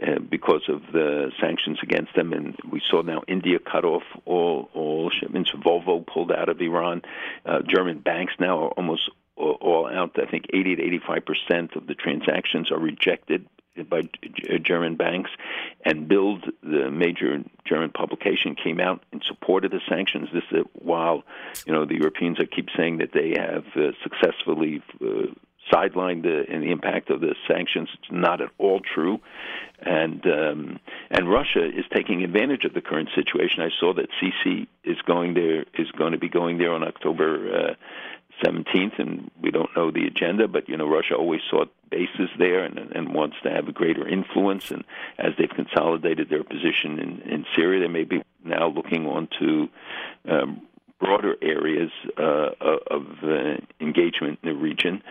uh, 0.00 0.18
because 0.18 0.62
of 0.68 0.80
the 0.92 1.30
sanctions 1.40 1.78
against 1.82 2.14
them. 2.14 2.32
And 2.32 2.56
we 2.70 2.80
saw 2.90 3.02
now 3.02 3.22
India 3.28 3.58
cut 3.58 3.84
off 3.84 4.02
all 4.24 4.68
all 4.74 5.10
shipments. 5.10 5.50
Volvo 5.52 6.06
pulled 6.06 6.32
out 6.32 6.48
of 6.48 6.60
Iran. 6.60 7.02
Uh, 7.44 7.60
German 7.66 7.98
banks 7.98 8.34
now 8.38 8.64
are 8.64 8.70
almost 8.70 9.10
all- 9.36 9.88
out. 9.92 10.18
I 10.18 10.26
think 10.30 10.46
80 10.52 10.76
to 10.76 10.82
85 10.82 11.24
percent 11.24 11.76
of 11.76 11.86
the 11.86 11.94
transactions 11.94 12.70
are 12.70 12.78
rejected 12.78 13.46
by 13.88 14.02
German 14.62 14.96
banks, 14.96 15.30
and 15.84 16.06
Bild, 16.06 16.44
the 16.62 16.90
major 16.90 17.42
German 17.64 17.90
publication, 17.90 18.54
came 18.54 18.80
out 18.80 19.02
in 19.12 19.22
support 19.26 19.64
of 19.64 19.70
the 19.70 19.80
sanctions. 19.88 20.28
This 20.32 20.44
is 20.52 20.64
while 20.74 21.22
you 21.66 21.72
know 21.72 21.86
the 21.86 21.96
Europeans 21.96 22.38
are 22.38 22.46
keep 22.46 22.68
saying 22.76 22.98
that 22.98 23.12
they 23.12 23.30
have 23.30 23.64
uh, 23.74 23.92
successfully 24.02 24.82
uh, 25.00 25.32
sidelined 25.70 26.22
the, 26.22 26.44
the 26.48 26.70
impact 26.70 27.10
of 27.10 27.20
the 27.20 27.34
sanctions. 27.46 27.88
It's 27.94 28.10
not 28.10 28.40
at 28.40 28.50
all 28.58 28.80
true, 28.80 29.20
and 29.80 30.24
um, 30.26 30.78
and 31.10 31.30
Russia 31.30 31.64
is 31.64 31.84
taking 31.92 32.22
advantage 32.22 32.64
of 32.64 32.74
the 32.74 32.80
current 32.80 33.10
situation. 33.14 33.62
I 33.62 33.70
saw 33.78 33.92
that 33.94 34.08
Sisi 34.20 34.66
is 34.84 34.96
going 35.06 35.34
there 35.34 35.64
is 35.74 35.90
going 35.92 36.12
to 36.12 36.18
be 36.18 36.28
going 36.28 36.58
there 36.58 36.72
on 36.72 36.82
October. 36.82 37.70
Uh, 37.70 37.74
17th, 38.42 38.98
and 38.98 39.30
we 39.40 39.50
don't 39.50 39.70
know 39.76 39.90
the 39.90 40.06
agenda, 40.06 40.48
but 40.48 40.68
you 40.68 40.76
know 40.76 40.88
Russia 40.88 41.14
always 41.14 41.42
sought 41.50 41.72
bases 41.90 42.30
there 42.38 42.64
and, 42.64 42.78
and 42.78 43.14
wants 43.14 43.36
to 43.42 43.50
have 43.50 43.68
a 43.68 43.72
greater 43.72 44.08
influence. 44.08 44.70
And 44.70 44.84
as 45.18 45.32
they've 45.38 45.48
consolidated 45.48 46.28
their 46.28 46.42
position 46.42 46.98
in, 46.98 47.20
in 47.30 47.44
Syria, 47.54 47.80
they 47.80 47.92
may 47.92 48.04
be 48.04 48.22
now 48.42 48.68
looking 48.68 49.06
onto 49.06 49.68
um, 50.28 50.62
broader 51.02 51.34
areas 51.42 51.90
uh, 52.16 52.50
of 52.90 53.02
uh, 53.24 53.56
engagement 53.80 54.38
in 54.42 54.48
the 54.50 54.54
region. 54.54 55.02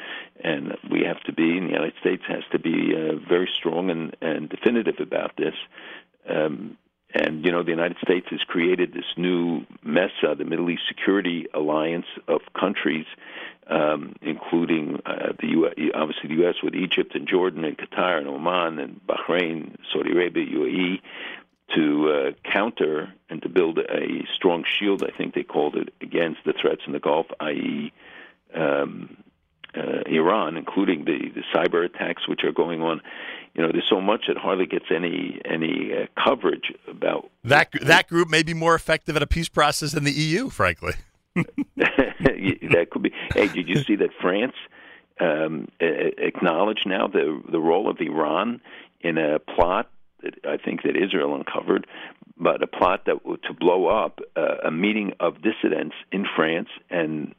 And 0.41 0.77
we 0.89 1.03
have 1.03 1.21
to 1.23 1.33
be, 1.33 1.57
and 1.57 1.67
the 1.67 1.73
United 1.73 1.95
States 1.99 2.23
has 2.27 2.43
to 2.53 2.59
be 2.59 2.93
uh, 2.95 3.17
very 3.27 3.49
strong 3.59 3.89
and, 3.89 4.15
and 4.21 4.49
definitive 4.49 4.99
about 4.99 5.33
this. 5.37 5.53
Um, 6.29 6.77
and 7.13 7.43
you 7.43 7.51
know, 7.51 7.61
the 7.61 7.71
United 7.71 7.97
States 8.01 8.27
has 8.29 8.39
created 8.47 8.93
this 8.93 9.05
new 9.17 9.65
MESA, 9.83 10.35
the 10.37 10.45
Middle 10.45 10.69
East 10.69 10.83
Security 10.87 11.45
Alliance 11.53 12.05
of 12.29 12.39
countries, 12.57 13.05
um, 13.67 14.15
including 14.21 15.01
uh, 15.05 15.33
the 15.39 15.47
U- 15.47 15.91
obviously 15.93 16.29
the 16.29 16.41
U.S. 16.43 16.55
with 16.63 16.73
Egypt 16.73 17.15
and 17.15 17.27
Jordan 17.27 17.65
and 17.65 17.77
Qatar 17.77 18.17
and 18.17 18.27
Oman 18.27 18.79
and 18.79 19.01
Bahrain, 19.05 19.75
Saudi 19.91 20.11
Arabia, 20.11 20.45
UAE, 20.45 21.01
to 21.75 22.09
uh, 22.09 22.51
counter 22.51 23.13
and 23.29 23.41
to 23.41 23.49
build 23.49 23.79
a 23.79 24.25
strong 24.35 24.63
shield. 24.79 25.03
I 25.03 25.15
think 25.15 25.33
they 25.33 25.43
called 25.43 25.75
it 25.75 25.93
against 26.01 26.39
the 26.45 26.53
threats 26.53 26.81
in 26.85 26.93
the 26.93 26.99
Gulf, 26.99 27.27
i.e. 27.39 27.93
Um, 28.53 29.17
uh, 29.75 30.01
Iran, 30.05 30.57
including 30.57 31.05
the, 31.05 31.29
the 31.33 31.43
cyber 31.53 31.85
attacks 31.85 32.27
which 32.27 32.43
are 32.43 32.51
going 32.51 32.81
on. 32.81 33.01
You 33.53 33.63
know, 33.63 33.71
there's 33.71 33.87
so 33.89 34.01
much 34.01 34.25
that 34.27 34.37
hardly 34.37 34.65
gets 34.65 34.85
any 34.93 35.41
any 35.45 35.91
uh, 35.93 36.07
coverage 36.21 36.73
about 36.89 37.29
That 37.43 37.69
that 37.81 38.07
group 38.07 38.29
may 38.29 38.43
be 38.43 38.53
more 38.53 38.75
effective 38.75 39.15
at 39.15 39.23
a 39.23 39.27
peace 39.27 39.49
process 39.49 39.93
than 39.93 40.03
the 40.03 40.11
EU, 40.11 40.49
frankly. 40.49 40.93
that 41.35 42.87
could 42.91 43.01
be. 43.01 43.13
Hey, 43.33 43.47
did 43.47 43.67
you 43.69 43.77
see 43.83 43.95
that 43.95 44.09
France 44.21 44.55
um, 45.19 45.67
acknowledged 45.79 46.85
now 46.85 47.07
the 47.07 47.41
the 47.49 47.59
role 47.59 47.89
of 47.89 47.99
Iran 47.99 48.61
in 49.01 49.17
a 49.17 49.39
plot 49.39 49.89
that 50.23 50.35
I 50.45 50.57
think 50.57 50.83
that 50.83 50.95
Israel 50.95 51.35
uncovered, 51.35 51.87
but 52.37 52.63
a 52.63 52.67
plot 52.67 53.05
that 53.05 53.23
to 53.23 53.53
blow 53.53 53.87
up 53.87 54.19
uh, 54.35 54.57
a 54.65 54.71
meeting 54.71 55.13
of 55.19 55.41
dissidents 55.41 55.95
in 56.11 56.25
France, 56.35 56.69
and 56.89 57.35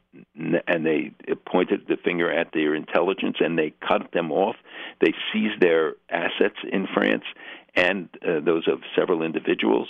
and 0.67 0.85
they 0.85 1.11
pointed 1.45 1.87
the 1.87 1.97
finger 1.97 2.31
at 2.31 2.51
their 2.53 2.75
intelligence, 2.75 3.37
and 3.39 3.57
they 3.57 3.73
cut 3.87 4.11
them 4.13 4.31
off. 4.31 4.55
They 5.01 5.13
seized 5.31 5.59
their 5.59 5.95
assets 6.09 6.57
in 6.71 6.87
France 6.93 7.25
and 7.75 8.09
uh, 8.21 8.39
those 8.39 8.67
of 8.67 8.81
several 8.95 9.23
individuals, 9.23 9.89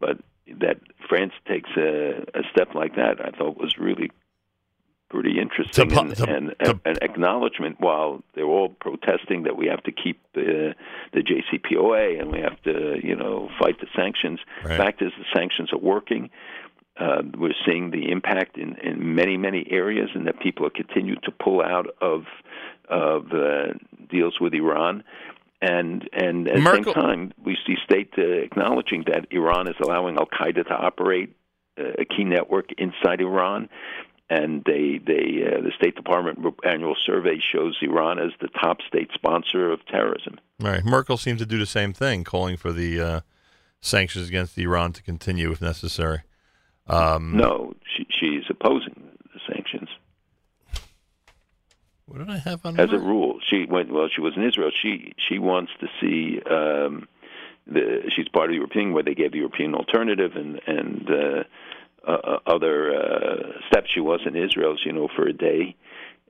but 0.00 0.18
that 0.58 0.78
France 1.08 1.32
takes 1.46 1.70
a, 1.76 2.24
a 2.34 2.42
step 2.52 2.74
like 2.74 2.96
that, 2.96 3.24
I 3.24 3.30
thought 3.30 3.56
was 3.56 3.76
really 3.78 4.10
pretty 5.10 5.38
interesting 5.38 5.88
To 5.88 5.94
and, 6.36 6.54
to- 6.64 6.80
and 6.84 6.98
acknowledgement 7.02 7.76
while 7.80 8.22
they're 8.34 8.44
all 8.44 8.68
protesting 8.68 9.42
that 9.42 9.56
we 9.56 9.66
have 9.66 9.82
to 9.82 9.92
keep 9.92 10.20
uh, 10.36 10.72
the 11.12 11.22
JCPOA 11.22 12.20
and 12.20 12.32
we 12.32 12.40
have 12.40 12.60
to, 12.62 12.96
you 13.02 13.16
know, 13.16 13.48
fight 13.58 13.80
the 13.80 13.88
sanctions. 13.94 14.38
Right. 14.64 14.76
Fact 14.78 15.02
is, 15.02 15.12
the 15.18 15.24
sanctions 15.34 15.72
are 15.72 15.78
working. 15.78 16.30
Uh, 16.98 17.22
we're 17.36 17.54
seeing 17.66 17.90
the 17.90 18.10
impact 18.10 18.56
in, 18.56 18.76
in 18.82 19.14
many, 19.14 19.36
many 19.36 19.66
areas, 19.70 20.10
and 20.14 20.26
that 20.26 20.38
people 20.40 20.66
are 20.66 20.70
continue 20.70 21.16
to 21.16 21.30
pull 21.30 21.60
out 21.62 21.86
of 22.00 22.24
of 22.88 23.32
uh, 23.32 23.72
deals 24.10 24.38
with 24.40 24.52
Iran. 24.52 25.04
And 25.62 26.08
and 26.12 26.48
at 26.48 26.56
the 26.56 26.72
same 26.72 26.94
time, 26.94 27.32
we 27.44 27.56
see 27.66 27.76
state 27.84 28.12
uh, 28.18 28.22
acknowledging 28.22 29.04
that 29.06 29.26
Iran 29.30 29.68
is 29.68 29.76
allowing 29.82 30.16
Al 30.16 30.26
Qaeda 30.26 30.66
to 30.68 30.74
operate 30.74 31.34
uh, 31.78 31.84
a 31.98 32.04
key 32.04 32.24
network 32.24 32.72
inside 32.78 33.20
Iran, 33.20 33.68
and 34.30 34.62
they 34.64 35.00
they 35.04 35.42
uh, 35.44 35.60
the 35.60 35.72
State 35.76 35.96
Department 35.96 36.38
annual 36.64 36.94
survey 37.04 37.38
shows 37.40 37.76
Iran 37.82 38.18
as 38.18 38.30
the 38.40 38.48
top 38.48 38.78
state 38.86 39.10
sponsor 39.12 39.70
of 39.70 39.84
terrorism. 39.86 40.38
Right. 40.60 40.84
Merkel 40.84 41.16
seems 41.16 41.40
to 41.40 41.46
do 41.46 41.58
the 41.58 41.66
same 41.66 41.92
thing, 41.92 42.22
calling 42.24 42.56
for 42.56 42.72
the 42.72 43.00
uh, 43.00 43.20
sanctions 43.80 44.28
against 44.28 44.56
Iran 44.56 44.92
to 44.94 45.02
continue 45.02 45.50
if 45.50 45.60
necessary. 45.60 46.20
Um, 46.86 47.36
No, 47.36 47.74
she 47.84 48.06
she's 48.08 48.44
opposing 48.48 49.10
the 49.34 49.40
sanctions. 49.52 49.88
What 52.06 52.18
did 52.18 52.30
I 52.30 52.38
have 52.38 52.64
on 52.64 52.78
as 52.78 52.92
a 52.92 52.98
rule. 52.98 53.38
She 53.48 53.66
went 53.66 53.92
well. 53.92 54.08
She 54.14 54.20
was 54.20 54.36
in 54.36 54.44
Israel. 54.44 54.70
She 54.80 55.12
she 55.28 55.38
wants 55.38 55.72
to 55.80 55.88
see 56.00 56.40
um, 56.48 57.08
the. 57.66 58.10
She's 58.14 58.28
part 58.28 58.46
of 58.46 58.50
the 58.50 58.56
European 58.56 58.92
where 58.92 59.02
they 59.02 59.14
gave 59.14 59.32
the 59.32 59.38
European 59.38 59.74
alternative 59.74 60.32
and 60.36 60.60
and 60.66 61.10
uh, 61.10 61.44
uh, 62.06 62.38
other 62.46 62.94
uh, 62.94 63.60
steps. 63.68 63.90
She 63.92 64.00
was 64.00 64.20
in 64.26 64.36
Israel, 64.36 64.74
as 64.74 64.84
you 64.84 64.92
know, 64.92 65.08
for 65.14 65.26
a 65.26 65.32
day, 65.32 65.76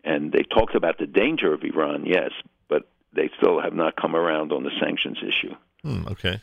and 0.05 0.33
they 0.33 0.43
talked 0.43 0.75
about 0.75 0.99
the 0.99 1.07
danger 1.07 1.53
of 1.53 1.63
Iran. 1.63 2.05
Yes, 2.07 2.31
but 2.69 2.89
they 3.13 3.31
still 3.37 3.61
have 3.61 3.75
not 3.75 3.97
come 3.97 4.15
around 4.17 4.53
on 4.53 4.65
the 4.65 4.73
sanctions 4.81 5.19
issue 5.19 5.55
Hmm, 5.83 6.07
okay. 6.09 6.41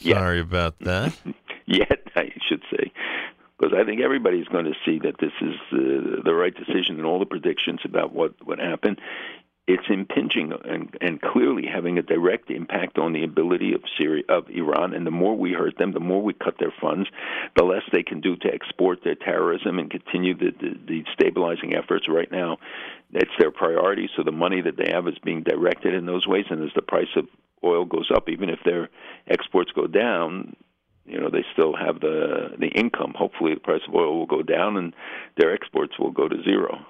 Sorry 0.00 0.40
about 0.40 0.78
that. 0.80 1.16
yet. 1.66 2.02
I 2.16 2.32
should 2.48 2.62
say. 2.70 2.92
Because 3.58 3.76
I 3.78 3.84
think 3.84 4.00
everybody's 4.00 4.48
going 4.48 4.64
to 4.64 4.74
see 4.84 4.98
that 5.00 5.18
this 5.20 5.32
is 5.40 5.54
uh, 5.72 6.22
the 6.24 6.34
right 6.34 6.54
decision 6.54 6.96
and 6.96 7.06
all 7.06 7.20
the 7.20 7.26
predictions 7.26 7.80
about 7.84 8.12
what 8.12 8.34
would 8.46 8.58
happened. 8.58 9.00
It's 9.68 9.88
impinging 9.88 10.52
and, 10.64 10.96
and 11.00 11.20
clearly 11.22 11.66
having 11.72 11.96
a 11.96 12.02
direct 12.02 12.50
impact 12.50 12.98
on 12.98 13.12
the 13.12 13.22
ability 13.22 13.74
of 13.74 13.82
Syria 13.96 14.24
of 14.28 14.50
Iran. 14.50 14.92
And 14.92 15.06
the 15.06 15.12
more 15.12 15.36
we 15.36 15.52
hurt 15.52 15.78
them, 15.78 15.92
the 15.92 16.00
more 16.00 16.20
we 16.20 16.32
cut 16.32 16.56
their 16.58 16.74
funds, 16.80 17.08
the 17.56 17.62
less 17.62 17.82
they 17.92 18.02
can 18.02 18.20
do 18.20 18.34
to 18.36 18.52
export 18.52 19.04
their 19.04 19.14
terrorism 19.14 19.78
and 19.78 19.88
continue 19.88 20.34
the, 20.34 20.50
the, 20.60 20.78
the 20.88 21.04
stabilizing 21.12 21.76
efforts. 21.76 22.08
Right 22.08 22.30
now, 22.32 22.58
it's 23.12 23.30
their 23.38 23.52
priority. 23.52 24.10
So 24.16 24.24
the 24.24 24.32
money 24.32 24.62
that 24.62 24.76
they 24.76 24.90
have 24.90 25.06
is 25.06 25.18
being 25.22 25.44
directed 25.44 25.94
in 25.94 26.06
those 26.06 26.26
ways. 26.26 26.46
And 26.50 26.64
as 26.64 26.74
the 26.74 26.82
price 26.82 27.14
of 27.14 27.28
oil 27.62 27.84
goes 27.84 28.10
up, 28.12 28.28
even 28.28 28.50
if 28.50 28.58
their 28.64 28.88
exports 29.28 29.70
go 29.72 29.86
down, 29.86 30.56
you 31.06 31.20
know 31.20 31.30
they 31.30 31.44
still 31.52 31.74
have 31.74 32.00
the 32.00 32.54
the 32.58 32.68
income. 32.68 33.14
Hopefully, 33.16 33.54
the 33.54 33.60
price 33.60 33.82
of 33.86 33.94
oil 33.94 34.18
will 34.18 34.26
go 34.26 34.42
down 34.42 34.76
and 34.76 34.94
their 35.36 35.52
exports 35.52 35.98
will 35.98 36.10
go 36.10 36.28
to 36.28 36.42
zero. 36.42 36.84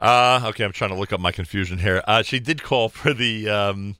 Uh, 0.00 0.40
okay, 0.46 0.64
I'm 0.64 0.72
trying 0.72 0.90
to 0.90 0.96
look 0.96 1.12
up 1.12 1.20
my 1.20 1.32
confusion 1.32 1.78
here. 1.78 2.02
Uh, 2.06 2.22
she 2.22 2.40
did 2.40 2.62
call 2.62 2.88
for 2.88 3.12
the. 3.14 3.48
Um, 3.48 3.96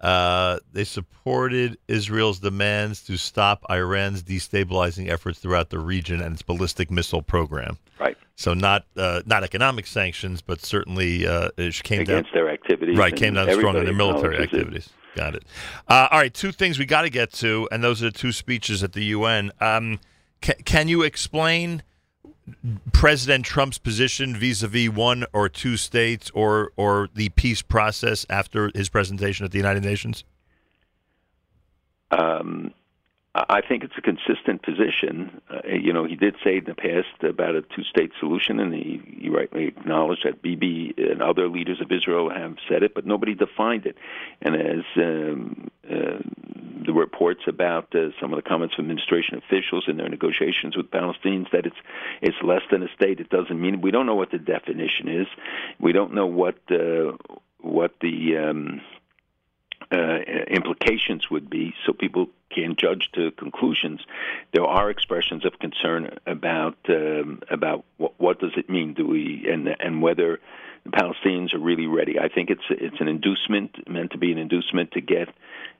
uh, 0.00 0.58
they 0.72 0.82
supported 0.82 1.78
Israel's 1.86 2.40
demands 2.40 3.04
to 3.04 3.16
stop 3.16 3.64
Iran's 3.70 4.24
destabilizing 4.24 5.08
efforts 5.08 5.38
throughout 5.38 5.70
the 5.70 5.78
region 5.78 6.20
and 6.20 6.32
its 6.32 6.42
ballistic 6.42 6.90
missile 6.90 7.22
program. 7.22 7.78
Right. 8.00 8.16
So 8.34 8.52
not 8.52 8.84
uh, 8.96 9.22
not 9.26 9.44
economic 9.44 9.86
sanctions, 9.86 10.42
but 10.42 10.60
certainly 10.60 11.24
uh, 11.24 11.50
it 11.56 11.80
came 11.84 12.00
Against 12.00 12.32
down, 12.34 12.42
their 12.44 12.50
activities 12.52 12.98
Right, 12.98 13.14
came 13.14 13.34
down 13.34 13.48
strong 13.52 13.76
on 13.76 13.84
their 13.84 13.94
military 13.94 14.34
acknowledges 14.42 14.52
it. 14.52 14.56
activities. 14.58 14.90
Got 15.14 15.34
it. 15.36 15.44
Uh, 15.86 16.08
all 16.10 16.18
right, 16.18 16.34
two 16.34 16.50
things 16.50 16.80
we 16.80 16.84
got 16.86 17.02
to 17.02 17.10
get 17.10 17.32
to, 17.34 17.68
and 17.70 17.84
those 17.84 18.02
are 18.02 18.06
the 18.06 18.18
two 18.18 18.32
speeches 18.32 18.82
at 18.82 18.94
the 18.94 19.04
UN. 19.04 19.52
Um, 19.60 20.00
ca- 20.40 20.54
can 20.64 20.88
you 20.88 21.02
explain 21.02 21.82
President 22.92 23.44
Trump's 23.44 23.78
position 23.78 24.36
vis-a-vis 24.36 24.88
one 24.88 25.24
or 25.32 25.48
two 25.48 25.76
states, 25.76 26.30
or 26.34 26.72
or 26.76 27.08
the 27.14 27.28
peace 27.30 27.62
process 27.62 28.26
after 28.28 28.70
his 28.74 28.88
presentation 28.88 29.44
at 29.44 29.50
the 29.52 29.58
United 29.58 29.84
Nations? 29.84 30.24
Um, 32.10 32.74
I 33.34 33.62
think 33.66 33.82
it's 33.82 33.96
a 33.96 34.02
consistent 34.02 34.62
position. 34.62 35.40
Uh, 35.50 35.66
you 35.66 35.90
know, 35.90 36.04
he 36.04 36.16
did 36.16 36.34
say 36.44 36.58
in 36.58 36.64
the 36.64 36.74
past 36.74 37.22
about 37.22 37.54
a 37.54 37.62
two-state 37.62 38.12
solution, 38.20 38.60
and 38.60 38.74
he, 38.74 39.00
he 39.20 39.30
rightly 39.30 39.68
acknowledged 39.68 40.24
that 40.24 40.42
Bibi 40.42 40.94
and 40.98 41.22
other 41.22 41.48
leaders 41.48 41.80
of 41.80 41.90
Israel 41.90 42.28
have 42.28 42.56
said 42.68 42.82
it, 42.82 42.94
but 42.94 43.06
nobody 43.06 43.34
defined 43.34 43.86
it. 43.86 43.96
And 44.42 44.54
as 44.54 44.84
um, 44.96 45.70
uh, 45.90 46.18
the 46.84 46.92
reports 46.92 47.40
about 47.46 47.94
uh, 47.94 48.08
some 48.20 48.34
of 48.34 48.36
the 48.36 48.46
comments 48.46 48.74
from 48.74 48.84
administration 48.84 49.38
officials 49.38 49.84
in 49.88 49.96
their 49.96 50.10
negotiations 50.10 50.76
with 50.76 50.90
Palestinians 50.90 51.50
that 51.52 51.64
it's 51.64 51.76
it's 52.20 52.36
less 52.42 52.62
than 52.70 52.82
a 52.82 52.88
state, 52.94 53.18
it 53.18 53.30
doesn't 53.30 53.58
mean 53.58 53.80
we 53.80 53.90
don't 53.90 54.04
know 54.04 54.14
what 54.14 54.30
the 54.30 54.38
definition 54.38 55.08
is. 55.08 55.26
We 55.80 55.92
don't 55.92 56.12
know 56.12 56.26
what 56.26 56.56
uh, 56.70 57.16
what 57.60 57.94
the 58.02 58.36
um, 58.36 58.82
uh, 59.92 60.18
implications 60.48 61.30
would 61.30 61.50
be, 61.50 61.74
so 61.84 61.92
people 61.92 62.28
can 62.50 62.76
judge 62.76 63.10
to 63.14 63.30
conclusions. 63.32 64.00
There 64.52 64.64
are 64.64 64.90
expressions 64.90 65.44
of 65.44 65.58
concern 65.58 66.16
about 66.26 66.76
um, 66.88 67.42
about 67.50 67.84
what, 67.98 68.12
what 68.18 68.40
does 68.40 68.52
it 68.56 68.70
mean? 68.70 68.94
Do 68.94 69.06
we 69.06 69.46
and 69.50 69.68
and 69.80 70.02
whether 70.02 70.40
the 70.84 70.90
Palestinians 70.90 71.54
are 71.54 71.58
really 71.58 71.86
ready? 71.86 72.18
I 72.18 72.28
think 72.28 72.50
it's 72.50 72.64
it's 72.70 73.00
an 73.00 73.08
inducement 73.08 73.88
meant 73.88 74.12
to 74.12 74.18
be 74.18 74.32
an 74.32 74.38
inducement 74.38 74.92
to 74.92 75.00
get 75.00 75.28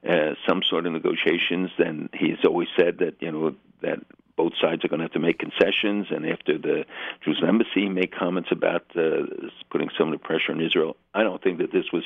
uh, 0.08 0.34
some 0.46 0.62
sort 0.62 0.86
of 0.86 0.92
negotiations. 0.92 1.70
And 1.78 2.08
he's 2.12 2.44
always 2.44 2.68
said 2.78 2.98
that 2.98 3.14
you 3.20 3.32
know 3.32 3.54
that 3.80 4.00
both 4.36 4.52
sides 4.60 4.84
are 4.84 4.88
going 4.88 5.00
to 5.00 5.04
have 5.04 5.12
to 5.12 5.20
make 5.20 5.38
concessions. 5.38 6.06
And 6.10 6.26
after 6.26 6.58
the 6.58 6.84
Jerusalem 7.22 7.48
embassy 7.48 7.88
made 7.88 8.12
comments 8.12 8.50
about 8.50 8.84
uh, 8.96 9.26
putting 9.70 9.90
some 9.96 10.08
of 10.08 10.12
the 10.12 10.24
pressure 10.26 10.52
on 10.52 10.60
Israel, 10.60 10.96
I 11.14 11.22
don't 11.22 11.42
think 11.42 11.58
that 11.58 11.72
this 11.72 11.92
was 11.92 12.04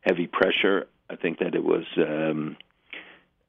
heavy 0.00 0.26
pressure. 0.26 0.88
I 1.10 1.16
think 1.16 1.40
that 1.40 1.54
it 1.54 1.64
was, 1.64 1.84
um, 1.96 2.56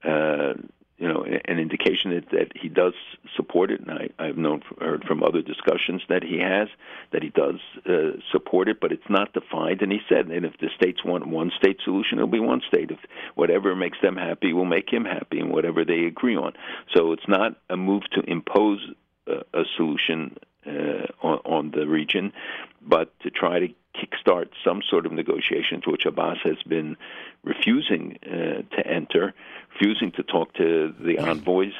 uh, 0.03 0.53
you 0.97 1.07
know, 1.07 1.23
an 1.23 1.59
indication 1.59 2.11
that, 2.11 2.29
that 2.31 2.51
he 2.55 2.69
does 2.69 2.93
support 3.35 3.71
it. 3.71 3.81
And 3.81 3.91
I, 3.91 4.09
I've 4.19 4.37
known 4.37 4.61
heard 4.79 5.03
from 5.03 5.23
other 5.23 5.41
discussions 5.41 6.01
that 6.09 6.23
he 6.23 6.39
has 6.39 6.67
that 7.11 7.23
he 7.23 7.29
does 7.29 7.59
uh, 7.87 8.19
support 8.31 8.67
it, 8.67 8.79
but 8.79 8.91
it's 8.91 9.09
not 9.09 9.33
defined. 9.33 9.81
And 9.81 9.91
he 9.91 9.99
said 10.09 10.27
that 10.29 10.43
if 10.43 10.57
the 10.59 10.69
states 10.75 11.03
want 11.03 11.27
one 11.27 11.51
state 11.57 11.79
solution, 11.83 12.17
it'll 12.17 12.27
be 12.27 12.39
one 12.39 12.61
state. 12.67 12.91
If 12.91 12.99
whatever 13.35 13.75
makes 13.75 13.99
them 14.01 14.15
happy 14.15 14.53
will 14.53 14.65
make 14.65 14.91
him 14.91 15.05
happy, 15.05 15.39
and 15.39 15.51
whatever 15.51 15.85
they 15.85 16.05
agree 16.05 16.35
on. 16.35 16.53
So 16.95 17.13
it's 17.13 17.27
not 17.27 17.55
a 17.69 17.77
move 17.77 18.03
to 18.11 18.21
impose 18.21 18.79
a, 19.27 19.43
a 19.53 19.63
solution 19.77 20.37
uh, 20.65 21.07
on, 21.21 21.39
on 21.45 21.71
the 21.71 21.87
region, 21.87 22.33
but 22.81 23.19
to 23.21 23.29
try 23.31 23.59
to 23.59 23.67
kickstart 23.95 24.49
some 24.63 24.81
sort 24.87 25.05
of 25.05 25.11
negotiations, 25.11 25.85
which 25.85 26.05
Abbas 26.05 26.37
has 26.43 26.61
been 26.67 26.97
refusing 27.43 28.17
uh, 28.25 28.75
to 28.75 28.87
enter, 28.87 29.33
refusing 29.73 30.11
to 30.13 30.23
talk 30.23 30.53
to 30.55 30.93
the 30.99 31.17
envoys, 31.19 31.73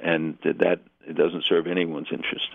and 0.00 0.38
that 0.44 0.80
it 1.06 1.16
doesn't 1.16 1.44
serve 1.44 1.66
anyone's 1.66 2.08
interest. 2.10 2.48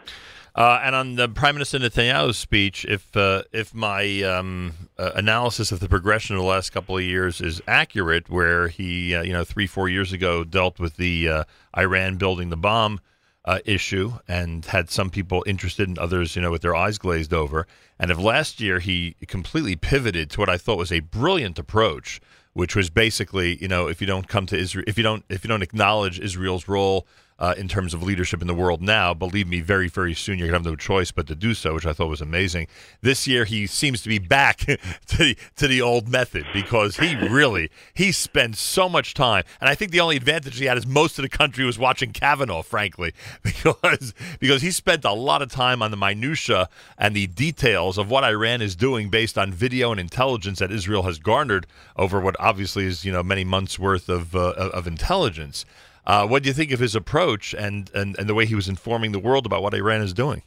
Uh, 0.55 0.81
and 0.83 0.95
on 0.95 1.15
the 1.15 1.29
Prime 1.29 1.55
Minister 1.55 1.77
Netanyahu's 1.77 2.37
speech, 2.37 2.83
if 2.85 3.15
uh, 3.15 3.43
if 3.51 3.73
my 3.73 4.23
um, 4.23 4.73
uh, 4.97 5.11
analysis 5.15 5.71
of 5.71 5.79
the 5.79 5.87
progression 5.87 6.35
of 6.35 6.41
the 6.41 6.47
last 6.47 6.71
couple 6.71 6.97
of 6.97 7.03
years 7.03 7.39
is 7.39 7.61
accurate, 7.67 8.29
where 8.29 8.67
he, 8.67 9.15
uh, 9.15 9.21
you 9.21 9.31
know, 9.31 9.43
three 9.43 9.67
four 9.67 9.87
years 9.87 10.11
ago 10.11 10.43
dealt 10.43 10.79
with 10.79 10.97
the 10.97 11.29
uh, 11.29 11.43
Iran 11.77 12.17
building 12.17 12.49
the 12.49 12.57
bomb 12.57 12.99
uh, 13.45 13.59
issue 13.65 14.13
and 14.27 14.65
had 14.65 14.89
some 14.89 15.09
people 15.09 15.43
interested 15.47 15.87
and 15.87 15.97
others, 15.97 16.35
you 16.35 16.41
know, 16.41 16.51
with 16.51 16.61
their 16.61 16.75
eyes 16.75 16.97
glazed 16.97 17.33
over, 17.33 17.65
and 17.99 18.11
of 18.11 18.19
last 18.19 18.59
year 18.59 18.79
he 18.79 19.15
completely 19.27 19.75
pivoted 19.75 20.29
to 20.31 20.39
what 20.39 20.49
I 20.49 20.57
thought 20.57 20.77
was 20.77 20.91
a 20.91 20.99
brilliant 20.99 21.57
approach, 21.57 22.19
which 22.53 22.75
was 22.75 22.89
basically, 22.89 23.57
you 23.61 23.67
know, 23.67 23.87
if 23.87 24.01
you 24.01 24.07
don't 24.07 24.27
come 24.27 24.45
to 24.47 24.57
Israel, 24.57 24.85
if 24.87 24.97
you 24.97 25.03
don't 25.03 25.23
if 25.29 25.43
you 25.43 25.47
don't 25.47 25.63
acknowledge 25.63 26.19
Israel's 26.19 26.67
role 26.67 27.07
uh, 27.39 27.55
in 27.57 27.67
terms 27.67 27.93
of 27.93 28.03
leadership 28.03 28.41
in 28.41 28.47
the 28.47 28.53
world 28.53 28.81
now. 28.81 29.13
Believe 29.13 29.47
me, 29.47 29.61
very, 29.61 29.87
very 29.87 30.13
soon 30.13 30.37
you're 30.37 30.47
going 30.49 30.61
to 30.61 30.69
have 30.69 30.73
no 30.73 30.75
choice 30.75 31.11
but 31.11 31.25
to 31.27 31.35
do 31.35 31.53
so, 31.53 31.73
which 31.73 31.85
I 31.85 31.93
thought 31.93 32.09
was 32.09 32.21
amazing. 32.21 32.67
This 33.01 33.27
year 33.27 33.45
he 33.45 33.65
seems 33.65 34.01
to 34.03 34.09
be 34.09 34.19
back 34.19 34.57
to 34.57 34.77
the 35.17 35.37
to 35.55 35.67
the 35.67 35.81
old 35.81 36.09
method 36.09 36.45
because 36.53 36.97
he 36.97 37.15
really 37.15 37.71
he 37.93 38.11
spent 38.11 38.57
so 38.57 38.89
much 38.89 39.13
time, 39.13 39.43
and 39.61 39.69
I 39.69 39.75
think 39.75 39.91
the 39.91 40.01
only 40.01 40.17
advantage 40.17 40.57
he 40.57 40.65
had 40.65 40.77
is 40.77 40.85
most 40.85 41.17
of 41.17 41.23
the 41.23 41.29
country 41.29 41.65
was 41.65 41.79
watching 41.79 42.11
Kavanaugh, 42.11 42.61
frankly, 42.61 43.13
because 43.43 44.13
because 44.39 44.61
he 44.61 44.71
spent 44.71 45.05
a 45.05 45.13
lot 45.13 45.41
of 45.41 45.49
time 45.49 45.81
on 45.81 45.91
the 45.91 45.97
minutia 45.97 46.69
and 46.97 47.15
the 47.15 47.27
details 47.27 47.97
of 47.97 48.09
what 48.09 48.23
Iran 48.23 48.61
is 48.61 48.75
doing 48.75 49.09
based 49.09 49.37
on 49.37 49.53
video 49.53 49.91
and 49.91 49.99
intelligence 49.99 50.59
that 50.59 50.71
Israel 50.71 51.03
has 51.03 51.19
garnered 51.19 51.67
over 51.95 52.19
what 52.19 52.35
obviously 52.39 52.85
is 52.85 53.05
you 53.05 53.11
know 53.13 53.23
many 53.23 53.45
months 53.45 53.79
worth 53.79 54.09
of 54.09 54.35
uh, 54.35 54.51
of 54.73 54.87
intelligence. 54.87 55.65
Uh, 56.09 56.25
what 56.25 56.41
do 56.41 56.49
you 56.49 56.53
think 56.55 56.71
of 56.71 56.79
his 56.79 56.95
approach 56.95 57.53
and, 57.53 57.91
and, 57.93 58.17
and 58.17 58.27
the 58.27 58.33
way 58.33 58.43
he 58.43 58.55
was 58.55 58.67
informing 58.67 59.11
the 59.11 59.19
world 59.19 59.45
about 59.45 59.61
what 59.61 59.75
Iran 59.75 60.01
is 60.01 60.11
doing? 60.11 60.41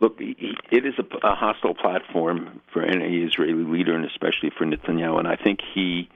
Look, 0.00 0.16
it 0.18 0.84
is 0.84 0.94
a, 0.98 1.36
hostile 1.36 1.74
platform 1.74 2.60
for 2.72 2.82
any 2.82 3.18
Israeli 3.18 3.62
leader, 3.62 3.94
and 3.94 4.04
especially 4.04 4.50
for 4.50 4.66
Netanyahu. 4.66 5.20
And 5.20 5.28
I 5.28 5.36
think 5.36 5.60
he 5.74 6.08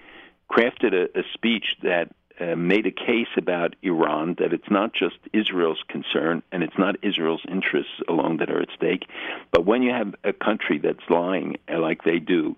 crafted 0.51 0.93
a, 0.93 1.05
a 1.17 1.23
speech 1.35 1.77
that 1.85 2.13
uh, 2.41 2.57
made 2.57 2.85
a 2.85 2.91
case 2.91 3.29
about 3.37 3.77
Iran 3.83 4.35
that 4.41 4.53
it's 4.53 4.69
not 4.69 4.93
just 4.93 5.15
Israel's 5.33 5.85
concern 5.87 6.43
and 6.51 6.65
it's 6.65 6.77
not 6.77 6.97
Israel's 7.05 7.43
interests 7.49 7.93
alone 8.09 8.39
that 8.39 8.51
are 8.51 8.61
at 8.61 8.71
stake, 8.75 9.07
but 9.53 9.65
when 9.65 9.85
you 9.85 9.93
have 9.93 10.17
a 10.25 10.33
country 10.33 10.81
that's 10.81 11.09
lying 11.09 11.59
like 11.69 12.03
they 12.03 12.19
do, 12.19 12.57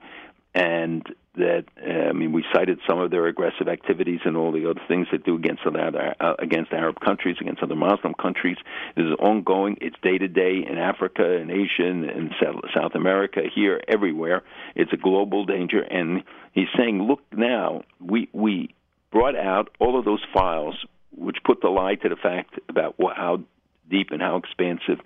and 0.55 1.15
that 1.37 1.65
uh, 1.81 2.09
I 2.09 2.13
mean, 2.13 2.33
we 2.33 2.45
cited 2.53 2.79
some 2.89 2.99
of 3.01 3.11
their 3.11 3.27
aggressive 3.27 3.69
activities 3.69 4.21
and 4.25 4.37
all 4.37 4.53
the 4.53 4.69
other 4.69 4.81
things 4.89 5.07
they 5.11 5.19
do 5.19 5.37
against 5.37 5.63
other 5.67 6.15
uh, 6.21 6.35
against 6.39 6.73
Arab 6.73 7.01
countries, 7.01 7.37
against 7.41 7.63
other 7.63 7.77
Muslim 7.77 8.15
countries. 8.15 8.57
This 8.97 9.05
is 9.05 9.13
ongoing. 9.21 9.77
It's 9.81 9.97
day 10.03 10.19
to 10.19 10.29
day 10.29 10.65
in 10.69 10.79
Africa, 10.79 11.25
in 11.25 11.51
Asia, 11.51 11.87
in, 11.87 12.31
South, 12.75 12.95
America, 12.95 13.43
here, 13.55 13.81
everywhere. 13.89 14.43
It's 14.75 14.93
a 14.93 14.97
global 14.97 15.45
danger, 15.45 15.81
and 15.81 16.23
he's 16.53 16.69
saying, 16.77 17.03
look 17.03 17.21
now, 17.33 17.83
we 18.01 18.29
we 18.33 18.75
brought 19.11 19.37
out 19.37 19.69
all 19.79 19.99
of 19.99 20.05
those 20.05 20.25
files 20.35 20.75
which 21.17 21.39
put 21.45 21.61
the 21.63 21.69
lie 21.69 21.95
to 21.95 22.09
the 22.09 22.17
fact 22.17 22.55
about 22.69 22.95
wh- 23.01 23.17
how 23.17 23.41
deep 23.91 24.09
and 24.11 24.21
how 24.21 24.37
expansive 24.37 24.99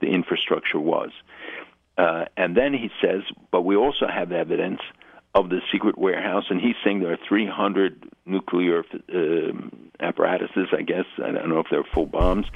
the 0.00 0.06
infrastructure 0.06 0.78
was. 0.78 1.10
Uh, 1.98 2.26
and 2.36 2.56
then 2.56 2.74
he 2.74 2.90
says, 3.02 3.22
but 3.50 3.62
we 3.62 3.74
also 3.74 4.06
have 4.06 4.30
evidence 4.30 4.80
of 5.36 5.50
the 5.50 5.60
secret 5.70 5.98
warehouse, 5.98 6.44
and 6.48 6.60
he's 6.60 6.74
saying 6.82 7.00
there 7.00 7.12
are 7.12 7.18
300 7.28 8.08
nuclear 8.24 8.82
um, 9.14 9.90
apparatuses, 10.00 10.68
I 10.72 10.80
guess. 10.80 11.04
I 11.22 11.30
don't 11.30 11.50
know 11.50 11.58
if 11.58 11.66
they're 11.70 11.84
full 11.84 12.06
bombs 12.06 12.46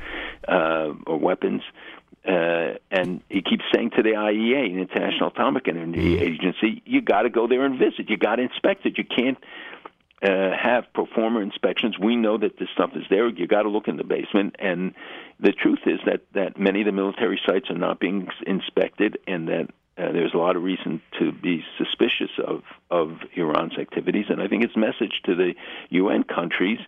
uh, 0.48 0.94
or 1.06 1.18
weapons. 1.18 1.62
Uh, 2.26 2.74
and 2.90 3.22
he 3.28 3.42
keeps 3.42 3.64
saying 3.74 3.90
to 3.96 4.02
the 4.02 4.10
IEA, 4.10 4.74
the 4.74 4.80
International 4.80 5.28
Atomic 5.28 5.68
Energy 5.68 6.18
Agency, 6.18 6.82
you 6.86 7.02
got 7.02 7.22
to 7.22 7.30
go 7.30 7.46
there 7.46 7.66
and 7.66 7.78
visit. 7.78 8.08
You 8.08 8.16
got 8.16 8.36
to 8.36 8.42
inspect 8.42 8.86
it. 8.86 8.96
You 8.96 9.04
can't 9.04 9.38
uh, 10.22 10.50
have 10.56 10.84
pro 10.94 11.06
forma 11.06 11.40
inspections. 11.40 11.98
We 11.98 12.16
know 12.16 12.38
that 12.38 12.58
this 12.58 12.68
stuff 12.74 12.90
is 12.94 13.04
there. 13.10 13.28
You 13.28 13.46
got 13.46 13.62
to 13.62 13.68
look 13.68 13.88
in 13.88 13.96
the 13.96 14.04
basement. 14.04 14.56
And 14.58 14.94
the 15.38 15.52
truth 15.52 15.80
is 15.86 16.00
that 16.06 16.22
that 16.32 16.58
many 16.58 16.80
of 16.80 16.86
the 16.86 16.92
military 16.92 17.40
sites 17.46 17.70
are 17.70 17.78
not 17.78 18.00
being 18.00 18.28
inspected, 18.46 19.18
and 19.26 19.48
that 19.48 19.70
uh, 20.00 20.12
there's 20.12 20.34
a 20.34 20.38
lot 20.38 20.56
of 20.56 20.62
reason 20.62 21.02
to 21.18 21.32
be 21.32 21.64
suspicious 21.78 22.30
of 22.44 22.62
of 22.90 23.18
Iran's 23.34 23.78
activities. 23.78 24.26
And 24.28 24.40
I 24.40 24.48
think 24.48 24.64
its 24.64 24.76
message 24.76 25.20
to 25.24 25.34
the 25.34 25.54
UN 25.90 26.24
countries. 26.24 26.78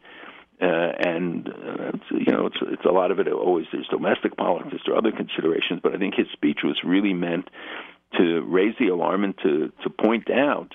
Uh, 0.60 0.92
and 1.00 1.48
uh, 1.48 1.92
you 2.12 2.32
know, 2.32 2.46
it's 2.46 2.58
it's 2.62 2.84
a 2.84 2.92
lot 2.92 3.10
of 3.10 3.18
it. 3.18 3.26
Always 3.28 3.66
there's 3.72 3.88
domestic 3.88 4.36
politics, 4.36 4.84
are 4.86 4.96
other 4.96 5.10
considerations, 5.10 5.80
but 5.82 5.94
I 5.94 5.98
think 5.98 6.14
his 6.14 6.28
speech 6.32 6.60
was 6.62 6.84
really 6.84 7.14
meant 7.14 7.48
to 8.16 8.42
raise 8.42 8.74
the 8.78 8.88
alarm 8.88 9.24
and 9.24 9.36
to 9.38 9.72
to 9.82 9.90
point 9.90 10.30
out 10.30 10.74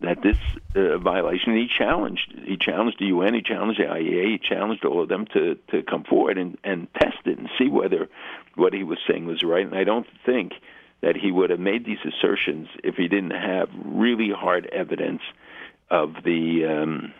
that 0.00 0.22
this 0.22 0.36
uh, 0.76 0.98
violation 0.98 1.56
he 1.56 1.66
challenged 1.66 2.32
he 2.44 2.56
challenged 2.56 2.98
the 3.00 3.06
UN 3.06 3.34
he 3.34 3.42
challenged 3.42 3.80
the 3.80 3.86
IEA 3.86 4.32
he 4.32 4.38
challenged 4.38 4.84
all 4.84 5.02
of 5.02 5.08
them 5.08 5.26
to 5.32 5.56
to 5.70 5.82
come 5.82 6.04
forward 6.04 6.38
and 6.38 6.56
and 6.62 6.86
test 6.94 7.18
it 7.24 7.38
and 7.38 7.48
see 7.58 7.68
whether 7.68 8.08
what 8.54 8.72
he 8.72 8.84
was 8.84 8.98
saying 9.08 9.26
was 9.26 9.42
right 9.42 9.66
and 9.66 9.74
I 9.74 9.84
don't 9.84 10.06
think 10.24 10.52
that 11.00 11.16
he 11.16 11.30
would 11.30 11.50
have 11.50 11.60
made 11.60 11.84
these 11.84 11.98
assertions 12.04 12.68
if 12.82 12.96
he 12.96 13.08
didn't 13.08 13.30
have 13.30 13.68
really 13.84 14.30
hard 14.30 14.66
evidence 14.66 15.22
of 15.90 16.14
the 16.24 16.64
um 16.64 17.14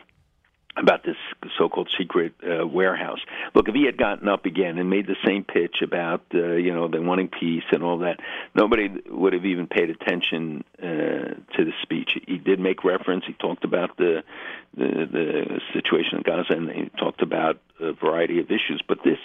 about 0.79 1.03
this 1.05 1.17
so-called 1.57 1.91
secret 1.99 2.35
uh, 2.45 2.67
warehouse. 2.67 3.19
Look, 3.55 3.69
if 3.69 3.75
he 3.75 3.85
had 3.85 3.97
gotten 3.97 4.29
up 4.29 4.47
again 4.47 4.79
and 4.79 4.89
made 4.89 5.07
the 5.07 5.17
same 5.27 5.45
pitch 5.45 5.83
about 5.83 6.23
uh, 6.35 6.53
you 6.53 6.73
know 6.73 6.89
the 6.89 7.01
wanting 7.03 7.29
peace 7.29 7.65
and 7.73 7.83
all 7.83 7.99
that, 7.99 8.21
nobody 8.55 8.89
would 9.09 9.33
have 9.33 9.45
even 9.45 9.67
paid 9.67 9.91
attention 9.91 10.65
uh, 10.79 10.85
to 10.85 11.65
the 11.65 11.73
speech. 11.83 12.17
He 12.27 12.39
did 12.39 12.61
make 12.61 12.85
reference. 12.85 13.25
He 13.27 13.33
talked 13.35 13.65
about 13.65 13.97
the 13.97 14.23
the, 14.77 15.09
the 15.11 15.61
situation 15.73 16.19
in 16.19 16.23
Gaza 16.23 16.53
and 16.53 16.71
he 16.71 16.91
talked 16.99 17.23
about 17.23 17.59
a 17.81 17.93
variety 17.93 18.39
of 18.41 18.47
issues. 18.47 18.83
But 18.87 18.99
this 19.05 19.19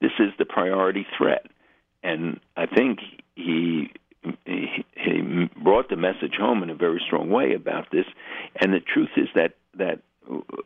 this 0.00 0.12
is 0.18 0.32
the 0.38 0.46
priority 0.46 1.06
threat, 1.16 1.46
and 2.02 2.40
I 2.56 2.66
think 2.66 3.00
he 3.34 3.90
he, 4.46 4.84
he 4.96 5.48
brought 5.62 5.88
the 5.90 5.96
message 5.96 6.34
home 6.38 6.62
in 6.62 6.70
a 6.70 6.74
very 6.74 7.00
strong 7.06 7.28
way 7.30 7.54
about 7.54 7.90
this. 7.90 8.06
And 8.56 8.72
the 8.72 8.80
truth 8.80 9.10
is 9.16 9.28
that 9.34 9.54
that 9.76 10.00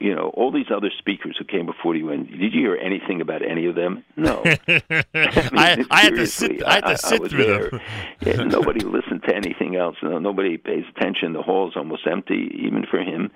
you 0.01 0.15
know, 0.15 0.31
all 0.35 0.53
these 0.53 0.71
other 0.75 0.91
speakers 0.97 1.37
who 1.39 1.45
came 1.45 1.67
before 1.67 1.97
you, 1.97 2.11
and 2.11 2.29
did 2.29 2.55
you 2.55 2.61
hear 2.61 2.77
anything 2.77 3.21
about 3.21 3.43
any 3.43 3.67
of 3.67 3.75
them? 3.75 4.05
No. 4.17 4.43
I, 4.69 5.85
I 5.91 6.01
had 6.03 6.15
to 6.15 6.27
sit. 6.29 6.63
I 6.65 6.75
had 6.75 6.87
to 6.87 6.97
sit 6.99 7.21
was 7.21 7.33
through 7.33 7.45
there. 7.45 7.71
them. 7.71 7.81
Yeah, 8.21 8.33
nobody 8.45 8.81
listened 8.81 9.25
to 9.25 9.35
anything 9.35 9.77
else. 9.77 9.97
No, 10.03 10.19
nobody 10.19 10.57
pays 10.57 10.85
attention. 10.97 11.33
The 11.33 11.43
hall 11.43 11.59
hall's 11.59 11.77
almost 11.77 12.07
empty, 12.07 12.57
even 12.63 12.87
for 12.89 13.01
him. 13.01 13.31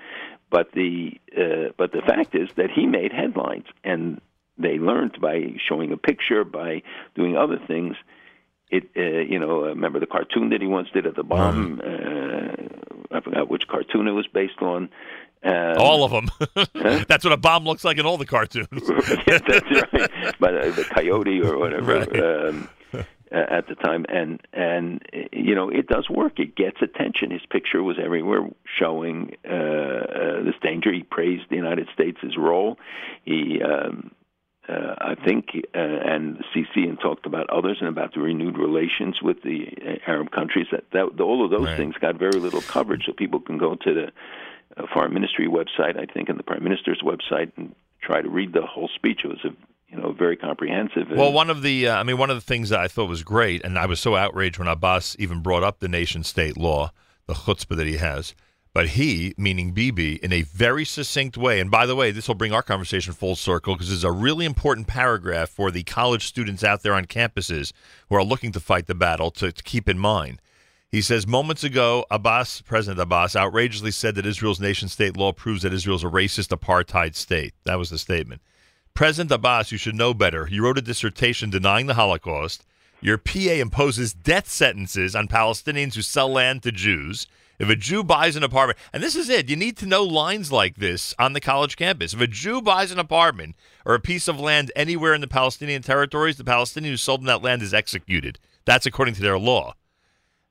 But 0.50 0.70
the 0.72 1.18
uh, 1.36 1.72
but 1.76 1.92
the 1.92 2.02
fact 2.02 2.34
is 2.34 2.50
that 2.56 2.70
he 2.70 2.86
made 2.86 3.12
headlines, 3.12 3.66
and 3.82 4.20
they 4.58 4.78
learned 4.78 5.20
by 5.20 5.54
showing 5.66 5.92
a 5.92 5.96
picture, 5.96 6.44
by 6.44 6.82
doing 7.16 7.36
other 7.36 7.58
things. 7.66 7.96
It 8.72 8.88
uh, 8.96 9.20
you 9.30 9.38
know, 9.38 9.64
uh, 9.64 9.68
remember 9.68 10.00
the 10.00 10.06
cartoon 10.06 10.48
that 10.48 10.62
he 10.62 10.66
once 10.66 10.88
did 10.94 11.06
at 11.06 11.14
the 11.14 11.22
bomb? 11.22 11.82
Uh, 11.84 13.14
I 13.14 13.20
forgot 13.20 13.50
which 13.50 13.68
cartoon 13.68 14.08
it 14.08 14.12
was 14.12 14.26
based 14.26 14.62
on. 14.62 14.88
Um, 15.44 15.74
all 15.76 16.04
of 16.04 16.10
them. 16.10 16.30
That's 17.06 17.22
what 17.22 17.34
a 17.34 17.36
bomb 17.36 17.64
looks 17.64 17.84
like 17.84 17.98
in 17.98 18.06
all 18.06 18.16
the 18.16 18.24
cartoons. 18.24 18.68
that's 19.26 19.48
right. 19.48 20.10
But 20.40 20.56
uh, 20.56 20.70
the 20.70 20.86
coyote 20.88 21.42
or 21.42 21.58
whatever 21.58 22.48
um, 22.48 22.68
uh, 22.94 23.02
at 23.30 23.66
the 23.66 23.74
time, 23.74 24.06
and 24.08 24.40
and 24.54 25.02
you 25.32 25.54
know 25.54 25.68
it 25.68 25.88
does 25.88 26.08
work. 26.08 26.38
It 26.38 26.56
gets 26.56 26.80
attention. 26.80 27.30
His 27.30 27.44
picture 27.50 27.82
was 27.82 27.98
everywhere, 28.02 28.48
showing 28.78 29.36
uh, 29.44 29.52
uh, 29.52 30.42
this 30.44 30.54
danger. 30.62 30.92
He 30.92 31.02
praised 31.02 31.44
the 31.50 31.56
United 31.56 31.88
States' 31.92 32.18
his 32.22 32.38
role. 32.38 32.78
He. 33.24 33.60
Um, 33.62 34.12
uh, 34.68 34.94
I 34.98 35.14
think, 35.16 35.46
uh, 35.74 35.78
and 35.78 36.42
Sisi 36.54 36.88
and 36.88 36.98
talked 37.00 37.26
about 37.26 37.50
others 37.50 37.78
and 37.80 37.88
about 37.88 38.14
the 38.14 38.20
renewed 38.20 38.56
relations 38.58 39.20
with 39.20 39.42
the 39.42 39.66
uh, 39.84 40.10
Arab 40.10 40.30
countries. 40.30 40.66
That, 40.70 40.84
that 40.92 41.20
all 41.20 41.44
of 41.44 41.50
those 41.50 41.66
Right. 41.66 41.76
things 41.76 41.94
got 42.00 42.16
very 42.16 42.38
little 42.38 42.62
coverage, 42.62 43.06
so 43.06 43.12
people 43.12 43.40
can 43.40 43.58
go 43.58 43.74
to 43.74 43.94
the 43.94 44.06
uh, 44.76 44.86
foreign 44.92 45.12
ministry 45.12 45.48
website, 45.48 45.98
I 45.98 46.06
think, 46.12 46.28
and 46.28 46.38
the 46.38 46.44
prime 46.44 46.62
minister's 46.62 47.02
website, 47.02 47.50
and 47.56 47.74
try 48.00 48.20
to 48.22 48.28
read 48.28 48.52
the 48.52 48.62
whole 48.66 48.88
speech. 48.94 49.20
It 49.24 49.28
was 49.28 49.44
a 49.44 49.50
you 49.90 50.00
know 50.00 50.12
very 50.12 50.36
comprehensive. 50.36 51.08
Well, 51.10 51.32
one 51.32 51.50
of 51.50 51.62
the, 51.62 51.88
uh, 51.88 51.96
I 51.96 52.02
mean, 52.04 52.16
one 52.18 52.30
of 52.30 52.36
the 52.36 52.40
things 52.40 52.68
that 52.70 52.78
I 52.80 52.88
thought 52.88 53.08
was 53.08 53.22
great, 53.24 53.64
and 53.64 53.78
I 53.78 53.86
was 53.86 54.00
so 54.00 54.14
outraged 54.16 54.58
when 54.58 54.68
Abbas 54.68 55.16
even 55.18 55.40
brought 55.42 55.62
up 55.64 55.80
the 55.80 55.88
nation 55.88 56.22
state 56.22 56.56
law, 56.56 56.92
the 57.26 57.34
chutzpah 57.34 57.76
that 57.76 57.86
he 57.86 57.96
has. 57.96 58.34
But 58.74 58.90
he, 58.90 59.34
meaning 59.36 59.72
Bibi, 59.72 60.14
in 60.16 60.32
a 60.32 60.42
very 60.42 60.86
succinct 60.86 61.36
way, 61.36 61.60
and 61.60 61.70
by 61.70 61.84
the 61.84 61.94
way, 61.94 62.10
this 62.10 62.26
will 62.26 62.34
bring 62.34 62.54
our 62.54 62.62
conversation 62.62 63.12
full 63.12 63.36
circle 63.36 63.74
because 63.74 63.92
it's 63.92 64.02
a 64.02 64.10
really 64.10 64.46
important 64.46 64.86
paragraph 64.86 65.50
for 65.50 65.70
the 65.70 65.82
college 65.82 66.26
students 66.26 66.64
out 66.64 66.82
there 66.82 66.94
on 66.94 67.04
campuses 67.04 67.72
who 68.08 68.16
are 68.16 68.24
looking 68.24 68.50
to 68.52 68.60
fight 68.60 68.86
the 68.86 68.94
battle 68.94 69.30
to, 69.32 69.52
to 69.52 69.62
keep 69.62 69.90
in 69.90 69.98
mind. 69.98 70.40
He 70.90 71.02
says 71.02 71.26
moments 71.26 71.64
ago, 71.64 72.06
Abbas, 72.10 72.62
President 72.62 73.00
Abbas, 73.00 73.36
outrageously 73.36 73.90
said 73.90 74.14
that 74.14 74.26
Israel's 74.26 74.60
nation 74.60 74.88
state 74.88 75.16
law 75.16 75.32
proves 75.32 75.62
that 75.62 75.72
Israel's 75.72 76.04
a 76.04 76.08
racist 76.08 76.56
apartheid 76.56 77.14
state. 77.14 77.54
That 77.64 77.78
was 77.78 77.90
the 77.90 77.98
statement. 77.98 78.40
President 78.94 79.32
Abbas, 79.32 79.72
you 79.72 79.78
should 79.78 79.94
know 79.94 80.12
better. 80.12 80.48
You 80.50 80.64
wrote 80.64 80.76
a 80.76 80.82
dissertation 80.82 81.48
denying 81.50 81.86
the 81.86 81.94
Holocaust. 81.94 82.64
Your 83.00 83.16
PA 83.18 83.38
imposes 83.38 84.12
death 84.12 84.48
sentences 84.48 85.16
on 85.16 85.28
Palestinians 85.28 85.94
who 85.94 86.02
sell 86.02 86.30
land 86.30 86.62
to 86.62 86.72
Jews. 86.72 87.26
If 87.58 87.68
a 87.68 87.76
Jew 87.76 88.02
buys 88.02 88.34
an 88.34 88.42
apartment, 88.42 88.78
and 88.92 89.02
this 89.02 89.14
is 89.14 89.28
it, 89.28 89.48
you 89.48 89.56
need 89.56 89.76
to 89.78 89.86
know 89.86 90.02
lines 90.02 90.50
like 90.50 90.76
this 90.76 91.14
on 91.18 91.32
the 91.32 91.40
college 91.40 91.76
campus. 91.76 92.14
If 92.14 92.20
a 92.20 92.26
Jew 92.26 92.60
buys 92.60 92.90
an 92.90 92.98
apartment 92.98 93.54
or 93.84 93.94
a 93.94 94.00
piece 94.00 94.26
of 94.26 94.40
land 94.40 94.72
anywhere 94.74 95.14
in 95.14 95.20
the 95.20 95.28
Palestinian 95.28 95.82
territories, 95.82 96.36
the 96.36 96.44
Palestinian 96.44 96.92
who 96.92 96.96
sold 96.96 97.20
them 97.20 97.26
that 97.26 97.42
land 97.42 97.62
is 97.62 97.74
executed. 97.74 98.38
That's 98.64 98.86
according 98.86 99.14
to 99.14 99.22
their 99.22 99.38
law. 99.38 99.74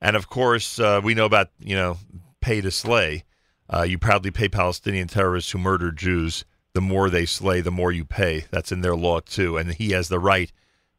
And 0.01 0.15
of 0.15 0.29
course, 0.29 0.79
uh, 0.79 1.01
we 1.03 1.13
know 1.13 1.25
about 1.25 1.49
you 1.59 1.75
know 1.75 1.97
pay 2.39 2.61
to 2.61 2.71
slay. 2.71 3.23
Uh, 3.69 3.83
you 3.83 3.97
proudly 3.97 4.31
pay 4.31 4.49
Palestinian 4.49 5.07
terrorists 5.07 5.51
who 5.51 5.57
murder 5.57 5.91
Jews. 5.91 6.45
The 6.73 6.81
more 6.81 7.09
they 7.09 7.25
slay, 7.25 7.61
the 7.61 7.71
more 7.71 7.91
you 7.91 8.05
pay. 8.05 8.45
That's 8.51 8.71
in 8.71 8.81
their 8.81 8.95
law 8.95 9.19
too, 9.19 9.57
and 9.57 9.73
he 9.73 9.91
has 9.91 10.07
the 10.07 10.19
right 10.19 10.51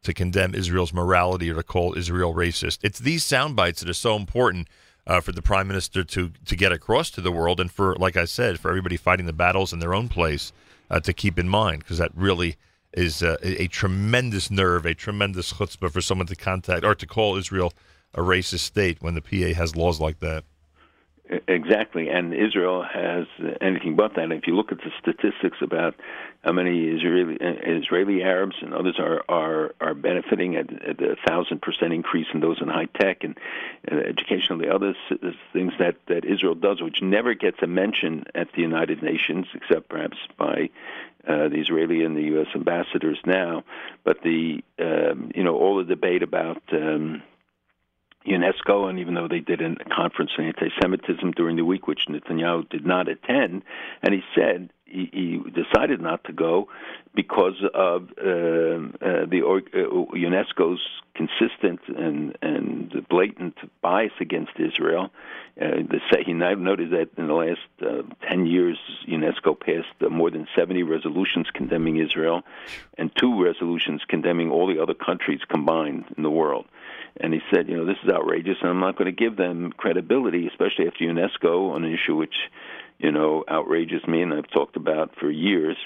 to 0.02 0.12
condemn 0.12 0.55
Israel's 0.55 0.92
morality 0.92 1.50
or 1.50 1.55
to 1.55 1.62
call 1.62 1.97
Israel 1.97 2.34
racist. 2.34 2.78
It's 2.82 2.98
these 2.98 3.24
sound 3.24 3.56
bites 3.56 3.81
that 3.81 3.89
are 3.89 3.94
so 3.94 4.16
important 4.16 4.68
uh, 5.06 5.20
for 5.20 5.32
the 5.32 5.42
prime 5.42 5.66
minister 5.66 6.05
to 6.05 6.31
to 6.44 6.56
get 6.56 6.72
across 6.72 7.10
to 7.10 7.20
the 7.20 7.32
world, 7.32 7.60
and 7.60 7.70
for 7.70 7.94
like 7.97 8.16
I 8.16 8.24
said, 8.24 8.60
for 8.60 8.68
everybody 8.68 8.97
fighting 8.97 9.26
the 9.26 9.32
battles 9.32 9.72
in 9.72 9.78
their 9.78 9.94
own 9.94 10.08
place 10.08 10.52
uh, 10.90 11.00
to 11.00 11.12
keep 11.12 11.39
in 11.39 11.48
mind, 11.48 11.81
because 11.81 11.98
that 11.98 12.12
really 12.14 12.56
is 12.92 13.22
uh, 13.22 13.36
a, 13.42 13.62
a 13.62 13.66
tremendous 13.68 14.50
nerve, 14.50 14.86
a 14.86 14.94
tremendous 14.94 15.55
chutzpah 15.55 15.90
for 15.90 16.00
someone 16.00 16.26
to 16.26 16.36
contact 16.36 16.84
or 16.84 16.94
to 16.94 17.06
call 17.06 17.36
Israel 17.36 17.72
a 18.14 18.20
racist 18.20 18.60
state 18.60 18.98
when 19.00 19.14
the 19.14 19.22
PA 19.22 19.58
has 19.58 19.74
laws 19.74 20.00
like 20.00 20.20
that. 20.20 20.44
Exactly, 21.49 22.09
and 22.11 22.35
Israel 22.35 22.83
has 22.83 23.27
anything 23.62 23.97
but 23.97 24.17
that. 24.17 24.31
If 24.33 24.47
you 24.47 24.55
look 24.55 24.70
at 24.70 24.78
the 24.78 24.91
statistics 25.01 25.59
about 25.62 25.94
how 26.44 26.52
many 26.52 26.89
Israeli 26.89 27.36
Israeli 27.41 28.23
Arabs 28.23 28.57
and 28.61 28.75
others 28.75 28.97
are 28.99 29.23
are 29.31 29.75
are 29.81 29.94
benefiting 29.94 30.57
at, 30.57 30.70
at 30.83 31.01
a 31.01 31.17
thousand 31.27 31.62
percent 31.62 31.94
increase 31.94 32.27
in 32.35 32.41
those 32.41 32.61
in 32.61 32.69
high 32.69 32.89
tech 33.01 33.25
and 33.25 33.39
uh, 33.91 33.97
education, 33.97 34.59
the 34.59 34.75
other 34.75 34.94
things 35.55 35.73
that 35.78 35.97
that 36.09 36.27
Israel 36.27 36.55
does, 36.55 36.83
which 36.83 37.01
never 37.01 37.33
gets 37.33 37.62
a 37.62 37.67
mention 37.67 38.25
at 38.35 38.52
the 38.52 38.61
United 38.61 39.02
Nations, 39.02 39.47
except 39.55 39.89
perhaps 39.89 40.19
by 40.36 40.69
uh, 41.27 41.49
the 41.49 41.61
Israeli 41.61 42.05
and 42.05 42.15
the 42.15 42.25
U.S. 42.35 42.49
ambassadors 42.55 43.19
now. 43.25 43.65
But 44.05 44.20
the 44.23 44.62
um, 44.78 45.31
you 45.35 45.44
know 45.44 45.57
all 45.57 45.78
the 45.78 45.85
debate 45.85 46.23
about 46.23 46.62
um, 46.73 47.23
UNESCO, 48.26 48.89
and 48.89 48.99
even 48.99 49.15
though 49.15 49.28
they 49.28 49.41
did 49.41 49.60
a 49.60 49.75
conference 49.94 50.33
on 50.39 50.44
anti-Semitism 50.47 51.33
during 51.33 51.57
the 51.57 51.65
week, 51.65 51.86
which 51.86 52.07
Netanyahu 52.09 52.68
did 52.68 52.86
not 52.86 53.09
attend, 53.09 53.62
and 54.02 54.15
he 54.15 54.23
said 54.34 54.70
he, 54.92 55.10
he 55.12 55.51
decided 55.51 56.01
not 56.01 56.23
to 56.25 56.33
go 56.33 56.68
because 57.15 57.62
of 57.75 58.02
um 58.23 58.94
uh, 59.01 59.26
the 59.26 59.42
uh, 59.42 60.17
UNESCO's 60.17 60.81
consistent 61.15 61.81
and 61.89 62.36
and 62.42 63.07
blatant 63.09 63.57
bias 63.81 64.12
against 64.20 64.52
Israel. 64.59 65.10
Uh, 65.60 65.83
the, 65.91 66.01
he 66.25 66.33
noted 66.33 66.91
that 66.91 67.10
in 67.18 67.26
the 67.26 67.34
last 67.34 67.60
uh, 67.83 68.02
10 68.26 68.47
years, 68.47 68.78
UNESCO 69.07 69.59
passed 69.59 69.94
uh, 70.01 70.09
more 70.09 70.31
than 70.31 70.47
70 70.57 70.83
resolutions 70.83 71.49
condemning 71.52 71.99
Israel 71.99 72.42
and 72.97 73.15
two 73.17 73.42
resolutions 73.42 74.02
condemning 74.09 74.51
all 74.51 74.67
the 74.67 74.83
other 74.83 74.94
countries 74.94 75.41
combined 75.49 76.07
in 76.17 76.23
the 76.23 76.31
world. 76.31 76.67
And 77.20 77.32
he 77.34 77.41
said, 77.52 77.68
you 77.68 77.76
know, 77.76 77.84
this 77.84 77.99
is 78.05 78.10
outrageous, 78.10 78.57
and 78.60 78.70
I'm 78.70 78.81
not 78.81 78.97
going 78.97 79.15
to 79.15 79.24
give 79.24 79.36
them 79.36 79.73
credibility, 79.76 80.49
especially 80.49 80.86
after 80.86 81.05
UNESCO 81.05 81.73
on 81.73 81.84
an 81.84 81.92
issue 81.92 82.16
which, 82.16 82.34
you 82.99 83.12
know, 83.12 83.44
outrages 83.49 84.07
me, 84.07 84.23
and 84.23 84.32
I've 84.32 84.50
talked 84.50 84.76
about 84.76 85.15
for 85.20 85.31
years. 85.31 85.76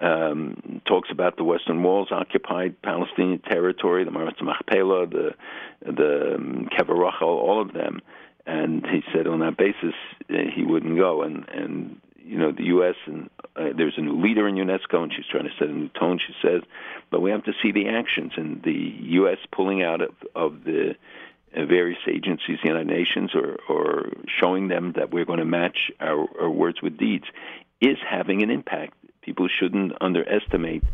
Um, 0.00 0.80
talks 0.86 1.08
about 1.10 1.36
the 1.36 1.42
Western 1.42 1.82
Wall's 1.82 2.12
occupied 2.12 2.80
Palestinian 2.82 3.40
territory, 3.40 4.04
the 4.04 4.12
Marat 4.12 4.40
Machpelah, 4.40 5.08
the 5.08 5.30
the 5.84 6.34
um, 6.36 6.68
Kever 6.70 6.96
Rachel, 6.96 7.28
all 7.28 7.60
of 7.60 7.72
them. 7.72 8.00
And 8.46 8.86
he 8.86 9.02
said 9.12 9.26
on 9.26 9.40
that 9.40 9.56
basis 9.56 9.94
uh, 10.30 10.34
he 10.54 10.62
wouldn't 10.62 10.96
go. 10.96 11.22
And 11.22 11.48
and 11.48 12.00
you 12.28 12.38
know 12.38 12.52
the 12.52 12.64
U.S. 12.64 12.94
and 13.06 13.30
uh, 13.56 13.70
there's 13.76 13.94
a 13.96 14.02
new 14.02 14.20
leader 14.20 14.46
in 14.46 14.56
UNESCO, 14.56 15.02
and 15.02 15.12
she's 15.12 15.26
trying 15.26 15.44
to 15.44 15.50
set 15.58 15.68
a 15.68 15.72
new 15.72 15.88
tone. 15.88 16.18
She 16.24 16.34
says, 16.42 16.62
but 17.10 17.20
we 17.20 17.30
have 17.30 17.44
to 17.44 17.52
see 17.62 17.72
the 17.72 17.88
actions 17.88 18.32
and 18.36 18.62
the 18.62 18.94
U.S. 19.18 19.38
pulling 19.50 19.82
out 19.82 20.02
of 20.02 20.14
of 20.34 20.64
the 20.64 20.94
uh, 21.56 21.64
various 21.64 21.98
agencies, 22.06 22.58
the 22.62 22.68
United 22.68 22.88
Nations, 22.88 23.34
or 23.34 23.56
or 23.68 24.10
showing 24.26 24.68
them 24.68 24.92
that 24.96 25.10
we're 25.10 25.24
going 25.24 25.38
to 25.38 25.46
match 25.46 25.90
our, 26.00 26.26
our 26.40 26.50
words 26.50 26.82
with 26.82 26.98
deeds, 26.98 27.24
is 27.80 27.96
having 28.06 28.42
an 28.42 28.50
impact. 28.50 28.94
People 29.22 29.48
shouldn't 29.48 29.92
underestimate 30.00 30.84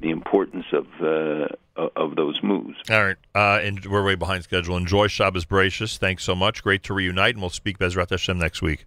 the 0.00 0.10
importance 0.10 0.66
of 0.72 0.86
uh, 1.00 1.88
of 1.96 2.16
those 2.16 2.40
moves. 2.42 2.76
All 2.90 3.04
right, 3.04 3.16
uh, 3.34 3.60
and 3.62 3.84
we're 3.86 4.04
way 4.04 4.16
behind 4.16 4.42
schedule. 4.42 4.76
Enjoy 4.76 5.06
Shabbos 5.06 5.44
Bereshis. 5.44 5.98
Thanks 5.98 6.24
so 6.24 6.34
much. 6.34 6.64
Great 6.64 6.82
to 6.84 6.94
reunite, 6.94 7.34
and 7.34 7.42
we'll 7.42 7.50
speak 7.50 7.78
Bezrat 7.78 8.10
Hashem 8.10 8.38
next 8.38 8.60
week. 8.60 8.86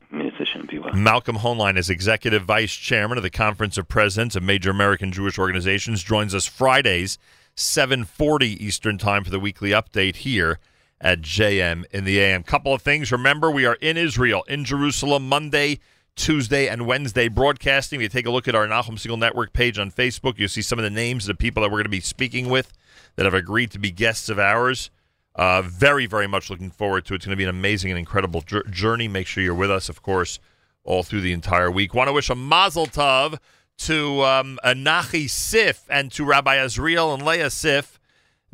Malcolm 0.93 1.37
Hoenlein 1.37 1.77
is 1.77 1.89
Executive 1.89 2.43
Vice 2.43 2.73
Chairman 2.73 3.17
of 3.17 3.23
the 3.23 3.29
Conference 3.29 3.77
of 3.77 3.87
Presidents 3.87 4.35
of 4.35 4.43
Major 4.43 4.69
American 4.69 5.11
Jewish 5.11 5.39
Organizations. 5.39 6.03
Joins 6.03 6.35
us 6.35 6.45
Fridays, 6.45 7.17
740 7.55 8.63
Eastern 8.63 8.97
Time 8.97 9.23
for 9.23 9.29
the 9.29 9.39
weekly 9.39 9.71
update 9.71 10.17
here 10.17 10.59
at 10.99 11.21
JM 11.21 11.85
in 11.91 12.05
the 12.05 12.19
AM. 12.19 12.43
Couple 12.43 12.73
of 12.73 12.81
things. 12.81 13.11
Remember, 13.11 13.51
we 13.51 13.65
are 13.65 13.75
in 13.75 13.97
Israel, 13.97 14.43
in 14.47 14.63
Jerusalem, 14.63 15.27
Monday, 15.27 15.79
Tuesday, 16.15 16.67
and 16.67 16.87
Wednesday 16.87 17.27
broadcasting. 17.27 17.99
If 17.99 18.03
you 18.03 18.09
take 18.09 18.25
a 18.25 18.31
look 18.31 18.47
at 18.47 18.55
our 18.55 18.67
Nachum 18.67 18.97
Segal 18.97 19.19
Network 19.19 19.53
page 19.53 19.77
on 19.77 19.91
Facebook, 19.91 20.37
you'll 20.37 20.49
see 20.49 20.61
some 20.61 20.79
of 20.79 20.83
the 20.83 20.89
names 20.89 21.25
of 21.25 21.35
the 21.35 21.41
people 21.41 21.61
that 21.61 21.69
we're 21.69 21.79
going 21.79 21.85
to 21.85 21.89
be 21.89 21.99
speaking 21.99 22.49
with 22.49 22.71
that 23.15 23.25
have 23.25 23.33
agreed 23.33 23.71
to 23.71 23.79
be 23.79 23.91
guests 23.91 24.29
of 24.29 24.39
ours. 24.39 24.89
Uh, 25.35 25.63
very, 25.63 26.05
very 26.05 26.27
much 26.27 26.49
looking 26.49 26.69
forward 26.69 27.05
to 27.05 27.13
it. 27.13 27.17
It's 27.17 27.25
going 27.25 27.35
to 27.35 27.37
be 27.37 27.43
an 27.43 27.49
amazing 27.49 27.91
and 27.91 27.97
incredible 27.97 28.41
jour- 28.41 28.63
journey. 28.69 29.07
Make 29.07 29.25
sure 29.27 29.43
you're 29.43 29.55
with 29.55 29.71
us, 29.71 29.89
of 29.89 30.01
course, 30.01 30.39
all 30.83 31.01
through 31.03 31.21
the 31.21 31.33
entire 31.33 31.71
week. 31.71 31.93
Want 31.93 32.07
to 32.07 32.13
wish 32.13 32.29
a 32.29 32.35
mazel 32.35 32.85
tov 32.85 33.39
to 33.79 34.21
um, 34.23 34.59
Nachi 34.63 35.29
Sif 35.29 35.85
and 35.89 36.11
to 36.11 36.23
Rabbi 36.23 36.57
Azriel 36.57 37.13
and 37.13 37.25
Leah 37.25 37.49
Sif. 37.49 37.99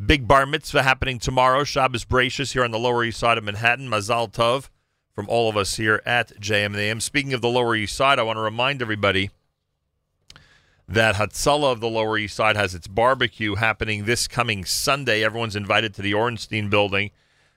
Big 0.03 0.27
bar 0.27 0.45
mitzvah 0.45 0.83
happening 0.83 1.19
tomorrow. 1.19 1.65
Shabbos 1.65 2.05
Bereshis 2.05 2.53
here 2.53 2.63
on 2.63 2.71
the 2.71 2.79
Lower 2.79 3.03
East 3.03 3.19
Side 3.19 3.37
of 3.37 3.43
Manhattan. 3.43 3.89
Mazal 3.89 4.31
tov 4.31 4.69
from 5.13 5.27
all 5.27 5.49
of 5.49 5.57
us 5.57 5.75
here 5.75 6.01
at 6.05 6.39
JM 6.39 6.67
and 6.67 6.77
AM. 6.77 7.01
Speaking 7.01 7.33
of 7.33 7.41
the 7.41 7.49
Lower 7.49 7.75
East 7.75 7.95
Side, 7.95 8.17
I 8.17 8.23
want 8.23 8.37
to 8.37 8.41
remind 8.41 8.81
everybody 8.81 9.31
that 10.89 11.15
Hatzalah 11.15 11.71
of 11.71 11.79
the 11.81 11.87
Lower 11.87 12.17
East 12.17 12.35
Side 12.35 12.55
has 12.55 12.73
its 12.73 12.87
barbecue 12.87 13.55
happening 13.55 14.05
this 14.05 14.27
coming 14.27 14.65
Sunday. 14.65 15.23
Everyone's 15.23 15.55
invited 15.55 15.93
to 15.93 16.01
the 16.01 16.15
Ornstein 16.15 16.69
building. 16.69 17.11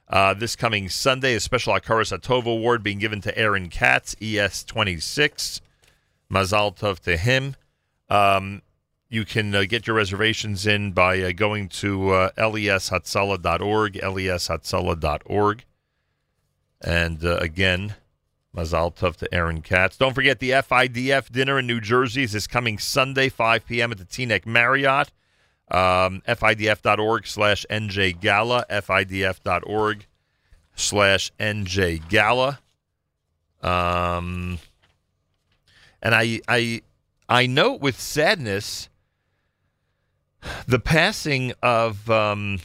Uh, 0.07 0.35
this 0.35 0.55
coming 0.55 0.91
Sunday, 0.91 1.35
a 1.35 1.41
special 1.41 1.73
Hakaras 1.73 2.17
Hatov 2.17 2.45
award 2.45 2.83
being 2.83 2.99
given 2.99 3.23
to 3.23 3.37
Aaron 3.37 3.71
Katz, 3.71 4.15
ES26. 4.17 5.63
Mazal 6.31 6.77
Tov 6.77 6.99
to 7.01 7.17
him. 7.17 7.57
Um, 8.11 8.61
you 9.09 9.25
can 9.25 9.55
uh, 9.55 9.65
get 9.67 9.87
your 9.87 9.97
reservations 9.97 10.67
in 10.67 10.93
by 10.93 11.21
uh, 11.23 11.33
going 11.33 11.69
to 11.69 12.11
uh, 12.11 12.31
leshatzala.org, 12.37 13.95
leshatzala.org. 13.95 15.65
And 16.83 17.25
uh, 17.25 17.37
again, 17.37 17.95
Mazal 18.57 18.95
Tov 18.95 19.17
to 19.17 19.35
Aaron 19.35 19.63
Katz. 19.63 19.97
Don't 19.97 20.15
forget 20.15 20.39
the 20.39 20.51
FIDF 20.51 21.31
dinner 21.31 21.59
in 21.59 21.67
New 21.67 21.81
Jersey 21.81 22.23
is 22.23 22.33
this 22.33 22.47
coming 22.47 22.79
Sunday, 22.79 23.29
5 23.29 23.67
p.m. 23.67 23.93
at 23.93 23.99
the 23.99 24.05
Teaneck 24.05 24.45
Marriott. 24.47 25.11
Um, 25.71 26.23
FIDF.org 26.29 27.27
slash 27.27 27.65
NJ 27.71 28.21
Gala, 28.21 28.67
FIDF.org 28.69 30.07
slash 30.75 31.33
NJ 31.41 32.09
Gala. 32.09 32.59
Um, 33.63 34.59
and 36.03 36.15
I, 36.15 36.41
I, 36.47 36.83
I 37.29 37.47
note 37.47 37.81
with 37.81 37.99
sadness 37.99 38.91
the 40.67 40.79
passing 40.79 41.53
of 41.63 42.11
um, 42.11 42.59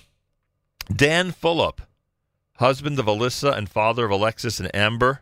Dan 0.93 1.31
Fulop, 1.31 1.79
husband 2.57 2.99
of 2.99 3.05
Alyssa 3.05 3.55
and 3.55 3.69
father 3.69 4.03
of 4.03 4.11
Alexis 4.11 4.59
and 4.59 4.73
Amber. 4.75 5.21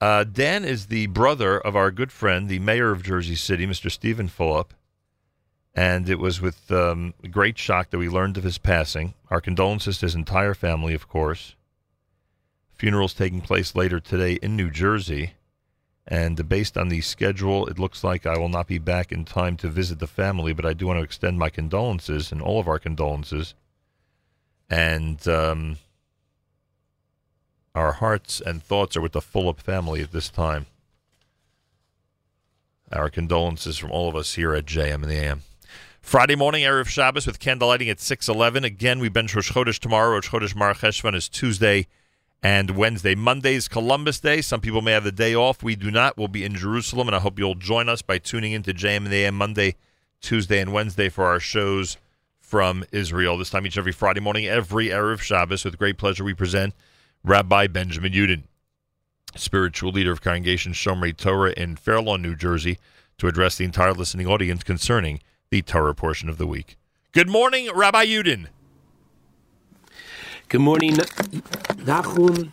Uh, 0.00 0.24
Dan 0.24 0.64
is 0.64 0.86
the 0.86 1.06
brother 1.08 1.58
of 1.58 1.76
our 1.76 1.90
good 1.90 2.10
friend, 2.10 2.48
the 2.48 2.58
mayor 2.58 2.90
of 2.90 3.02
Jersey 3.02 3.34
City, 3.34 3.66
Mr. 3.66 3.90
Steven 3.90 4.28
Fulop. 4.28 4.70
And 5.74 6.08
it 6.08 6.18
was 6.18 6.40
with 6.40 6.70
um, 6.72 7.14
great 7.30 7.58
shock 7.58 7.90
that 7.90 7.98
we 7.98 8.08
learned 8.08 8.38
of 8.38 8.44
his 8.44 8.58
passing. 8.58 9.14
Our 9.28 9.40
condolences 9.40 9.98
to 9.98 10.06
his 10.06 10.14
entire 10.14 10.54
family, 10.54 10.94
of 10.94 11.08
course. 11.08 11.54
Funerals 12.72 13.12
taking 13.12 13.42
place 13.42 13.74
later 13.74 14.00
today 14.00 14.38
in 14.42 14.56
New 14.56 14.70
Jersey. 14.70 15.34
And 16.06 16.48
based 16.48 16.78
on 16.78 16.88
the 16.88 17.02
schedule, 17.02 17.66
it 17.66 17.78
looks 17.78 18.02
like 18.02 18.24
I 18.24 18.38
will 18.38 18.48
not 18.48 18.66
be 18.66 18.78
back 18.78 19.12
in 19.12 19.24
time 19.24 19.56
to 19.58 19.68
visit 19.68 19.98
the 19.98 20.06
family, 20.06 20.54
but 20.54 20.64
I 20.66 20.72
do 20.72 20.86
want 20.86 20.98
to 20.98 21.04
extend 21.04 21.38
my 21.38 21.50
condolences 21.50 22.32
and 22.32 22.40
all 22.40 22.58
of 22.58 22.66
our 22.66 22.78
condolences. 22.78 23.54
And 24.68 25.26
um, 25.28 25.76
our 27.74 27.92
hearts 27.92 28.40
and 28.40 28.62
thoughts 28.62 28.96
are 28.96 29.00
with 29.00 29.12
the 29.12 29.20
Fulop 29.20 29.58
family 29.58 30.02
at 30.02 30.12
this 30.12 30.28
time. 30.28 30.66
Our 32.92 33.08
condolences 33.08 33.78
from 33.78 33.90
all 33.92 34.08
of 34.08 34.16
us 34.16 34.34
here 34.34 34.54
at 34.54 34.66
JM 34.66 35.02
in 35.02 35.08
the 35.08 35.14
AM. 35.14 35.42
Friday 36.00 36.34
morning, 36.34 36.64
Erev 36.64 36.88
Shabbos 36.88 37.26
with 37.26 37.38
candlelighting 37.38 37.90
at 37.90 37.98
6.11. 37.98 38.64
Again, 38.64 38.98
we 38.98 39.08
bench 39.08 39.34
Rosh 39.34 39.52
Chodesh 39.52 39.78
tomorrow. 39.78 40.12
Rosh 40.12 40.30
Chodesh 40.30 40.56
Mar 40.56 40.74
Cheshvan 40.74 41.14
is 41.14 41.28
Tuesday 41.28 41.86
and 42.42 42.70
Wednesday. 42.70 43.14
Monday 43.14 43.54
is 43.54 43.68
Columbus 43.68 44.18
Day. 44.18 44.40
Some 44.40 44.60
people 44.60 44.82
may 44.82 44.92
have 44.92 45.04
the 45.04 45.12
day 45.12 45.34
off. 45.34 45.62
We 45.62 45.76
do 45.76 45.90
not. 45.90 46.16
We'll 46.16 46.28
be 46.28 46.44
in 46.44 46.54
Jerusalem, 46.54 47.06
and 47.06 47.14
I 47.14 47.20
hope 47.20 47.38
you'll 47.38 47.54
join 47.54 47.88
us 47.88 48.02
by 48.02 48.18
tuning 48.18 48.52
into 48.52 48.72
JM 48.72 49.04
in 49.04 49.10
the 49.10 49.24
AM 49.24 49.36
Monday, 49.36 49.76
Tuesday, 50.20 50.58
and 50.58 50.72
Wednesday 50.72 51.10
for 51.10 51.26
our 51.26 51.38
shows 51.38 51.96
from 52.40 52.82
Israel. 52.90 53.38
This 53.38 53.50
time 53.50 53.66
each 53.66 53.78
every 53.78 53.92
Friday 53.92 54.20
morning, 54.20 54.46
every 54.46 54.88
Erev 54.88 55.20
Shabbos. 55.20 55.64
With 55.64 55.78
great 55.78 55.98
pleasure, 55.98 56.24
we 56.24 56.34
present 56.34 56.74
Rabbi 57.22 57.66
Benjamin 57.66 58.12
Yudin, 58.12 58.44
spiritual 59.36 59.92
leader 59.92 60.10
of 60.10 60.22
Congregation 60.22 60.72
Shomrei 60.72 61.14
Torah 61.14 61.52
in 61.54 61.76
Fair 61.76 62.00
Lawn, 62.00 62.22
New 62.22 62.34
Jersey, 62.34 62.78
to 63.18 63.26
address 63.26 63.56
the 63.56 63.64
entire 63.64 63.92
listening 63.92 64.26
audience 64.26 64.62
concerning 64.62 65.20
the 65.50 65.60
Torah 65.60 65.94
portion 65.94 66.30
of 66.30 66.38
the 66.38 66.46
week. 66.46 66.78
Good 67.12 67.28
morning, 67.28 67.68
Rabbi 67.74 68.06
Yudin. 68.06 68.46
Good 70.48 70.62
morning, 70.62 70.94
Nachum. 70.94 72.52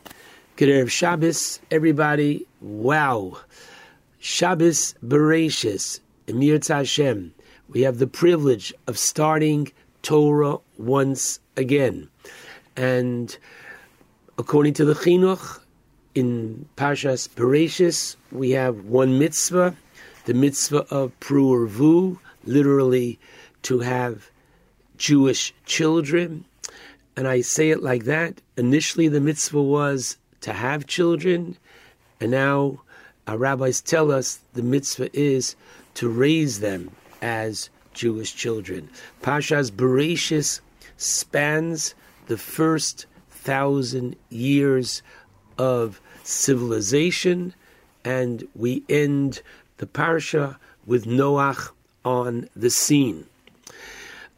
Good 0.57 0.69
Erev 0.69 0.89
Shabbos, 0.89 1.61
everybody. 1.71 2.45
Wow. 2.59 3.37
Shabbos 4.19 4.95
Bereshis, 5.05 6.01
Emir 6.27 6.59
Hashem. 6.67 7.33
We 7.69 7.83
have 7.83 7.99
the 7.99 8.07
privilege 8.07 8.73
of 8.85 8.97
starting 8.97 9.71
Torah 10.01 10.57
once 10.77 11.39
again. 11.55 12.09
And 12.75 13.37
according 14.37 14.73
to 14.75 14.85
the 14.85 14.93
Chinuch, 14.93 15.61
in 16.13 16.67
Parshas 16.75 17.27
Bereshis, 17.29 18.15
we 18.31 18.51
have 18.51 18.85
one 18.85 19.19
mitzvah, 19.19 19.75
the 20.25 20.33
mitzvah 20.33 20.85
of 20.89 21.11
Pru'urvu, 21.19 22.17
literally 22.43 23.19
to 23.63 23.79
have 23.79 24.29
Jewish 24.97 25.53
children. 25.65 26.45
And 27.15 27.27
I 27.27 27.41
say 27.41 27.69
it 27.69 27.83
like 27.83 28.05
that. 28.05 28.41
Initially, 28.57 29.07
the 29.07 29.21
mitzvah 29.21 29.61
was 29.61 30.17
to 30.41 30.53
have 30.53 30.87
children, 30.87 31.57
and 32.19 32.31
now 32.31 32.81
our 33.27 33.37
rabbis 33.37 33.81
tell 33.81 34.11
us 34.11 34.39
the 34.53 34.63
mitzvah 34.63 35.09
is 35.17 35.55
to 35.95 36.09
raise 36.09 36.59
them 36.59 36.91
as 37.21 37.69
Jewish 37.93 38.35
children. 38.35 38.89
Pashas 39.21 39.71
Bereshis 39.71 40.61
spans 40.97 41.95
the 42.27 42.37
first 42.37 43.05
thousand 43.47 44.17
years 44.29 45.01
of 45.57 46.01
civilization, 46.23 47.53
and 48.03 48.45
we 48.53 48.83
end 48.89 49.41
the 49.77 49.85
parsha 49.85 50.57
with 50.85 51.05
Noach 51.05 51.69
on 52.03 52.49
the 52.57 52.69
scene. 52.69 53.25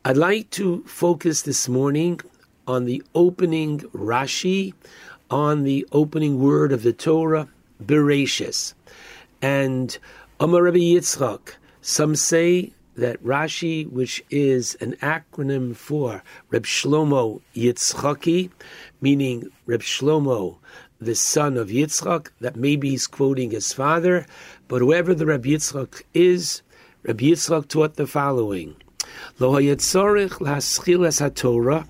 I'd 0.05 0.15
like 0.15 0.51
to 0.51 0.83
focus 0.83 1.41
this 1.41 1.67
morning 1.67 2.21
on 2.67 2.85
the 2.85 3.01
opening 3.15 3.79
Rashi, 4.11 4.75
on 5.31 5.63
the 5.63 5.87
opening 5.91 6.39
word 6.39 6.71
of 6.71 6.83
the 6.83 6.93
Torah, 6.93 7.47
Bereshis. 7.83 8.75
And 9.41 9.97
Amar 10.39 10.61
Rabbi 10.61 10.77
Yitzchak, 10.93 11.55
some 11.81 12.15
say 12.15 12.73
that 12.95 13.23
Rashi, 13.23 13.89
which 13.89 14.23
is 14.29 14.75
an 14.81 14.93
acronym 15.01 15.75
for 15.75 16.21
Reb 16.49 16.65
Shlomo 16.65 17.41
Yitzchaki, 17.55 18.51
meaning 19.01 19.49
Reb 19.65 19.81
Shlomo, 19.81 20.57
the 20.99 21.15
son 21.15 21.57
of 21.57 21.69
Yitzchak, 21.69 22.29
that 22.41 22.55
maybe 22.55 22.89
he's 22.89 23.07
quoting 23.07 23.51
his 23.51 23.71
father, 23.71 24.25
but 24.67 24.81
whoever 24.81 25.13
the 25.13 25.25
Reb 25.25 25.45
Yitzchak 25.45 26.03
is, 26.13 26.61
Reb 27.03 27.19
Yitzchak 27.19 27.67
taught 27.67 27.95
the 27.95 28.07
following: 28.07 28.75
Lo 29.39 29.53
hayetzorich 29.53 30.39
lahaschil 30.39 31.07
es 31.07 31.19
haTorah, 31.21 31.87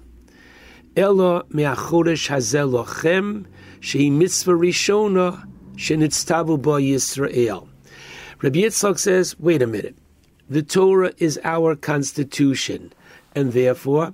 elo 0.95 1.43
me'achodesh 1.49 2.27
hazel 2.27 2.69
lochem 2.69 3.45
shehi 3.79 4.11
mitzvah 4.11 4.51
rishona 4.51 5.47
shenitztavu 5.75 6.61
ba 6.61 6.71
Yisrael. 6.71 7.67
Reb 8.41 8.53
Yitzchak 8.53 8.99
says, 8.99 9.37
wait 9.39 9.61
a 9.61 9.67
minute, 9.67 9.97
the 10.49 10.63
Torah 10.63 11.11
is 11.17 11.39
our 11.43 11.75
constitution, 11.75 12.93
and 13.35 13.53
therefore 13.53 14.13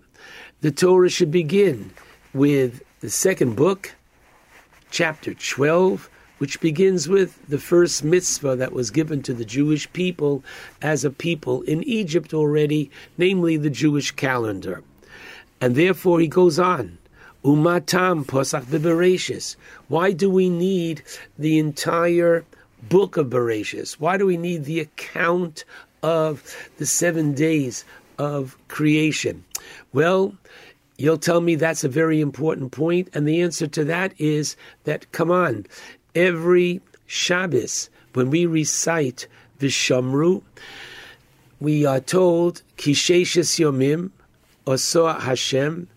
the 0.61 0.71
Torah 0.71 1.09
should 1.09 1.31
begin 1.31 1.91
with 2.33 2.81
the 3.05 3.11
second 3.11 3.55
book, 3.55 3.93
chapter 4.89 5.35
12, 5.35 6.09
which 6.39 6.59
begins 6.59 7.07
with 7.07 7.39
the 7.47 7.59
first 7.59 8.03
mitzvah 8.03 8.55
that 8.55 8.73
was 8.73 8.89
given 8.89 9.21
to 9.21 9.31
the 9.31 9.45
Jewish 9.45 9.93
people 9.93 10.43
as 10.81 11.05
a 11.05 11.11
people 11.11 11.61
in 11.61 11.83
Egypt 11.83 12.33
already, 12.33 12.89
namely 13.15 13.57
the 13.57 13.69
Jewish 13.69 14.09
calendar. 14.09 14.81
And 15.61 15.75
therefore 15.75 16.19
he 16.19 16.27
goes 16.27 16.57
on. 16.57 16.97
Umatam 17.43 18.25
posach 18.25 18.65
bebereshis. 18.65 19.55
Why 19.87 20.11
do 20.11 20.27
we 20.27 20.49
need 20.49 21.03
the 21.37 21.59
entire 21.59 22.43
book 22.89 23.17
of 23.17 23.27
Bereshis? 23.27 23.99
Why 23.99 24.17
do 24.17 24.25
we 24.25 24.35
need 24.35 24.65
the 24.65 24.79
account 24.79 25.63
of 26.01 26.41
the 26.79 26.87
seven 26.87 27.35
days 27.35 27.85
of 28.17 28.57
creation? 28.67 29.45
Well, 29.93 30.35
you'll 30.97 31.17
tell 31.17 31.41
me 31.41 31.55
that's 31.55 31.83
a 31.83 31.89
very 31.89 32.21
important 32.21 32.71
point, 32.71 33.09
and 33.13 33.27
the 33.27 33.41
answer 33.41 33.67
to 33.67 33.83
that 33.85 34.13
is 34.19 34.55
that, 34.83 35.11
come 35.11 35.31
on, 35.31 35.65
every 36.13 36.81
Shabbos, 37.05 37.89
when 38.13 38.29
we 38.29 38.45
recite 38.45 39.27
Vishamru, 39.59 40.41
we 41.59 41.85
are 41.85 41.99
told, 41.99 42.61
Kisheshis 42.77 43.59
Yomim, 43.59 44.11
Oso 44.65 45.19
Hashem, 45.19 45.87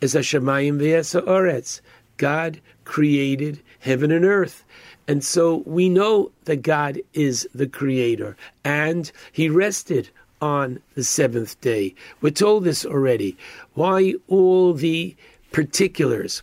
is 0.00 0.14
Hashemayim 0.14 0.78
V'yesa 0.78 1.22
Oretz. 1.26 1.80
God 2.16 2.60
created 2.84 3.60
heaven 3.80 4.10
and 4.10 4.24
earth. 4.24 4.64
And 5.08 5.24
so 5.24 5.62
we 5.66 5.88
know 5.88 6.30
that 6.44 6.62
God 6.62 7.00
is 7.12 7.48
the 7.54 7.66
creator, 7.66 8.36
and 8.64 9.10
he 9.32 9.48
rested 9.48 10.10
on 10.42 10.80
the 10.94 11.04
seventh 11.04 11.58
day. 11.62 11.94
We're 12.20 12.30
told 12.30 12.64
this 12.64 12.84
already. 12.84 13.38
Why 13.72 14.14
all 14.28 14.74
the 14.74 15.16
particulars? 15.52 16.42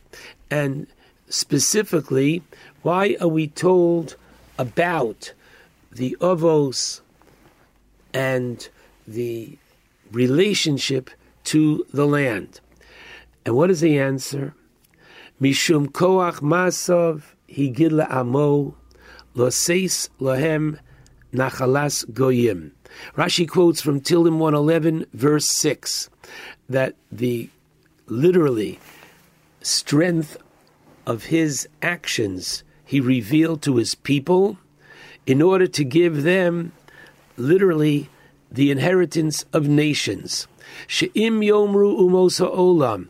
And 0.50 0.88
specifically, 1.30 2.42
why 2.82 3.16
are 3.22 3.28
we 3.28 3.48
told 3.48 4.16
about 4.58 5.34
the 5.92 6.18
Avos 6.20 7.02
and 8.14 8.68
the 9.08 9.58
relationship 10.12 11.10
to 11.46 11.86
the 11.94 12.06
land. 12.06 12.60
And 13.46 13.56
what 13.56 13.72
is 13.72 13.82
the 13.82 13.98
answer? 13.98 14.54
Mishum 15.42 15.88
koach 15.88 16.42
masov 16.42 17.24
higid 17.50 17.92
la'amo 17.92 18.76
loseis 19.36 20.10
lohem 20.20 20.78
nachalas 21.34 22.12
goyim. 22.12 22.74
Rashi 23.16 23.48
quotes 23.48 23.82
from 23.82 24.02
Tehillim 24.02 24.38
111, 24.38 25.06
verse 25.14 25.48
6, 25.50 26.10
that 26.68 26.96
the 27.12 27.50
literally 28.08 28.80
strength 29.62 30.38
of 31.06 31.26
his 31.26 31.68
actions 31.82 32.64
he 32.86 33.00
revealed 33.00 33.62
to 33.62 33.76
his 33.76 33.96
people 33.96 34.58
in 35.26 35.42
order 35.42 35.68
to 35.68 35.84
give 35.84 36.24
them 36.24 36.72
literally 37.38 38.10
the 38.52 38.72
inheritance 38.72 39.46
of 39.54 39.68
nations. 39.68 40.48
She'im 40.88 41.42
yomru 41.42 42.00
umosa 42.00 42.54
olam. 42.56 43.08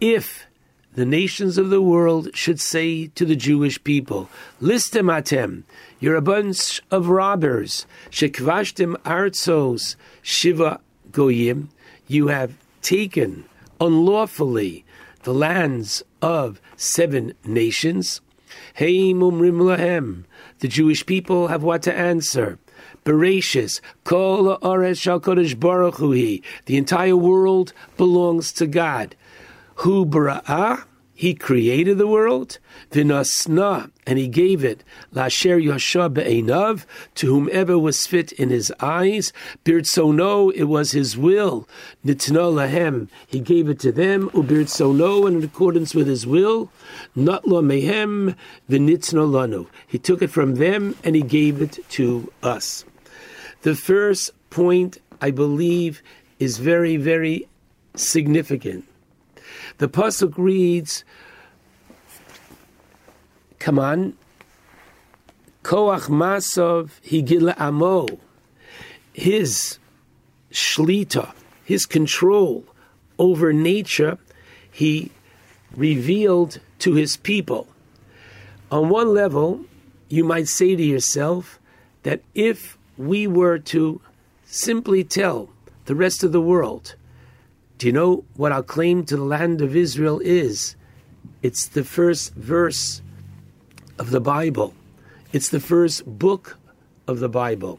If 0.00 0.46
the 0.94 1.06
nations 1.06 1.58
of 1.58 1.70
the 1.70 1.82
world 1.82 2.28
should 2.34 2.60
say 2.60 3.06
to 3.08 3.24
the 3.24 3.36
Jewish 3.36 3.82
people, 3.82 4.28
Listem 4.60 5.10
atem, 5.10 5.62
you're 6.04 6.16
a 6.16 6.20
bunch 6.20 6.82
of 6.90 7.08
robbers. 7.08 7.86
Shekvashtem 8.10 8.94
artzos 9.04 9.96
shiva 10.20 10.78
goyim, 11.10 11.70
you 12.06 12.26
have 12.26 12.52
taken 12.82 13.46
unlawfully 13.80 14.84
the 15.22 15.32
lands 15.32 16.02
of 16.20 16.60
seven 16.76 17.32
nations. 17.46 18.20
Heim 18.76 19.20
umrim 19.20 19.62
lahem, 19.62 20.24
the 20.58 20.68
Jewish 20.68 21.06
people 21.06 21.48
have 21.48 21.62
what 21.62 21.80
to 21.84 21.94
answer. 21.94 22.58
Bereshis, 23.06 23.80
kol 24.04 24.58
haaretz 24.58 25.00
shal 25.00 25.20
kodesh 25.20 25.58
baruch 25.58 25.94
hu. 25.94 26.12
The 26.12 26.76
entire 26.76 27.16
world 27.16 27.72
belongs 27.96 28.52
to 28.52 28.66
God. 28.66 29.16
Hu 29.76 30.04
bara'ah, 30.04 30.84
he 31.24 31.34
created 31.34 31.96
the 31.96 32.06
world. 32.06 32.58
Vinasna, 32.90 33.90
and 34.06 34.18
he 34.18 34.28
gave 34.28 34.62
it. 34.62 34.84
Lasher 35.12 35.58
yasha 35.58 36.10
be'enav, 36.10 36.84
to 37.14 37.28
whomever 37.28 37.78
was 37.78 38.06
fit 38.06 38.30
in 38.32 38.50
his 38.50 38.70
eyes. 38.78 39.32
Birtsono, 39.64 40.52
it 40.54 40.64
was 40.64 40.92
his 40.92 41.16
will. 41.16 41.66
Nitna 42.04 42.52
lahem, 42.52 43.08
he 43.26 43.40
gave 43.40 43.70
it 43.70 43.78
to 43.80 43.90
them. 43.90 44.28
Ubirtsono, 44.34 45.26
and 45.26 45.38
in 45.38 45.44
accordance 45.44 45.94
with 45.94 46.08
his 46.08 46.26
will. 46.26 46.70
Natla 47.16 47.64
mehem, 47.64 48.36
vinitna 48.68 49.24
lanu. 49.26 49.66
He 49.86 49.98
took 49.98 50.20
it 50.20 50.28
from 50.28 50.56
them 50.56 50.94
and 51.02 51.16
he 51.16 51.22
gave 51.22 51.62
it 51.62 51.78
to 51.92 52.30
us. 52.42 52.84
The 53.62 53.74
first 53.74 54.30
point, 54.50 54.98
I 55.22 55.30
believe, 55.30 56.02
is 56.38 56.58
very, 56.58 56.98
very 56.98 57.48
significant. 57.94 58.84
The 59.78 59.88
pasuk 59.88 60.34
reads, 60.36 61.04
"Come 63.58 63.78
on, 63.78 64.14
koach 65.62 66.08
masov 66.08 66.90
higila 67.04 67.58
amo." 67.58 68.06
His 69.12 69.78
shlita, 70.52 71.32
his 71.64 71.86
control 71.86 72.64
over 73.18 73.52
nature, 73.52 74.18
he 74.70 75.10
revealed 75.76 76.60
to 76.80 76.94
his 76.94 77.16
people. 77.16 77.66
On 78.70 78.88
one 78.88 79.08
level, 79.14 79.64
you 80.08 80.24
might 80.24 80.48
say 80.48 80.76
to 80.76 80.82
yourself 80.82 81.58
that 82.02 82.22
if 82.34 82.76
we 82.96 83.26
were 83.26 83.58
to 83.58 84.00
simply 84.44 85.02
tell 85.02 85.48
the 85.86 85.94
rest 85.94 86.22
of 86.22 86.32
the 86.32 86.40
world, 86.40 86.94
do 87.84 87.88
you 87.88 87.92
know 87.92 88.24
what 88.36 88.50
our 88.50 88.62
claim 88.62 89.04
to 89.04 89.14
the 89.14 89.24
land 89.24 89.60
of 89.60 89.76
Israel 89.76 90.18
is? 90.24 90.74
It's 91.42 91.66
the 91.66 91.84
first 91.84 92.32
verse 92.32 93.02
of 93.98 94.10
the 94.10 94.22
Bible. 94.22 94.72
It's 95.34 95.50
the 95.50 95.60
first 95.60 96.06
book 96.06 96.56
of 97.06 97.20
the 97.20 97.28
Bible. 97.28 97.78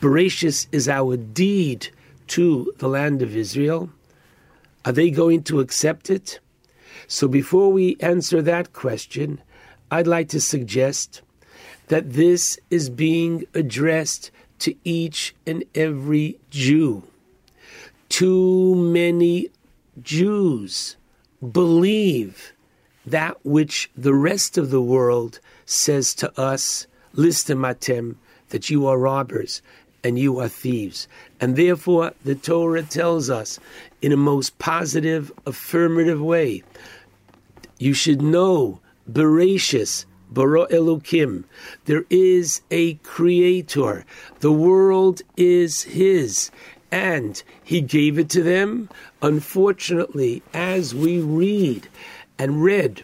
Bereshis 0.00 0.66
is 0.72 0.88
our 0.88 1.16
deed 1.16 1.90
to 2.34 2.72
the 2.78 2.88
land 2.88 3.22
of 3.22 3.36
Israel. 3.36 3.90
Are 4.84 4.90
they 4.90 5.08
going 5.08 5.44
to 5.44 5.60
accept 5.60 6.10
it? 6.10 6.40
So 7.06 7.28
before 7.28 7.70
we 7.70 7.96
answer 8.00 8.42
that 8.42 8.72
question, 8.72 9.40
I'd 9.88 10.08
like 10.08 10.30
to 10.30 10.40
suggest 10.40 11.22
that 11.86 12.14
this 12.14 12.58
is 12.70 12.90
being 12.90 13.44
addressed 13.54 14.32
to 14.58 14.74
each 14.82 15.36
and 15.46 15.62
every 15.76 16.40
Jew. 16.50 17.04
Too 18.12 18.74
many 18.74 19.48
Jews 20.02 20.96
believe 21.40 22.52
that 23.06 23.38
which 23.42 23.90
the 23.96 24.12
rest 24.12 24.58
of 24.58 24.68
the 24.68 24.82
world 24.82 25.40
says 25.64 26.12
to 26.16 26.38
us, 26.38 26.86
listematem, 27.16 28.16
that 28.50 28.68
you 28.68 28.86
are 28.86 28.98
robbers 28.98 29.62
and 30.04 30.18
you 30.18 30.38
are 30.40 30.48
thieves. 30.48 31.08
And 31.40 31.56
therefore, 31.56 32.12
the 32.22 32.34
Torah 32.34 32.82
tells 32.82 33.30
us 33.30 33.58
in 34.02 34.12
a 34.12 34.16
most 34.18 34.58
positive, 34.58 35.32
affirmative 35.46 36.20
way, 36.20 36.64
you 37.78 37.94
should 37.94 38.20
know, 38.20 38.78
Bereshis, 39.10 40.04
Bara 40.30 40.66
Elokim, 40.66 41.44
there 41.86 42.04
is 42.10 42.60
a 42.70 42.92
creator. 42.96 44.04
The 44.40 44.52
world 44.52 45.22
is 45.38 45.84
his. 45.84 46.50
And 46.92 47.42
he 47.64 47.80
gave 47.80 48.18
it 48.18 48.28
to 48.30 48.42
them. 48.42 48.90
Unfortunately, 49.22 50.42
as 50.52 50.94
we 50.94 51.20
read 51.20 51.88
and 52.38 52.62
read 52.62 53.02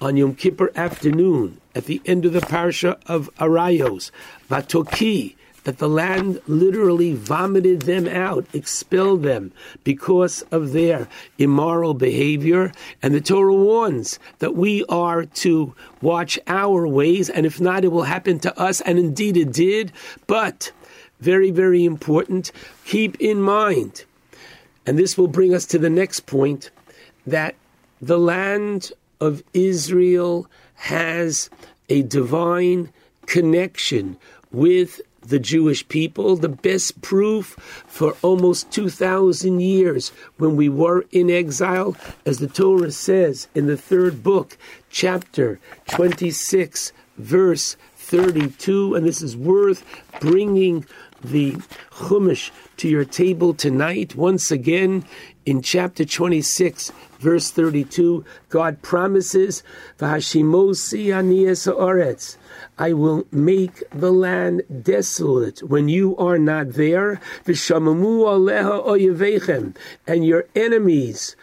on 0.00 0.16
Yom 0.16 0.34
Kippur 0.34 0.72
afternoon 0.74 1.60
at 1.74 1.84
the 1.84 2.02
end 2.04 2.26
of 2.26 2.32
the 2.32 2.40
parsha 2.40 2.98
of 3.06 3.30
Arayos, 3.38 4.10
Vatoki, 4.50 5.36
that 5.64 5.78
the 5.78 5.88
land 5.88 6.40
literally 6.46 7.12
vomited 7.12 7.82
them 7.82 8.08
out, 8.08 8.46
expelled 8.54 9.22
them 9.22 9.52
because 9.84 10.42
of 10.50 10.72
their 10.72 11.06
immoral 11.36 11.94
behavior. 11.94 12.72
And 13.02 13.14
the 13.14 13.20
Torah 13.20 13.54
warns 13.54 14.18
that 14.38 14.54
we 14.54 14.84
are 14.88 15.26
to 15.26 15.74
watch 16.00 16.38
our 16.46 16.88
ways, 16.88 17.28
and 17.28 17.44
if 17.44 17.60
not, 17.60 17.84
it 17.84 17.88
will 17.88 18.04
happen 18.04 18.38
to 18.40 18.58
us. 18.58 18.80
And 18.80 18.98
indeed 18.98 19.36
it 19.36 19.52
did. 19.52 19.92
But 20.26 20.72
very, 21.20 21.50
very 21.50 21.84
important, 21.84 22.52
keep 22.84 23.20
in 23.20 23.40
mind, 23.40 24.04
and 24.86 24.98
this 24.98 25.18
will 25.18 25.28
bring 25.28 25.54
us 25.54 25.66
to 25.66 25.78
the 25.78 25.90
next 25.90 26.20
point, 26.26 26.70
that 27.26 27.54
the 28.00 28.18
land 28.18 28.92
of 29.20 29.42
Israel 29.52 30.46
has 30.74 31.50
a 31.88 32.02
divine 32.02 32.92
connection 33.26 34.16
with 34.52 35.00
the 35.20 35.38
Jewish 35.38 35.86
people, 35.88 36.36
the 36.36 36.48
best 36.48 37.02
proof 37.02 37.48
for 37.86 38.16
almost 38.22 38.70
2,000 38.70 39.60
years 39.60 40.08
when 40.38 40.56
we 40.56 40.70
were 40.70 41.04
in 41.10 41.30
exile, 41.30 41.96
as 42.24 42.38
the 42.38 42.46
Torah 42.46 42.90
says 42.90 43.48
in 43.54 43.66
the 43.66 43.76
third 43.76 44.22
book, 44.22 44.56
chapter 44.88 45.60
26, 45.90 46.92
verse 47.18 47.76
32. 47.96 48.94
And 48.94 49.06
this 49.06 49.20
is 49.20 49.36
worth 49.36 49.84
bringing 50.20 50.86
the 51.22 51.52
Chumash 51.90 52.50
to 52.78 52.88
your 52.88 53.04
table 53.04 53.54
tonight. 53.54 54.14
Once 54.14 54.50
again, 54.50 55.04
in 55.44 55.62
chapter 55.62 56.04
26, 56.04 56.92
verse 57.18 57.50
32, 57.50 58.24
God 58.50 58.82
promises. 58.82 59.62
I 62.78 62.92
will 62.92 63.26
make 63.32 63.82
the 63.90 64.12
land 64.12 64.62
desolate 64.82 65.60
when 65.62 65.88
you 65.88 66.16
are 66.18 66.38
not 66.38 66.74
there. 66.74 67.20
And 70.06 70.26
your 70.26 70.44
enemies, 70.54 71.36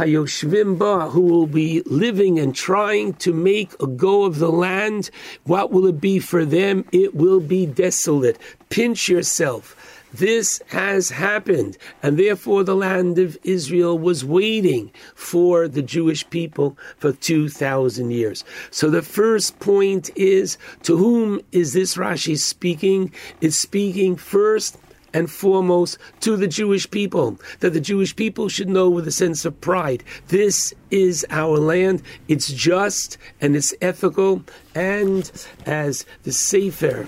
Hayoshvim 0.00 0.78
ba, 0.78 1.10
who 1.10 1.20
will 1.20 1.46
be 1.46 1.82
living 1.84 2.38
and 2.38 2.54
trying 2.54 3.12
to 3.14 3.34
make 3.34 3.74
a 3.82 3.86
go 3.86 4.24
of 4.24 4.38
the 4.38 4.50
land, 4.50 5.10
what 5.44 5.70
will 5.70 5.84
it 5.84 6.00
be 6.00 6.18
for 6.18 6.46
them? 6.46 6.86
It 6.90 7.14
will 7.14 7.40
be 7.40 7.66
desolate. 7.66 8.38
Pinch 8.70 9.10
yourself. 9.10 9.76
This 10.14 10.62
has 10.68 11.10
happened, 11.10 11.76
and 12.02 12.18
therefore 12.18 12.64
the 12.64 12.74
land 12.74 13.18
of 13.18 13.36
Israel 13.44 13.98
was 13.98 14.24
waiting 14.24 14.90
for 15.14 15.68
the 15.68 15.82
Jewish 15.82 16.28
people 16.30 16.78
for 16.96 17.12
2,000 17.12 18.10
years. 18.10 18.42
So 18.70 18.88
the 18.88 19.02
first 19.02 19.60
point 19.60 20.08
is 20.16 20.56
to 20.84 20.96
whom 20.96 21.42
is 21.52 21.74
this 21.74 21.96
Rashi 21.96 22.38
speaking? 22.38 23.12
It's 23.42 23.58
speaking 23.58 24.16
first 24.16 24.78
and 25.12 25.30
foremost 25.30 25.98
to 26.20 26.36
the 26.36 26.48
Jewish 26.48 26.90
people, 26.90 27.38
that 27.60 27.72
the 27.72 27.80
Jewish 27.80 28.14
people 28.14 28.48
should 28.48 28.68
know 28.68 28.88
with 28.88 29.06
a 29.08 29.12
sense 29.12 29.44
of 29.44 29.60
pride 29.60 30.04
this 30.28 30.74
is 30.90 31.26
our 31.30 31.58
land, 31.58 32.02
it's 32.28 32.52
just 32.52 33.18
and 33.40 33.56
it's 33.56 33.74
ethical, 33.80 34.44
and 34.74 35.30
as 35.66 36.06
the 36.22 36.32
Sefer 36.32 37.06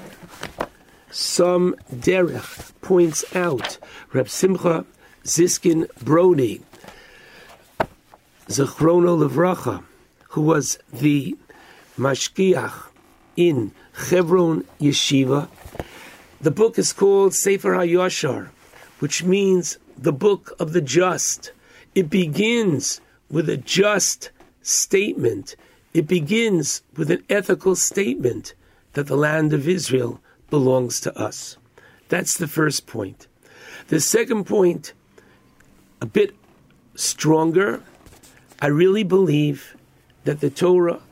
some 1.13 1.77
derech 1.95 2.73
points 2.81 3.25
out 3.37 3.79
Reb 4.13 4.29
Simcha 4.29 4.85
Ziskin 5.25 5.87
Brody, 6.03 6.63
Zechrono 8.49 9.17
Levracha, 9.17 9.85
who 10.31 10.41
was 10.41 10.79
the 10.93 11.37
mashgiach 11.99 12.87
in 13.37 13.73
Hebron 14.09 14.65
Yeshiva. 14.81 15.49
The 16.43 16.51
book 16.51 16.77
is 16.77 16.93
called 16.93 17.35
Sefer 17.35 17.71
HaYashar, 17.71 18.49
which 18.99 19.23
means 19.23 19.79
the 19.97 20.13
book 20.13 20.53
of 20.59 20.73
the 20.73 20.81
just. 20.81 21.53
It 21.95 22.11
begins 22.11 23.01
with 23.31 23.49
a 23.49 23.57
just 23.57 24.31
statement. 24.61 25.55
It 25.95 26.09
begins 26.09 26.83
with 26.97 27.13
an 27.13 27.23
ethical 27.31 27.77
statement 27.77 28.55
that 28.95 29.07
the 29.07 29.17
land 29.17 29.53
of 29.53 29.69
Israel 29.69 30.21
belongs 30.51 30.99
to 31.03 31.17
us. 31.17 31.59
That's 32.09 32.37
the 32.37 32.49
first 32.49 32.89
point. 32.89 33.29
The 33.87 34.01
second 34.01 34.45
point, 34.45 34.95
a 36.01 36.07
bit 36.07 36.35
stronger, 36.97 37.85
I 38.61 38.67
really 38.67 39.05
believe 39.05 39.77
that 40.25 40.41
the 40.41 40.51
Torah 40.51 41.03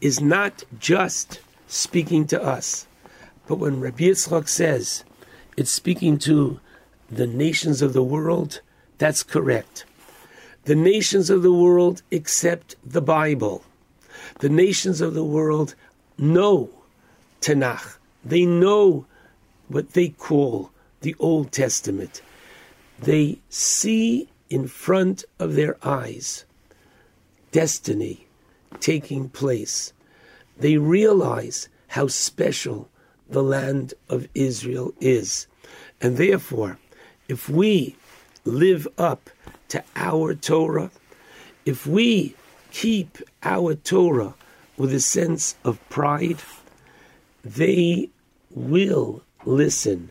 is 0.00 0.20
not 0.20 0.62
just 0.78 1.40
speaking 1.66 2.26
to 2.28 2.40
us, 2.40 2.86
but 3.46 3.56
when 3.56 3.80
Rabbi 3.80 4.04
Yitzchak 4.04 4.48
says 4.48 5.04
it's 5.56 5.70
speaking 5.70 6.18
to 6.18 6.60
the 7.10 7.26
nations 7.26 7.82
of 7.82 7.92
the 7.92 8.02
world, 8.02 8.60
that's 8.98 9.22
correct. 9.22 9.84
The 10.64 10.74
nations 10.74 11.28
of 11.28 11.42
the 11.42 11.52
world 11.52 12.02
accept 12.10 12.76
the 12.84 13.02
Bible. 13.02 13.62
The 14.40 14.48
nations 14.48 15.00
of 15.00 15.14
the 15.14 15.24
world 15.24 15.74
know 16.16 16.70
Tanakh. 17.40 17.98
They 18.24 18.46
know 18.46 19.06
what 19.68 19.92
they 19.92 20.08
call 20.08 20.70
the 21.02 21.14
Old 21.18 21.52
Testament. 21.52 22.22
They 22.98 23.40
see 23.50 24.28
in 24.48 24.66
front 24.68 25.24
of 25.38 25.54
their 25.54 25.76
eyes 25.86 26.46
destiny 27.52 28.26
taking 28.80 29.28
place. 29.28 29.92
They 30.56 30.78
realize 30.78 31.68
how 31.88 32.06
special 32.06 32.88
the 33.28 33.42
land 33.42 33.94
of 34.08 34.28
Israel 34.34 34.94
is. 35.00 35.46
And 36.00 36.16
therefore, 36.16 36.78
if 37.28 37.48
we 37.48 37.96
live 38.44 38.86
up 38.98 39.30
to 39.68 39.82
our 39.96 40.34
Torah, 40.34 40.90
if 41.64 41.86
we 41.86 42.34
keep 42.70 43.18
our 43.42 43.74
Torah 43.74 44.34
with 44.76 44.92
a 44.92 45.00
sense 45.00 45.54
of 45.64 45.80
pride, 45.88 46.42
they 47.44 48.10
will 48.50 49.22
listen 49.44 50.10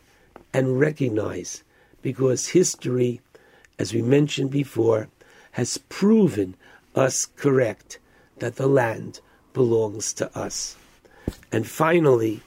and 0.54 0.80
recognize 0.80 1.64
because 2.02 2.50
history, 2.50 3.22
as 3.80 3.94
we 3.94 4.02
mentioned 4.02 4.52
before, 4.52 5.08
has 5.52 5.78
proven 5.78 6.56
us 6.96 7.26
correct 7.26 8.00
that 8.40 8.56
the 8.56 8.68
land 8.68 9.20
belongs 9.54 10.14
to 10.14 10.38
us. 10.38 10.76
And 11.52 11.68
finally, 11.68 12.42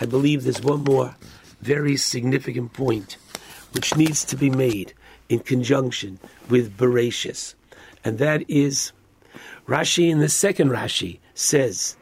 I 0.00 0.06
believe 0.06 0.44
there's 0.44 0.62
one 0.62 0.84
more 0.84 1.16
very 1.60 1.96
significant 1.96 2.72
point 2.72 3.16
which 3.72 3.96
needs 3.96 4.24
to 4.24 4.36
be 4.36 4.50
made 4.50 4.92
in 5.28 5.40
conjunction 5.40 6.18
with 6.48 6.76
Bereshis, 6.76 7.54
and 8.04 8.18
that 8.18 8.48
is 8.48 8.92
Rashi 9.66 10.08
in 10.08 10.20
the 10.20 10.28
second 10.28 10.70
Rashi 10.70 11.18
says 11.34 11.96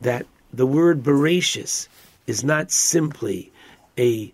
that 0.00 0.26
the 0.52 0.66
word 0.66 1.02
Bereshis 1.02 1.88
is 2.26 2.44
not 2.44 2.70
simply 2.70 3.52
a 3.98 4.32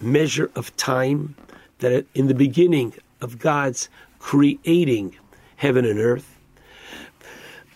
measure 0.00 0.50
of 0.56 0.76
time, 0.76 1.36
that 1.78 2.06
in 2.14 2.26
the 2.26 2.34
beginning 2.34 2.94
of 3.20 3.38
God's 3.38 3.88
creating 4.18 5.16
heaven 5.56 5.84
and 5.84 6.00
earth, 6.00 6.36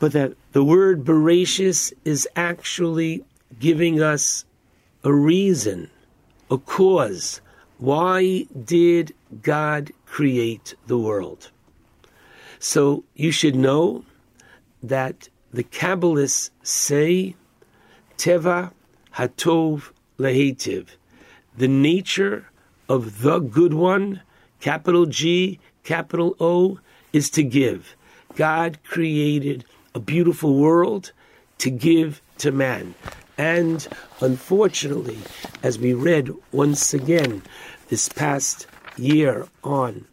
but 0.01 0.13
that 0.13 0.33
the 0.53 0.65
word 0.65 1.05
Bereshis 1.05 1.93
is 2.05 2.27
actually 2.35 3.25
giving 3.61 4.03
us 4.03 4.45
a 5.05 5.13
reason, 5.13 5.91
a 6.51 6.59
cause. 6.59 7.41
Why 7.79 8.47
did 8.65 9.15
God 9.43 9.93
create 10.07 10.75
the 10.87 10.99
world? 10.99 11.51
So 12.59 13.05
you 13.15 13.31
should 13.31 13.55
know 13.55 14.05
that 14.83 15.29
the 15.53 15.65
Kabbalists 15.65 16.51
say, 16.63 17.37
Teva 18.17 18.73
Hatov 19.15 19.91
Lehetiv, 20.19 20.89
the 21.57 21.69
nature 21.69 22.51
of 22.89 23.23
the 23.23 23.39
good 23.39 23.75
one, 23.75 24.23
capital 24.61 25.07
G, 25.07 25.61
capital 25.85 26.37
O, 26.41 26.81
is 27.13 27.31
to 27.31 27.43
give. 27.43 27.95
God 28.35 28.79
created 28.85 29.65
a 29.95 30.01
beautiful 30.01 30.55
world 30.59 31.13
to 31.59 31.71
give 31.71 32.21
to 32.39 32.53
man. 32.53 32.95
And 33.39 33.87
unfortunately, 34.21 35.19
as 35.63 35.79
we 35.79 35.95
read 35.95 36.31
once 36.51 36.93
again 36.93 37.43
this 37.89 38.09
past 38.09 38.67
year 38.97 39.47
on 39.63 40.07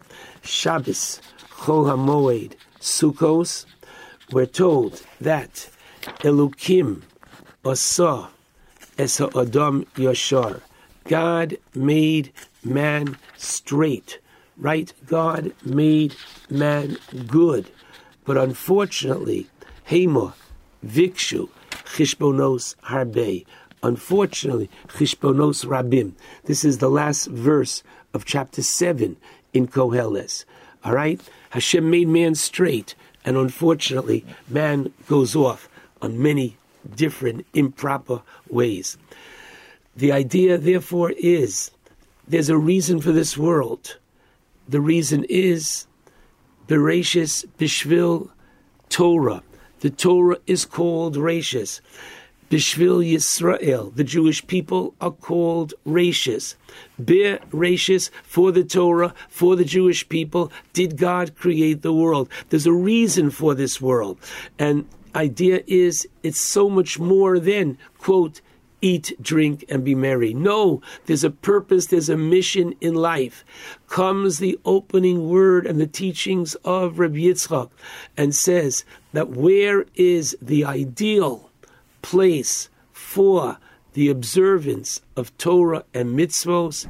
Shabbos, 0.43 1.19
Chol 1.49 1.85
HaMoed, 1.87 2.53
Sukkos, 2.79 3.65
we're 4.31 4.45
told 4.45 5.01
that 5.19 5.69
Elukim 6.19 7.01
Asa 7.65 8.29
Es 8.97 9.19
Adam 9.19 9.85
Yashar, 9.95 10.61
God 11.05 11.57
made 11.73 12.31
man 12.63 13.17
straight, 13.37 14.19
right? 14.55 14.93
God 15.07 15.51
made 15.65 16.15
man 16.49 16.97
good. 17.27 17.71
But 18.23 18.37
unfortunately, 18.37 19.47
Hema, 19.89 20.33
Vikshu, 20.85 21.49
Chishbonos 21.85 22.75
Harbe. 22.83 23.45
Unfortunately, 23.83 24.69
Chishbonos 24.88 25.65
Rabim. 25.65 26.14
This 26.45 26.65
is 26.65 26.80
the 26.80 26.89
last 26.89 27.27
verse 27.27 27.83
of 28.14 28.25
chapter 28.25 28.64
7 28.64 29.15
in 29.53 29.67
Koheles. 29.67 30.45
All 30.83 30.93
right? 30.93 31.22
Hashem 31.51 31.89
made 31.89 32.07
man 32.07 32.35
straight, 32.35 32.95
and 33.23 33.38
unfortunately, 33.38 34.25
man 34.49 34.91
goes 35.07 35.35
off 35.35 35.69
on 36.01 36.22
many 36.22 36.57
different 36.95 37.45
improper 37.53 38.22
ways. 38.49 38.97
The 39.95 40.11
idea, 40.11 40.57
therefore, 40.57 41.11
is 41.11 41.72
there's 42.27 42.49
a 42.49 42.57
reason 42.57 42.99
for 42.99 43.11
this 43.11 43.38
world. 43.38 43.97
The 44.67 44.81
reason 44.81 45.25
is 45.30 45.88
Bereshis 46.67 47.45
Bishvil 47.57 48.30
Torah. 48.89 49.43
The 49.81 49.89
Torah 49.89 50.37
is 50.47 50.65
called 50.65 51.15
Rashis. 51.15 51.81
Bishvil 52.49 53.03
Yisrael, 53.03 53.95
the 53.95 54.03
Jewish 54.03 54.45
people 54.45 54.93
are 55.01 55.11
called 55.11 55.73
Rashis. 55.85 56.55
Be 57.03 57.37
Rashis 57.51 58.11
for 58.23 58.51
the 58.51 58.63
Torah, 58.63 59.15
for 59.29 59.55
the 59.55 59.65
Jewish 59.65 60.07
people, 60.07 60.51
did 60.71 60.95
God 60.97 61.35
create 61.35 61.81
the 61.81 61.93
world? 61.93 62.29
There's 62.49 62.67
a 62.67 62.71
reason 62.71 63.31
for 63.31 63.55
this 63.55 63.81
world. 63.81 64.19
And 64.59 64.87
idea 65.15 65.63
is 65.65 66.07
it's 66.21 66.39
so 66.39 66.69
much 66.69 66.99
more 66.99 67.39
than, 67.39 67.77
quote, 67.97 68.41
eat, 68.85 69.17
drink, 69.19 69.65
and 69.67 69.83
be 69.83 69.95
merry. 69.95 70.31
No, 70.31 70.80
there's 71.07 71.23
a 71.23 71.31
purpose, 71.31 71.88
there's 71.88 72.07
a 72.07 72.15
mission 72.15 72.75
in 72.80 72.93
life. 72.93 73.43
Comes 73.89 74.38
the 74.38 74.59
opening 74.64 75.27
word 75.27 75.65
and 75.65 75.81
the 75.81 75.88
teachings 75.88 76.53
of 76.64 76.99
Rabbi 76.99 77.17
Yitzchak 77.17 77.72
and 78.15 78.35
says 78.35 78.85
that 79.11 79.31
where 79.31 79.88
is 79.95 80.38
the 80.39 80.64
ideal 80.64 81.49
place 82.03 82.69
for 82.93 83.57
the 83.93 84.07
observance 84.09 85.01
of 85.15 85.35
Torah 85.39 85.85
and 85.91 86.15
mitzvos? 86.15 86.88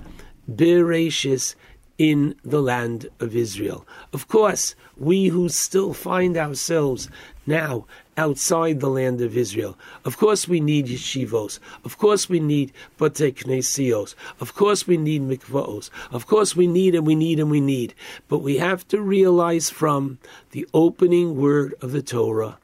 Bereshis 0.51 1.55
in 1.97 2.35
the 2.43 2.61
land 2.61 3.07
of 3.19 3.35
Israel. 3.35 3.85
Of 4.11 4.27
course, 4.27 4.75
we 4.97 5.27
who 5.27 5.49
still 5.49 5.93
find 5.93 6.37
ourselves 6.37 7.09
now 7.47 7.85
outside 8.17 8.79
the 8.79 8.89
land 8.89 9.21
of 9.21 9.37
Israel. 9.37 9.77
Of 10.03 10.17
course, 10.17 10.47
we 10.47 10.59
need 10.59 10.87
yeshivos. 10.87 11.59
Of 11.83 11.97
course, 11.97 12.29
we 12.29 12.39
need 12.39 12.71
bate 12.97 13.35
knesios. 13.35 14.15
Of 14.39 14.55
course, 14.55 14.87
we 14.87 14.97
need 14.97 15.21
mikvaos. 15.21 15.89
Of 16.11 16.27
course, 16.27 16.55
we 16.55 16.67
need 16.67 16.95
and 16.95 17.05
we 17.05 17.15
need 17.15 17.39
and 17.39 17.51
we 17.51 17.61
need. 17.61 17.93
But 18.27 18.39
we 18.39 18.57
have 18.57 18.87
to 18.89 19.01
realize 19.01 19.69
from 19.69 20.17
the 20.51 20.67
opening 20.73 21.35
word 21.37 21.75
of 21.81 21.91
the 21.91 22.01
Torah 22.01 22.57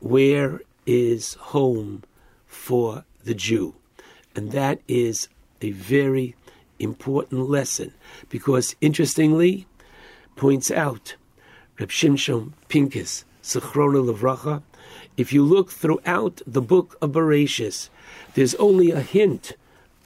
where 0.00 0.62
is 0.86 1.34
home 1.34 2.02
for 2.46 3.04
the 3.24 3.34
Jew. 3.34 3.74
And 4.34 4.52
that 4.52 4.80
is 4.88 5.28
a 5.60 5.72
very 5.72 6.34
important 6.78 7.48
lesson 7.48 7.92
because, 8.28 8.76
interestingly, 8.80 9.66
points 10.36 10.70
out 10.70 11.16
Reb 11.78 11.90
Shimshon 11.90 12.52
Pincus, 12.68 13.24
Sechrona 13.42 14.12
Levracha, 14.12 14.62
if 15.16 15.32
you 15.32 15.44
look 15.44 15.70
throughout 15.70 16.40
the 16.46 16.62
book 16.62 16.96
of 17.00 17.12
Bereshis, 17.12 17.88
there's 18.34 18.54
only 18.56 18.90
a 18.90 19.00
hint 19.00 19.52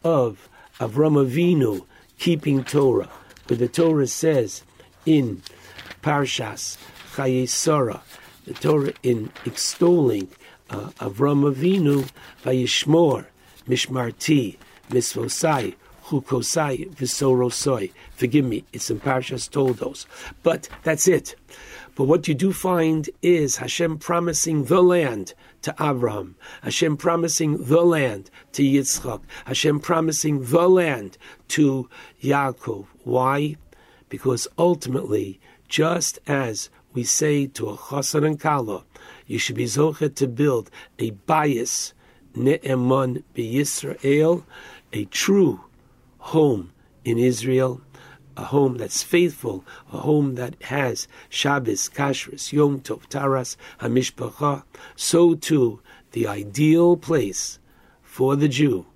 of 0.02 0.48
Avram 0.80 1.16
Avinu 1.22 1.84
keeping 2.18 2.64
Torah. 2.64 3.10
but 3.46 3.58
the 3.58 3.68
Torah 3.68 4.06
says 4.06 4.62
in 5.04 5.42
Parshas 6.02 6.78
Chayesara, 7.14 8.00
the 8.46 8.54
Torah 8.54 8.92
in 9.02 9.30
extolling 9.44 10.28
uh, 10.70 10.90
Avram 10.98 11.52
Avinu, 11.52 12.08
Vayishmor, 12.42 13.26
Mishmarti, 13.68 14.56
Misvosai, 14.88 15.74
Chukosai. 16.12 17.90
Forgive 18.14 18.44
me, 18.44 18.64
it's 18.72 18.90
in 18.90 19.00
Parshas 19.00 19.50
Toldos. 19.50 20.06
But 20.42 20.68
that's 20.82 21.08
it. 21.08 21.34
But 21.94 22.04
what 22.04 22.28
you 22.28 22.34
do 22.34 22.52
find 22.52 23.08
is 23.20 23.56
Hashem 23.56 23.98
promising 23.98 24.64
the 24.64 24.82
land 24.82 25.34
to 25.62 25.72
Avram, 25.74 26.34
Hashem 26.62 26.96
promising 26.96 27.64
the 27.64 27.82
land 27.82 28.30
to 28.52 28.62
Yitzchak, 28.62 29.20
Hashem 29.46 29.80
promising 29.80 30.44
the 30.44 30.68
land 30.68 31.18
to 31.48 31.88
Yaakov. 32.22 32.86
Why? 33.04 33.56
Because 34.08 34.48
ultimately, 34.58 35.40
just 35.68 36.18
as 36.26 36.70
we 36.92 37.04
say 37.04 37.46
to 37.46 37.70
a 37.70 37.76
chassan 37.76 38.26
and 38.26 38.40
kala, 38.40 38.84
you 39.26 39.38
should 39.38 39.56
be 39.56 39.64
zochet 39.64 40.14
to 40.16 40.26
build 40.26 40.70
a 40.98 41.10
bias 41.10 41.94
ne'eman 42.34 43.22
b'Yisrael, 43.34 44.44
a 44.92 45.04
true 45.06 45.60
home 46.22 46.72
in 47.04 47.18
Israel, 47.18 47.80
a 48.36 48.44
home 48.44 48.76
that's 48.78 49.02
faithful, 49.02 49.64
a 49.92 49.98
home 49.98 50.36
that 50.36 50.54
has 50.62 51.08
Shabbos, 51.28 51.88
Kashrus, 51.88 52.52
Yom 52.52 52.80
Tov, 52.80 53.06
Taras, 53.06 53.56
Hamishpacha. 53.80 54.62
So 54.96 55.34
too, 55.34 55.80
the 56.12 56.26
ideal 56.26 56.96
place 56.96 57.58
for 58.02 58.36
the 58.36 58.48
Jew, 58.48 58.86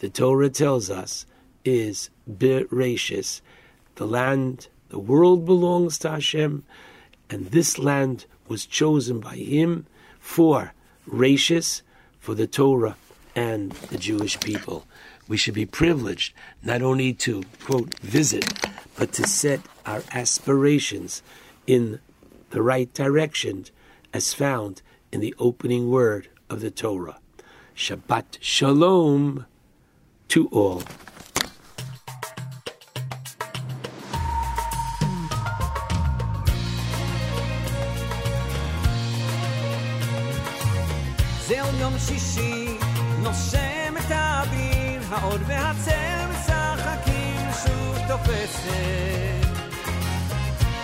the 0.00 0.10
Torah 0.10 0.50
tells 0.50 0.90
us, 0.90 1.24
is 1.64 2.10
Bereshis. 2.28 3.40
The 3.94 4.06
land, 4.06 4.68
the 4.88 4.98
world 4.98 5.46
belongs 5.46 5.98
to 5.98 6.10
Hashem, 6.10 6.64
and 7.30 7.46
this 7.46 7.78
land 7.78 8.26
was 8.48 8.66
chosen 8.66 9.20
by 9.20 9.36
Him 9.36 9.86
for 10.18 10.74
Rashis, 11.08 11.82
for 12.18 12.34
the 12.34 12.46
Torah 12.46 12.96
and 13.34 13.72
the 13.72 13.98
Jewish 13.98 14.38
people 14.40 14.86
We 15.27 15.37
should 15.37 15.53
be 15.53 15.65
privileged 15.65 16.33
not 16.63 16.81
only 16.81 17.13
to, 17.13 17.43
quote, 17.65 17.97
visit, 17.99 18.45
but 18.97 19.11
to 19.13 19.27
set 19.27 19.61
our 19.85 20.03
aspirations 20.11 21.21
in 21.65 21.99
the 22.49 22.61
right 22.61 22.93
direction 22.93 23.65
as 24.13 24.33
found 24.33 24.81
in 25.11 25.19
the 25.19 25.35
opening 25.37 25.89
word 25.89 26.29
of 26.49 26.61
the 26.61 26.71
Torah. 26.71 27.19
Shabbat 27.75 28.37
Shalom 28.39 29.45
to 30.29 30.47
all. 30.47 30.83
זהו 41.47 41.67
יום 41.79 41.93
שישי, 41.99 42.77
נושם 43.23 43.57
את 43.57 43.60
האור 45.12 45.36
והצל 45.46 46.26
משחקים 46.30 47.48
שוב 47.64 47.98
תופסת. 48.08 49.46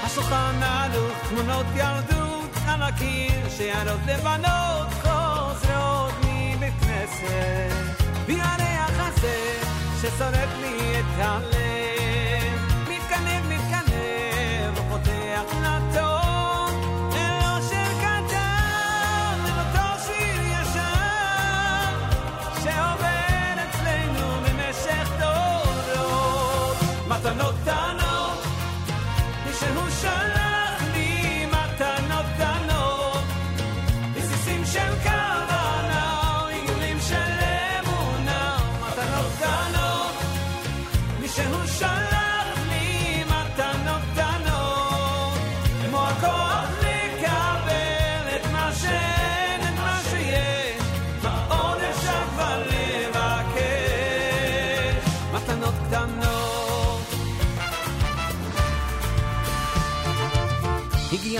השולחן 0.02 0.62
ערוך, 0.62 1.28
תמונות 1.28 1.66
ילדות 1.76 2.50
על 2.66 2.82
הקיר, 2.82 3.48
שערות 3.58 4.00
לבנות 4.06 4.88
חוזרות 5.02 6.14
מבית 6.18 6.74
כנסת. 6.80 8.04
והריח 8.26 8.92
הזה 8.98 9.60
ששורף 10.00 10.50
לי 10.60 11.00
את 11.00 11.04
הלב, 11.18 11.97
מתנות 27.18 27.54
קטנות, 27.62 28.38
כשהוא 29.50 29.90
שלם 30.00 30.37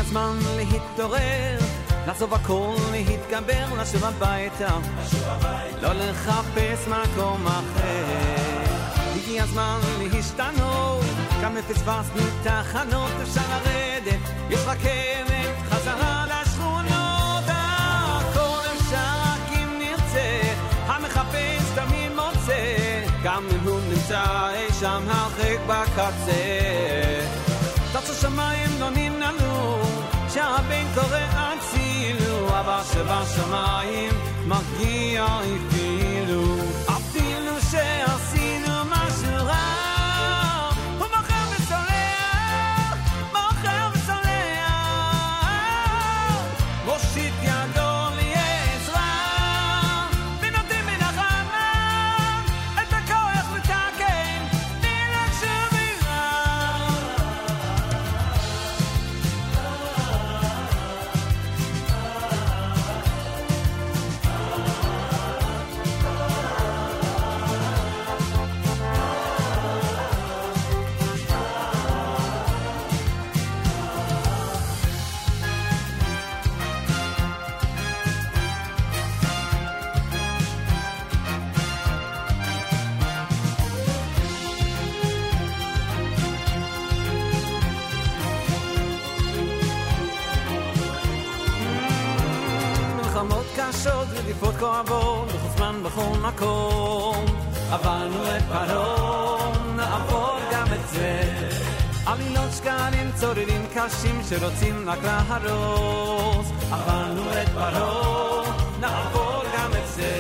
הזמן 0.09 0.39
להתעורר, 0.57 1.59
לעזוב 2.07 2.35
הכל, 2.35 2.75
להתגבר, 2.91 3.65
לשוב 3.81 4.05
הביתה, 4.05 4.77
לא 5.83 5.93
לחפש 5.93 6.89
מקום 6.89 7.47
אחר. 7.47 8.05
הגיע 9.17 9.43
הזמן 9.43 9.79
להשתנות, 9.99 11.05
גם 11.43 11.57
לפספסנו 11.57 12.23
תחנות, 12.43 13.11
אפשר 13.23 13.41
לרדת, 13.51 14.21
יש 14.51 14.61
רכבת, 14.67 15.71
חזרה 15.71 16.25
לשכונות, 16.27 17.45
הכל 17.49 18.67
אפשר 18.77 19.13
רק 19.23 19.59
אם 19.59 19.79
נרצה, 19.79 20.41
המחפש 20.87 21.63
תמיד 21.75 22.13
מוצא, 22.13 23.05
גם 23.23 23.45
אם 23.55 23.69
הוא 23.69 23.81
נמצא 23.89 24.51
אי 24.55 24.73
שם 24.81 25.03
הרחק 25.09 25.59
בקצה. 25.67 26.79
תצו 27.93 28.15
שמיים 28.15 28.71
לא 28.81 28.91
ננעלו, 28.91 29.79
שבן 30.39 30.85
קורא 30.95 31.19
אצילו, 31.55 32.49
אבא 32.49 32.83
שבשמיים 32.93 34.13
מגיע 34.47 35.27
אפילו. 35.27 36.68
רדיפות 94.43 94.61
כואבות, 94.61 95.29
בכל 95.29 95.49
זמן 95.57 95.83
בכל 95.83 96.19
מקום. 96.29 97.25
עברנו 97.71 98.37
את 98.37 98.43
פרעה, 98.43 99.53
נעבור 99.77 100.39
גם 100.53 100.67
את 100.67 100.89
זה. 100.89 101.49
עלילות 102.07 102.53
שקרים, 102.53 103.11
צוררים 103.15 103.67
קשים 103.75 104.21
שרוצים 104.29 104.89
רק 104.89 104.99
להרוס. 105.05 106.47
עברנו 106.73 107.23
את 107.43 107.49
פרעה, 107.49 108.43
נעבור 108.81 109.43
גם 109.59 109.71
את 109.71 109.89
זה. 109.95 110.13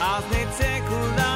אז 0.00 0.24
נצא 0.30 0.78
כולנו 0.88 1.33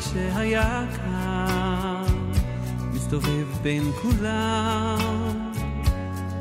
שהיה 0.00 0.84
כאן, 0.96 2.30
מסתובב 2.92 3.46
בין 3.62 3.82
כולם, 4.02 5.50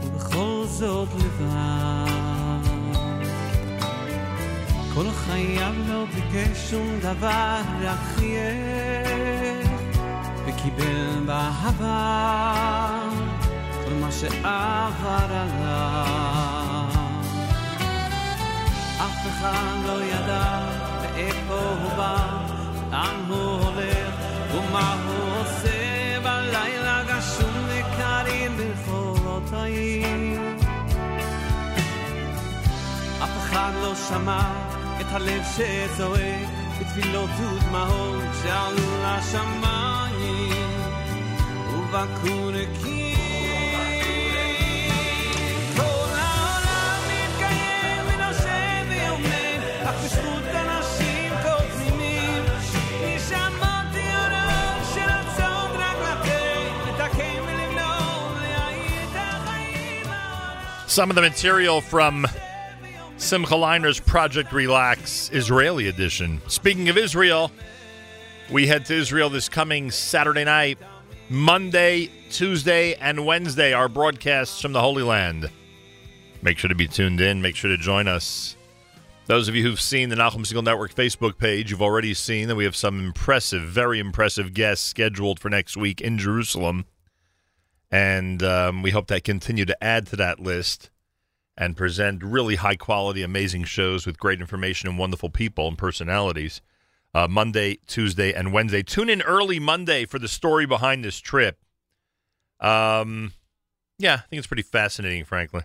ובכל 0.04 0.64
זאת 0.68 1.10
לבד. 1.16 2.70
כל 4.94 5.12
חייו 5.12 5.74
לא 5.88 6.06
ביקש 6.06 6.72
שום 6.72 7.00
דבר, 7.02 7.62
שמע 34.09 34.41
את 35.01 35.07
הלב 35.11 35.43
שזועק 35.57 36.49
בתפילות 36.81 37.31
ודמעות 37.41 38.25
שעלו 38.43 39.03
לשמיים 39.03 40.71
ובקעו 41.73 42.51
נקיים. 42.51 43.15
כל 45.77 46.17
העולם 46.19 47.01
מתקיים 47.07 48.05
ונושם 48.07 48.85
ויומם, 48.89 49.63
אך 49.85 49.95
בזכות 50.05 50.45
אנשים 50.55 51.33
כה 51.43 51.57
תמימים, 51.73 52.43
נשמות 53.03 53.87
ציונות 53.93 54.81
שרצות 54.95 55.71
רק 55.79 55.97
לתת, 56.09 56.73
לתקן 56.89 57.41
ולבנות, 57.43 58.37
להאיר 58.43 59.05
את 59.05 59.17
החיים. 59.17 60.07
Some 60.89 61.11
of 61.11 61.15
the 61.15 61.23
material 61.23 61.81
from 61.81 62.27
Simcha 63.30 63.56
Leiner's 63.56 64.00
Project 64.00 64.52
Relax 64.52 65.30
Israeli 65.32 65.88
edition. 65.88 66.42
Speaking 66.48 66.90
of 66.90 66.98
Israel, 66.98 67.52
we 68.50 68.66
head 68.66 68.86
to 68.86 68.96
Israel 68.96 69.30
this 69.30 69.48
coming 69.48 69.92
Saturday 69.92 70.46
night, 70.46 70.80
Monday, 71.30 72.10
Tuesday, 72.32 72.96
and 72.96 73.28
Wednesday, 73.28 73.72
our 73.72 73.88
broadcasts 73.88 74.60
from 74.60 74.74
the 74.74 74.82
Holy 74.82 75.04
Land. 75.04 75.48
Make 76.42 76.58
sure 76.58 76.70
to 76.70 76.74
be 76.74 76.88
tuned 76.88 77.22
in. 77.22 77.40
Make 77.40 77.56
sure 77.56 77.70
to 77.70 77.78
join 77.78 78.08
us. 78.08 78.58
Those 79.28 79.48
of 79.48 79.54
you 79.54 79.62
who've 79.62 79.80
seen 79.80 80.10
the 80.10 80.16
Nachum 80.16 80.44
Segal 80.44 80.64
Network 80.64 80.96
Facebook 80.96 81.38
page, 81.38 81.70
you've 81.70 81.84
already 81.84 82.16
seen 82.16 82.48
that 82.48 82.56
we 82.56 82.64
have 82.64 82.76
some 82.76 83.00
impressive, 83.00 83.62
very 83.62 84.00
impressive 84.00 84.56
guests 84.56 84.88
scheduled 84.88 85.40
for 85.40 85.52
next 85.52 85.78
week 85.78 86.02
in 86.02 86.18
Jerusalem. 86.18 86.86
And 87.92 88.42
um, 88.42 88.82
we 88.82 88.90
hope 88.90 89.06
to 89.06 89.22
continue 89.22 89.66
to 89.66 89.84
add 89.84 90.08
to 90.08 90.16
that 90.16 90.40
list 90.40 90.90
and 91.60 91.76
present 91.76 92.24
really 92.24 92.56
high 92.56 92.78
quality, 92.78 93.22
amazing 93.22 93.66
shows 93.66 94.06
with 94.06 94.18
great 94.18 94.40
information 94.40 94.88
and 94.88 94.98
wonderful 94.98 95.30
people 95.30 95.68
and 95.68 95.78
personalities. 95.78 96.62
Uh, 97.14 97.28
Monday, 97.28 97.80
Tuesday, 97.86 98.32
and 98.32 98.54
Wednesday. 98.54 98.82
Tune 98.82 99.10
in 99.10 99.22
early 99.24 99.60
Monday 99.60 100.06
for 100.06 100.20
the 100.20 100.28
story 100.28 100.66
behind 100.66 101.04
this 101.04 101.20
trip. 101.20 101.58
Um, 102.60 103.34
yeah, 103.98 104.14
I 104.14 104.28
think 104.30 104.38
it's 104.38 104.48
pretty 104.48 104.64
fascinating, 104.64 105.26
frankly. 105.26 105.64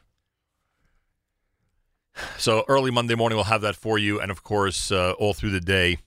So 2.39 2.65
early 2.67 2.91
Monday 2.91 3.15
morning, 3.15 3.37
we'll 3.37 3.45
have 3.45 3.61
that 3.61 3.77
for 3.77 3.99
you, 3.99 4.21
and 4.21 4.31
of 4.31 4.43
course, 4.43 4.91
uh, 4.91 5.13
all 5.13 5.35
through 5.35 5.51
the 5.51 5.61
day, 5.61 5.99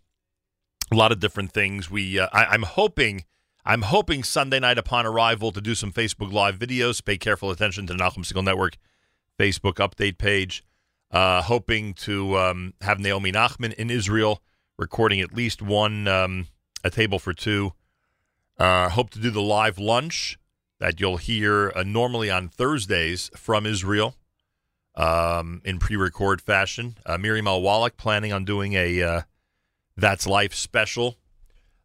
a 0.92 0.96
lot 0.96 1.12
of 1.12 1.20
different 1.20 1.52
things. 1.52 1.90
We, 1.90 2.20
uh, 2.20 2.28
I, 2.34 2.46
I'm 2.46 2.64
hoping, 2.64 3.24
I'm 3.64 3.84
hoping 3.84 4.24
Sunday 4.24 4.60
night 4.60 4.78
upon 4.78 5.06
arrival 5.06 5.52
to 5.52 5.62
do 5.62 5.76
some 5.76 5.92
Facebook 5.92 6.34
Live 6.34 6.58
videos. 6.58 7.04
Pay 7.04 7.18
careful 7.18 7.52
attention 7.52 7.86
to 7.88 7.94
the 7.94 8.00
Segal 8.00 8.44
Network 8.44 8.78
Facebook 9.38 9.76
update 9.76 10.18
page. 10.18 10.64
Uh, 11.10 11.42
hoping 11.42 11.94
to 11.94 12.38
um, 12.38 12.74
have 12.82 13.00
Naomi 13.00 13.32
Nachman 13.32 13.74
in 13.74 13.90
Israel 13.90 14.42
recording 14.78 15.22
at 15.22 15.34
least 15.34 15.62
one 15.62 16.08
um, 16.08 16.48
a 16.84 16.90
table 16.90 17.20
for 17.20 17.34
two. 17.34 17.74
Uh, 18.60 18.90
hope 18.90 19.10
to 19.12 19.20
do 19.20 19.30
the 19.30 19.42
live 19.42 19.80
lunch 19.80 20.38
that 20.80 21.00
you'll 21.00 21.18
hear 21.18 21.72
uh, 21.76 21.84
normally 21.84 22.30
on 22.30 22.50
Thursdays 22.50 23.32
from 23.36 23.66
Israel 23.66 24.16
um, 24.96 25.62
in 25.64 25.80
pre-record 25.80 26.42
fashion. 26.42 26.98
Uh, 27.06 27.18
Miriam 27.18 27.48
Al 27.48 27.62
Wallach 27.62 27.98
planning 27.98 28.34
on 28.34 28.46
doing 28.46 28.74
a 28.74 29.02
uh, 29.02 29.22
That's 29.96 30.28
Life 30.28 30.54
special. 30.54 31.18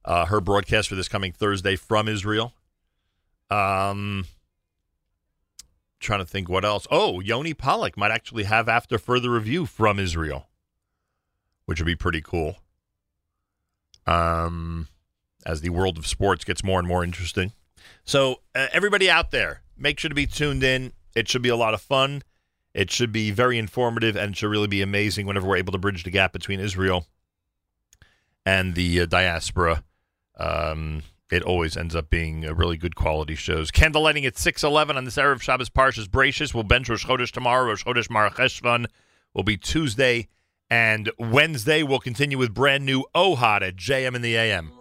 Uh, 0.04 0.26
her 0.26 0.40
broadcast 0.40 0.88
for 0.88 0.94
this 0.94 1.08
coming 1.08 1.32
Thursday 1.32 1.76
from 1.76 2.08
Israel. 2.08 2.54
Um, 3.50 4.26
trying 6.02 6.20
to 6.20 6.26
think 6.26 6.48
what 6.48 6.64
else. 6.64 6.86
Oh, 6.90 7.20
Yoni 7.20 7.54
Pollock 7.54 7.96
might 7.96 8.10
actually 8.10 8.44
have 8.44 8.68
after 8.68 8.98
further 8.98 9.30
review 9.30 9.66
from 9.66 9.98
Israel, 9.98 10.48
which 11.66 11.80
would 11.80 11.86
be 11.86 11.96
pretty 11.96 12.20
cool. 12.20 12.56
Um, 14.06 14.88
as 15.46 15.60
the 15.60 15.70
world 15.70 15.96
of 15.96 16.06
sports 16.06 16.44
gets 16.44 16.64
more 16.64 16.78
and 16.78 16.88
more 16.88 17.04
interesting. 17.04 17.52
So, 18.04 18.40
uh, 18.54 18.66
everybody 18.72 19.08
out 19.08 19.30
there, 19.30 19.62
make 19.76 19.98
sure 19.98 20.08
to 20.08 20.14
be 20.14 20.26
tuned 20.26 20.64
in. 20.64 20.92
It 21.14 21.28
should 21.28 21.42
be 21.42 21.48
a 21.48 21.56
lot 21.56 21.74
of 21.74 21.80
fun. 21.80 22.22
It 22.74 22.90
should 22.90 23.12
be 23.12 23.30
very 23.30 23.58
informative 23.58 24.16
and 24.16 24.32
it 24.32 24.36
should 24.36 24.50
really 24.50 24.66
be 24.66 24.82
amazing 24.82 25.26
whenever 25.26 25.46
we're 25.46 25.56
able 25.56 25.72
to 25.72 25.78
bridge 25.78 26.04
the 26.04 26.10
gap 26.10 26.32
between 26.32 26.58
Israel 26.58 27.06
and 28.46 28.74
the 28.74 29.02
uh, 29.02 29.06
diaspora. 29.06 29.84
Um, 30.36 31.02
it 31.32 31.42
always 31.42 31.78
ends 31.78 31.96
up 31.96 32.10
being 32.10 32.46
uh, 32.46 32.52
really 32.52 32.76
good 32.76 32.94
quality 32.94 33.34
shows. 33.34 33.70
Candlelighting 33.70 34.26
at 34.26 34.34
6.11 34.34 34.96
on 34.96 35.06
this 35.06 35.16
Erev 35.16 35.40
Shabbos 35.40 35.70
Parshas 35.70 36.06
Bereshis. 36.06 36.52
We'll 36.52 36.62
bench 36.62 36.90
Rosh 36.90 37.06
Chodesh 37.06 37.30
tomorrow. 37.30 37.68
Rosh 37.68 37.84
Chodesh 37.84 38.08
MarCheshvan 38.08 38.84
will 39.32 39.42
be 39.42 39.56
Tuesday. 39.56 40.28
And 40.68 41.10
Wednesday, 41.18 41.82
we'll 41.82 42.00
continue 42.00 42.36
with 42.36 42.52
brand 42.52 42.84
new 42.84 43.06
Ohad 43.14 43.62
at 43.62 43.76
JM 43.76 44.14
in 44.14 44.20
the 44.20 44.36
AM. 44.36 44.72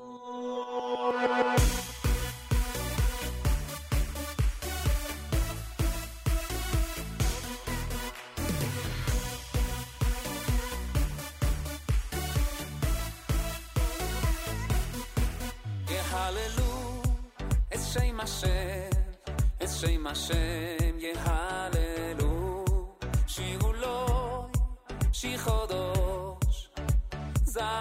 השם, 18.22 18.90
את 19.64 19.69
שם 19.69 20.08
השם 20.08 21.00
יהללו. 21.00 22.66
שירו 23.27 23.74
לו, 23.74 24.48
שיר 25.11 25.38
חודש, 25.38 26.69
זמרו 27.43 27.81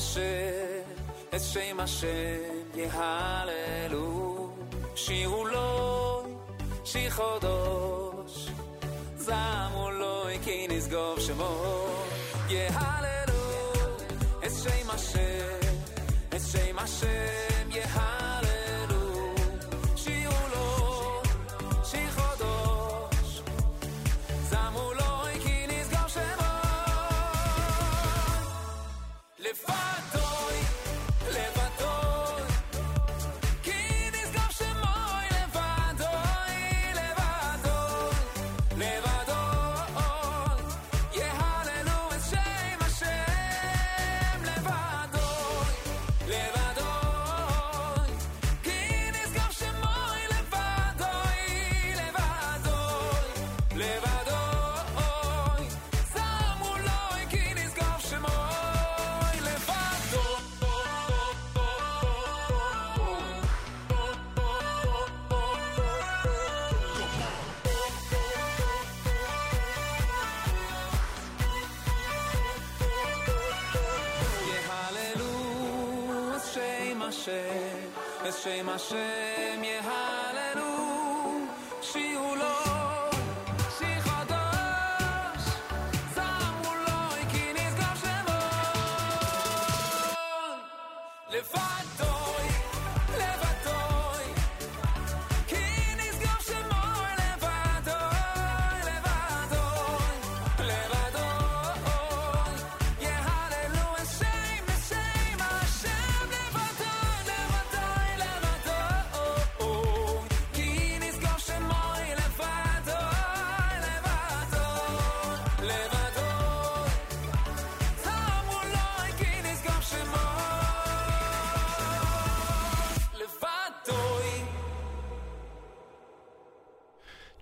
השם, 0.00 0.82
את 1.34 1.40
שם 1.40 1.80
השם 1.80 2.66
יהללו. 2.74 4.50
שירו 4.94 5.46
לו, 5.46 6.22
שיר 6.84 7.10
חודש, 7.10 8.48
זמו 9.16 9.90
לו 9.90 10.22
כי 10.44 10.66
נשגוב 10.70 11.20
שמו. 11.20 11.84
יהללו 12.48 13.72
את 14.46 14.52
שם 14.62 14.90
השם, 14.90 15.74
את 16.28 16.40
שם 16.52 16.78
השם 16.78 17.70
יהללו. 17.70 18.09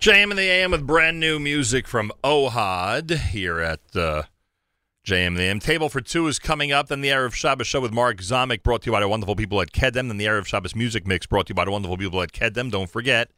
JM 0.00 0.30
in 0.30 0.36
the 0.38 0.48
AM 0.48 0.70
with 0.70 0.86
brand 0.86 1.20
new 1.20 1.38
music 1.38 1.86
from 1.86 2.10
Ohad 2.24 3.18
here 3.18 3.60
at 3.60 3.80
uh, 3.94 4.22
JM 5.06 5.26
in 5.26 5.34
the 5.34 5.42
AM. 5.42 5.60
Table 5.60 5.90
for 5.90 6.00
two 6.00 6.26
is 6.26 6.38
coming 6.38 6.72
up. 6.72 6.88
Then 6.88 7.02
the 7.02 7.10
Erev 7.10 7.34
Shabbos 7.34 7.66
show 7.66 7.82
with 7.82 7.92
Mark 7.92 8.16
Zamek 8.16 8.62
brought 8.62 8.80
to 8.80 8.86
you 8.86 8.92
by 8.92 9.00
the 9.00 9.08
wonderful 9.08 9.36
people 9.36 9.60
at 9.60 9.72
Kedem. 9.72 10.08
Then 10.08 10.16
the 10.16 10.24
Erev 10.24 10.46
Shabbos 10.46 10.74
music 10.74 11.06
mix 11.06 11.26
brought 11.26 11.48
to 11.48 11.50
you 11.50 11.54
by 11.54 11.66
the 11.66 11.70
wonderful 11.70 11.98
people 11.98 12.22
at 12.22 12.32
Kedem. 12.32 12.70
Don't 12.70 12.88
forget, 12.88 13.30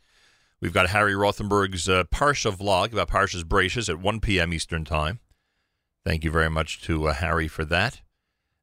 we've 0.61 0.73
got 0.73 0.91
Harry 0.91 1.15
Rothenberg's 1.15 1.89
uh, 1.89 2.05
Parsha 2.05 2.57
vlog 2.57 2.93
about 2.93 3.11
Parsha's 3.11 3.43
Bereshis 3.43 3.89
at 3.89 3.99
1 3.99 4.21
p.m. 4.21 4.53
Eastern 4.53 4.85
Time. 4.85 5.19
Thank 6.05 6.23
you 6.23 6.31
very 6.31 6.49
much 6.49 6.81
to 6.83 7.09
uh, 7.09 7.15
Harry 7.15 7.49
for 7.49 7.65
that. 7.65 8.03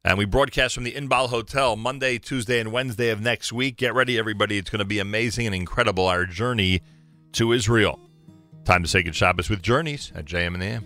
And 0.06 0.18
we 0.18 0.24
broadcast 0.24 0.74
from 0.74 0.86
the 0.86 0.94
Inbal 0.94 1.28
Hotel 1.28 1.76
Monday, 1.76 2.18
Tuesday, 2.18 2.62
and 2.62 2.72
Wednesday 2.72 3.10
of 3.10 3.20
next 3.20 3.52
week. 3.52 3.76
Get 3.76 3.94
ready, 3.94 4.18
everybody. 4.18 4.58
It's 4.58 4.70
going 4.70 4.80
to 4.80 4.86
be 4.86 5.00
amazing 5.00 5.48
and 5.48 5.54
incredible, 5.54 6.08
our 6.08 6.26
journey 6.26 6.82
to 7.34 7.54
Israel. 7.54 8.00
Time 8.66 8.84
to 8.84 8.90
say 8.90 9.04
good 9.04 9.16
Shabbos 9.16 9.50
with 9.50 9.62
Journeys 9.62 10.12
at 10.16 10.26
JM 10.26 10.54
and 10.54 10.62
the 10.62 10.66
AM. 10.66 10.86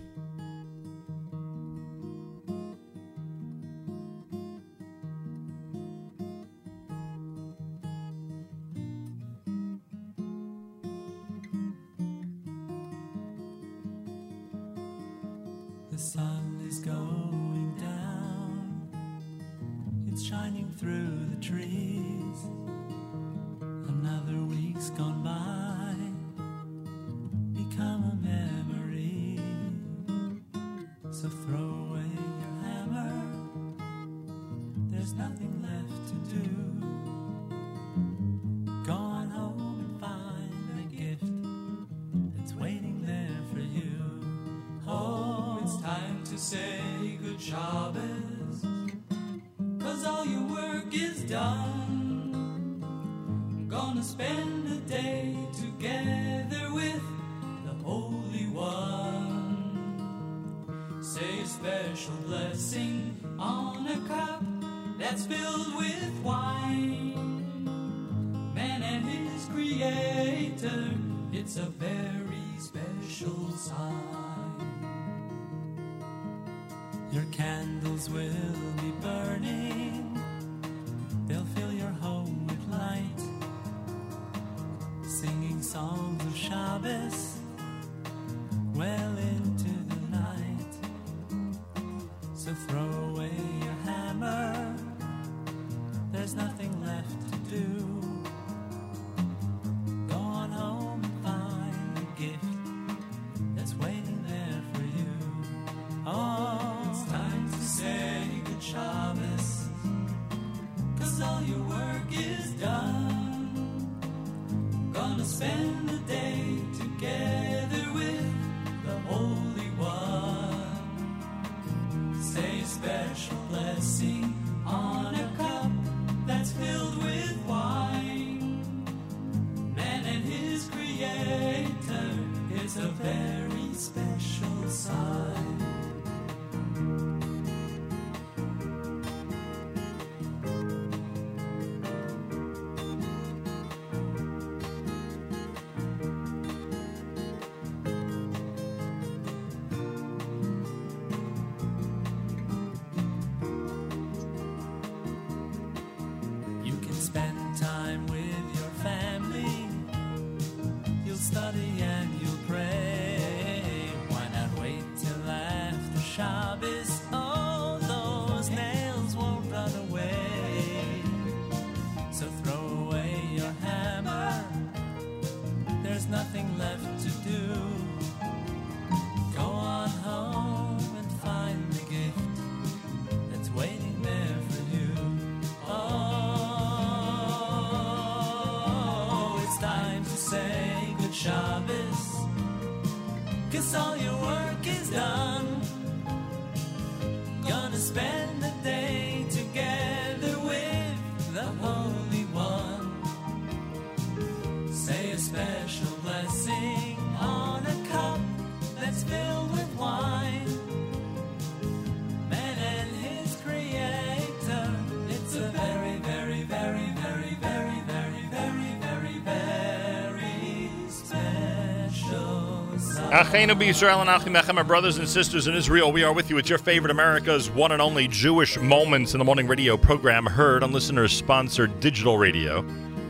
Achenu 223.34 223.60
B'Yisrael 223.60 224.00
and 224.00 224.10
Achim 224.12 224.36
Echem, 224.36 224.58
our 224.58 224.64
brothers 224.64 225.00
and 225.00 225.10
sisters 225.10 225.48
in 225.48 225.56
Israel. 225.56 225.92
We 225.92 226.04
are 226.04 226.14
with 226.14 226.30
you. 226.30 226.38
It's 226.38 226.50
your 226.50 226.60
favorite 226.60 226.92
America's 226.92 227.50
one 227.50 227.72
and 227.72 227.82
only 227.82 228.08
Jewish 228.08 228.60
Moments 228.60 229.16
in 229.16 229.18
the 229.18 229.26
Morning 229.26 229.48
radio 229.48 229.76
program, 229.76 230.28
heard 230.28 230.62
on 230.62 230.72
listeners-sponsored 230.72 231.80
digital 231.80 232.20
radio 232.20 232.64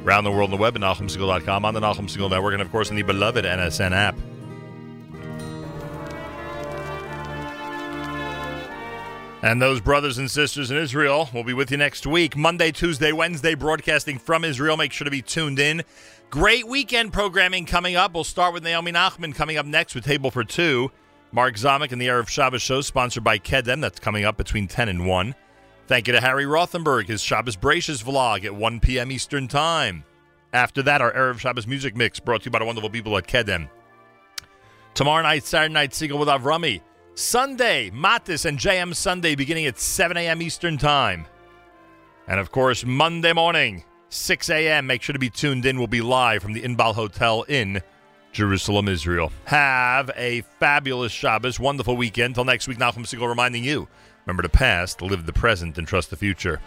around 0.06 0.24
the 0.24 0.32
world 0.32 0.46
on 0.46 0.52
the 0.52 0.56
web 0.56 0.78
at 0.78 0.82
NachumSegal.com, 0.82 1.66
on 1.66 1.74
the 1.74 1.82
Nachum 1.82 2.08
Segal 2.08 2.30
Network, 2.30 2.54
and 2.54 2.62
of 2.62 2.72
course 2.72 2.90
in 2.90 2.96
the 2.96 3.02
beloved 3.02 3.44
NSN 3.44 3.92
app. 3.92 4.16
And 9.44 9.62
those 9.62 9.82
brothers 9.82 10.20
and 10.20 10.32
sisters 10.32 10.72
in 10.72 10.78
Israel 10.78 11.28
will 11.34 11.44
be 11.44 11.52
with 11.52 11.70
you 11.70 11.76
next 11.76 12.08
week, 12.08 12.38
Monday, 12.38 12.72
Tuesday, 12.72 13.12
Wednesday, 13.12 13.56
broadcasting 13.56 14.18
from 14.18 14.46
Israel. 14.46 14.78
Make 14.78 14.94
sure 14.94 15.04
to 15.04 15.12
be 15.12 15.22
tuned 15.22 15.60
in. 15.60 15.84
Great 16.34 16.68
weekend 16.68 17.14
programming 17.14 17.64
coming 17.64 17.96
up. 17.96 18.16
We'll 18.16 18.24
start 18.24 18.56
with 18.56 18.64
Naomi 18.64 18.92
Nachman 18.92 19.36
coming 19.36 19.58
up 19.58 19.68
next 19.68 19.94
with 19.94 20.04
Table 20.04 20.32
for 20.32 20.44
Two. 20.44 20.92
Mark 21.32 21.54
Zamek 21.54 21.92
and 21.92 22.02
the 22.02 22.08
Erev 22.08 22.28
Shabbos 22.28 22.64
show, 22.64 22.82
sponsored 22.82 23.24
by 23.24 23.38
Kedem. 23.38 23.82
That's 23.82 24.00
coming 24.00 24.26
up 24.26 24.36
between 24.36 24.68
10 24.68 24.90
and 24.90 25.06
1. 25.06 25.36
Thank 25.86 26.08
you 26.08 26.14
to 26.14 26.20
Harry 26.20 26.46
Rothenberg, 26.46 27.06
his 27.06 27.22
Shabbos 27.22 27.56
Bereshis 27.56 28.04
vlog 28.04 28.46
at 28.46 28.56
1 28.56 28.80
p.m. 28.80 29.12
Eastern 29.12 29.48
Time. 29.48 30.06
After 30.54 30.82
that, 30.82 31.02
our 31.02 31.14
Erev 31.14 31.38
Shabbos 31.38 31.68
music 31.68 31.96
mix 31.96 32.20
brought 32.20 32.42
to 32.42 32.46
you 32.46 32.52
by 32.52 32.58
the 32.58 32.66
wonderful 32.66 32.90
people 32.90 33.16
at 33.16 33.28
Kedem. 33.28 33.70
Tomorrow 34.96 35.22
night, 35.22 35.44
Saturday 35.44 35.72
night, 35.72 35.94
Siegel 35.94 36.18
with 36.18 36.30
Avrami. 36.30 36.82
Sunday, 37.14 37.92
Matis 37.92 38.46
and 38.46 38.58
JM 38.58 38.96
Sunday 38.96 39.36
beginning 39.36 39.68
at 39.68 39.78
7 39.78 40.18
a.m. 40.18 40.42
Eastern 40.42 40.80
Time. 40.80 41.28
And 42.28 42.40
of 42.40 42.50
course, 42.50 42.84
Monday 42.84 43.34
morning, 43.34 43.84
6 44.14 44.50
a.m. 44.50 44.88
Make 44.88 45.02
sure 45.02 45.14
to 45.14 45.20
be 45.20 45.30
tuned 45.30 45.66
in. 45.66 45.78
We'll 45.78 45.88
be 45.88 46.02
live 46.02 46.44
from 46.44 46.54
the 46.54 46.62
Inbal 46.62 46.94
Hotel 46.94 47.44
in 47.44 47.82
Jerusalem, 48.32 48.88
Israel. 48.88 49.32
Have 49.46 50.12
a 50.16 50.42
fabulous 50.60 51.12
Shabbos, 51.12 51.60
wonderful 51.60 51.98
weekend. 51.98 52.36
Till 52.36 52.46
next 52.46 52.68
week, 52.68 52.78
Nachum 52.78 53.06
Segal 53.06 53.28
reminding 53.28 53.64
you 53.64 53.88
remember 54.26 54.44
the 54.44 54.50
past, 54.50 55.02
live 55.02 55.26
the 55.26 55.34
present, 55.34 55.78
and 55.78 55.88
trust 55.88 56.10
the 56.10 56.16
future. 56.16 56.62